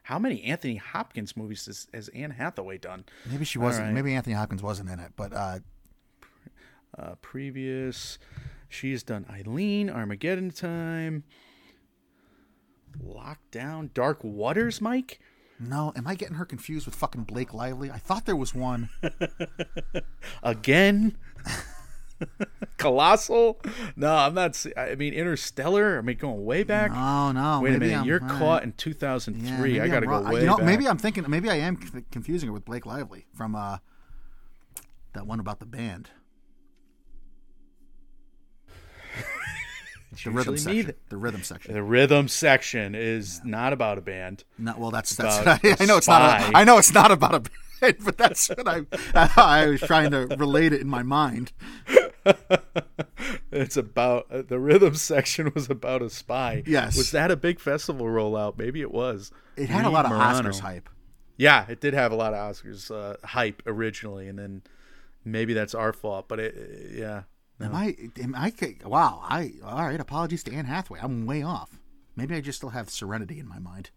How 0.02 0.18
many 0.18 0.42
Anthony 0.42 0.76
Hopkins 0.76 1.36
movies 1.36 1.66
has, 1.66 1.86
has 1.94 2.08
Anne 2.08 2.32
Hathaway 2.32 2.78
done? 2.78 3.04
Maybe 3.30 3.44
she 3.44 3.58
wasn't. 3.58 3.86
right. 3.86 3.94
Maybe 3.94 4.12
Anthony 4.14 4.34
Hopkins 4.34 4.60
wasn't 4.62 4.90
in 4.90 4.98
it, 4.98 5.12
but 5.16 5.32
uh, 5.32 5.58
Uh, 6.98 7.14
previous, 7.22 8.18
she's 8.68 9.02
done 9.04 9.24
Eileen, 9.30 9.88
Armageddon 9.88 10.50
time, 10.50 11.22
Lockdown, 13.02 13.94
Dark 13.94 14.18
Waters, 14.22 14.80
Mike. 14.80 15.20
No. 15.60 15.92
Am 15.96 16.06
I 16.06 16.14
getting 16.14 16.36
her 16.36 16.44
confused 16.44 16.86
with 16.86 16.94
fucking 16.94 17.24
Blake 17.24 17.52
Lively? 17.54 17.90
I 17.90 17.98
thought 17.98 18.26
there 18.26 18.36
was 18.36 18.54
one. 18.54 18.88
Again. 20.42 21.16
Colossal? 22.78 23.60
No, 23.96 24.14
I'm 24.14 24.34
not. 24.34 24.64
I 24.76 24.94
mean, 24.94 25.12
Interstellar. 25.12 25.98
I 25.98 26.02
mean, 26.02 26.16
going 26.18 26.44
way 26.44 26.62
back. 26.62 26.92
Oh 26.94 27.32
no! 27.32 27.60
Wait 27.60 27.70
a 27.70 27.72
maybe 27.72 27.86
minute, 27.86 27.96
I'm- 27.98 28.06
you're 28.06 28.22
all 28.22 28.38
caught 28.38 28.62
in 28.62 28.72
2003. 28.72 29.50
maybe 29.60 29.80
I 29.80 29.84
I'm 29.84 29.90
got 29.90 30.00
to 30.00 30.06
go 30.06 30.12
wrong. 30.12 30.32
way 30.32 30.40
You 30.40 30.46
know, 30.46 30.56
back. 30.56 30.66
maybe 30.66 30.86
I'm 30.88 30.98
thinking. 30.98 31.24
Maybe 31.28 31.50
I 31.50 31.56
am 31.56 31.76
conf- 31.76 32.04
confusing 32.12 32.48
her 32.48 32.52
with 32.52 32.64
Blake 32.64 32.86
Lively 32.86 33.26
from 33.34 33.54
uh, 33.56 33.78
that 35.14 35.26
one 35.26 35.40
about 35.40 35.58
the 35.58 35.66
band. 35.66 36.10
The 40.24 40.30
rhythm 40.30 40.56
section. 40.56 40.86
that- 40.86 41.08
The 41.08 41.16
rhythm 41.16 41.42
section. 41.42 41.74
The 41.74 41.82
rhythm 41.82 42.28
section 42.28 42.94
is 42.94 43.40
not 43.44 43.72
about 43.72 43.98
a 43.98 44.00
band. 44.00 44.44
No, 44.58 44.74
well, 44.78 44.90
that's 44.90 45.14
that's. 45.16 45.46
I, 45.80 45.84
know 45.84 45.96
it's 45.96 46.08
not. 46.08 46.40
A, 46.40 46.56
I 46.56 46.64
know 46.64 46.78
it's 46.78 46.92
not 46.92 47.10
about 47.10 47.34
a 47.34 47.40
band, 47.40 47.96
but 48.04 48.16
that's 48.18 48.48
what 48.48 48.68
I. 48.68 48.82
I 49.14 49.66
was 49.66 49.80
trying 49.80 50.10
to 50.12 50.26
relate 50.38 50.72
it 50.72 50.80
in 50.80 50.88
my 50.88 51.02
mind. 51.02 51.52
it's 53.50 53.76
about 53.76 54.26
uh, 54.30 54.42
the 54.42 54.58
rhythm 54.58 54.94
section 54.94 55.52
was 55.54 55.68
about 55.70 56.02
a 56.02 56.10
spy. 56.10 56.62
Yes. 56.66 56.96
Was 56.96 57.10
that 57.12 57.30
a 57.30 57.36
big 57.36 57.60
festival 57.60 58.06
rollout? 58.06 58.58
Maybe 58.58 58.80
it 58.80 58.90
was. 58.92 59.30
It 59.56 59.68
had 59.68 59.84
a 59.84 59.90
lot 59.90 60.04
of 60.04 60.12
Morano. 60.12 60.50
Oscars 60.50 60.60
hype. 60.60 60.88
Yeah, 61.36 61.66
it 61.68 61.80
did 61.80 61.94
have 61.94 62.12
a 62.12 62.14
lot 62.16 62.34
of 62.34 62.54
Oscars 62.54 62.90
uh, 62.90 63.16
hype 63.26 63.62
originally, 63.66 64.28
and 64.28 64.38
then 64.38 64.62
maybe 65.24 65.54
that's 65.54 65.74
our 65.74 65.92
fault. 65.92 66.28
But 66.28 66.40
it, 66.40 66.90
yeah, 66.94 67.22
Am 67.60 67.74
I? 67.74 67.96
Am 68.20 68.34
I? 68.34 68.52
Wow. 68.84 69.20
I. 69.22 69.52
All 69.64 69.84
right. 69.84 70.00
Apologies 70.00 70.42
to 70.44 70.52
Anne 70.52 70.64
Hathaway. 70.64 71.00
I'm 71.02 71.26
way 71.26 71.42
off. 71.42 71.78
Maybe 72.16 72.34
I 72.34 72.40
just 72.40 72.58
still 72.58 72.70
have 72.70 72.90
Serenity 72.90 73.38
in 73.38 73.48
my 73.48 73.58
mind. 73.58 73.90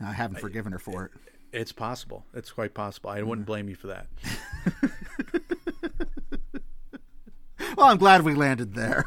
I 0.00 0.12
haven't 0.12 0.40
forgiven 0.40 0.72
her 0.72 0.78
for 0.78 1.06
it. 1.06 1.12
it's 1.52 1.72
possible. 1.72 2.24
It's 2.34 2.52
quite 2.52 2.74
possible. 2.74 3.10
I 3.10 3.22
wouldn't 3.22 3.46
blame 3.46 3.68
you 3.68 3.74
for 3.74 3.88
that. 3.88 4.06
Well, 7.76 7.86
I'm 7.86 7.98
glad 7.98 8.22
we 8.22 8.34
landed 8.34 8.74
there. 8.74 9.04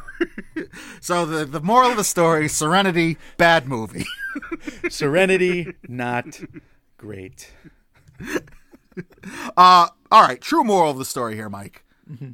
so 1.01 1.25
the 1.25 1.43
the 1.43 1.59
moral 1.59 1.91
of 1.91 1.97
the 1.97 2.05
story: 2.05 2.47
Serenity, 2.47 3.17
bad 3.35 3.67
movie. 3.67 4.05
Serenity, 4.89 5.73
not 5.89 6.39
great. 6.97 7.51
Uh, 9.57 9.87
all 10.09 10.21
right. 10.21 10.39
True 10.39 10.63
moral 10.63 10.91
of 10.91 10.97
the 10.97 11.03
story 11.05 11.35
here, 11.35 11.49
Mike. 11.49 11.83
Mm-hmm. 12.09 12.31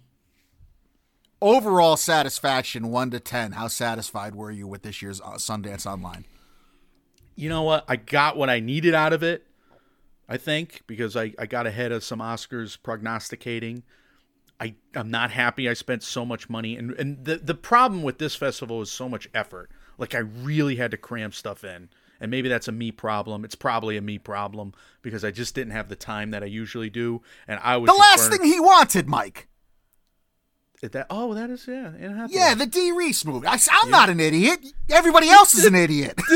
Overall 1.41 1.97
satisfaction, 1.97 2.89
one 2.89 3.11
to 3.11 3.19
ten. 3.19 3.53
How 3.53 3.67
satisfied 3.67 4.35
were 4.35 4.51
you 4.51 4.67
with 4.67 4.81
this 4.81 5.01
year's 5.01 5.21
uh, 5.21 5.33
Sundance 5.33 5.85
Online? 5.85 6.25
you 7.37 7.47
know 7.47 7.61
what? 7.61 7.85
I 7.87 7.95
got 7.95 8.35
what 8.35 8.49
I 8.49 8.59
needed 8.59 8.93
out 8.93 9.13
of 9.13 9.23
it, 9.23 9.45
I 10.27 10.37
think, 10.37 10.81
because 10.87 11.15
I, 11.15 11.33
I 11.39 11.45
got 11.45 11.67
ahead 11.67 11.93
of 11.93 12.03
some 12.03 12.19
Oscars 12.19 12.77
prognosticating. 12.81 13.83
I, 14.59 14.73
I'm 14.95 15.11
not 15.11 15.29
happy 15.29 15.69
I 15.69 15.73
spent 15.73 16.01
so 16.01 16.25
much 16.25 16.49
money. 16.49 16.75
And, 16.75 16.91
and 16.93 17.23
the, 17.23 17.37
the 17.37 17.53
problem 17.53 18.01
with 18.01 18.17
this 18.17 18.35
festival 18.35 18.81
is 18.81 18.91
so 18.91 19.07
much 19.07 19.29
effort. 19.35 19.69
Like, 19.99 20.15
I 20.15 20.19
really 20.19 20.77
had 20.77 20.91
to 20.91 20.97
cram 20.97 21.31
stuff 21.31 21.63
in. 21.63 21.89
And 22.19 22.31
maybe 22.31 22.49
that's 22.49 22.67
a 22.67 22.71
me 22.71 22.91
problem. 22.91 23.45
It's 23.45 23.53
probably 23.53 23.97
a 23.97 24.01
me 24.01 24.17
problem 24.17 24.73
because 25.03 25.23
I 25.23 25.29
just 25.29 25.53
didn't 25.53 25.73
have 25.73 25.89
the 25.89 25.95
time 25.95 26.31
that 26.31 26.41
I 26.41 26.47
usually 26.47 26.89
do. 26.89 27.21
And 27.47 27.59
I 27.63 27.77
was 27.77 27.87
The 27.87 27.93
last 27.93 28.31
thing 28.31 28.43
he 28.43 28.59
wanted, 28.59 29.07
Mike. 29.07 29.47
That 30.81 31.07
oh 31.09 31.33
that 31.33 31.49
is 31.49 31.65
yeah 31.67 31.91
Anne 31.99 32.15
Hathaway. 32.15 32.39
Yeah, 32.39 32.53
the 32.53 32.67
Dee 32.67 32.91
Rees 32.91 33.25
movie. 33.25 33.47
I, 33.47 33.57
am 33.83 33.89
not 33.89 34.09
an 34.09 34.19
idiot. 34.19 34.59
Everybody 34.89 35.27
else 35.27 35.55
is 35.55 35.65
an 35.65 35.73
idiot. 35.73 36.19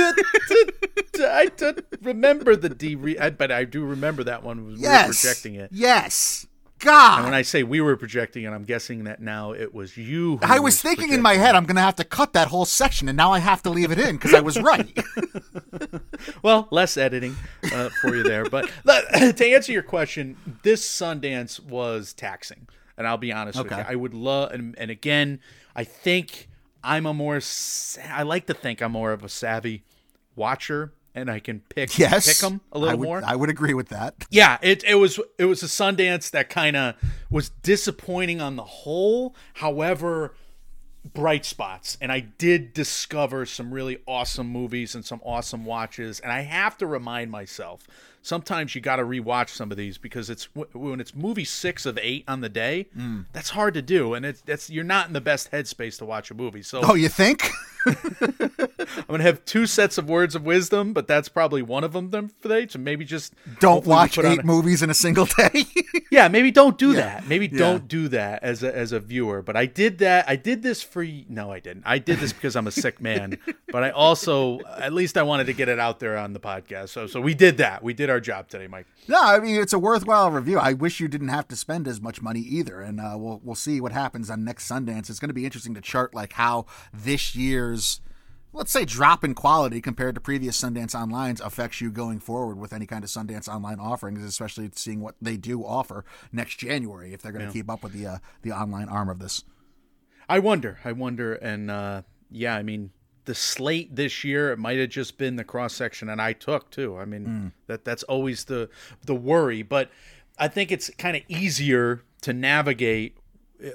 I 1.20 1.52
don't 1.56 1.86
remember 2.02 2.56
the 2.56 2.70
D, 2.70 2.96
re- 2.96 3.20
I- 3.20 3.30
but 3.30 3.52
I 3.52 3.66
do 3.66 3.86
remember 3.86 4.24
that 4.24 4.44
one. 4.44 4.66
We 4.66 4.74
yes. 4.78 5.08
were 5.08 5.14
projecting 5.14 5.56
it. 5.56 5.70
Yes. 5.72 6.48
God. 6.82 7.18
And 7.18 7.26
when 7.26 7.34
I 7.34 7.44
say 7.44 7.64
we 7.64 7.80
were 7.80 7.96
projecting 7.96 8.44
it, 8.44 8.50
I'm 8.50 8.64
guessing 8.64 9.04
that 9.04 9.22
now 9.22 9.52
it 9.52 9.74
was 9.74 9.96
you. 9.98 10.38
who 10.38 10.40
I 10.42 10.60
was 10.60 10.82
thinking 10.82 11.14
in 11.14 11.22
my 11.22 11.36
head, 11.36 11.56
I'm 11.56 11.66
going 11.66 11.76
to 11.76 11.82
have 11.82 11.96
to 11.98 12.04
cut 12.04 12.34
that 12.34 12.48
whole 12.48 12.66
section, 12.66 13.08
and 13.08 13.16
now 13.16 13.32
I 13.32 13.40
have 13.40 13.62
to 13.64 13.70
leave 13.70 13.92
it 13.92 14.00
in 14.00 14.16
because 14.16 14.34
I 14.34 14.42
was 14.42 14.60
right. 14.62 14.98
Well, 16.44 16.68
less 16.72 16.98
editing 16.98 17.36
uh, 17.74 17.90
for 18.02 18.16
you 18.16 18.22
there, 18.22 18.46
but 18.46 18.70
to 18.86 19.46
answer 19.46 19.72
your 19.72 19.82
question, 19.82 20.38
this 20.62 20.88
Sundance 20.88 21.60
was 21.60 22.14
taxing, 22.14 22.68
and 22.98 23.08
I'll 23.08 23.18
be 23.18 23.32
honest 23.32 23.62
with 23.62 23.72
you. 23.72 23.78
I 23.78 23.96
would 23.96 24.14
love, 24.14 24.52
and, 24.52 24.78
and 24.78 24.92
again, 24.92 25.40
I 25.76 25.84
think 25.84 26.50
I'm 26.84 27.06
a 27.06 27.14
more. 27.14 27.40
I 28.10 28.24
like 28.24 28.48
to 28.48 28.54
think 28.54 28.82
I'm 28.82 28.92
more 28.94 29.12
of 29.12 29.24
a 29.24 29.30
savvy 29.30 29.84
watcher, 30.36 30.94
and 31.14 31.30
I 31.30 31.40
can 31.40 31.60
pick 31.62 31.98
yes. 31.98 32.28
pick 32.28 32.38
them 32.38 32.62
a 32.72 32.80
little 32.80 32.92
I 32.92 32.96
would, 32.96 33.06
more. 33.06 33.22
I 33.26 33.36
would 33.36 33.50
agree 33.50 33.74
with 33.74 33.90
that. 33.90 34.16
yeah, 34.30 34.58
it 34.62 34.84
it 34.84 34.96
was 34.96 35.20
it 35.38 35.46
was 35.46 35.64
a 35.64 35.68
Sundance 35.68 36.32
that 36.32 36.50
kind 36.50 36.76
of 36.76 36.96
was 37.30 37.50
disappointing 37.50 38.42
on 38.42 38.56
the 38.56 38.64
whole. 38.64 39.36
However, 39.56 40.36
bright 41.14 41.46
spots, 41.46 41.98
and 42.02 42.12
I 42.12 42.20
did 42.20 42.74
discover 42.74 43.46
some 43.46 43.74
really 43.74 44.00
awesome 44.08 44.48
movies 44.48 44.96
and 44.96 45.06
some 45.06 45.22
awesome 45.24 45.66
watches. 45.66 46.20
And 46.20 46.32
I 46.32 46.42
have 46.42 46.78
to 46.80 46.88
remind 46.88 47.32
myself 47.32 47.88
sometimes 48.22 48.76
you 48.76 48.82
got 48.82 48.98
to 48.98 49.04
rewatch 49.04 49.50
some 49.50 49.72
of 49.72 49.78
these 49.78 49.98
because 49.98 50.30
it's 50.30 50.46
when 50.74 51.00
it's 51.00 51.16
movie 51.16 51.46
six 51.46 51.86
of 51.86 51.98
eight 52.02 52.24
on 52.28 52.42
the 52.42 52.50
day. 52.50 52.88
Mm. 52.98 53.26
That's 53.34 53.52
hard 53.52 53.74
to 53.76 53.82
do, 53.82 54.14
and 54.14 54.26
it's 54.26 54.42
that's 54.42 54.70
you're 54.70 54.84
not 54.84 55.08
in 55.08 55.14
the 55.14 55.22
best 55.22 55.52
headspace 55.52 55.98
to 56.00 56.06
watch 56.06 56.32
a 56.32 56.34
movie. 56.34 56.62
So 56.62 56.82
Oh, 56.84 56.96
you 56.96 57.10
think? 57.10 57.50
I'm 57.86 59.06
gonna 59.08 59.24
have 59.24 59.44
two 59.46 59.66
sets 59.66 59.98
of 59.98 60.08
words 60.08 60.36
of 60.36 60.44
wisdom, 60.44 60.94
but 60.94 61.08
that's 61.08 61.30
probably 61.30 61.62
one 61.64 61.84
of 61.84 61.94
them 61.94 62.12
them 62.12 62.32
today. 62.42 62.68
So 62.68 62.78
maybe 62.80 63.06
just 63.06 63.34
Don't 63.60 63.86
watch 63.86 64.18
eight 64.20 64.40
a- 64.40 64.44
movies 64.44 64.84
in 64.84 64.90
a 64.92 64.94
single 64.94 65.26
day. 65.38 65.66
yeah, 66.12 66.28
maybe 66.28 66.52
don't 66.52 66.78
do 66.78 66.90
Yeah. 66.92 66.98
that. 67.02 67.28
Maybe 67.28 67.48
Yeah. 67.52 67.58
don't 67.58 67.88
do 67.88 68.08
that 68.10 68.44
as 68.44 68.62
a 68.62 68.76
as 68.76 68.92
a 68.92 69.00
viewer. 69.00 69.42
But 69.42 69.56
I 69.56 69.66
did 69.66 69.98
that. 69.98 70.26
I 70.30 70.36
did 70.36 70.62
this 70.62 70.84
for 70.84 71.04
no, 71.28 71.52
I 71.52 71.60
didn't. 71.60 71.84
I 71.86 71.98
did 71.98 72.20
this 72.20 72.34
because 72.34 72.56
I'm 72.56 72.68
a 72.68 72.72
sick 72.72 73.02
man. 73.02 73.40
But 73.72 73.84
I 73.84 73.90
also, 73.90 74.60
at 74.78 74.94
least, 74.94 75.18
I 75.18 75.24
wanted 75.24 75.46
to 75.46 75.54
get 75.54 75.68
it 75.70 75.80
out 75.80 76.00
there 76.00 76.18
on 76.18 76.34
the 76.34 76.40
podcast. 76.40 76.90
So 76.90 77.08
so 77.08 77.20
we 77.20 77.34
did 77.34 77.58
that. 77.58 77.82
We 77.84 77.94
did 77.96 78.11
our 78.12 78.20
job 78.20 78.48
today, 78.48 78.68
Mike. 78.68 78.86
no, 79.08 79.20
I 79.20 79.40
mean 79.40 79.60
it's 79.60 79.74
a 79.74 79.80
worthwhile 79.80 80.30
review. 80.30 80.60
I 80.60 80.74
wish 80.74 81.00
you 81.00 81.08
didn't 81.08 81.30
have 81.30 81.48
to 81.48 81.56
spend 81.56 81.88
as 81.88 82.00
much 82.00 82.22
money 82.22 82.42
either, 82.42 82.82
and 82.82 83.00
uh, 83.00 83.16
we'll 83.18 83.42
we'll 83.44 83.56
see 83.56 83.82
what 83.82 83.92
happens 83.92 84.30
on 84.30 84.44
next 84.44 84.70
Sundance. 84.70 85.10
It's 85.10 85.20
going 85.20 85.30
to 85.30 85.34
be 85.34 85.46
interesting 85.46 85.74
to 85.74 85.82
chart 85.82 86.14
like 86.14 86.34
how 86.34 86.68
this 86.94 87.36
year's 87.36 88.02
let's 88.54 88.72
say 88.72 88.86
drop 88.86 89.24
in 89.24 89.34
quality 89.34 89.82
compared 89.82 90.16
to 90.16 90.22
previous 90.22 90.62
Sundance 90.62 90.94
Onlines 90.94 91.44
affects 91.46 91.82
you 91.82 91.92
going 91.92 92.20
forward 92.20 92.58
with 92.58 92.74
any 92.74 92.86
kind 92.86 93.04
of 93.04 93.10
Sundance 93.10 93.48
Online 93.48 93.80
offerings, 93.80 94.24
especially 94.24 94.70
seeing 94.76 95.02
what 95.02 95.16
they 95.22 95.38
do 95.38 95.64
offer 95.64 96.06
next 96.32 96.58
January 96.58 97.14
if 97.14 97.22
they're 97.22 97.32
going 97.32 97.48
to 97.48 97.54
keep 97.54 97.70
up 97.70 97.84
with 97.84 97.94
the 97.94 98.06
uh, 98.06 98.18
the 98.42 98.52
online 98.52 98.90
arm 98.90 99.10
of 99.10 99.20
this. 99.20 99.44
I 100.28 100.40
wonder. 100.40 100.80
I 100.86 100.92
wonder. 100.92 101.34
And 101.34 101.70
uh, 101.72 102.04
yeah, 102.30 102.56
I 102.56 102.64
mean, 102.64 102.92
the 103.26 103.36
slate 103.36 103.96
this 103.96 104.24
year 104.24 104.52
it 104.52 104.58
might 104.58 104.80
have 104.80 104.90
just 104.90 105.18
been 105.18 105.36
the 105.36 105.44
cross 105.44 105.74
section, 105.74 106.10
and 106.10 106.22
I 106.22 106.34
took 106.34 106.70
too. 106.72 106.98
I 106.98 107.06
mean, 107.06 107.26
hmm. 107.26 107.48
that 107.68 107.86
that's 107.86 108.04
always 108.04 108.46
the 108.46 108.70
the 109.06 109.16
worry. 109.16 109.62
But 109.62 109.90
I 110.38 110.48
think 110.48 110.72
it's 110.72 110.90
kind 110.98 111.16
of 111.16 111.24
easier 111.28 112.04
to 112.22 112.34
navigate. 112.34 113.18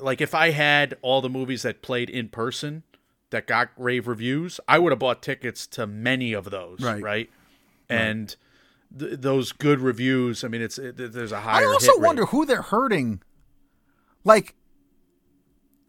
Like 0.00 0.20
if 0.20 0.34
I 0.34 0.50
had 0.50 0.96
all 1.02 1.20
the 1.20 1.28
movies 1.28 1.62
that 1.62 1.80
played 1.82 2.10
in 2.10 2.28
person 2.28 2.82
that 3.30 3.46
got 3.46 3.70
rave 3.76 4.08
reviews, 4.08 4.58
I 4.66 4.78
would 4.78 4.92
have 4.92 4.98
bought 4.98 5.22
tickets 5.22 5.66
to 5.68 5.86
many 5.86 6.32
of 6.32 6.50
those. 6.50 6.80
Right. 6.80 7.02
Right. 7.02 7.30
And. 7.88 8.34
Th- 8.96 9.18
those 9.18 9.50
good 9.50 9.80
reviews. 9.80 10.44
I 10.44 10.48
mean, 10.48 10.62
it's 10.62 10.78
it, 10.78 10.96
there's 10.96 11.32
a 11.32 11.40
higher. 11.40 11.64
I 11.64 11.66
also 11.66 11.98
wonder 11.98 12.26
who 12.26 12.46
they're 12.46 12.62
hurting. 12.62 13.20
Like, 14.22 14.54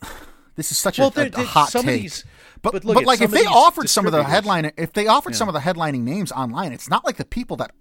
this 0.56 0.72
is 0.72 0.80
such 0.80 0.98
Well, 0.98 1.14
a, 1.16 1.22
a, 1.22 1.30
a 1.30 1.44
hot 1.44 1.70
some 1.70 1.82
of 1.82 1.86
take. 1.86 2.02
these- 2.02 2.26
but 2.74 2.84
but 2.84 2.94
but, 2.96 3.06
like 3.06 3.22
if 3.22 3.32
they 3.32 3.46
offered 3.46 3.90
some 3.90 4.06
of 4.06 4.12
the 4.12 4.24
headline, 4.24 4.72
if 4.78 4.94
they 4.94 5.08
offered 5.08 5.36
some 5.36 5.48
of 5.48 5.54
the 5.54 5.60
headlining 5.62 6.02
names 6.02 6.32
online, 6.32 6.72
it's 6.74 6.90
not 6.90 7.06
like 7.06 7.18
the 7.18 7.26
people 7.26 7.58
that, 7.58 7.72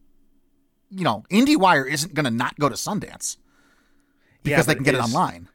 you 0.91 1.05
know, 1.05 1.25
IndieWire 1.31 1.91
isn't 1.91 2.15
going 2.15 2.25
to 2.25 2.31
not 2.31 2.59
go 2.59 2.69
to 2.69 2.75
Sundance 2.75 3.37
Yeah, 4.45 4.57
because 4.57 4.67
they 4.67 4.73
but 4.75 4.77
can 4.79 4.85
get 4.85 4.95
it 4.95 5.01
online. 5.01 5.49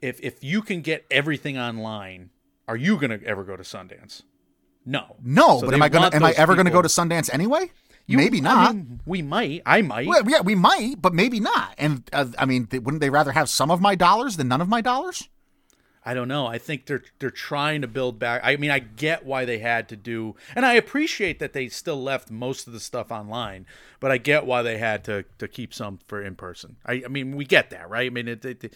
if 0.00 0.20
if 0.20 0.42
you 0.44 0.62
can 0.62 0.80
get 0.80 1.04
everything 1.10 1.58
online, 1.58 2.30
are 2.68 2.76
you 2.76 2.96
gonna 2.98 3.18
ever 3.24 3.44
go 3.44 3.56
to 3.56 3.62
Sundance? 3.62 4.22
No. 4.84 5.16
No, 5.22 5.60
So 5.60 5.66
but 5.66 5.74
am 5.74 5.82
I 5.82 5.88
gonna 5.88 6.10
am 6.14 6.24
I 6.24 6.32
ever 6.32 6.54
going 6.54 6.66
to 6.66 6.72
go 6.72 6.82
to 6.82 6.88
Sundance 6.88 7.32
anyway? 7.32 7.70
You- 8.06 8.16
maybe 8.16 8.38
I 8.38 8.40
not. 8.40 8.74
mean, 8.74 9.00
we 9.06 9.22
might. 9.22 9.62
I 9.64 9.80
might. 9.82 10.08
well, 10.08 10.28
yeah, 10.28 10.40
we 10.40 10.56
might, 10.56 10.96
but 11.00 11.14
maybe 11.14 11.38
not. 11.38 11.74
And 11.78 12.02
uh, 12.12 12.26
I 12.36 12.46
mean, 12.46 12.66
wouldn't 12.72 13.00
they 13.00 13.10
rather 13.10 13.30
have 13.32 13.48
some 13.48 13.70
of 13.70 13.80
my 13.80 13.94
dollars 13.94 14.36
than 14.38 14.48
none 14.48 14.60
of 14.60 14.68
my 14.68 14.80
dollars? 14.80 15.28
I 16.04 16.14
don't 16.14 16.26
know. 16.28 16.46
I 16.46 16.58
think 16.58 16.86
they're 16.86 17.02
they're 17.20 17.30
trying 17.30 17.82
to 17.82 17.86
build 17.88 18.18
back. 18.18 18.40
I 18.44 18.56
mean, 18.56 18.70
I 18.72 18.80
get 18.80 19.24
why 19.24 19.44
they 19.44 19.58
had 19.58 19.88
to 19.90 19.96
do, 19.96 20.34
and 20.56 20.66
I 20.66 20.74
appreciate 20.74 21.38
that 21.38 21.52
they 21.52 21.68
still 21.68 22.02
left 22.02 22.28
most 22.30 22.66
of 22.66 22.72
the 22.72 22.80
stuff 22.80 23.12
online. 23.12 23.66
But 24.00 24.10
I 24.10 24.18
get 24.18 24.44
why 24.44 24.62
they 24.62 24.78
had 24.78 25.04
to 25.04 25.24
to 25.38 25.46
keep 25.46 25.72
some 25.72 25.98
for 26.08 26.20
in 26.20 26.34
person. 26.34 26.76
I, 26.84 27.02
I 27.04 27.08
mean, 27.08 27.36
we 27.36 27.44
get 27.44 27.70
that, 27.70 27.88
right? 27.88 28.06
I 28.06 28.10
mean, 28.10 28.26
it, 28.26 28.44
it, 28.44 28.74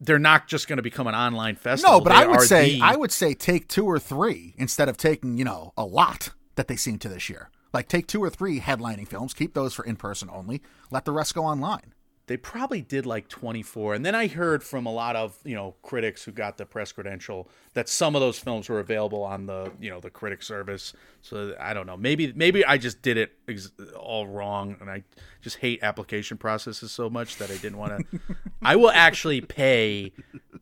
they're 0.00 0.18
not 0.18 0.48
just 0.48 0.66
going 0.66 0.78
to 0.78 0.82
become 0.82 1.06
an 1.06 1.14
online 1.14 1.54
festival. 1.54 1.98
No, 1.98 2.00
but 2.00 2.10
They 2.10 2.16
I 2.16 2.26
would 2.26 2.40
say 2.42 2.72
the- 2.76 2.82
I 2.82 2.96
would 2.96 3.12
say 3.12 3.34
take 3.34 3.68
two 3.68 3.86
or 3.86 4.00
three 4.00 4.54
instead 4.58 4.88
of 4.88 4.96
taking 4.96 5.38
you 5.38 5.44
know 5.44 5.72
a 5.76 5.84
lot 5.84 6.30
that 6.56 6.66
they 6.66 6.76
seem 6.76 6.98
to 6.98 7.08
this 7.08 7.28
year. 7.28 7.50
Like 7.72 7.86
take 7.86 8.06
two 8.08 8.22
or 8.22 8.30
three 8.30 8.60
headlining 8.60 9.06
films, 9.06 9.32
keep 9.34 9.54
those 9.54 9.74
for 9.74 9.84
in 9.84 9.94
person 9.96 10.28
only. 10.32 10.62
Let 10.90 11.04
the 11.04 11.12
rest 11.12 11.34
go 11.34 11.44
online. 11.44 11.92
They 12.28 12.36
probably 12.36 12.80
did 12.80 13.04
like 13.04 13.28
24 13.28 13.94
and 13.94 14.06
then 14.06 14.14
i 14.14 14.26
heard 14.26 14.62
from 14.62 14.86
a 14.86 14.92
lot 14.92 15.16
of 15.16 15.36
you 15.44 15.54
know 15.54 15.74
critics 15.82 16.22
who 16.22 16.32
got 16.32 16.56
the 16.56 16.64
press 16.64 16.92
credential 16.92 17.48
that 17.74 17.88
some 17.88 18.14
of 18.14 18.20
those 18.20 18.38
films 18.38 18.68
were 18.68 18.80
available 18.80 19.22
on 19.22 19.46
the 19.46 19.70
you 19.80 19.88
know 19.88 20.00
the 20.00 20.10
critic 20.10 20.42
service. 20.42 20.92
So 21.22 21.54
i 21.60 21.72
don't 21.74 21.86
know. 21.86 21.96
Maybe 21.96 22.32
maybe 22.34 22.64
i 22.64 22.76
just 22.76 23.02
did 23.02 23.16
it 23.16 23.32
ex- 23.48 23.70
all 23.96 24.26
wrong 24.26 24.76
and 24.80 24.90
i 24.90 25.04
just 25.40 25.58
hate 25.58 25.78
application 25.82 26.36
processes 26.38 26.90
so 26.90 27.08
much 27.08 27.36
that 27.36 27.50
i 27.50 27.56
didn't 27.56 27.78
want 27.78 28.10
to 28.10 28.20
i 28.62 28.76
will 28.76 28.90
actually 28.90 29.40
pay 29.40 30.12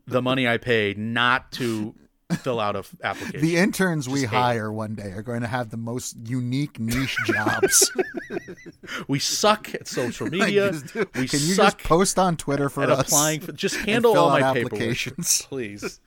the 0.05 0.21
money 0.21 0.47
i 0.47 0.57
paid 0.57 0.97
not 0.97 1.51
to 1.53 1.95
fill 2.35 2.59
out 2.59 2.75
a 2.75 2.79
f- 2.79 2.93
application. 3.03 3.41
The 3.41 3.57
interns 3.57 4.09
we 4.09 4.25
hire 4.25 4.71
one 4.71 4.95
day 4.95 5.11
are 5.11 5.21
going 5.21 5.41
to 5.41 5.47
have 5.47 5.69
the 5.69 5.77
most 5.77 6.15
unique 6.25 6.79
niche 6.79 7.15
jobs. 7.25 7.91
we 9.07 9.19
suck 9.19 9.73
at 9.73 9.87
social 9.87 10.27
media. 10.29 10.71
we 10.93 11.27
Can 11.27 11.39
you 11.39 11.53
suck 11.55 11.77
just 11.77 11.87
post 11.87 12.19
on 12.19 12.35
Twitter 12.37 12.69
for 12.69 12.83
us? 12.83 12.99
applying 13.07 13.39
for. 13.39 13.53
Just 13.53 13.77
handle 13.77 14.17
all 14.17 14.29
my 14.29 14.41
applications? 14.41 15.43
please. 15.43 15.99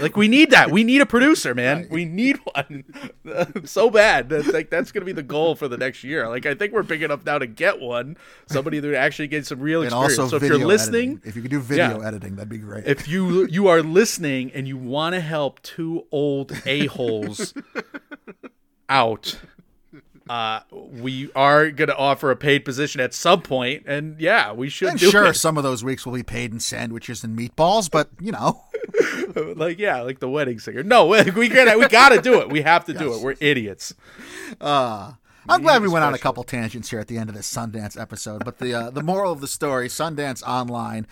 Like 0.00 0.16
we 0.16 0.28
need 0.28 0.50
that. 0.50 0.70
We 0.70 0.84
need 0.84 1.00
a 1.00 1.06
producer, 1.06 1.54
man. 1.54 1.86
We 1.90 2.04
need 2.04 2.38
one 2.54 2.84
so 3.64 3.90
bad. 3.90 4.28
That's 4.28 4.48
like 4.48 4.70
that's 4.70 4.92
gonna 4.92 5.06
be 5.06 5.12
the 5.12 5.22
goal 5.22 5.54
for 5.54 5.68
the 5.68 5.76
next 5.76 6.04
year. 6.04 6.28
Like 6.28 6.46
I 6.46 6.54
think 6.54 6.72
we're 6.72 6.82
big 6.82 7.02
enough 7.02 7.24
now 7.24 7.38
to 7.38 7.46
get 7.46 7.80
one. 7.80 8.16
Somebody 8.46 8.80
that 8.80 8.94
actually 8.94 9.28
gets 9.28 9.48
some 9.48 9.60
real 9.60 9.80
And 9.82 9.88
experience. 9.88 10.18
also 10.18 10.38
so 10.38 10.44
if 10.44 10.50
you're 10.50 10.58
listening, 10.64 11.10
editing. 11.12 11.28
If 11.28 11.36
you 11.36 11.42
could 11.42 11.50
do 11.50 11.60
video 11.60 12.00
Yeah. 12.00 12.08
editing, 12.08 12.36
that'd 12.36 12.48
be 12.48 12.58
great. 12.58 12.86
if 12.86 13.08
you 13.08 13.46
you 13.46 13.68
are 13.68 13.82
listening 13.82 14.52
and 14.52 14.66
you 14.68 14.76
want 14.76 15.14
to 15.14 15.20
help 15.20 15.62
two 15.62 16.06
old 16.12 16.52
a 16.66 16.86
holes 16.86 17.54
out, 18.88 19.38
uh, 20.28 20.60
we 20.72 21.30
are 21.34 21.70
going 21.70 21.88
to 21.88 21.96
offer 21.96 22.30
a 22.30 22.36
paid 22.36 22.64
position 22.64 23.00
at 23.00 23.14
some 23.14 23.42
point, 23.42 23.84
and 23.86 24.20
yeah, 24.20 24.52
we 24.52 24.68
should 24.68 24.88
and 24.88 25.00
sure, 25.00 25.26
it. 25.26 25.34
some 25.34 25.56
of 25.56 25.62
those 25.62 25.84
weeks 25.84 26.04
will 26.04 26.14
be 26.14 26.22
paid 26.22 26.52
in 26.52 26.58
sandwiches 26.58 27.22
and 27.22 27.38
meatballs, 27.38 27.90
but 27.90 28.08
you 28.20 28.32
know, 28.32 28.64
like 29.56 29.78
yeah, 29.78 30.00
like 30.00 30.18
the 30.18 30.28
wedding 30.28 30.58
singer. 30.58 30.82
No, 30.82 31.06
we 31.06 31.22
we 31.30 31.48
got 31.48 31.78
we 31.78 31.86
got 31.86 32.08
to 32.10 32.20
do 32.20 32.40
it. 32.40 32.50
We 32.50 32.62
have 32.62 32.84
to 32.86 32.94
do 32.94 33.14
it. 33.14 33.22
We're 33.22 33.36
idiots. 33.40 33.94
Uh, 34.60 35.12
I'm 35.48 35.62
glad 35.62 35.82
we 35.82 35.88
went 35.88 36.04
on 36.04 36.12
a 36.12 36.18
couple 36.18 36.42
tangents 36.42 36.90
here 36.90 36.98
at 36.98 37.06
the 37.06 37.18
end 37.18 37.28
of 37.28 37.36
this 37.36 37.52
Sundance 37.52 38.00
episode. 38.00 38.44
But 38.44 38.58
the 38.58 38.74
uh, 38.74 38.90
the 38.90 39.02
moral 39.02 39.32
of 39.32 39.40
the 39.40 39.48
story: 39.48 39.88
Sundance 39.88 40.42
Online, 40.42 41.06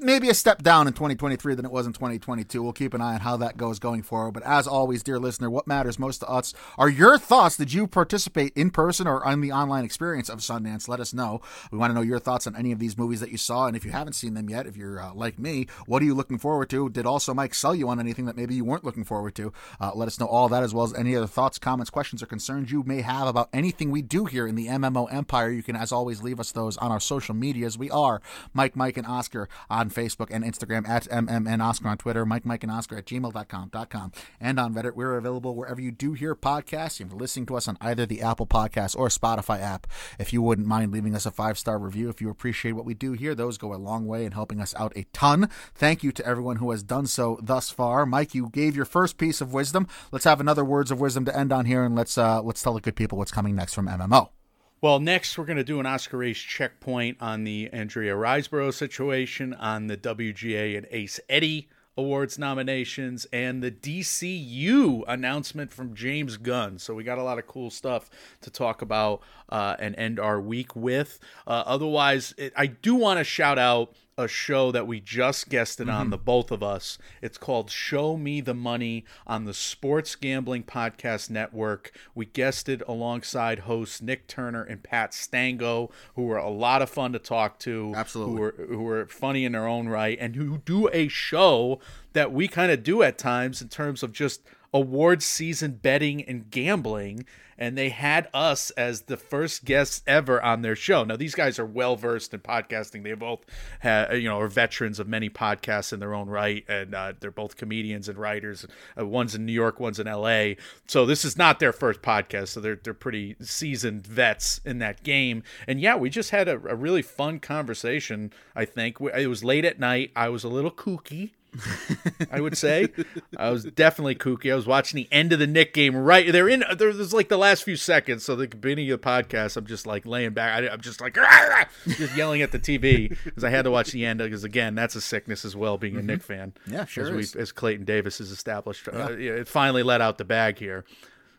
maybe 0.00 0.28
a 0.28 0.34
step 0.34 0.62
down 0.62 0.86
in 0.86 0.92
2023 0.92 1.54
than 1.54 1.64
it 1.64 1.70
was 1.70 1.86
in 1.86 1.92
2022. 1.92 2.62
We'll 2.62 2.72
keep 2.72 2.94
an 2.94 3.00
eye 3.00 3.14
on 3.14 3.20
how 3.20 3.36
that 3.38 3.56
goes 3.56 3.78
going 3.78 4.02
forward. 4.02 4.32
But 4.32 4.42
as 4.44 4.66
always, 4.66 5.02
dear 5.02 5.18
listener, 5.18 5.50
what 5.50 5.66
matters 5.66 5.98
most 5.98 6.18
to 6.18 6.28
us 6.28 6.54
are 6.76 6.88
your 6.88 7.18
thoughts. 7.18 7.56
Did 7.56 7.72
you 7.72 7.86
participate 7.86 8.52
in 8.56 8.70
person 8.70 9.06
or 9.06 9.24
on 9.24 9.40
the 9.40 9.52
online 9.52 9.84
experience 9.84 10.28
of 10.28 10.40
Sundance? 10.40 10.88
Let 10.88 11.00
us 11.00 11.14
know. 11.14 11.40
We 11.70 11.78
want 11.78 11.90
to 11.90 11.94
know 11.94 12.02
your 12.02 12.18
thoughts 12.18 12.46
on 12.46 12.56
any 12.56 12.72
of 12.72 12.78
these 12.78 12.98
movies 12.98 13.20
that 13.20 13.30
you 13.30 13.38
saw, 13.38 13.66
and 13.66 13.76
if 13.76 13.84
you 13.84 13.90
haven't 13.90 14.14
seen 14.14 14.34
them 14.34 14.48
yet, 14.50 14.66
if 14.66 14.76
you're 14.76 15.00
uh, 15.00 15.14
like 15.14 15.38
me, 15.38 15.66
what 15.86 16.02
are 16.02 16.06
you 16.06 16.14
looking 16.14 16.38
forward 16.38 16.70
to? 16.70 16.88
Did 16.90 17.06
also 17.06 17.34
Mike 17.34 17.54
sell 17.54 17.74
you 17.74 17.88
on 17.88 18.00
anything 18.00 18.26
that 18.26 18.36
maybe 18.36 18.54
you 18.54 18.64
weren't 18.64 18.84
looking 18.84 19.04
forward 19.04 19.34
to? 19.36 19.52
Uh, 19.80 19.92
let 19.94 20.08
us 20.08 20.18
know 20.18 20.26
all 20.26 20.48
that 20.48 20.62
as 20.62 20.74
well 20.74 20.84
as 20.84 20.94
any 20.94 21.14
other 21.14 21.26
thoughts, 21.26 21.58
comments, 21.58 21.90
questions, 21.90 22.22
or 22.22 22.26
concerns 22.26 22.72
you 22.72 22.82
may 22.84 23.00
have 23.02 23.28
about 23.28 23.48
anything 23.52 23.90
we 23.90 24.02
do 24.02 24.24
here 24.24 24.46
in 24.46 24.54
the 24.54 24.66
MMO 24.66 25.12
Empire. 25.12 25.50
You 25.50 25.62
can, 25.62 25.76
as 25.76 25.92
always, 25.92 26.22
leave 26.22 26.40
us 26.40 26.52
those 26.52 26.76
on 26.78 26.90
our 26.90 27.00
social 27.00 27.34
medias. 27.34 27.78
We 27.78 27.90
are 27.90 28.20
Mike, 28.52 28.76
Mike, 28.76 28.96
and 28.96 29.06
Oscar 29.06 29.48
on 29.70 29.90
Facebook 29.90 30.28
and 30.30 30.44
Instagram 30.44 30.88
at 30.88 31.04
MMN 31.08 31.62
Oscar 31.62 31.88
on 31.88 31.98
Twitter, 31.98 32.24
Mike, 32.24 32.44
Mike, 32.44 32.62
and 32.62 32.72
Oscar 32.72 32.98
at 32.98 33.06
gmail.com, 33.06 33.70
.com, 33.88 34.12
and 34.40 34.60
on 34.60 34.74
Reddit. 34.74 34.94
We're 34.94 35.16
available 35.16 35.54
wherever 35.54 35.80
you 35.80 35.90
do 35.90 36.12
hear 36.12 36.34
podcasts. 36.34 37.00
You're 37.00 37.08
listening 37.08 37.46
to 37.46 37.56
us 37.56 37.68
on 37.68 37.78
either 37.80 38.06
the 38.06 38.22
Apple 38.22 38.46
Podcast 38.46 38.96
or 38.96 39.08
Spotify 39.08 39.60
app. 39.60 39.86
If 40.18 40.32
you 40.32 40.42
wouldn't 40.42 40.66
mind 40.66 40.92
leaving 40.92 41.14
us 41.14 41.26
a 41.26 41.30
five 41.30 41.58
star 41.58 41.78
review, 41.78 42.08
if 42.08 42.20
you 42.20 42.30
appreciate 42.30 42.72
what 42.72 42.84
we 42.84 42.94
do 42.94 43.12
here, 43.12 43.34
those 43.34 43.58
go 43.58 43.74
a 43.74 43.76
long 43.76 44.06
way 44.06 44.24
in 44.24 44.32
helping 44.32 44.60
us 44.60 44.74
out 44.76 44.92
a 44.96 45.04
ton. 45.12 45.48
Thank 45.74 46.02
you 46.02 46.12
to 46.12 46.26
everyone 46.26 46.56
who 46.56 46.70
has 46.70 46.82
done 46.82 47.06
so 47.06 47.38
thus 47.42 47.70
far. 47.70 48.06
Mike, 48.06 48.34
you 48.34 48.48
gave 48.50 48.76
your 48.76 48.84
first 48.84 49.18
piece 49.18 49.40
of 49.40 49.52
wisdom. 49.52 49.86
Let's 50.12 50.24
have 50.24 50.40
another 50.40 50.64
words 50.64 50.90
of 50.90 51.00
wisdom 51.00 51.24
to 51.26 51.36
end 51.36 51.52
on 51.52 51.66
here, 51.66 51.84
and 51.84 51.94
let's 51.94 52.16
uh, 52.18 52.42
let's 52.42 52.62
tell 52.62 52.74
the 52.74 52.80
good 52.80 52.96
people 52.96 53.18
what's 53.18 53.32
coming 53.32 53.54
next 53.54 53.74
from 53.74 53.86
MMO. 53.86 54.37
Well, 54.80 55.00
next 55.00 55.36
we're 55.36 55.44
going 55.44 55.56
to 55.56 55.64
do 55.64 55.80
an 55.80 55.86
Oscar 55.86 56.18
race 56.18 56.38
checkpoint 56.38 57.16
on 57.20 57.42
the 57.42 57.68
Andrea 57.72 58.14
Riseborough 58.14 58.72
situation, 58.72 59.52
on 59.54 59.88
the 59.88 59.96
WGA 59.96 60.78
and 60.78 60.86
Ace 60.92 61.18
Eddie 61.28 61.68
Awards 61.96 62.38
nominations, 62.38 63.26
and 63.32 63.60
the 63.60 63.72
DCU 63.72 65.02
announcement 65.08 65.72
from 65.72 65.96
James 65.96 66.36
Gunn. 66.36 66.78
So 66.78 66.94
we 66.94 67.02
got 67.02 67.18
a 67.18 67.24
lot 67.24 67.40
of 67.40 67.48
cool 67.48 67.70
stuff 67.70 68.08
to 68.40 68.50
talk 68.50 68.80
about 68.80 69.20
uh, 69.48 69.74
and 69.80 69.96
end 69.98 70.20
our 70.20 70.40
week 70.40 70.76
with. 70.76 71.18
Uh, 71.44 71.64
otherwise, 71.66 72.32
it, 72.38 72.52
I 72.56 72.66
do 72.68 72.94
want 72.94 73.18
to 73.18 73.24
shout 73.24 73.58
out 73.58 73.96
a 74.18 74.26
show 74.26 74.72
that 74.72 74.86
we 74.86 75.00
just 75.00 75.48
guested 75.48 75.88
on, 75.88 76.02
mm-hmm. 76.02 76.10
the 76.10 76.18
both 76.18 76.50
of 76.50 76.62
us. 76.62 76.98
It's 77.22 77.38
called 77.38 77.70
Show 77.70 78.16
Me 78.16 78.40
the 78.40 78.52
Money 78.52 79.04
on 79.26 79.44
the 79.44 79.54
Sports 79.54 80.16
Gambling 80.16 80.64
Podcast 80.64 81.30
Network. 81.30 81.92
We 82.16 82.26
guested 82.26 82.82
alongside 82.88 83.60
hosts 83.60 84.02
Nick 84.02 84.26
Turner 84.26 84.64
and 84.64 84.82
Pat 84.82 85.14
Stango, 85.14 85.90
who 86.16 86.24
were 86.24 86.36
a 86.36 86.50
lot 86.50 86.82
of 86.82 86.90
fun 86.90 87.12
to 87.12 87.20
talk 87.20 87.60
to. 87.60 87.92
Absolutely. 87.94 88.34
Who 88.34 88.40
were, 88.40 88.54
who 88.68 88.82
were 88.82 89.06
funny 89.06 89.44
in 89.44 89.52
their 89.52 89.68
own 89.68 89.88
right 89.88 90.18
and 90.20 90.34
who 90.34 90.58
do 90.58 90.90
a 90.92 91.06
show 91.06 91.78
that 92.12 92.32
we 92.32 92.48
kind 92.48 92.72
of 92.72 92.82
do 92.82 93.04
at 93.04 93.18
times 93.18 93.62
in 93.62 93.68
terms 93.68 94.02
of 94.02 94.12
just 94.12 94.42
award 94.72 95.22
season 95.22 95.72
betting 95.72 96.22
and 96.22 96.50
gambling 96.50 97.24
and 97.58 97.76
they 97.76 97.88
had 97.88 98.28
us 98.32 98.70
as 98.70 99.02
the 99.02 99.16
first 99.16 99.64
guests 99.64 100.02
ever 100.06 100.40
on 100.40 100.62
their 100.62 100.76
show. 100.76 101.02
Now 101.02 101.16
these 101.16 101.34
guys 101.34 101.58
are 101.58 101.66
well 101.66 101.96
versed 101.96 102.32
in 102.32 102.40
podcasting. 102.40 103.02
They 103.02 103.12
both 103.14 103.44
have, 103.80 104.16
you 104.16 104.28
know 104.28 104.38
are 104.38 104.48
veterans 104.48 105.00
of 105.00 105.08
many 105.08 105.28
podcasts 105.28 105.92
in 105.92 105.98
their 105.98 106.14
own 106.14 106.28
right, 106.28 106.64
and 106.68 106.94
uh, 106.94 107.14
they're 107.18 107.30
both 107.30 107.56
comedians 107.56 108.08
and 108.08 108.16
writers. 108.16 108.64
Uh, 108.98 109.04
one's 109.04 109.34
in 109.34 109.44
New 109.44 109.52
York, 109.52 109.80
one's 109.80 109.98
in 109.98 110.06
L.A. 110.06 110.56
So 110.86 111.04
this 111.04 111.24
is 111.24 111.36
not 111.36 111.58
their 111.58 111.72
first 111.72 112.00
podcast. 112.00 112.48
So 112.48 112.60
they're 112.60 112.78
they're 112.82 112.94
pretty 112.94 113.36
seasoned 113.40 114.06
vets 114.06 114.60
in 114.64 114.78
that 114.78 115.02
game. 115.02 115.42
And 115.66 115.80
yeah, 115.80 115.96
we 115.96 116.10
just 116.10 116.30
had 116.30 116.48
a, 116.48 116.54
a 116.68 116.76
really 116.76 117.02
fun 117.02 117.40
conversation. 117.40 118.32
I 118.54 118.64
think 118.64 118.98
it 119.00 119.26
was 119.26 119.42
late 119.42 119.64
at 119.64 119.80
night. 119.80 120.12
I 120.14 120.28
was 120.28 120.44
a 120.44 120.48
little 120.48 120.70
kooky. 120.70 121.32
I 122.30 122.40
would 122.40 122.56
say. 122.56 122.88
I 123.36 123.50
was 123.50 123.64
definitely 123.64 124.14
kooky. 124.14 124.52
I 124.52 124.54
was 124.54 124.66
watching 124.66 124.96
the 124.96 125.08
end 125.10 125.32
of 125.32 125.38
the 125.38 125.46
Knick 125.46 125.74
game 125.74 125.96
right. 125.96 126.30
They're 126.30 126.48
in. 126.48 126.64
There's 126.76 127.12
like 127.12 127.28
the 127.28 127.38
last 127.38 127.64
few 127.64 127.76
seconds. 127.76 128.24
So 128.24 128.36
the 128.36 128.48
beginning 128.48 128.90
of 128.90 129.00
the 129.00 129.06
podcast, 129.06 129.56
I'm 129.56 129.66
just 129.66 129.86
like 129.86 130.06
laying 130.06 130.32
back. 130.32 130.62
I, 130.62 130.68
I'm 130.68 130.80
just 130.80 131.00
like 131.00 131.16
ah, 131.18 131.24
ah, 131.26 131.64
ah, 131.64 131.68
just 131.86 132.16
yelling 132.16 132.42
at 132.42 132.52
the 132.52 132.58
TV 132.58 133.16
because 133.24 133.44
I 133.44 133.50
had 133.50 133.62
to 133.62 133.70
watch 133.70 133.90
the 133.90 134.04
end. 134.04 134.18
Because 134.18 134.44
again, 134.44 134.74
that's 134.74 134.94
a 134.94 135.00
sickness 135.00 135.44
as 135.44 135.56
well. 135.56 135.78
Being 135.78 135.96
a 135.96 135.98
mm-hmm. 135.98 136.06
Knick 136.06 136.22
fan. 136.22 136.52
Yeah, 136.66 136.84
sure 136.84 137.04
As, 137.04 137.34
we, 137.34 137.40
as 137.40 137.52
Clayton 137.52 137.84
Davis 137.84 138.18
has 138.18 138.30
established, 138.30 138.88
uh, 138.88 139.12
it 139.12 139.48
finally 139.48 139.82
let 139.82 140.00
out 140.00 140.18
the 140.18 140.24
bag 140.24 140.58
here. 140.58 140.84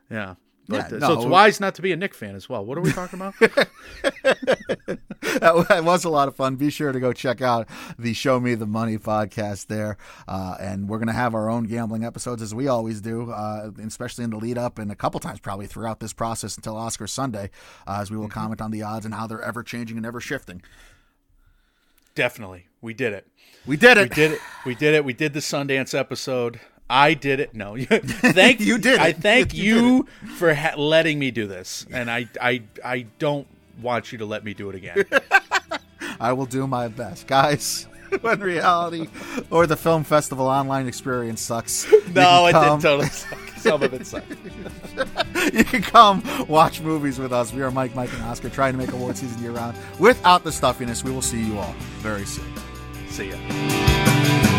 Yeah. 0.09 0.35
But, 0.69 0.91
Yeah, 0.91 0.97
uh, 0.97 1.07
so 1.07 1.13
it's 1.13 1.23
no. 1.23 1.29
wise 1.29 1.59
not 1.59 1.73
to 1.75 1.81
be 1.81 1.91
a 1.91 1.97
Knick 1.97 2.13
fan 2.13 2.35
as 2.35 2.47
well. 2.47 2.63
What 2.63 2.77
are 2.77 2.81
we 2.81 2.91
talking 2.91 3.19
about? 3.19 3.33
that 5.39 5.81
was 5.83 6.03
a 6.05 6.09
lot 6.09 6.27
of 6.27 6.35
fun. 6.35 6.57
Be 6.57 6.69
sure 6.69 6.91
to 6.91 6.99
go 6.99 7.11
check 7.11 7.41
out 7.41 7.67
the 7.97 8.13
Show 8.13 8.39
Me 8.39 8.53
the 8.53 8.67
Money 8.67 8.99
podcast 8.99 9.65
there. 9.65 9.97
Uh, 10.27 10.57
and 10.59 10.87
we're 10.87 10.99
going 10.99 11.07
to 11.07 11.13
have 11.13 11.33
our 11.33 11.49
own 11.49 11.63
gambling 11.63 12.03
episodes 12.03 12.43
as 12.43 12.53
we 12.53 12.67
always 12.67 13.01
do, 13.01 13.31
uh, 13.31 13.71
especially 13.83 14.25
in 14.25 14.29
the 14.29 14.37
lead 14.37 14.59
up 14.59 14.77
and 14.77 14.91
a 14.91 14.95
couple 14.95 15.19
times 15.19 15.39
probably 15.39 15.65
throughout 15.65 15.99
this 15.99 16.13
process 16.13 16.55
until 16.55 16.77
Oscar 16.77 17.07
Sunday, 17.07 17.49
uh, 17.87 17.97
as 17.99 18.11
we 18.11 18.17
will 18.17 18.29
comment 18.29 18.61
on 18.61 18.69
the 18.69 18.83
odds 18.83 19.05
and 19.05 19.15
how 19.15 19.25
they're 19.25 19.41
ever 19.41 19.63
changing 19.63 19.97
and 19.97 20.05
ever 20.05 20.21
shifting. 20.21 20.61
Definitely, 22.13 22.67
we 22.81 22.93
did 22.93 23.13
it. 23.13 23.27
We 23.65 23.75
did 23.75 23.97
it. 23.97 24.09
We 24.09 24.15
did 24.15 24.31
it. 24.33 24.39
We 24.65 24.75
did 24.75 24.93
it. 24.93 25.05
We 25.05 25.13
did 25.13 25.33
the 25.33 25.39
Sundance 25.39 25.97
episode. 25.97 26.59
I 26.89 27.13
did 27.13 27.39
it. 27.39 27.53
No, 27.53 27.77
thank 27.85 28.59
You 28.59 28.77
did 28.77 28.95
it. 28.95 28.99
I 28.99 29.13
thank 29.13 29.53
You 29.53 30.07
you, 30.23 30.31
for 30.37 30.53
ha- 30.53 30.75
letting 30.75 31.19
me 31.19 31.31
do 31.31 31.45
this, 31.47 31.85
and 31.91 32.09
I, 32.09 32.27
I, 32.41 32.63
I 32.83 33.05
don't 33.19 33.47
want 33.81 34.11
you 34.11 34.17
to 34.19 34.25
let 34.25 34.43
me 34.43 34.53
do 34.53 34.69
it 34.69 34.75
again. 34.75 35.05
I 36.19 36.33
will 36.33 36.45
do 36.47 36.65
my 36.67 36.87
best. 36.87 37.27
Guys, 37.27 37.87
when 38.21 38.39
reality 38.39 39.07
or 39.51 39.67
the 39.67 39.77
film 39.77 40.03
festival 40.03 40.47
online 40.47 40.87
experience 40.87 41.41
sucks, 41.41 41.85
no, 42.13 42.47
it 42.47 42.53
didn't 42.53 42.81
totally 42.81 43.07
suck. 43.09 43.39
Some 43.57 43.83
of 43.83 43.93
it 43.93 44.07
sucked. 44.07 44.31
you 45.53 45.63
can 45.63 45.81
come 45.81 46.23
watch 46.47 46.81
movies 46.81 47.19
with 47.19 47.31
us. 47.31 47.53
We 47.53 47.61
are 47.61 47.71
Mike, 47.71 47.93
Mike, 47.93 48.11
and 48.13 48.23
Oscar 48.23 48.49
trying 48.49 48.73
to 48.73 48.79
make 48.79 48.91
award 48.93 49.15
season 49.17 49.41
year 49.41 49.51
round 49.51 49.77
without 49.99 50.43
the 50.43 50.51
stuffiness. 50.51 51.03
We 51.03 51.11
will 51.11 51.21
see 51.21 51.43
you 51.43 51.59
all 51.59 51.73
very 51.99 52.25
soon. 52.25 52.51
See 53.09 53.29
ya. 53.29 54.55